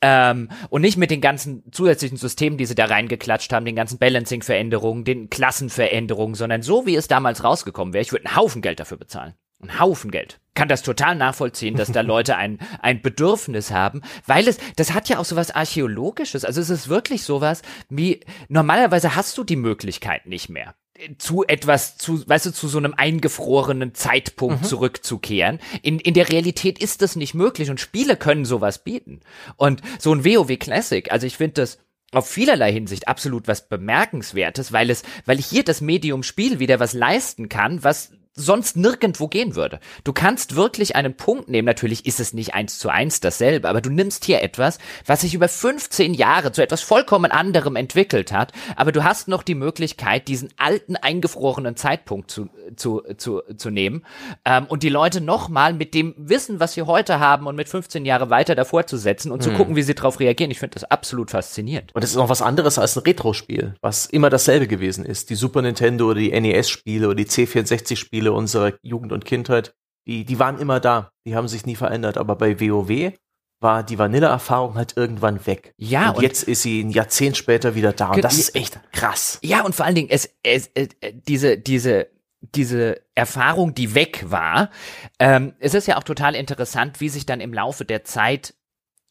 Ähm, 0.00 0.48
und 0.70 0.82
nicht 0.82 0.96
mit 0.96 1.10
den 1.10 1.20
ganzen 1.20 1.64
zusätzlichen 1.72 2.18
Systemen, 2.18 2.56
die 2.56 2.66
sie 2.66 2.74
da 2.74 2.84
reingeklatscht 2.84 3.52
haben, 3.52 3.64
den 3.64 3.76
ganzen 3.76 3.98
Balancing-Veränderungen, 3.98 5.04
den 5.04 5.28
Klassenveränderungen, 5.28 6.34
sondern 6.34 6.62
so 6.62 6.86
wie 6.86 6.94
es 6.94 7.08
damals 7.08 7.42
rausgekommen 7.42 7.94
wäre. 7.94 8.02
Ich 8.02 8.12
würde 8.12 8.26
einen 8.26 8.36
Haufen 8.36 8.62
Geld 8.62 8.80
dafür 8.80 8.98
bezahlen. 8.98 9.34
Einen 9.62 9.80
Haufen 9.80 10.10
Geld. 10.10 10.38
Kann 10.54 10.68
das 10.68 10.82
total 10.82 11.14
nachvollziehen, 11.14 11.76
dass 11.76 11.90
da 11.90 12.00
Leute 12.02 12.36
ein, 12.36 12.58
ein 12.80 13.00
Bedürfnis 13.00 13.70
haben, 13.70 14.02
weil 14.26 14.46
es, 14.48 14.58
das 14.76 14.92
hat 14.92 15.08
ja 15.08 15.18
auch 15.18 15.24
sowas 15.24 15.50
Archäologisches. 15.50 16.44
Also 16.44 16.60
es 16.60 16.68
ist 16.68 16.88
wirklich 16.88 17.22
sowas 17.22 17.62
wie, 17.88 18.20
normalerweise 18.48 19.14
hast 19.16 19.38
du 19.38 19.44
die 19.44 19.56
Möglichkeit 19.56 20.26
nicht 20.26 20.48
mehr 20.48 20.74
zu 21.18 21.44
etwas, 21.46 21.96
zu, 21.96 22.26
weißt 22.28 22.46
du, 22.46 22.52
zu 22.52 22.68
so 22.68 22.78
einem 22.78 22.94
eingefrorenen 22.94 23.94
Zeitpunkt 23.94 24.62
mhm. 24.62 24.66
zurückzukehren. 24.66 25.58
In, 25.82 25.98
in 25.98 26.14
der 26.14 26.28
Realität 26.28 26.78
ist 26.78 27.02
das 27.02 27.16
nicht 27.16 27.34
möglich 27.34 27.70
und 27.70 27.80
Spiele 27.80 28.16
können 28.16 28.44
sowas 28.44 28.84
bieten. 28.84 29.20
Und 29.56 29.80
so 29.98 30.14
ein 30.14 30.24
WoW 30.24 30.58
Classic, 30.58 31.10
also 31.10 31.26
ich 31.26 31.36
finde 31.36 31.62
das 31.62 31.78
auf 32.12 32.28
vielerlei 32.28 32.72
Hinsicht 32.72 33.08
absolut 33.08 33.48
was 33.48 33.68
bemerkenswertes, 33.68 34.72
weil 34.72 34.90
es, 34.90 35.02
weil 35.24 35.38
hier 35.38 35.64
das 35.64 35.80
Medium 35.80 36.22
Spiel 36.22 36.58
wieder 36.58 36.78
was 36.78 36.92
leisten 36.92 37.48
kann, 37.48 37.82
was 37.82 38.12
sonst 38.34 38.76
nirgendwo 38.76 39.28
gehen 39.28 39.56
würde. 39.56 39.78
Du 40.04 40.12
kannst 40.12 40.56
wirklich 40.56 40.96
einen 40.96 41.14
Punkt 41.16 41.48
nehmen, 41.48 41.66
natürlich 41.66 42.06
ist 42.06 42.18
es 42.18 42.32
nicht 42.32 42.54
eins 42.54 42.78
zu 42.78 42.88
eins 42.88 43.20
dasselbe, 43.20 43.68
aber 43.68 43.80
du 43.80 43.90
nimmst 43.90 44.24
hier 44.24 44.42
etwas, 44.42 44.78
was 45.06 45.20
sich 45.20 45.34
über 45.34 45.48
15 45.48 46.14
Jahre 46.14 46.52
zu 46.52 46.62
etwas 46.62 46.80
vollkommen 46.80 47.30
anderem 47.30 47.76
entwickelt 47.76 48.32
hat, 48.32 48.52
aber 48.76 48.92
du 48.92 49.04
hast 49.04 49.28
noch 49.28 49.42
die 49.42 49.54
Möglichkeit, 49.54 50.28
diesen 50.28 50.48
alten, 50.56 50.96
eingefrorenen 50.96 51.76
Zeitpunkt 51.76 52.30
zu, 52.30 52.48
zu, 52.76 53.02
zu, 53.18 53.42
zu 53.56 53.70
nehmen 53.70 54.04
ähm, 54.44 54.66
und 54.66 54.82
die 54.82 54.88
Leute 54.88 55.20
nochmal 55.20 55.74
mit 55.74 55.92
dem 55.92 56.14
Wissen, 56.16 56.58
was 56.58 56.72
sie 56.72 56.82
heute 56.82 57.20
haben 57.20 57.46
und 57.46 57.56
mit 57.56 57.68
15 57.68 58.06
Jahre 58.06 58.30
weiter 58.30 58.54
davor 58.54 58.86
zu 58.86 58.96
setzen 58.96 59.30
und 59.30 59.44
hm. 59.44 59.52
zu 59.52 59.56
gucken, 59.56 59.76
wie 59.76 59.82
sie 59.82 59.94
darauf 59.94 60.20
reagieren. 60.20 60.50
Ich 60.50 60.58
finde 60.58 60.74
das 60.74 60.84
absolut 60.84 61.30
faszinierend. 61.30 61.94
Und 61.94 62.02
es 62.02 62.10
ist 62.10 62.16
noch 62.16 62.28
was 62.28 62.40
anderes 62.40 62.78
als 62.78 62.96
ein 62.96 63.02
Retro-Spiel, 63.02 63.74
was 63.82 64.06
immer 64.06 64.30
dasselbe 64.30 64.66
gewesen 64.66 65.04
ist. 65.04 65.28
Die 65.28 65.34
Super 65.34 65.60
Nintendo 65.60 66.06
oder 66.06 66.20
die 66.20 66.38
NES-Spiele 66.38 67.06
oder 67.06 67.16
die 67.16 67.26
C64-Spiele 67.26 68.21
Spiele 68.22 68.32
unserer 68.32 68.74
Jugend 68.82 69.12
und 69.12 69.24
Kindheit, 69.24 69.74
die, 70.06 70.24
die 70.24 70.38
waren 70.38 70.58
immer 70.58 70.78
da. 70.78 71.10
Die 71.26 71.34
haben 71.34 71.48
sich 71.48 71.66
nie 71.66 71.74
verändert. 71.74 72.18
Aber 72.18 72.36
bei 72.36 72.60
WoW 72.60 73.12
war 73.60 73.82
die 73.82 73.98
Vanilla-Erfahrung 73.98 74.74
halt 74.76 74.96
irgendwann 74.96 75.44
weg. 75.46 75.74
Ja. 75.76 76.10
Und, 76.10 76.18
und, 76.18 76.22
jetzt 76.22 76.44
ist 76.44 76.62
sie 76.62 76.82
ein 76.82 76.90
Jahrzehnt 76.90 77.36
später 77.36 77.74
wieder 77.74 77.92
da. 77.92 78.10
Und 78.10 78.22
das 78.22 78.38
ist 78.38 78.54
echt 78.54 78.80
krass. 78.92 79.38
Ja, 79.42 79.62
und 79.64 79.74
vor 79.74 79.86
allen 79.86 79.94
Dingen, 79.94 80.08
es, 80.10 80.30
es, 80.42 80.70
es 80.74 80.88
äh, 81.00 81.12
diese, 81.14 81.58
diese, 81.58 82.08
diese 82.40 83.00
Erfahrung, 83.14 83.74
die 83.74 83.94
weg 83.94 84.24
war, 84.28 84.70
ähm, 85.18 85.54
es 85.58 85.74
ist 85.74 85.86
ja 85.86 85.96
auch 85.96 86.04
total 86.04 86.34
interessant, 86.34 87.00
wie 87.00 87.08
sich 87.08 87.26
dann 87.26 87.40
im 87.40 87.52
Laufe 87.52 87.84
der 87.84 88.04
Zeit 88.04 88.54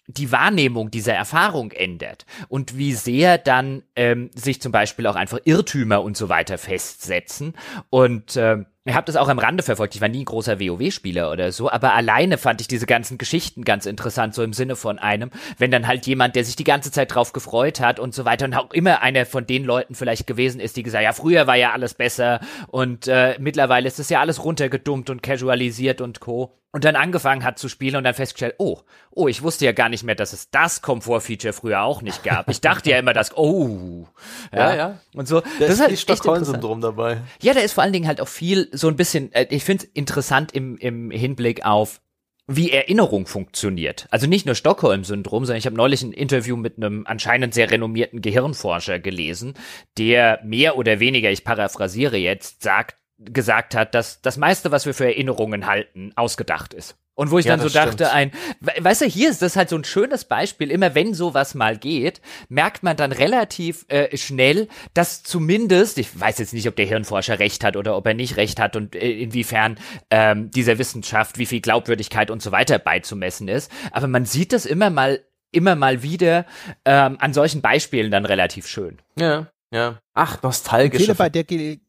die 0.08 0.32
Wahrnehmung 0.32 0.92
dieser 0.92 1.14
Erfahrung 1.14 1.72
ändert 1.72 2.26
und 2.50 2.78
wie 2.78 2.94
sehr 2.94 3.38
dann 3.38 3.84
ähm, 3.96 4.30
sich 4.36 4.62
zum 4.62 4.72
Beispiel 4.72 5.08
auch 5.08 5.16
einfach 5.16 5.40
Irrtümer 5.46 6.04
und 6.04 6.18
so 6.18 6.28
weiter 6.28 6.58
festsetzen. 6.58 7.54
Und 7.90 8.36
ähm, 8.36 8.66
ich 8.84 8.96
habe 8.96 9.06
das 9.06 9.16
auch 9.16 9.28
am 9.28 9.38
Rande 9.38 9.62
verfolgt. 9.62 9.94
Ich 9.94 10.02
war 10.02 10.08
nie 10.08 10.24
ein 10.24 10.26
großer 10.26 10.60
WoW-Spieler 10.60 11.32
oder 11.32 11.52
so, 11.52 11.70
aber 11.70 11.94
alleine 11.94 12.40
fand 12.40 12.62
ich 12.62 12.68
diese 12.68 12.88
ganzen 12.88 13.20
Geschichten 13.20 13.64
ganz 13.64 13.86
interessant, 13.86 14.34
so 14.34 14.42
im 14.42 14.54
Sinne 14.54 14.76
von 14.76 14.98
einem, 14.98 15.30
wenn 15.60 15.70
dann 15.70 15.86
halt 15.88 16.08
jemand, 16.08 16.36
der 16.36 16.44
sich 16.44 16.56
die 16.56 16.64
ganze 16.64 16.92
Zeit 16.92 17.14
drauf 17.14 17.32
gefreut 17.32 17.80
hat 17.80 18.00
und 18.00 18.16
so 18.16 18.26
weiter 18.26 18.46
und 18.46 18.56
auch 18.56 18.72
immer 18.72 19.04
einer 19.04 19.28
von 19.28 19.46
den 19.46 19.66
Leuten 19.66 19.94
vielleicht 19.94 20.26
gewesen 20.26 20.60
ist, 20.60 20.78
die 20.78 20.84
gesagt, 20.84 21.04
ja, 21.04 21.14
früher 21.14 21.46
war 21.46 21.58
ja 21.58 21.74
alles 21.74 21.94
besser 21.94 22.40
und 22.68 23.08
äh, 23.08 23.36
mittlerweile 23.40 23.88
ist 23.88 24.00
das 24.00 24.10
ja 24.10 24.20
alles 24.20 24.44
runtergedummt 24.44 25.12
und 25.12 25.22
casualisiert 25.22 26.02
und 26.02 26.20
co 26.20 26.58
und 26.74 26.86
dann 26.86 26.96
angefangen 26.96 27.44
hat 27.44 27.60
zu 27.60 27.68
spielen 27.68 27.98
und 27.98 28.06
dann 28.06 28.14
festgestellt, 28.14 28.56
oh, 28.58 28.80
oh, 29.12 29.28
ich 29.28 29.44
wusste 29.44 29.66
ja 29.66 29.74
gar 29.74 29.90
nicht 29.90 30.04
mehr, 30.04 30.16
dass 30.16 30.32
es 30.32 30.50
das 30.52 30.82
Komfortfeature 30.82 31.52
früher 31.52 31.82
auch 31.82 32.02
nicht 32.02 32.24
gab. 32.24 32.50
Ich 32.50 32.62
dachte 32.62 32.90
ja 32.92 32.98
immer, 32.98 33.12
dass, 33.14 33.36
oh, 33.36 34.08
ja, 34.54 34.70
ja. 34.70 34.76
ja. 34.76 35.00
Und 35.14 35.28
so, 35.28 35.42
da 35.42 35.48
das 35.60 35.72
ist 35.72 35.82
halt 35.82 36.00
Stockholm-Syndrom 36.00 36.80
dabei. 36.80 37.18
Ja, 37.42 37.54
da 37.54 37.60
ist 37.60 37.74
vor 37.74 37.84
allen 37.84 37.92
Dingen 37.92 38.08
halt 38.08 38.22
auch 38.22 38.28
viel 38.28 38.70
so 38.72 38.88
ein 38.88 38.96
bisschen, 38.96 39.32
äh, 39.34 39.48
ich 39.50 39.64
finde 39.64 39.86
es 39.86 39.92
interessant 39.94 40.54
im, 40.54 40.78
im 40.78 41.12
Hinblick 41.12 41.66
auf 41.66 42.02
wie 42.48 42.72
Erinnerung 42.72 43.28
funktioniert. 43.28 44.08
Also 44.12 44.28
nicht 44.28 44.46
nur 44.46 44.56
Stockholm-Syndrom, 44.56 45.46
sondern 45.46 45.60
ich 45.60 45.66
habe 45.66 45.76
neulich 45.76 46.02
ein 46.02 46.12
Interview 46.12 46.58
mit 46.58 46.78
einem 46.78 47.06
anscheinend 47.06 47.54
sehr 47.54 47.72
renommierten 47.72 48.22
Gehirnforscher 48.22 49.00
gelesen, 49.00 49.54
der 49.98 50.42
mehr 50.44 50.78
oder 50.78 51.00
weniger, 51.00 51.32
ich 51.32 51.44
paraphrasiere 51.44 52.18
jetzt, 52.18 52.64
sagt, 52.64 52.98
gesagt 53.18 53.76
hat, 53.76 53.96
dass 53.96 54.22
das 54.22 54.38
meiste, 54.38 54.72
was 54.72 54.86
wir 54.86 54.94
für 54.94 55.06
Erinnerungen 55.06 55.68
halten, 55.68 56.12
ausgedacht 56.16 56.74
ist. 56.74 56.98
Und 57.14 57.30
wo 57.30 57.40
ich 57.40 57.46
ja, 57.46 57.56
dann 57.56 57.68
so 57.68 57.74
dachte, 57.74 58.06
stimmt. 58.06 58.14
ein, 58.14 58.32
weißt 58.80 59.02
du, 59.02 59.06
hier 59.06 59.30
ist 59.30 59.42
das 59.42 59.56
halt 59.56 59.70
so 59.70 59.76
ein 59.76 59.84
schönes 59.84 60.26
Beispiel, 60.26 60.72
immer 60.72 60.96
wenn 60.96 61.14
sowas 61.14 61.56
mal 61.56 61.78
geht, 61.78 62.22
merkt 62.48 62.84
man 62.84 62.96
dann 62.96 63.12
relativ 63.12 63.86
äh, 63.90 64.16
schnell, 64.16 64.70
dass 64.94 65.22
zumindest, 65.22 65.98
ich 65.98 66.18
weiß 66.20 66.40
jetzt 66.40 66.54
nicht, 66.54 66.68
ob 66.68 66.76
der 66.78 66.86
Hirnforscher 66.86 67.38
recht 67.40 67.64
hat 67.64 67.76
oder 67.76 67.98
ob 67.98 68.08
er 68.08 68.14
nicht 68.14 68.38
recht 68.38 68.60
hat 68.60 68.76
und 68.76 68.96
äh, 68.96 69.12
inwiefern 69.12 69.78
ähm, 70.10 70.52
dieser 70.52 70.78
Wissenschaft, 70.78 71.38
wie 71.38 71.46
viel 71.46 71.60
Glaubwürdigkeit 71.60 72.32
und 72.32 72.42
so 72.42 72.52
weiter 72.54 72.80
beizumessen 72.80 73.50
ist, 73.50 73.72
aber 73.92 74.08
man 74.08 74.26
sieht 74.26 74.54
das 74.54 74.66
immer 74.66 74.90
mal, 74.90 75.20
immer 75.52 75.76
mal 75.76 76.04
wieder 76.04 76.46
ähm, 76.86 77.18
an 77.20 77.34
solchen 77.34 77.62
Beispielen 77.62 78.10
dann 78.10 78.26
relativ 78.26 78.68
schön. 78.68 79.00
Ja, 79.20 79.52
ja. 79.70 80.00
Ach, 80.14 80.42
nostalgisch. 80.44 81.02
Fehler 81.02 81.16
bei 81.16 81.30
der 81.30 81.44
Ge 81.44 81.80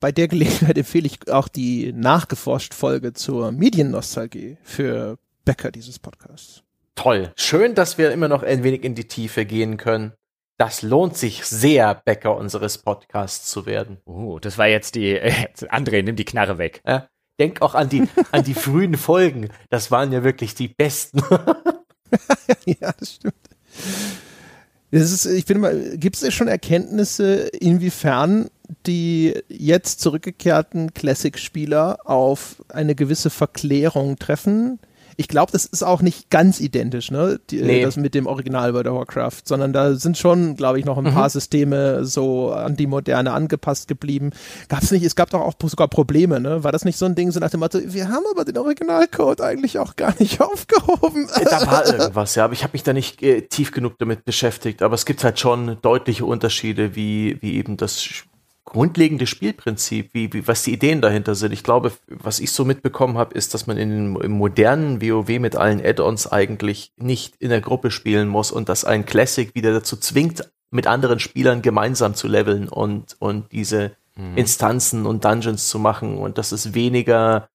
bei 0.00 0.10
der 0.12 0.28
Gelegenheit 0.28 0.78
empfehle 0.78 1.06
ich 1.06 1.30
auch 1.30 1.48
die 1.48 1.92
nachgeforscht 1.92 2.74
Folge 2.74 3.12
zur 3.12 3.52
Mediennostalgie 3.52 4.56
für 4.62 5.18
Becker 5.44 5.70
dieses 5.70 5.98
Podcasts. 5.98 6.62
Toll. 6.94 7.32
Schön, 7.36 7.74
dass 7.74 7.98
wir 7.98 8.10
immer 8.10 8.28
noch 8.28 8.42
ein 8.42 8.64
wenig 8.64 8.82
in 8.84 8.94
die 8.94 9.06
Tiefe 9.06 9.46
gehen 9.46 9.76
können. 9.76 10.12
Das 10.58 10.82
lohnt 10.82 11.16
sich 11.16 11.44
sehr, 11.46 11.94
Bäcker 11.94 12.36
unseres 12.36 12.78
Podcasts 12.78 13.50
zu 13.50 13.64
werden. 13.64 13.98
Oh, 14.04 14.38
das 14.38 14.58
war 14.58 14.66
jetzt 14.66 14.94
die, 14.94 15.12
äh, 15.12 15.46
André, 15.68 16.02
nimm 16.02 16.16
die 16.16 16.26
Knarre 16.26 16.58
weg. 16.58 16.82
Ja, 16.86 17.08
denk 17.38 17.62
auch 17.62 17.74
an 17.74 17.88
die, 17.88 18.06
an 18.32 18.44
die 18.44 18.54
frühen 18.54 18.96
Folgen. 18.96 19.48
Das 19.70 19.90
waren 19.90 20.12
ja 20.12 20.22
wirklich 20.24 20.54
die 20.54 20.68
besten. 20.68 21.22
ja, 22.66 22.92
das 22.98 23.14
stimmt. 23.14 23.34
Das 24.90 25.12
ist, 25.12 25.26
ich 25.26 25.44
bin 25.46 25.60
mal, 25.60 25.96
gibt 25.96 26.20
es 26.20 26.34
schon 26.34 26.48
Erkenntnisse, 26.48 27.48
inwiefern 27.48 28.50
die 28.86 29.34
jetzt 29.48 30.00
zurückgekehrten 30.00 30.94
Classic-Spieler 30.94 31.98
auf 32.04 32.62
eine 32.68 32.94
gewisse 32.94 33.30
Verklärung 33.30 34.16
treffen. 34.16 34.78
Ich 35.20 35.28
glaube, 35.28 35.52
das 35.52 35.66
ist 35.66 35.82
auch 35.82 36.00
nicht 36.00 36.30
ganz 36.30 36.60
identisch, 36.60 37.10
ne? 37.10 37.38
Die, 37.50 37.60
nee. 37.60 37.82
Das 37.82 37.98
mit 37.98 38.14
dem 38.14 38.26
Original 38.26 38.72
World 38.72 38.86
of 38.86 38.96
Warcraft, 38.96 39.42
sondern 39.44 39.74
da 39.74 39.92
sind 39.92 40.16
schon, 40.16 40.56
glaube 40.56 40.78
ich, 40.78 40.86
noch 40.86 40.96
ein 40.96 41.04
mhm. 41.04 41.12
paar 41.12 41.28
Systeme 41.28 42.06
so 42.06 42.52
an 42.52 42.74
die 42.74 42.86
Moderne 42.86 43.34
angepasst 43.34 43.86
geblieben. 43.86 44.30
Gab 44.70 44.82
es 44.82 44.90
nicht, 44.90 45.04
es 45.04 45.16
gab 45.16 45.28
doch 45.28 45.42
auch 45.42 45.52
sogar 45.62 45.88
Probleme, 45.88 46.40
ne? 46.40 46.64
War 46.64 46.72
das 46.72 46.86
nicht 46.86 46.96
so 46.96 47.04
ein 47.04 47.16
Ding, 47.16 47.32
so 47.32 47.38
nach 47.38 47.50
dem 47.50 47.60
Motto, 47.60 47.80
wir 47.84 48.08
haben 48.08 48.24
aber 48.30 48.46
den 48.46 48.56
Originalcode 48.56 49.42
eigentlich 49.42 49.78
auch 49.78 49.94
gar 49.94 50.14
nicht 50.18 50.40
aufgehoben? 50.40 51.28
Da 51.44 51.66
war 51.66 51.86
irgendwas, 51.86 52.34
ja, 52.36 52.46
aber 52.46 52.54
ich 52.54 52.62
habe 52.62 52.72
mich 52.72 52.82
da 52.82 52.94
nicht 52.94 53.22
äh, 53.22 53.42
tief 53.42 53.72
genug 53.72 53.98
damit 53.98 54.24
beschäftigt. 54.24 54.80
Aber 54.80 54.94
es 54.94 55.04
gibt 55.04 55.22
halt 55.22 55.38
schon 55.38 55.76
deutliche 55.82 56.24
Unterschiede, 56.24 56.96
wie, 56.96 57.36
wie 57.42 57.56
eben 57.56 57.76
das 57.76 58.24
grundlegende 58.64 59.26
Spielprinzip, 59.26 60.14
wie, 60.14 60.32
wie, 60.32 60.46
was 60.46 60.62
die 60.62 60.72
Ideen 60.72 61.00
dahinter 61.00 61.34
sind. 61.34 61.52
Ich 61.52 61.64
glaube, 61.64 61.92
was 62.06 62.38
ich 62.38 62.52
so 62.52 62.64
mitbekommen 62.64 63.18
habe, 63.18 63.34
ist, 63.34 63.54
dass 63.54 63.66
man 63.66 63.76
in, 63.76 64.16
im 64.16 64.32
modernen 64.32 65.02
WoW 65.02 65.38
mit 65.40 65.56
allen 65.56 65.84
Add-ons 65.84 66.26
eigentlich 66.26 66.92
nicht 66.96 67.36
in 67.36 67.50
der 67.50 67.60
Gruppe 67.60 67.90
spielen 67.90 68.28
muss 68.28 68.52
und 68.52 68.68
dass 68.68 68.84
ein 68.84 69.06
Classic 69.06 69.54
wieder 69.54 69.72
dazu 69.72 69.96
zwingt, 69.96 70.50
mit 70.70 70.86
anderen 70.86 71.18
Spielern 71.18 71.62
gemeinsam 71.62 72.14
zu 72.14 72.28
leveln 72.28 72.68
und, 72.68 73.16
und 73.18 73.50
diese 73.50 73.96
mhm. 74.14 74.36
Instanzen 74.36 75.04
und 75.04 75.24
Dungeons 75.24 75.68
zu 75.68 75.78
machen 75.78 76.16
und 76.16 76.38
dass 76.38 76.52
es 76.52 76.74
weniger 76.74 77.48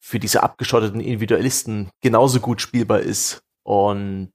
für 0.00 0.18
diese 0.18 0.42
abgeschotteten 0.42 1.00
Individualisten 1.00 1.90
genauso 2.00 2.40
gut 2.40 2.60
spielbar 2.60 3.00
ist. 3.00 3.42
Und 3.62 4.32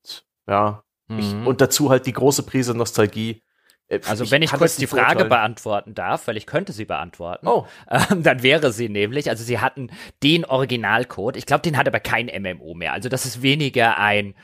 ja, 0.48 0.84
mhm. 1.08 1.20
ich, 1.20 1.34
und 1.34 1.62
dazu 1.62 1.90
halt 1.90 2.06
die 2.06 2.14
große 2.14 2.44
Prise 2.44 2.76
Nostalgie 2.76 3.42
Äh, 3.90 4.00
Also 4.08 4.32
wenn 4.32 4.42
ich 4.42 4.52
kurz 4.52 4.78
die 4.78 4.88
Frage 4.88 5.04
beurteilen. 5.08 5.30
beantworten 5.30 5.96
darf, 5.96 6.28
weil 6.28 6.38
ich 6.38 6.46
könnte 6.46 6.72
sie 6.72 6.86
beantworten, 6.86 7.48
Oh. 7.48 7.66
ähm, 7.90 8.24
dann 8.24 8.42
wäre 8.44 8.72
sie 8.72 8.88
nämlich, 8.90 9.30
also 9.30 9.44
sie 9.44 9.60
hatten 9.60 9.90
den 10.24 10.46
Originalcode, 10.46 11.36
ich 11.36 11.46
glaube, 11.46 11.62
den 11.64 11.76
hat 11.78 11.88
aber 11.88 12.00
kein 12.00 12.28
MMO 12.28 12.74
mehr. 12.76 12.94
Also 12.94 13.10
das 13.10 13.26
ist 13.26 13.42
weniger 13.42 13.98
ein, 13.98 14.36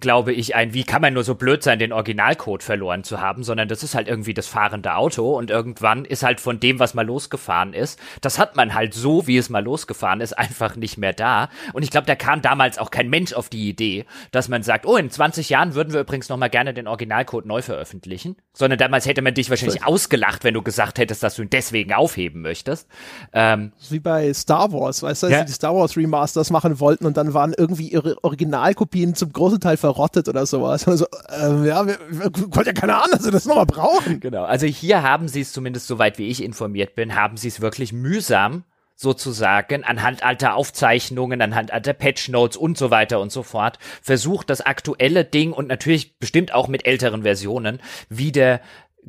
glaube 0.00 0.32
ich, 0.32 0.54
ein, 0.54 0.74
wie 0.74 0.84
kann 0.84 1.02
man 1.02 1.14
nur 1.14 1.24
so 1.24 1.34
blöd 1.34 1.62
sein, 1.62 1.78
den 1.78 1.92
Originalcode 1.92 2.62
verloren 2.62 3.04
zu 3.04 3.20
haben, 3.20 3.42
sondern 3.44 3.68
das 3.68 3.82
ist 3.82 3.94
halt 3.94 4.08
irgendwie 4.08 4.34
das 4.34 4.46
fahrende 4.46 4.94
Auto 4.94 5.36
und 5.36 5.50
irgendwann 5.50 6.04
ist 6.04 6.22
halt 6.22 6.40
von 6.40 6.60
dem, 6.60 6.78
was 6.78 6.94
mal 6.94 7.06
losgefahren 7.06 7.72
ist, 7.74 7.98
das 8.20 8.38
hat 8.38 8.56
man 8.56 8.74
halt 8.74 8.94
so, 8.94 9.26
wie 9.26 9.36
es 9.36 9.50
mal 9.50 9.64
losgefahren 9.64 10.20
ist, 10.20 10.32
einfach 10.36 10.76
nicht 10.76 10.98
mehr 10.98 11.12
da. 11.12 11.48
Und 11.72 11.82
ich 11.82 11.90
glaube, 11.90 12.06
da 12.06 12.14
kam 12.14 12.42
damals 12.42 12.78
auch 12.78 12.90
kein 12.90 13.08
Mensch 13.08 13.32
auf 13.32 13.48
die 13.48 13.68
Idee, 13.68 14.04
dass 14.30 14.48
man 14.48 14.62
sagt, 14.62 14.86
oh, 14.86 14.96
in 14.96 15.10
20 15.10 15.48
Jahren 15.50 15.74
würden 15.74 15.92
wir 15.92 16.00
übrigens 16.00 16.28
noch 16.28 16.36
mal 16.36 16.48
gerne 16.48 16.74
den 16.74 16.86
Originalcode 16.88 17.46
neu 17.46 17.62
veröffentlichen, 17.62 18.36
sondern 18.52 18.78
damals 18.78 19.06
hätte 19.06 19.22
man 19.22 19.34
dich 19.34 19.50
wahrscheinlich 19.50 19.84
ausgelacht, 19.84 20.44
wenn 20.44 20.54
du 20.54 20.62
gesagt 20.62 20.98
hättest, 20.98 21.22
dass 21.22 21.36
du 21.36 21.42
ihn 21.42 21.50
deswegen 21.50 21.92
aufheben 21.92 22.42
möchtest. 22.42 22.88
Ähm, 23.32 23.72
Wie 23.90 24.00
bei 24.00 24.32
Star 24.34 24.72
Wars, 24.72 25.02
weißt 25.02 25.22
du, 25.22 25.26
als 25.26 25.32
Ja. 25.32 25.38
sie 25.40 25.46
die 25.46 25.52
Star 25.52 25.74
Wars 25.74 25.96
Remasters 25.96 26.50
machen 26.50 26.80
wollten 26.80 27.06
und 27.06 27.16
dann 27.16 27.34
waren 27.34 27.54
irgendwie 27.56 27.88
ihre 27.88 28.22
Originalkopien 28.24 29.14
zum 29.14 29.32
großen 29.32 29.60
Teil 29.60 29.76
verrottet 29.86 30.28
oder 30.28 30.46
sowas. 30.46 30.86
Also, 30.88 31.06
ähm, 31.40 31.64
ja, 31.64 31.86
wir, 31.86 31.98
wir 32.08 32.30
konnten 32.30 32.66
ja 32.66 32.72
keine 32.72 32.96
Ahnung, 32.96 33.10
dass 33.12 33.24
wir 33.24 33.32
das 33.32 33.46
nochmal 33.46 33.66
brauchen. 33.66 34.18
Genau, 34.20 34.44
also 34.44 34.66
hier 34.66 35.02
haben 35.02 35.28
sie 35.28 35.42
es 35.42 35.52
zumindest, 35.52 35.86
soweit 35.86 36.18
wie 36.18 36.28
ich 36.28 36.42
informiert 36.42 36.94
bin, 36.94 37.14
haben 37.14 37.36
sie 37.36 37.48
es 37.48 37.60
wirklich 37.60 37.92
mühsam 37.92 38.64
sozusagen 38.96 39.84
anhand 39.84 40.24
alter 40.24 40.54
Aufzeichnungen, 40.54 41.40
anhand 41.42 41.70
alter 41.70 41.92
Patch 41.92 42.30
Notes 42.30 42.56
und 42.56 42.78
so 42.78 42.90
weiter 42.90 43.20
und 43.20 43.30
so 43.30 43.42
fort 43.42 43.78
versucht, 44.02 44.48
das 44.48 44.62
aktuelle 44.62 45.24
Ding 45.24 45.52
und 45.52 45.68
natürlich 45.68 46.18
bestimmt 46.18 46.52
auch 46.54 46.66
mit 46.66 46.86
älteren 46.86 47.22
Versionen 47.22 47.80
wieder 48.08 48.60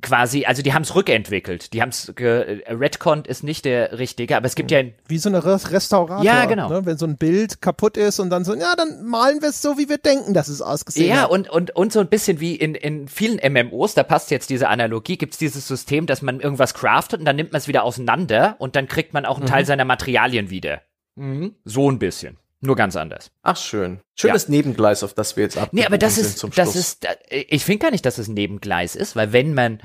quasi, 0.01 0.45
also 0.45 0.61
die 0.61 0.73
haben 0.73 0.83
es 0.83 0.93
rückentwickelt, 0.95 1.73
die 1.73 1.81
haben 1.81 1.89
es, 1.89 2.13
Redcon 2.19 3.25
ist 3.25 3.43
nicht 3.43 3.65
der 3.65 3.97
richtige, 3.97 4.37
aber 4.37 4.45
es 4.45 4.55
gibt 4.55 4.69
ja 4.71 4.79
ein 4.79 4.93
Wie 5.07 5.17
so 5.17 5.29
eine 5.29 5.43
Res- 5.43 5.71
Restaurator. 5.71 6.23
Ja, 6.23 6.45
genau. 6.45 6.69
Ne? 6.69 6.85
Wenn 6.85 6.97
so 6.97 7.05
ein 7.07 7.17
Bild 7.17 7.61
kaputt 7.61 7.97
ist 7.97 8.19
und 8.19 8.29
dann 8.29 8.45
so, 8.45 8.53
ja, 8.53 8.75
dann 8.75 9.05
malen 9.05 9.41
wir 9.41 9.49
es 9.49 9.61
so, 9.61 9.77
wie 9.77 9.89
wir 9.89 9.97
denken, 9.97 10.33
dass 10.33 10.47
es 10.49 10.61
ausgesehen 10.61 11.09
Ja, 11.09 11.23
hat. 11.23 11.29
und, 11.31 11.49
und, 11.49 11.75
und 11.75 11.91
so 11.91 11.99
ein 11.99 12.07
bisschen 12.09 12.39
wie 12.39 12.55
in, 12.55 12.75
in 12.75 13.07
vielen 13.07 13.39
MMOs, 13.53 13.93
da 13.95 14.03
passt 14.03 14.29
jetzt 14.31 14.49
diese 14.49 14.67
Analogie, 14.69 15.17
gibt's 15.17 15.37
dieses 15.37 15.67
System, 15.67 16.05
dass 16.05 16.21
man 16.21 16.39
irgendwas 16.39 16.73
craftet 16.73 17.19
und 17.19 17.25
dann 17.25 17.35
nimmt 17.35 17.51
man 17.51 17.59
es 17.59 17.67
wieder 17.67 17.83
auseinander 17.83 18.55
und 18.59 18.75
dann 18.75 18.87
kriegt 18.87 19.13
man 19.13 19.25
auch 19.25 19.37
einen 19.37 19.47
Teil 19.47 19.65
seiner 19.65 19.85
Materialien 19.85 20.49
wieder. 20.49 20.81
So 21.65 21.89
ein 21.89 21.97
bisschen. 21.97 22.37
Nur 22.59 22.75
ganz 22.75 22.95
anders. 22.95 23.31
Ach, 23.43 23.55
schön. 23.57 23.99
Schönes 24.15 24.49
Nebengleis, 24.49 25.03
auf 25.03 25.13
das 25.13 25.35
wir 25.35 25.43
jetzt 25.43 25.57
ab. 25.57 25.69
Nee, 25.73 25.85
aber 25.85 25.97
das 25.97 26.17
ist, 26.17 26.39
zum 26.39 26.51
das 26.51 26.75
ist, 26.75 27.05
äh, 27.05 27.45
ich 27.49 27.63
finde 27.63 27.79
gar 27.83 27.91
nicht, 27.91 28.05
dass 28.05 28.17
es 28.17 28.27
Nebengleis 28.27 28.95
ist, 28.95 29.15
weil 29.15 29.31
wenn 29.31 29.53
man, 29.53 29.79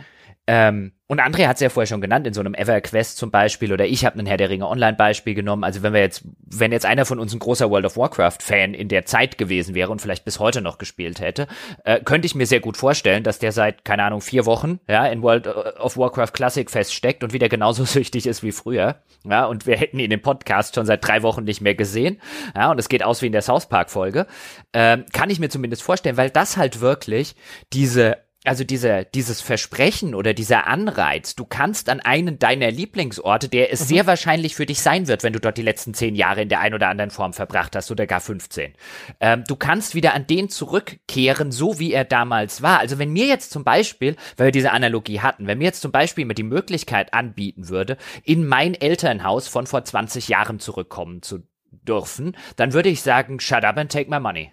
ähm, 0.47 0.93
und 1.13 1.21
André 1.21 1.47
hat 1.47 1.57
es 1.57 1.61
ja 1.61 1.69
vorher 1.69 1.87
schon 1.87 2.01
genannt, 2.01 2.27
in 2.27 2.33
so 2.33 2.41
einem 2.41 2.55
EverQuest 2.55 3.19
zum 3.19 3.31
Beispiel, 3.31 3.71
oder 3.71 3.85
ich 3.85 4.07
habe 4.07 4.19
einen 4.19 4.27
Herr 4.27 4.39
der 4.39 4.49
Ringe 4.49 4.67
Online-Beispiel 4.67 5.35
genommen, 5.35 5.63
also 5.63 5.83
wenn 5.83 5.93
wir 5.93 6.01
jetzt, 6.01 6.25
wenn 6.47 6.73
jetzt 6.73 6.87
einer 6.87 7.05
von 7.05 7.19
uns 7.19 7.35
ein 7.35 7.39
großer 7.39 7.69
World 7.69 7.85
of 7.85 7.99
Warcraft-Fan 7.99 8.73
in 8.73 8.89
der 8.89 9.05
Zeit 9.05 9.37
gewesen 9.37 9.75
wäre 9.75 9.93
und 9.93 10.01
vielleicht 10.01 10.25
bis 10.25 10.39
heute 10.39 10.63
noch 10.63 10.79
gespielt 10.79 11.21
hätte, 11.21 11.49
äh, 11.85 12.01
könnte 12.01 12.25
ich 12.25 12.35
mir 12.35 12.47
sehr 12.47 12.61
gut 12.61 12.79
vorstellen, 12.79 13.25
dass 13.25 13.39
der 13.39 13.53
seit, 13.53 13.85
keine 13.85 14.05
Ahnung, 14.05 14.23
vier 14.23 14.47
Wochen, 14.47 14.81
ja, 14.89 15.05
in 15.05 15.23
World 15.23 15.47
of 15.47 15.99
Warcraft 15.99 16.33
Classic 16.33 16.71
feststeckt 16.71 17.23
und 17.23 17.35
wieder 17.35 17.51
genauso 17.51 17.85
süchtig 17.85 18.27
ist 18.27 18.43
wie 18.43 18.53
früher, 18.53 19.03
ja, 19.29 19.45
und 19.45 19.67
wir 19.67 19.77
hätten 19.77 19.99
ihn 19.99 20.13
im 20.13 20.23
Podcast 20.23 20.77
schon 20.77 20.87
seit 20.87 21.07
drei 21.07 21.23
Wochen 21.23 21.45
nicht 21.45 21.61
mehr 21.61 21.75
gesehen, 21.75 22.23
ja, 22.57 22.71
und 22.71 22.79
es 22.79 22.89
geht 22.89 23.03
aus 23.03 23.21
wie 23.21 23.27
in 23.27 23.33
der 23.33 23.43
South 23.43 23.67
Park-Folge, 23.67 24.27
ähm, 24.73 25.05
kann 25.13 25.29
ich 25.29 25.41
mir 25.41 25.51
zumindest 25.51 25.83
vorstellen, 25.83 26.17
weil 26.17 26.31
das 26.31 26.57
halt 26.57 26.81
wirklich 26.81 27.37
diese 27.75 28.17
also 28.45 28.65
diese, 28.65 29.07
dieses 29.15 29.41
Versprechen 29.41 30.15
oder 30.15 30.35
dieser 30.35 30.67
Anreiz, 30.67 31.37
du 31.37 31.45
kannst 31.45 31.89
an 31.89 32.01
einen 32.01 32.39
deiner 32.39 32.71
Lieblingsorte, 32.71 33.49
der 33.49 33.73
es 33.73 33.87
sehr 33.87 34.07
wahrscheinlich 34.07 34.57
für 34.57 34.67
dich 34.67 34.81
sein 34.81 35.07
wird, 35.07 35.23
wenn 35.23 35.33
du 35.33 35.39
dort 35.39 35.59
die 35.59 35.63
letzten 35.63 35.95
zehn 35.95 36.17
Jahre 36.17 36.43
in 36.43 36.49
der 36.49 36.61
ein 36.61 36.75
oder 36.75 36.89
anderen 36.89 37.11
Form 37.11 37.33
verbracht 37.33 37.77
hast 37.77 37.91
oder 37.91 38.07
gar 38.07 38.21
15. 38.21 38.73
Ähm, 39.21 39.45
du 39.47 39.55
kannst 39.55 39.95
wieder 39.95 40.15
an 40.15 40.27
den 40.27 40.49
zurückkehren, 40.49 41.53
so 41.53 41.79
wie 41.79 41.93
er 41.93 42.05
damals 42.05 42.63
war. 42.63 42.81
Also 42.81 42.99
wenn 42.99 43.13
mir 43.13 43.27
jetzt 43.27 43.53
zum 43.53 43.63
Beispiel, 43.63 44.17
weil 44.37 44.49
wir 44.49 44.53
diese 44.53 44.73
Analogie 44.73 45.21
hatten, 45.21 45.47
wenn 45.47 45.59
mir 45.59 45.65
jetzt 45.65 45.83
zum 45.83 45.93
Beispiel 45.93 46.25
mit 46.25 46.39
die 46.39 46.43
Möglichkeit 46.43 47.15
anbieten 47.15 47.69
würde, 47.69 47.97
in 48.25 48.47
mein 48.47 48.75
Elternhaus 48.75 49.47
von 49.47 49.67
vor 49.67 49.85
20 49.85 50.29
Jahren 50.29 50.59
zurückkommen 50.59 51.23
zu 51.23 51.45
dürfen, 51.71 52.37
dann 52.57 52.73
würde 52.73 52.89
ich 52.89 53.03
sagen, 53.03 53.41
shut 53.41 53.65
up 53.65 53.79
and 53.79 53.91
take 53.91 54.11
my 54.11 54.21
money. 54.21 54.53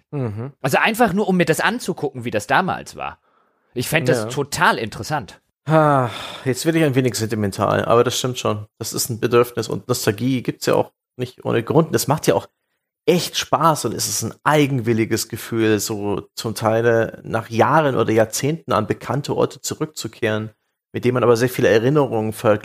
Also 0.60 0.78
einfach 0.78 1.12
nur, 1.12 1.28
um 1.28 1.36
mir 1.36 1.44
das 1.44 1.60
anzugucken, 1.60 2.24
wie 2.24 2.30
das 2.30 2.46
damals 2.46 2.96
war. 2.96 3.18
Ich 3.74 3.88
fände 3.88 4.12
das 4.12 4.24
Ja. 4.24 4.28
total 4.28 4.78
interessant. 4.78 5.40
Ah, 5.66 6.10
jetzt 6.44 6.64
werde 6.64 6.78
ich 6.78 6.84
ein 6.84 6.94
wenig 6.94 7.14
sentimental, 7.14 7.84
aber 7.84 8.02
das 8.02 8.18
stimmt 8.18 8.38
schon. 8.38 8.66
Das 8.78 8.92
ist 8.92 9.08
ein 9.08 9.20
Bedürfnis 9.20 9.68
und 9.68 9.86
Nostalgie 9.88 10.42
gibt's 10.42 10.66
ja 10.66 10.74
auch 10.74 10.92
nicht 11.16 11.44
ohne 11.44 11.62
Grund. 11.62 11.94
Das 11.94 12.08
macht 12.08 12.26
ja 12.26 12.34
auch 12.34 12.48
echt 13.06 13.36
Spaß 13.36 13.84
und 13.84 13.94
es 13.94 14.08
ist 14.08 14.22
ein 14.22 14.34
eigenwilliges 14.44 15.28
Gefühl, 15.28 15.78
so 15.78 16.28
zum 16.34 16.54
Teil 16.54 17.20
nach 17.24 17.50
Jahren 17.50 17.94
oder 17.96 18.12
Jahrzehnten 18.12 18.72
an 18.72 18.86
bekannte 18.86 19.36
Orte 19.36 19.60
zurückzukehren, 19.60 20.50
mit 20.92 21.04
denen 21.04 21.14
man 21.14 21.22
aber 21.24 21.36
sehr 21.36 21.48
viele 21.48 21.68
Erinnerungen 21.68 22.32
ver 22.32 22.58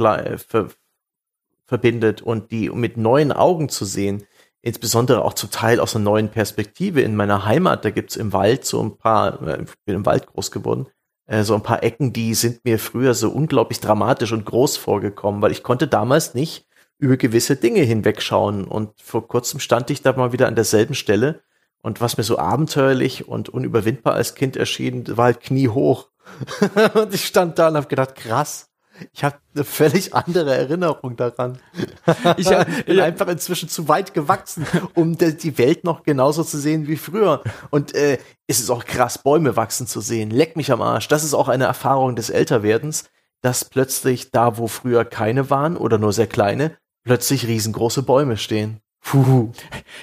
verbindet 1.67 2.21
und 2.21 2.51
die 2.51 2.69
mit 2.69 2.95
neuen 2.97 3.31
Augen 3.31 3.69
zu 3.69 3.85
sehen. 3.85 4.23
Insbesondere 4.61 5.23
auch 5.23 5.33
zum 5.33 5.51
Teil 5.51 5.79
aus 5.79 5.95
einer 5.95 6.05
neuen 6.05 6.29
Perspektive. 6.29 7.01
In 7.01 7.15
meiner 7.15 7.45
Heimat, 7.45 7.85
da 7.85 7.89
gibt's 7.91 8.15
im 8.15 8.33
Wald 8.33 8.65
so 8.65 8.81
ein 8.83 8.97
paar, 8.97 9.41
äh, 9.47 9.63
ich 9.63 9.73
bin 9.85 9.95
im 9.95 10.05
Wald 10.05 10.27
groß 10.27 10.51
geworden, 10.51 10.87
äh, 11.27 11.43
so 11.43 11.55
ein 11.55 11.63
paar 11.63 11.83
Ecken, 11.83 12.13
die 12.13 12.33
sind 12.33 12.65
mir 12.65 12.79
früher 12.79 13.13
so 13.13 13.29
unglaublich 13.29 13.79
dramatisch 13.79 14.31
und 14.31 14.45
groß 14.45 14.77
vorgekommen, 14.77 15.41
weil 15.41 15.51
ich 15.51 15.63
konnte 15.63 15.87
damals 15.87 16.33
nicht 16.33 16.67
über 16.97 17.17
gewisse 17.17 17.55
Dinge 17.55 17.81
hinwegschauen. 17.81 18.65
Und 18.65 18.99
vor 19.01 19.27
kurzem 19.27 19.59
stand 19.59 19.89
ich 19.89 20.01
da 20.01 20.13
mal 20.13 20.31
wieder 20.31 20.47
an 20.47 20.55
derselben 20.55 20.93
Stelle. 20.93 21.41
Und 21.81 22.01
was 22.01 22.17
mir 22.17 22.23
so 22.23 22.37
abenteuerlich 22.37 23.27
und 23.27 23.49
unüberwindbar 23.49 24.13
als 24.13 24.35
Kind 24.35 24.55
erschien, 24.55 25.05
war 25.17 25.25
halt 25.25 25.41
kniehoch. 25.41 26.09
und 26.93 27.13
ich 27.13 27.25
stand 27.25 27.59
da 27.59 27.67
und 27.67 27.75
habe 27.75 27.87
gedacht, 27.87 28.15
krass. 28.15 28.69
Ich 29.13 29.23
habe 29.23 29.37
eine 29.53 29.63
völlig 29.63 30.13
andere 30.13 30.55
Erinnerung 30.55 31.15
daran. 31.15 31.59
Ich 32.37 32.47
hab, 32.47 32.67
bin 32.85 32.99
einfach 32.99 33.27
inzwischen 33.27 33.67
zu 33.69 33.87
weit 33.87 34.13
gewachsen, 34.13 34.65
um 34.93 35.17
die 35.17 35.57
Welt 35.57 35.83
noch 35.83 36.03
genauso 36.03 36.43
zu 36.43 36.57
sehen 36.57 36.87
wie 36.87 36.97
früher. 36.97 37.41
Und 37.71 37.95
äh, 37.95 38.19
es 38.47 38.59
ist 38.59 38.69
auch 38.69 38.85
krass, 38.85 39.17
Bäume 39.17 39.55
wachsen 39.55 39.87
zu 39.87 40.01
sehen. 40.01 40.29
Leck 40.29 40.55
mich 40.55 40.71
am 40.71 40.81
Arsch. 40.81 41.07
Das 41.07 41.23
ist 41.23 41.33
auch 41.33 41.47
eine 41.47 41.65
Erfahrung 41.65 42.15
des 42.15 42.29
Älterwerdens, 42.29 43.05
dass 43.41 43.65
plötzlich 43.65 44.31
da, 44.31 44.57
wo 44.57 44.67
früher 44.67 45.05
keine 45.05 45.49
waren 45.49 45.77
oder 45.77 45.97
nur 45.97 46.13
sehr 46.13 46.27
kleine, 46.27 46.77
plötzlich 47.03 47.47
riesengroße 47.47 48.03
Bäume 48.03 48.37
stehen. 48.37 48.81
Puh. 49.05 49.51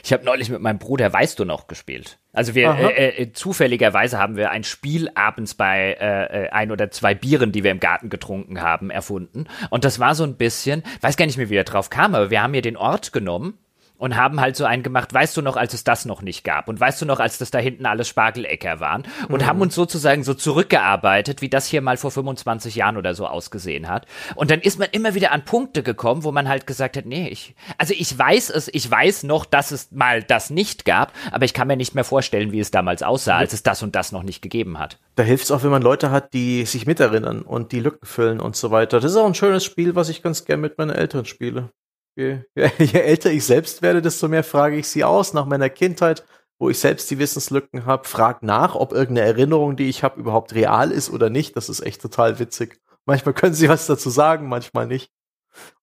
Ich 0.04 0.12
habe 0.12 0.24
neulich 0.24 0.48
mit 0.48 0.60
meinem 0.60 0.78
Bruder 0.78 1.12
Weißt 1.12 1.36
du 1.40 1.44
noch 1.44 1.66
gespielt. 1.66 2.20
Also 2.32 2.54
wir 2.54 2.70
äh, 2.70 3.22
äh, 3.22 3.32
zufälligerweise 3.32 4.16
haben 4.16 4.36
wir 4.36 4.52
ein 4.52 4.62
Spiel 4.62 5.10
abends 5.16 5.54
bei 5.54 5.96
äh, 6.00 6.44
äh, 6.44 6.48
ein 6.50 6.70
oder 6.70 6.88
zwei 6.92 7.12
Bieren, 7.12 7.50
die 7.50 7.64
wir 7.64 7.72
im 7.72 7.80
Garten 7.80 8.10
getrunken 8.10 8.62
haben, 8.62 8.90
erfunden. 8.90 9.48
Und 9.70 9.84
das 9.84 9.98
war 9.98 10.14
so 10.14 10.22
ein 10.22 10.36
bisschen, 10.36 10.84
weiß 11.00 11.16
gar 11.16 11.26
nicht 11.26 11.36
mehr, 11.36 11.50
wie 11.50 11.56
er 11.56 11.64
drauf 11.64 11.90
kam, 11.90 12.14
aber 12.14 12.30
wir 12.30 12.42
haben 12.42 12.52
hier 12.52 12.62
den 12.62 12.76
Ort 12.76 13.12
genommen 13.12 13.58
und 14.02 14.16
haben 14.16 14.40
halt 14.40 14.56
so 14.56 14.64
einen 14.64 14.82
gemacht, 14.82 15.14
weißt 15.14 15.36
du 15.36 15.42
noch, 15.42 15.56
als 15.56 15.74
es 15.74 15.84
das 15.84 16.06
noch 16.06 16.22
nicht 16.22 16.42
gab 16.42 16.66
und 16.66 16.80
weißt 16.80 17.00
du 17.00 17.06
noch, 17.06 17.20
als 17.20 17.38
das 17.38 17.52
da 17.52 17.60
hinten 17.60 17.86
alles 17.86 18.08
Spargeläcker 18.08 18.80
waren 18.80 19.04
und 19.28 19.46
haben 19.46 19.60
uns 19.60 19.76
sozusagen 19.76 20.24
so 20.24 20.34
zurückgearbeitet, 20.34 21.40
wie 21.40 21.48
das 21.48 21.68
hier 21.68 21.82
mal 21.82 21.96
vor 21.96 22.10
25 22.10 22.74
Jahren 22.74 22.96
oder 22.96 23.14
so 23.14 23.28
ausgesehen 23.28 23.86
hat. 23.86 24.06
Und 24.34 24.50
dann 24.50 24.60
ist 24.60 24.80
man 24.80 24.88
immer 24.90 25.14
wieder 25.14 25.30
an 25.30 25.44
Punkte 25.44 25.84
gekommen, 25.84 26.24
wo 26.24 26.32
man 26.32 26.48
halt 26.48 26.66
gesagt 26.66 26.96
hat, 26.96 27.06
nee, 27.06 27.28
ich, 27.28 27.54
also 27.78 27.94
ich 27.96 28.18
weiß 28.18 28.50
es, 28.50 28.68
ich 28.74 28.90
weiß 28.90 29.22
noch, 29.22 29.46
dass 29.46 29.70
es 29.70 29.92
mal 29.92 30.20
das 30.20 30.50
nicht 30.50 30.84
gab, 30.84 31.12
aber 31.30 31.44
ich 31.44 31.54
kann 31.54 31.68
mir 31.68 31.76
nicht 31.76 31.94
mehr 31.94 32.02
vorstellen, 32.02 32.50
wie 32.50 32.58
es 32.58 32.72
damals 32.72 33.04
aussah, 33.04 33.36
als 33.36 33.52
es 33.52 33.62
das 33.62 33.84
und 33.84 33.94
das 33.94 34.10
noch 34.10 34.24
nicht 34.24 34.42
gegeben 34.42 34.80
hat. 34.80 34.98
Da 35.14 35.22
hilft 35.22 35.44
es 35.44 35.52
auch, 35.52 35.62
wenn 35.62 35.70
man 35.70 35.82
Leute 35.82 36.10
hat, 36.10 36.32
die 36.32 36.64
sich 36.64 36.86
miterinnern 36.86 37.42
und 37.42 37.70
die 37.70 37.78
Lücken 37.78 38.04
füllen 38.04 38.40
und 38.40 38.56
so 38.56 38.72
weiter. 38.72 38.98
Das 38.98 39.12
ist 39.12 39.16
auch 39.16 39.26
ein 39.26 39.36
schönes 39.36 39.62
Spiel, 39.62 39.94
was 39.94 40.08
ich 40.08 40.24
ganz 40.24 40.44
gern 40.44 40.60
mit 40.60 40.76
meinen 40.76 40.90
Eltern 40.90 41.24
spiele. 41.24 41.70
Je, 42.14 42.40
je 42.78 43.00
älter 43.00 43.30
ich 43.30 43.44
selbst 43.44 43.82
werde, 43.82 44.02
desto 44.02 44.28
mehr 44.28 44.44
frage 44.44 44.76
ich 44.76 44.88
sie 44.88 45.04
aus 45.04 45.32
nach 45.32 45.46
meiner 45.46 45.70
Kindheit, 45.70 46.24
wo 46.58 46.70
ich 46.70 46.78
selbst 46.78 47.10
die 47.10 47.18
Wissenslücken 47.18 47.86
habe, 47.86 48.06
frag 48.06 48.42
nach, 48.42 48.74
ob 48.74 48.92
irgendeine 48.92 49.26
Erinnerung, 49.26 49.76
die 49.76 49.88
ich 49.88 50.02
habe, 50.02 50.20
überhaupt 50.20 50.54
real 50.54 50.90
ist 50.90 51.10
oder 51.10 51.30
nicht. 51.30 51.56
Das 51.56 51.68
ist 51.68 51.80
echt 51.80 52.00
total 52.00 52.38
witzig. 52.38 52.80
Manchmal 53.04 53.34
können 53.34 53.54
sie 53.54 53.68
was 53.68 53.86
dazu 53.86 54.10
sagen, 54.10 54.48
manchmal 54.48 54.86
nicht. 54.86 55.10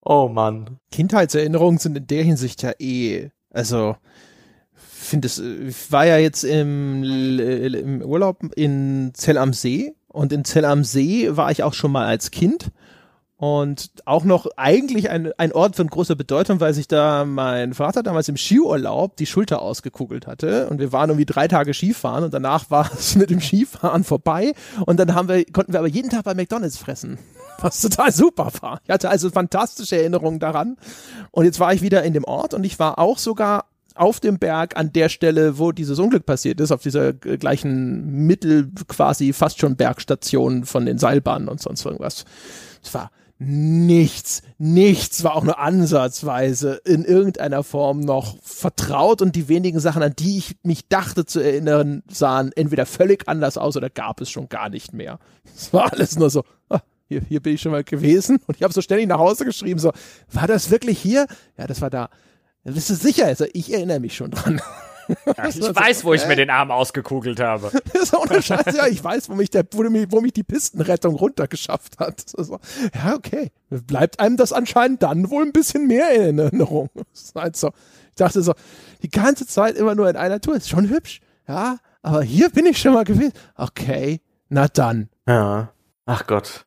Oh 0.00 0.28
Mann. 0.28 0.78
Kindheitserinnerungen 0.90 1.78
sind 1.78 1.96
in 1.96 2.06
der 2.06 2.24
Hinsicht 2.24 2.62
ja 2.62 2.72
eh, 2.78 3.30
also 3.50 3.96
finde 4.72 5.26
es, 5.26 5.38
ich 5.38 5.92
war 5.92 6.06
ja 6.06 6.18
jetzt 6.18 6.44
im, 6.44 7.02
im 7.02 8.02
Urlaub 8.02 8.38
in 8.54 9.10
Zell 9.14 9.38
am 9.38 9.52
See 9.52 9.94
und 10.08 10.32
in 10.32 10.44
Zell 10.44 10.64
am 10.64 10.84
See 10.84 11.36
war 11.36 11.50
ich 11.50 11.62
auch 11.62 11.74
schon 11.74 11.92
mal 11.92 12.06
als 12.06 12.30
Kind 12.30 12.70
Und 13.40 13.90
auch 14.04 14.24
noch 14.24 14.46
eigentlich 14.58 15.08
ein, 15.08 15.32
ein 15.38 15.52
Ort 15.52 15.74
von 15.74 15.86
großer 15.86 16.14
Bedeutung, 16.14 16.60
weil 16.60 16.74
sich 16.74 16.88
da 16.88 17.24
mein 17.24 17.72
Vater 17.72 18.02
damals 18.02 18.28
im 18.28 18.36
Skiurlaub 18.36 19.16
die 19.16 19.24
Schulter 19.24 19.62
ausgekugelt 19.62 20.26
hatte. 20.26 20.68
Und 20.68 20.78
wir 20.78 20.92
waren 20.92 21.08
irgendwie 21.08 21.24
drei 21.24 21.48
Tage 21.48 21.72
Skifahren 21.72 22.22
und 22.22 22.34
danach 22.34 22.70
war 22.70 22.90
es 22.98 23.16
mit 23.16 23.30
dem 23.30 23.40
Skifahren 23.40 24.04
vorbei. 24.04 24.52
Und 24.84 25.00
dann 25.00 25.14
haben 25.14 25.28
wir, 25.28 25.42
konnten 25.46 25.72
wir 25.72 25.78
aber 25.78 25.88
jeden 25.88 26.10
Tag 26.10 26.24
bei 26.24 26.34
McDonalds 26.34 26.76
fressen. 26.76 27.16
Was 27.62 27.80
total 27.80 28.12
super 28.12 28.52
war. 28.60 28.82
Ich 28.84 28.90
hatte 28.90 29.08
also 29.08 29.30
fantastische 29.30 29.96
Erinnerungen 29.96 30.38
daran. 30.38 30.76
Und 31.30 31.46
jetzt 31.46 31.60
war 31.60 31.72
ich 31.72 31.80
wieder 31.80 32.02
in 32.02 32.12
dem 32.12 32.24
Ort 32.24 32.52
und 32.52 32.64
ich 32.64 32.78
war 32.78 32.98
auch 32.98 33.16
sogar 33.16 33.64
auf 33.94 34.20
dem 34.20 34.38
Berg 34.38 34.76
an 34.76 34.92
der 34.92 35.08
Stelle, 35.08 35.58
wo 35.58 35.72
dieses 35.72 35.98
Unglück 35.98 36.26
passiert 36.26 36.60
ist, 36.60 36.72
auf 36.72 36.82
dieser 36.82 37.14
gleichen 37.14 38.26
Mittel 38.26 38.70
quasi 38.86 39.32
fast 39.32 39.60
schon 39.60 39.76
Bergstation 39.76 40.64
von 40.64 40.84
den 40.84 40.98
Seilbahnen 40.98 41.48
und 41.48 41.62
sonst 41.62 41.86
irgendwas. 41.86 42.26
Es 42.82 42.92
war 42.92 43.10
nichts, 43.42 44.42
nichts 44.58 45.24
war 45.24 45.34
auch 45.34 45.44
nur 45.44 45.58
ansatzweise 45.58 46.74
in 46.84 47.06
irgendeiner 47.06 47.64
Form 47.64 48.00
noch 48.00 48.36
vertraut 48.42 49.22
und 49.22 49.34
die 49.34 49.48
wenigen 49.48 49.80
Sachen, 49.80 50.02
an 50.02 50.12
die 50.14 50.36
ich 50.36 50.56
mich 50.62 50.88
dachte 50.88 51.24
zu 51.24 51.40
erinnern, 51.40 52.02
sahen 52.06 52.52
entweder 52.54 52.84
völlig 52.84 53.26
anders 53.28 53.56
aus 53.56 53.78
oder 53.78 53.88
gab 53.88 54.20
es 54.20 54.30
schon 54.30 54.50
gar 54.50 54.68
nicht 54.68 54.92
mehr. 54.92 55.18
Es 55.56 55.72
war 55.72 55.90
alles 55.90 56.18
nur 56.18 56.28
so, 56.28 56.44
ah, 56.68 56.80
hier, 57.08 57.22
hier 57.26 57.40
bin 57.40 57.54
ich 57.54 57.62
schon 57.62 57.72
mal 57.72 57.82
gewesen 57.82 58.40
und 58.46 58.58
ich 58.58 58.62
habe 58.62 58.74
so 58.74 58.82
ständig 58.82 59.08
nach 59.08 59.18
Hause 59.18 59.46
geschrieben, 59.46 59.80
so, 59.80 59.90
war 60.30 60.46
das 60.46 60.70
wirklich 60.70 60.98
hier? 60.98 61.26
Ja, 61.56 61.66
das 61.66 61.80
war 61.80 61.88
da. 61.88 62.10
Bist 62.64 62.90
du 62.90 62.94
sicher? 62.94 63.24
Also 63.24 63.46
ich 63.54 63.72
erinnere 63.72 64.00
mich 64.00 64.14
schon 64.14 64.32
dran. 64.32 64.60
Ja, 65.26 65.48
ich 65.48 65.60
weiß, 65.60 66.04
wo 66.04 66.14
ich 66.14 66.26
mir 66.26 66.36
den 66.36 66.50
Arm 66.50 66.70
ausgekugelt 66.70 67.40
habe. 67.40 67.70
Das 67.92 68.02
ist 68.02 68.14
ohne 68.14 68.40
Scheiß, 68.40 68.76
ja, 68.76 68.86
ich 68.86 69.02
weiß, 69.02 69.28
wo 69.28 69.34
mich, 69.34 69.50
der, 69.50 69.64
wo, 69.72 69.82
mich, 69.82 70.06
wo 70.10 70.20
mich 70.20 70.32
die 70.32 70.42
Pistenrettung 70.42 71.14
runtergeschafft 71.16 71.98
hat. 71.98 72.24
So, 72.26 72.58
ja, 72.94 73.14
okay. 73.14 73.50
Bleibt 73.68 74.20
einem 74.20 74.36
das 74.36 74.52
anscheinend 74.52 75.02
dann 75.02 75.30
wohl 75.30 75.42
ein 75.42 75.52
bisschen 75.52 75.86
mehr 75.86 76.10
in 76.14 76.38
Erinnerung. 76.38 76.88
Also, 77.34 77.68
ich 78.10 78.16
dachte 78.16 78.42
so, 78.42 78.54
die 79.02 79.10
ganze 79.10 79.46
Zeit 79.46 79.76
immer 79.76 79.94
nur 79.94 80.08
in 80.08 80.16
einer 80.16 80.40
Tour. 80.40 80.56
Ist 80.56 80.68
schon 80.68 80.88
hübsch. 80.88 81.20
Ja, 81.48 81.78
aber 82.02 82.22
hier 82.22 82.50
bin 82.50 82.66
ich 82.66 82.78
schon 82.78 82.94
mal 82.94 83.04
gewesen. 83.04 83.32
Okay, 83.56 84.20
na 84.48 84.68
dann. 84.68 85.08
Ja. 85.26 85.72
Ach 86.06 86.26
Gott. 86.26 86.66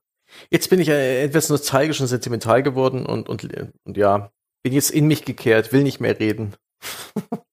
Jetzt 0.49 0.70
bin 0.70 0.80
ich 0.80 0.90
etwas 0.90 1.49
nostalgisch 1.49 2.02
und 2.02 2.07
sentimental 2.07 2.64
geworden 2.64 3.06
und, 3.06 3.30
und, 3.30 3.44
und 3.84 3.98
ja, 3.98 4.32
bin 4.64 4.74
jetzt 4.74 4.91
in 4.91 5.06
mich 5.07 5.26
gekehrt, 5.26 5.74
will 5.74 5.84
nicht 5.84 5.99
mehr 5.99 6.20
reden. 6.20 6.53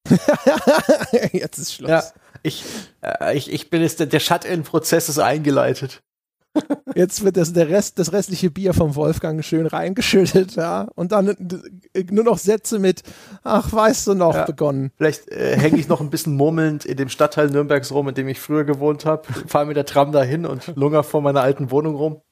jetzt 1.33 1.59
ist 1.59 1.75
Schluss. 1.75 1.91
Ja, 1.91 2.03
ich, 2.43 2.65
äh, 3.03 3.37
ich, 3.37 3.53
ich 3.53 3.71
bin 3.71 3.83
jetzt, 3.83 4.01
der 4.01 4.21
Shut-in-Prozess 4.21 5.09
ist 5.09 5.19
eingeleitet. 5.19 6.03
Jetzt 6.97 7.25
wird 7.25 7.37
das, 7.37 7.53
der 7.53 7.69
Rest, 7.69 7.99
das 8.01 8.13
restliche 8.13 8.51
Bier 8.51 8.75
vom 8.75 8.97
Wolfgang 8.97 9.45
schön 9.45 9.67
reingeschüttet, 9.67 10.57
ja. 10.57 10.89
Und 10.97 11.13
dann 11.13 11.37
nur 12.11 12.25
noch 12.25 12.39
Sätze 12.39 12.81
mit, 12.81 13.03
ach, 13.45 13.73
weißt 13.73 14.09
du 14.09 14.15
noch, 14.15 14.35
ja. 14.35 14.45
begonnen. 14.45 14.91
Vielleicht 14.97 15.29
äh, 15.29 15.57
hänge 15.57 15.79
ich 15.79 15.89
noch 15.89 16.01
ein 16.01 16.11
bisschen 16.11 16.35
murmelnd 16.35 16.85
in 16.85 16.97
dem 16.97 17.09
Stadtteil 17.09 17.49
Nürnbergs 17.49 17.93
rum, 17.93 18.09
in 18.09 18.15
dem 18.15 18.29
ich 18.29 18.41
früher 18.41 18.65
gewohnt 18.65 19.07
habe, 19.07 19.33
fahre 19.47 19.67
mit 19.67 19.77
der 19.77 19.87
Tram 19.87 20.11
dahin 20.11 20.45
und 20.45 20.73
lunger 20.75 21.05
vor 21.05 21.23
meiner 21.23 21.43
alten 21.43 21.71
Wohnung 21.71 21.95
rum. 21.95 22.23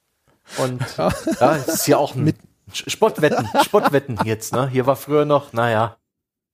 Und 0.56 0.80
ja, 0.96 1.12
ja 1.40 1.56
es 1.56 1.68
ist 1.68 1.86
ja 1.86 1.98
auch 1.98 2.16
ein 2.16 2.24
mit 2.24 2.36
Sportwetten, 2.72 3.48
Sportwetten 3.62 4.18
jetzt, 4.24 4.52
ne? 4.52 4.68
Hier 4.68 4.86
war 4.86 4.96
früher 4.96 5.24
noch, 5.24 5.52
naja, 5.52 5.97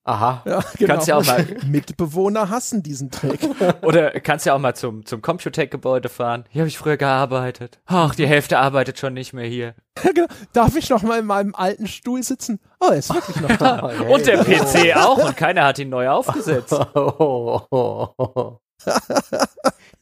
Aha. 0.04 0.42
Ja, 0.44 0.62
genau. 0.78 0.94
Kannst 0.94 1.08
ja 1.08 1.16
auch 1.16 1.24
mal 1.24 1.46
Mitbewohner 1.66 2.50
hassen 2.50 2.82
diesen 2.82 3.10
Trick. 3.10 3.40
Oder 3.82 4.10
kannst 4.20 4.44
ja 4.44 4.54
auch 4.54 4.58
mal 4.58 4.74
zum 4.74 5.06
zum 5.06 5.22
Computec-Gebäude 5.22 6.08
fahren. 6.08 6.44
Hier 6.50 6.60
habe 6.60 6.68
ich 6.68 6.78
früher 6.78 6.98
gearbeitet. 6.98 7.80
Ach, 7.86 8.14
die 8.14 8.26
Hälfte 8.26 8.58
arbeitet 8.58 8.98
schon 8.98 9.14
nicht 9.14 9.32
mehr 9.32 9.46
hier. 9.46 9.74
genau. 10.02 10.26
Darf 10.52 10.76
ich 10.76 10.90
noch 10.90 11.02
mal 11.02 11.20
in 11.20 11.26
meinem 11.26 11.54
alten 11.54 11.86
Stuhl 11.86 12.22
sitzen? 12.22 12.60
Oh, 12.80 12.88
er 12.90 12.96
ist 12.96 13.12
wirklich 13.12 13.40
noch 13.40 13.56
da. 13.56 13.78
und 13.80 14.26
der 14.26 14.44
PC 14.44 14.94
auch 14.96 15.24
und 15.24 15.36
keiner 15.36 15.64
hat 15.64 15.78
ihn 15.78 15.88
neu 15.88 16.08
aufgesetzt. 16.10 16.74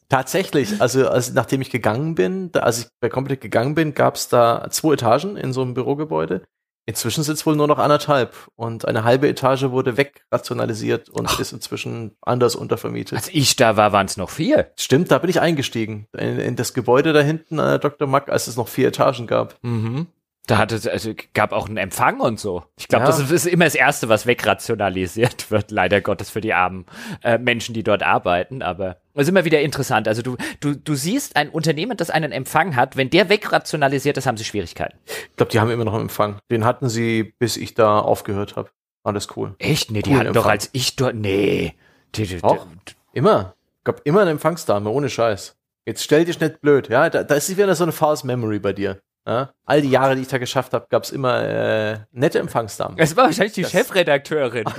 Tatsächlich, 0.09 0.81
also, 0.81 1.09
also 1.09 1.33
nachdem 1.33 1.63
ich 1.63 1.71
gegangen 1.71 2.15
bin, 2.15 2.53
da, 2.53 2.61
als 2.61 2.81
ich 2.81 2.87
bei 3.01 3.09
Computec 3.09 3.41
gegangen 3.41 3.75
bin, 3.75 3.95
gab 3.95 4.17
es 4.17 4.29
da 4.29 4.67
zwei 4.71 4.95
Etagen 4.95 5.37
in 5.37 5.53
so 5.53 5.63
einem 5.63 5.75
Bürogebäude. 5.75 6.43
Inzwischen 6.85 7.23
sind 7.23 7.35
es 7.35 7.47
wohl 7.47 7.55
nur 7.55 7.69
noch 7.69 7.79
anderthalb 7.79 8.35
und 8.57 8.89
eine 8.89 9.05
halbe 9.05 9.29
Etage 9.29 9.71
wurde 9.71 9.97
wegrationalisiert 9.97 11.09
und 11.09 11.29
Ach. 11.29 11.39
ist 11.39 11.53
inzwischen 11.53 12.17
anders 12.21 12.57
untervermietet. 12.57 13.17
Als 13.17 13.29
ich 13.29 13.55
da 13.55 13.77
war, 13.77 13.93
waren 13.93 14.07
es 14.07 14.17
noch 14.17 14.31
vier. 14.31 14.73
Stimmt, 14.77 15.13
da 15.13 15.19
bin 15.19 15.31
ich 15.31 15.41
eingestiegen. 15.41 16.09
In, 16.17 16.39
in, 16.41 16.57
das 16.57 16.75
Gebäude 16.75 17.13
da 17.13 17.21
hinten 17.21 17.61
an 17.61 17.69
der 17.69 17.79
Dr. 17.79 18.09
Mack, 18.09 18.29
als 18.29 18.49
es 18.49 18.57
noch 18.57 18.67
vier 18.67 18.89
Etagen 18.89 19.29
gab. 19.29 19.55
Mhm. 19.63 20.09
Da 20.47 20.59
hatte 20.59 20.75
es, 20.75 20.89
also 20.89 21.13
gab 21.35 21.53
auch 21.53 21.69
einen 21.69 21.77
Empfang 21.77 22.19
und 22.19 22.41
so. 22.41 22.65
Ich 22.77 22.89
glaube, 22.89 23.05
ja. 23.05 23.11
das 23.11 23.31
ist 23.31 23.47
immer 23.47 23.65
das 23.65 23.77
Erste, 23.77 24.09
was 24.09 24.27
wegrationalisiert 24.27 25.51
wird, 25.53 25.71
leider 25.71 26.01
Gottes 26.01 26.31
für 26.31 26.41
die 26.41 26.53
armen 26.53 26.85
äh, 27.23 27.39
Menschen, 27.39 27.75
die 27.75 27.85
dort 27.85 28.03
arbeiten. 28.03 28.61
Aber 28.61 28.97
es 29.15 29.23
ist 29.23 29.29
immer 29.29 29.45
wieder 29.45 29.61
interessant. 29.61 30.09
Also 30.09 30.23
du, 30.23 30.37
du, 30.59 30.75
du 30.75 30.95
siehst 30.95 31.37
ein 31.37 31.49
Unternehmen, 31.49 31.97
das 31.97 32.11
einen 32.11 32.33
Empfang 32.33 32.75
hat, 32.75 32.97
wenn 32.97 33.09
der 33.09 33.29
wegrationalisiert 33.29 34.17
ist, 34.17 34.27
haben 34.27 34.37
sie 34.37 34.45
Schwierigkeiten. 34.45 34.99
Ich 35.07 35.37
glaube, 35.37 35.53
die 35.53 35.61
haben 35.61 35.71
immer 35.71 35.85
noch 35.85 35.95
einen 35.95 36.03
Empfang. 36.03 36.39
Den 36.51 36.65
hatten 36.65 36.89
sie, 36.89 37.35
bis 37.39 37.57
ich 37.57 37.75
da 37.75 38.01
aufgehört 38.01 38.57
habe. 38.57 38.71
Alles 39.05 39.29
cool. 39.37 39.55
Echt? 39.59 39.93
Nee, 39.93 40.03
die 40.03 40.15
hatten 40.15 40.27
Empfang. 40.27 40.43
doch 40.43 40.51
als 40.51 40.71
ich 40.73 40.97
dort. 40.97 41.15
Nee. 41.15 41.75
Die, 42.17 42.27
die, 42.27 42.43
Auch? 42.43 42.67
Immer. 43.13 43.55
Gab 43.85 44.01
immer 44.05 44.23
eine 44.23 44.31
Empfangsdame, 44.31 44.91
ohne 44.91 45.09
Scheiß. 45.09 45.57
Jetzt 45.87 46.05
stell 46.05 46.25
dich 46.25 46.39
nicht 46.41 46.61
blöd, 46.61 46.89
ja? 46.89 47.11
Da, 47.11 47.25
da 47.25 47.35
ist 47.35 47.57
wieder 47.57 47.75
so 47.75 47.85
eine 47.85 47.93
False 47.93 48.27
Memory 48.27 48.61
bei 48.61 48.73
dir. 48.73 49.01
Ja? 49.27 49.53
All 49.65 49.83
die 49.83 49.91
Jahre, 49.91 50.17
die 50.17 50.23
ich 50.23 50.29
da 50.29 50.39
geschafft 50.39 50.73
habe, 50.73 50.87
gab 50.89 51.05
es 51.05 51.11
immer 51.11 51.43
äh, 51.43 51.99
nette 52.11 52.39
Empfangsdamen. 52.39 52.99
Es 52.99 53.17
war 53.17 53.27
wahrscheinlich 53.27 53.55
die 53.55 53.63
das 53.63 53.71
Chefredakteurin. 53.71 54.65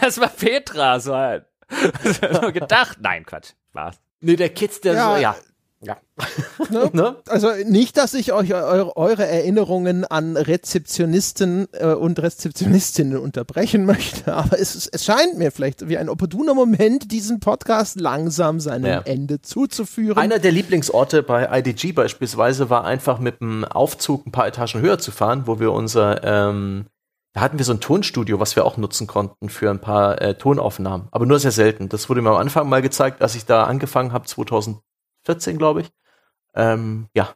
das 0.00 0.20
war 0.20 0.28
Petra, 0.28 1.00
so 1.00 1.16
halt. 1.16 1.46
gedacht. 2.52 2.98
Nein, 3.00 3.24
Quatsch. 3.26 3.52
War's. 3.72 4.00
Nee, 4.20 4.36
der 4.36 4.50
Kids, 4.50 4.80
der 4.80 4.94
ja, 4.94 5.14
so, 5.14 5.20
ja. 5.20 5.36
Ja. 5.84 5.96
Ne? 6.70 6.90
ne? 6.92 7.16
Also 7.28 7.50
nicht, 7.66 7.96
dass 7.96 8.14
ich 8.14 8.32
euch 8.32 8.54
eure, 8.54 9.26
Erinnerungen 9.26 10.04
an 10.04 10.36
Rezeptionisten 10.36 11.66
äh, 11.72 11.86
und 11.86 12.20
Rezeptionistinnen 12.22 13.18
unterbrechen 13.18 13.84
möchte, 13.84 14.32
aber 14.34 14.58
es, 14.58 14.86
es 14.86 15.04
scheint 15.04 15.38
mir 15.38 15.50
vielleicht 15.50 15.88
wie 15.88 15.98
ein 15.98 16.08
opportuner 16.08 16.54
Moment, 16.54 17.10
diesen 17.10 17.40
Podcast 17.40 18.00
langsam 18.00 18.60
seinem 18.60 18.86
ja. 18.86 19.00
Ende 19.00 19.42
zuzuführen. 19.42 20.18
Einer 20.18 20.38
der 20.38 20.52
Lieblingsorte 20.52 21.24
bei 21.24 21.48
IDG 21.58 21.92
beispielsweise 21.92 22.70
war 22.70 22.84
einfach 22.84 23.18
mit 23.18 23.40
dem 23.40 23.64
Aufzug 23.64 24.26
ein 24.26 24.32
paar 24.32 24.46
Etagen 24.46 24.80
höher 24.80 24.98
zu 24.98 25.10
fahren, 25.10 25.42
wo 25.46 25.58
wir 25.58 25.72
unser 25.72 26.22
ähm, 26.22 26.86
da 27.34 27.40
hatten 27.40 27.56
wir 27.56 27.64
so 27.64 27.72
ein 27.72 27.80
Tonstudio, 27.80 28.40
was 28.40 28.56
wir 28.56 28.66
auch 28.66 28.76
nutzen 28.76 29.06
konnten 29.06 29.48
für 29.48 29.70
ein 29.70 29.80
paar 29.80 30.20
äh, 30.20 30.34
Tonaufnahmen, 30.34 31.08
aber 31.12 31.24
nur 31.24 31.38
sehr 31.38 31.50
selten. 31.50 31.88
Das 31.88 32.10
wurde 32.10 32.20
mir 32.20 32.28
am 32.28 32.36
Anfang 32.36 32.68
mal 32.68 32.82
gezeigt, 32.82 33.22
als 33.22 33.34
ich 33.34 33.46
da 33.46 33.64
angefangen 33.64 34.12
habe, 34.12 34.26
2014, 35.24 35.58
glaube 35.58 35.82
ich. 35.82 35.92
Ähm, 36.54 37.08
ja. 37.14 37.34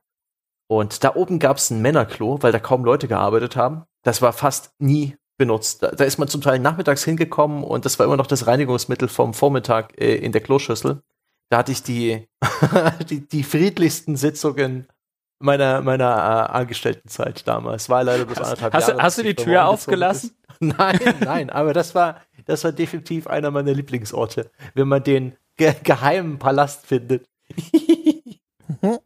Und 0.68 1.04
da 1.04 1.14
oben 1.14 1.38
gab 1.38 1.58
es 1.58 1.70
ein 1.70 1.80
Männerklo, 1.80 2.42
weil 2.42 2.52
da 2.52 2.58
kaum 2.58 2.84
Leute 2.84 3.08
gearbeitet 3.08 3.56
haben. 3.56 3.84
Das 4.02 4.20
war 4.20 4.32
fast 4.32 4.72
nie 4.78 5.16
benutzt. 5.38 5.82
Da, 5.82 5.90
da, 5.90 6.04
ist 6.04 6.18
man 6.18 6.28
zum 6.28 6.40
Teil 6.40 6.58
nachmittags 6.58 7.04
hingekommen 7.04 7.62
und 7.62 7.84
das 7.84 7.98
war 7.98 8.06
immer 8.06 8.16
noch 8.16 8.26
das 8.26 8.46
Reinigungsmittel 8.46 9.08
vom 9.08 9.34
Vormittag 9.34 10.00
äh, 10.00 10.16
in 10.16 10.32
der 10.32 10.40
Kloschüssel. 10.40 11.02
Da 11.50 11.58
hatte 11.58 11.72
ich 11.72 11.82
die, 11.82 12.26
die, 13.10 13.26
die 13.26 13.42
friedlichsten 13.44 14.16
Sitzungen 14.16 14.88
meiner, 15.38 15.80
meiner 15.82 16.06
äh, 16.06 16.52
Angestelltenzeit 16.52 17.46
damals. 17.46 17.88
War 17.88 18.04
leider 18.04 18.24
bis 18.24 18.38
anderthalb 18.38 18.72
hast, 18.74 18.88
Jahre. 18.88 19.02
Hast 19.02 19.18
du 19.18 19.22
die 19.22 19.34
Tür 19.34 19.66
aufgelassen? 19.66 20.32
Nein, 20.60 20.98
nein, 21.20 21.50
aber 21.50 21.74
das 21.74 21.94
war, 21.94 22.22
das 22.46 22.64
war 22.64 22.72
definitiv 22.72 23.26
einer 23.26 23.50
meiner 23.50 23.74
Lieblingsorte, 23.74 24.50
wenn 24.72 24.88
man 24.88 25.04
den 25.04 25.36
ge 25.58 25.74
geheimen 25.82 26.38
Palast 26.38 26.86
findet. 26.86 27.28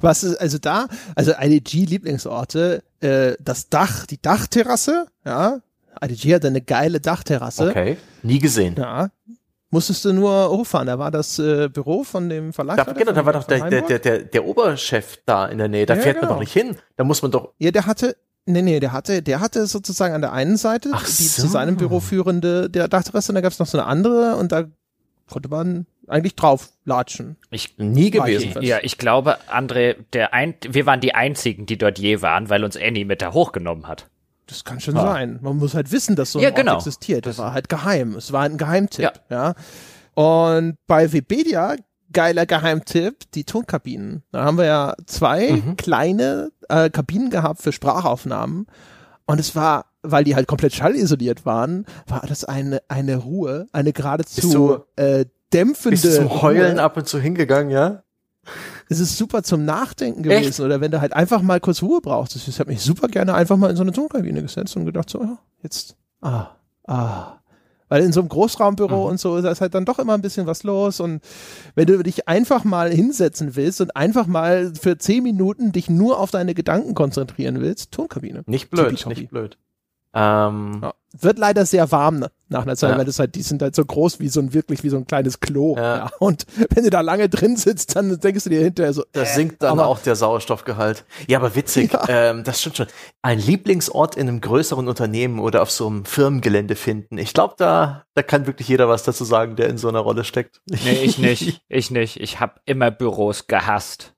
Was 0.00 0.24
ist 0.24 0.36
also 0.36 0.58
da, 0.58 0.88
also 1.14 1.32
IDG-Lieblingsorte, 1.32 2.82
äh, 3.00 3.34
das 3.40 3.68
Dach, 3.68 4.06
die 4.06 4.20
Dachterrasse, 4.20 5.06
ja. 5.24 5.60
IDG 6.00 6.34
hat 6.34 6.44
eine 6.44 6.62
geile 6.62 7.00
Dachterrasse. 7.00 7.70
Okay, 7.70 7.96
nie 8.22 8.38
gesehen. 8.38 8.76
Ja, 8.78 9.10
musstest 9.70 10.04
du 10.04 10.12
nur 10.12 10.50
hochfahren. 10.50 10.86
Da 10.86 10.98
war 10.98 11.10
das 11.10 11.38
äh, 11.38 11.68
Büro 11.68 12.04
von 12.04 12.28
dem 12.28 12.52
Verlag. 12.52 12.76
Da, 12.76 12.92
genau, 12.92 13.12
da 13.12 13.26
war 13.26 13.32
doch 13.32 13.44
der, 13.44 13.68
der, 13.68 13.98
der, 13.98 14.18
der 14.20 14.44
Oberchef 14.44 15.18
da 15.26 15.46
in 15.46 15.58
der 15.58 15.68
Nähe. 15.68 15.86
Da 15.86 15.94
ja, 15.94 16.02
fährt 16.02 16.16
genau. 16.16 16.28
man 16.28 16.36
doch 16.36 16.40
nicht 16.40 16.52
hin. 16.52 16.76
Da 16.96 17.04
muss 17.04 17.22
man 17.22 17.30
doch. 17.30 17.52
Ja, 17.58 17.70
der 17.70 17.86
hatte, 17.86 18.16
nee, 18.46 18.62
nee, 18.62 18.80
der 18.80 18.92
hatte, 18.92 19.22
der 19.22 19.40
hatte 19.40 19.66
sozusagen 19.66 20.14
an 20.14 20.20
der 20.20 20.32
einen 20.32 20.56
Seite 20.56 20.90
Ach 20.92 21.04
die 21.04 21.24
so. 21.24 21.42
zu 21.42 21.48
seinem 21.48 21.76
Büro 21.76 22.00
führende 22.00 22.70
der 22.70 22.88
Dachterrasse 22.88 23.32
und 23.32 23.34
da 23.34 23.40
gab 23.40 23.52
es 23.52 23.58
noch 23.58 23.66
so 23.66 23.78
eine 23.78 23.86
andere 23.86 24.36
und 24.36 24.52
da 24.52 24.64
konnte 25.28 25.48
man 25.48 25.86
eigentlich 26.08 26.34
drauf 26.36 26.70
latschen. 26.84 27.36
Ich 27.50 27.76
nie 27.78 28.10
gewesen. 28.10 28.62
Ja, 28.62 28.78
ich 28.82 28.98
glaube, 28.98 29.38
André, 29.50 29.96
der 30.12 30.34
ein, 30.34 30.54
wir 30.68 30.86
waren 30.86 31.00
die 31.00 31.14
einzigen, 31.14 31.66
die 31.66 31.78
dort 31.78 31.98
je 31.98 32.22
waren, 32.22 32.48
weil 32.48 32.64
uns 32.64 32.76
Annie 32.76 33.04
mit 33.04 33.22
da 33.22 33.32
hochgenommen 33.32 33.86
hat. 33.86 34.08
Das 34.46 34.64
kann 34.64 34.80
schon 34.80 34.96
ah. 34.96 35.12
sein. 35.12 35.38
Man 35.42 35.58
muss 35.58 35.74
halt 35.74 35.92
wissen, 35.92 36.16
dass 36.16 36.32
so 36.32 36.38
ein 36.38 36.42
ja, 36.42 36.50
genau. 36.50 36.72
Ort 36.76 36.86
existiert. 36.86 37.26
Das 37.26 37.38
war 37.38 37.52
halt 37.52 37.68
geheim. 37.68 38.14
Es 38.16 38.32
war 38.32 38.42
ein 38.44 38.56
Geheimtipp. 38.56 39.12
Ja. 39.28 39.54
ja. 39.54 39.54
Und 40.14 40.76
bei 40.86 41.12
Wikipedia 41.12 41.76
geiler 42.12 42.46
Geheimtipp, 42.46 43.30
die 43.34 43.44
Tonkabinen. 43.44 44.22
Da 44.32 44.44
haben 44.44 44.56
wir 44.56 44.64
ja 44.64 44.94
zwei 45.06 45.52
Mhm. 45.52 45.76
kleine 45.76 46.50
äh, 46.70 46.88
Kabinen 46.90 47.28
gehabt 47.30 47.60
für 47.60 47.72
Sprachaufnahmen. 47.72 48.66
Und 49.26 49.38
es 49.38 49.54
war, 49.54 49.84
weil 50.02 50.24
die 50.24 50.34
halt 50.34 50.46
komplett 50.48 50.74
schallisoliert 50.74 51.44
waren, 51.44 51.84
war 52.06 52.22
das 52.26 52.44
eine, 52.44 52.80
eine 52.88 53.16
Ruhe, 53.16 53.66
eine 53.72 53.92
geradezu 53.92 54.50
du- 54.96 55.02
äh, 55.02 55.26
dämpfende 55.52 55.90
Bist 55.90 56.04
du 56.04 56.14
zum 56.14 56.42
Heulen 56.42 56.72
Ruhe. 56.72 56.82
ab 56.82 56.96
und 56.96 57.06
zu 57.08 57.18
hingegangen, 57.20 57.70
ja? 57.70 58.02
Es 58.88 59.00
ist 59.00 59.18
super 59.18 59.42
zum 59.42 59.64
Nachdenken 59.64 60.24
Echt? 60.30 60.42
gewesen. 60.42 60.64
Oder 60.64 60.80
wenn 60.80 60.90
du 60.90 61.00
halt 61.00 61.12
einfach 61.12 61.42
mal 61.42 61.60
kurz 61.60 61.82
Ruhe 61.82 62.00
brauchst. 62.00 62.34
Ich 62.36 62.60
habe 62.60 62.70
mich 62.70 62.80
super 62.80 63.08
gerne 63.08 63.34
einfach 63.34 63.56
mal 63.58 63.70
in 63.70 63.76
so 63.76 63.82
eine 63.82 63.92
Tonkabine 63.92 64.40
gesetzt 64.42 64.76
und 64.76 64.86
gedacht, 64.86 65.10
so, 65.10 65.20
ja, 65.22 65.38
jetzt, 65.62 65.96
ah, 66.22 66.48
ah. 66.86 67.34
Weil 67.90 68.02
in 68.02 68.12
so 68.12 68.20
einem 68.20 68.28
Großraumbüro 68.28 69.04
Mhm. 69.04 69.10
und 69.12 69.20
so 69.20 69.36
ist 69.38 69.60
halt 69.62 69.74
dann 69.74 69.86
doch 69.86 69.98
immer 69.98 70.12
ein 70.14 70.20
bisschen 70.20 70.46
was 70.46 70.62
los. 70.62 71.00
Und 71.00 71.22
wenn 71.74 71.86
du 71.86 72.02
dich 72.02 72.28
einfach 72.28 72.64
mal 72.64 72.90
hinsetzen 72.90 73.56
willst 73.56 73.80
und 73.80 73.96
einfach 73.96 74.26
mal 74.26 74.72
für 74.78 74.98
zehn 74.98 75.22
Minuten 75.22 75.72
dich 75.72 75.88
nur 75.88 76.18
auf 76.18 76.30
deine 76.30 76.54
Gedanken 76.54 76.94
konzentrieren 76.94 77.60
willst, 77.60 77.92
Tonkabine. 77.92 78.42
Nicht 78.46 78.70
blöd, 78.70 79.06
nicht 79.06 79.30
blöd. 79.30 79.56
Ähm, 80.14 80.80
Ja. 80.82 80.94
Wird 81.20 81.38
leider 81.38 81.64
sehr 81.64 81.90
warm 81.90 82.18
ne, 82.18 82.30
nach 82.50 82.62
einer 82.62 82.76
Zeit, 82.76 82.90
Ja. 82.90 82.98
weil 82.98 83.06
das 83.06 83.18
halt, 83.18 83.34
die 83.34 83.40
sind 83.42 83.62
halt 83.62 83.74
so 83.74 83.82
groß 83.82 84.20
wie 84.20 84.28
so 84.28 84.40
ein, 84.40 84.52
wirklich 84.52 84.84
wie 84.84 84.90
so 84.90 84.98
ein 84.98 85.06
kleines 85.06 85.40
Klo. 85.40 85.74
Ja. 85.74 85.96
Ja. 85.96 86.10
Und 86.18 86.44
wenn 86.74 86.84
du 86.84 86.90
da 86.90 87.00
lange 87.00 87.30
drin 87.30 87.56
sitzt, 87.56 87.96
dann 87.96 88.20
denkst 88.20 88.44
du 88.44 88.50
dir 88.50 88.60
hinterher 88.60 88.92
so, 88.92 89.04
Da 89.12 89.24
sinkt 89.24 89.62
dann 89.62 89.72
aber- 89.72 89.86
auch 89.86 89.98
der 90.00 90.16
Sauerstoffgehalt. 90.16 91.06
Ja, 91.26 91.38
aber 91.38 91.54
witzig, 91.56 91.94
Ja. 91.94 92.04
ähm, 92.08 92.44
das 92.44 92.60
stimmt 92.60 92.76
schon. 92.76 92.86
Ein 93.22 93.38
Lieblingsort 93.38 94.16
in 94.16 94.28
einem 94.28 94.42
größeren 94.42 94.86
Unternehmen 94.86 95.38
oder 95.40 95.62
auf 95.62 95.70
so 95.70 95.86
einem 95.86 96.04
Firmengelände 96.04 96.76
finden. 96.76 97.16
Ich 97.16 97.32
glaube, 97.32 97.54
da, 97.56 98.04
da 98.14 98.22
kann 98.22 98.46
wirklich 98.46 98.68
jeder 98.68 98.86
was 98.88 99.02
dazu 99.02 99.24
sagen, 99.24 99.56
der 99.56 99.70
in 99.70 99.78
so 99.78 99.88
einer 99.88 100.00
Rolle 100.00 100.24
steckt. 100.24 100.60
Nee, 100.68 101.02
ich 101.04 101.16
nicht. 101.18 101.62
Ich 101.70 101.90
nicht. 101.90 102.20
Ich 102.20 102.38
habe 102.38 102.60
immer 102.66 102.90
Büros 102.90 103.46
gehasst. 103.46 104.12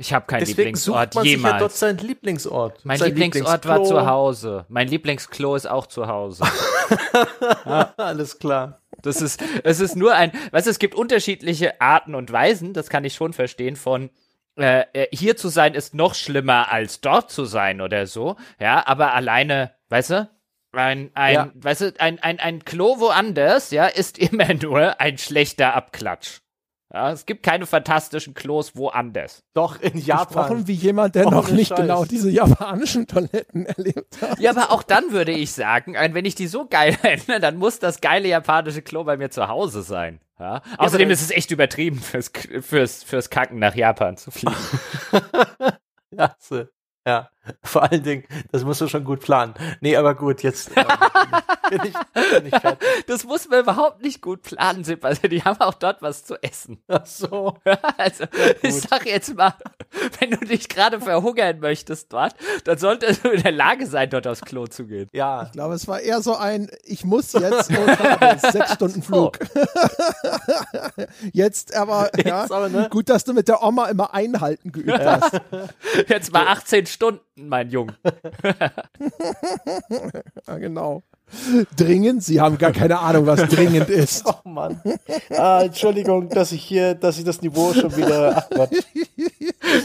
Ich 0.00 0.12
habe 0.12 0.26
keinen 0.26 0.40
Deswegen 0.40 0.58
Lieblingsort 0.58 1.12
sucht 1.12 1.14
man 1.16 1.24
sich 1.24 1.32
ja 1.34 1.38
dort 1.48 1.58
jemals. 1.58 1.80
seinen 1.80 1.98
Lieblingsort. 1.98 2.84
Mein 2.84 2.98
sein 2.98 3.08
Lieblingsort 3.08 3.66
war 3.66 3.82
zu 3.82 4.06
Hause. 4.06 4.64
Mein 4.68 4.86
Lieblingsklo 4.86 5.56
ist 5.56 5.66
auch 5.68 5.86
zu 5.88 6.06
Hause. 6.06 6.44
Alles 7.96 8.38
klar. 8.38 8.80
Das 9.02 9.20
ist, 9.20 9.42
es 9.64 9.80
ist 9.80 9.96
nur 9.96 10.14
ein, 10.14 10.32
weißt 10.52 10.66
du, 10.66 10.70
es 10.70 10.78
gibt 10.78 10.94
unterschiedliche 10.94 11.80
Arten 11.80 12.14
und 12.14 12.32
Weisen, 12.32 12.72
das 12.74 12.88
kann 12.90 13.04
ich 13.04 13.14
schon 13.14 13.32
verstehen, 13.32 13.76
von 13.76 14.10
äh, 14.56 14.84
äh, 14.92 15.08
hier 15.12 15.36
zu 15.36 15.48
sein 15.48 15.74
ist 15.74 15.94
noch 15.94 16.14
schlimmer 16.14 16.72
als 16.72 17.00
dort 17.00 17.30
zu 17.30 17.44
sein 17.44 17.80
oder 17.80 18.06
so, 18.06 18.36
ja, 18.60 18.84
aber 18.86 19.14
alleine, 19.14 19.72
weißt 19.88 20.10
du, 20.10 20.30
ein, 20.72 21.10
ein, 21.14 21.34
Ja. 21.34 21.50
weißt 21.54 21.80
du, 21.80 21.94
ein, 22.00 22.18
ein, 22.20 22.40
ein 22.40 22.64
Klo 22.64 22.98
woanders, 22.98 23.70
ja, 23.70 23.86
ist 23.86 24.18
immer 24.18 24.52
nur 24.54 25.00
ein 25.00 25.18
schlechter 25.18 25.74
Abklatsch. 25.74 26.40
Ja, 26.92 27.12
es 27.12 27.26
gibt 27.26 27.42
keine 27.42 27.66
fantastischen 27.66 28.32
Klos 28.32 28.74
woanders. 28.74 29.44
Doch, 29.52 29.78
in 29.80 29.92
gesprochen 29.92 30.06
Japan. 30.06 30.66
wie 30.68 30.72
jemand, 30.72 31.14
der 31.16 31.26
Ohne 31.26 31.36
noch 31.36 31.50
nicht 31.50 31.68
Scheiß. 31.68 31.80
genau 31.80 32.04
diese 32.06 32.30
japanischen 32.30 33.06
Toiletten 33.06 33.66
erlebt 33.66 34.22
hat. 34.22 34.40
Ja, 34.40 34.52
aber 34.52 34.72
auch 34.72 34.82
dann 34.82 35.12
würde 35.12 35.32
ich 35.32 35.52
sagen, 35.52 35.94
wenn 35.94 36.24
ich 36.24 36.34
die 36.34 36.46
so 36.46 36.66
geil 36.66 36.92
finde, 37.02 37.40
dann 37.40 37.56
muss 37.56 37.78
das 37.78 38.00
geile 38.00 38.28
japanische 38.28 38.80
Klo 38.80 39.04
bei 39.04 39.18
mir 39.18 39.30
zu 39.30 39.48
Hause 39.48 39.82
sein. 39.82 40.20
Ja? 40.38 40.62
Außerdem 40.78 41.10
ist 41.10 41.20
es 41.20 41.30
echt 41.30 41.50
übertrieben, 41.50 41.98
fürs, 42.00 42.30
fürs, 42.62 43.02
fürs 43.02 43.28
Kacken 43.28 43.58
nach 43.58 43.74
Japan 43.74 44.16
zu 44.16 44.30
fliegen. 44.30 44.56
Ja, 46.10 46.34
so. 46.38 46.64
Ja, 47.08 47.30
vor 47.62 47.82
allen 47.82 48.02
Dingen, 48.02 48.24
das 48.52 48.64
musst 48.64 48.80
du 48.80 48.88
schon 48.88 49.04
gut 49.04 49.20
planen. 49.20 49.54
Nee, 49.80 49.96
aber 49.96 50.14
gut, 50.14 50.42
jetzt 50.42 50.70
ähm, 50.76 50.84
bin, 51.70 51.80
ich, 51.84 52.30
bin 52.30 52.46
ich 52.46 52.56
fertig. 52.56 52.88
Das 53.06 53.24
muss 53.24 53.48
man 53.48 53.60
überhaupt 53.60 54.02
nicht 54.02 54.20
gut 54.20 54.42
planen, 54.42 54.84
Sepp. 54.84 55.04
Also 55.04 55.28
die 55.28 55.42
haben 55.42 55.60
auch 55.60 55.74
dort 55.74 56.02
was 56.02 56.24
zu 56.24 56.40
essen. 56.42 56.82
Ach 56.88 57.06
so. 57.06 57.56
Also 57.96 58.24
ich 58.62 58.80
sag 58.82 59.06
jetzt 59.06 59.34
mal, 59.34 59.54
wenn 60.18 60.30
du 60.30 60.38
dich 60.38 60.68
gerade 60.68 61.00
verhungern 61.00 61.58
möchtest 61.58 62.12
dort, 62.12 62.34
dann 62.64 62.78
solltest 62.78 63.24
du 63.24 63.30
in 63.30 63.42
der 63.42 63.52
Lage 63.52 63.86
sein, 63.86 64.08
dort 64.10 64.26
aufs 64.26 64.42
Klo 64.42 64.66
zu 64.66 64.86
gehen. 64.86 65.08
Ja, 65.12 65.44
Ich 65.44 65.52
glaube, 65.52 65.74
es 65.74 65.88
war 65.88 66.00
eher 66.00 66.22
so 66.22 66.36
ein, 66.36 66.70
ich 66.84 67.04
muss 67.04 67.32
jetzt, 67.32 67.70
sechs 68.52 68.72
Stunden 68.74 69.02
Flug. 69.02 69.38
Jetzt 71.32 71.74
aber, 71.74 72.10
ja, 72.24 72.42
Jetzt 72.42 72.52
aber, 72.52 72.68
ne? 72.68 72.88
gut, 72.90 73.08
dass 73.08 73.24
du 73.24 73.32
mit 73.32 73.48
der 73.48 73.62
Oma 73.62 73.86
immer 73.86 74.14
einhalten 74.14 74.70
geübt 74.70 74.98
hast. 74.98 75.40
Jetzt 76.06 76.32
mal 76.32 76.46
18 76.46 76.86
Stunden, 76.86 76.97
mein 77.36 77.70
Junge. 77.70 77.96
Ja, 80.46 80.58
genau. 80.58 81.02
Dringend? 81.76 82.24
Sie 82.24 82.40
haben 82.40 82.56
gar 82.56 82.72
keine 82.72 83.00
Ahnung, 83.00 83.26
was 83.26 83.40
dringend 83.48 83.90
ist. 83.90 84.24
Oh 84.28 84.48
Mann. 84.48 84.80
Ah, 85.30 85.62
Entschuldigung, 85.62 86.28
dass 86.28 86.52
ich 86.52 86.62
hier, 86.62 86.94
dass 86.94 87.18
ich 87.18 87.24
das 87.24 87.42
Niveau 87.42 87.72
schon 87.72 87.94
wieder. 87.96 88.36
Ach 88.36 88.50
Gott. 88.50 88.70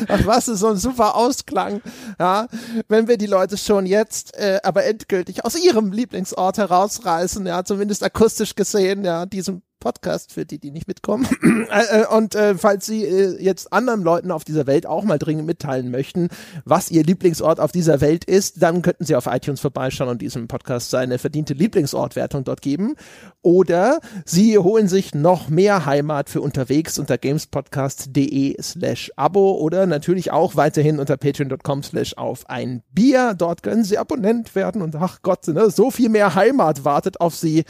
Ach 0.08 0.26
was, 0.26 0.48
ist 0.48 0.60
so 0.60 0.68
ein 0.68 0.78
super 0.78 1.16
Ausklang. 1.16 1.82
Ja, 2.20 2.48
wenn 2.88 3.08
wir 3.08 3.18
die 3.18 3.26
Leute 3.26 3.58
schon 3.58 3.86
jetzt, 3.86 4.36
äh, 4.38 4.60
aber 4.64 4.86
endgültig 4.86 5.46
aus 5.46 5.62
ihrem 5.62 5.92
Lieblingsort 5.92 6.58
herausreißen, 6.58 7.46
ja, 7.46 7.64
zumindest 7.64 8.04
akustisch 8.04 8.56
gesehen, 8.56 9.04
ja, 9.04 9.26
diesem 9.26 9.62
Podcast 9.84 10.32
für 10.32 10.46
die, 10.46 10.60
die 10.60 10.72
nicht 10.72 10.88
mitkommen. 10.88 11.28
Äh, 11.74 12.02
äh, 12.02 12.06
Und 12.06 12.36
äh, 12.36 12.56
falls 12.56 12.86
Sie 12.86 13.04
äh, 13.04 13.42
jetzt 13.42 13.74
anderen 13.74 14.04
Leuten 14.04 14.32
auf 14.32 14.44
dieser 14.44 14.68
Welt 14.68 14.86
auch 14.86 15.04
mal 15.04 15.18
dringend 15.18 15.48
mitteilen 15.48 15.90
möchten, 15.92 16.30
was 16.66 16.92
Ihr 16.92 17.04
Lieblingsort 17.04 17.60
auf 17.60 17.72
dieser 17.72 18.02
Welt 18.02 18.26
ist, 18.26 18.62
dann 18.62 18.82
könnten 18.82 19.06
Sie 19.06 19.16
auf 19.16 19.28
iTunes 19.28 19.62
vorbeischauen 19.62 20.10
und 20.10 20.22
diesem 20.22 20.48
Podcast 20.48 20.90
seine 20.90 21.18
verdiente 21.18 21.54
Lieblingsortwertung 21.54 22.44
dort 22.44 22.62
geben. 22.62 22.96
Oder 23.42 24.00
Sie 24.26 24.58
holen 24.58 24.88
sich 24.88 25.16
noch 25.16 25.50
mehr 25.50 25.86
Heimat 25.86 26.30
für 26.30 26.42
unterwegs 26.42 27.00
unter 27.00 27.18
gamespodcast.de 27.18 28.62
slash 28.62 29.12
Abo 29.16 29.54
oder 29.54 29.86
natürlich 29.86 30.32
auch 30.32 30.56
weiterhin 30.56 31.00
unter 31.00 31.18
patreon.com 31.18 31.84
slash 31.84 32.16
auf 32.18 32.50
ein 32.50 32.84
Bier. 32.94 33.36
Dort 33.38 33.64
können 33.64 33.84
Sie 33.84 33.98
Abonnent 33.98 34.54
werden 34.56 34.82
und 34.82 34.96
ach 34.96 35.22
Gott, 35.24 35.48
ne, 35.48 35.70
so 35.70 35.92
viel 35.92 36.10
mehr 36.10 36.36
Heimat 36.36 36.86
wartet 36.86 37.20
auf 37.20 37.36
Sie 37.36 37.64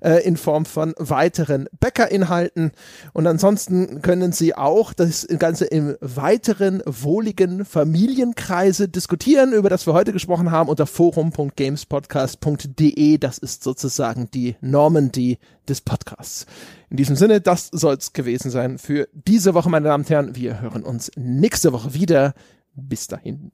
äh, 0.00 0.24
in 0.24 0.36
Form 0.36 0.64
von 0.64 0.94
weiteren 0.98 1.59
Bäckerinhalten. 1.78 2.72
Und 3.12 3.26
ansonsten 3.26 4.00
können 4.02 4.32
Sie 4.32 4.54
auch 4.54 4.92
das 4.92 5.26
Ganze 5.38 5.64
im 5.66 5.96
weiteren 6.00 6.82
wohligen 6.86 7.64
Familienkreise 7.64 8.88
diskutieren, 8.88 9.52
über 9.52 9.68
das 9.68 9.86
wir 9.86 9.94
heute 9.94 10.12
gesprochen 10.12 10.50
haben, 10.50 10.68
unter 10.68 10.86
forum.gamespodcast.de. 10.86 13.18
Das 13.18 13.38
ist 13.38 13.62
sozusagen 13.64 14.30
die 14.30 14.56
Normandy 14.60 15.38
des 15.68 15.80
Podcasts. 15.80 16.46
In 16.88 16.96
diesem 16.96 17.16
Sinne, 17.16 17.40
das 17.40 17.68
soll's 17.72 18.12
gewesen 18.12 18.50
sein 18.50 18.78
für 18.78 19.08
diese 19.12 19.54
Woche, 19.54 19.70
meine 19.70 19.88
Damen 19.88 20.04
und 20.04 20.10
Herren. 20.10 20.36
Wir 20.36 20.60
hören 20.60 20.82
uns 20.82 21.10
nächste 21.16 21.72
Woche 21.72 21.94
wieder. 21.94 22.34
Bis 22.74 23.08
dahin. 23.08 23.50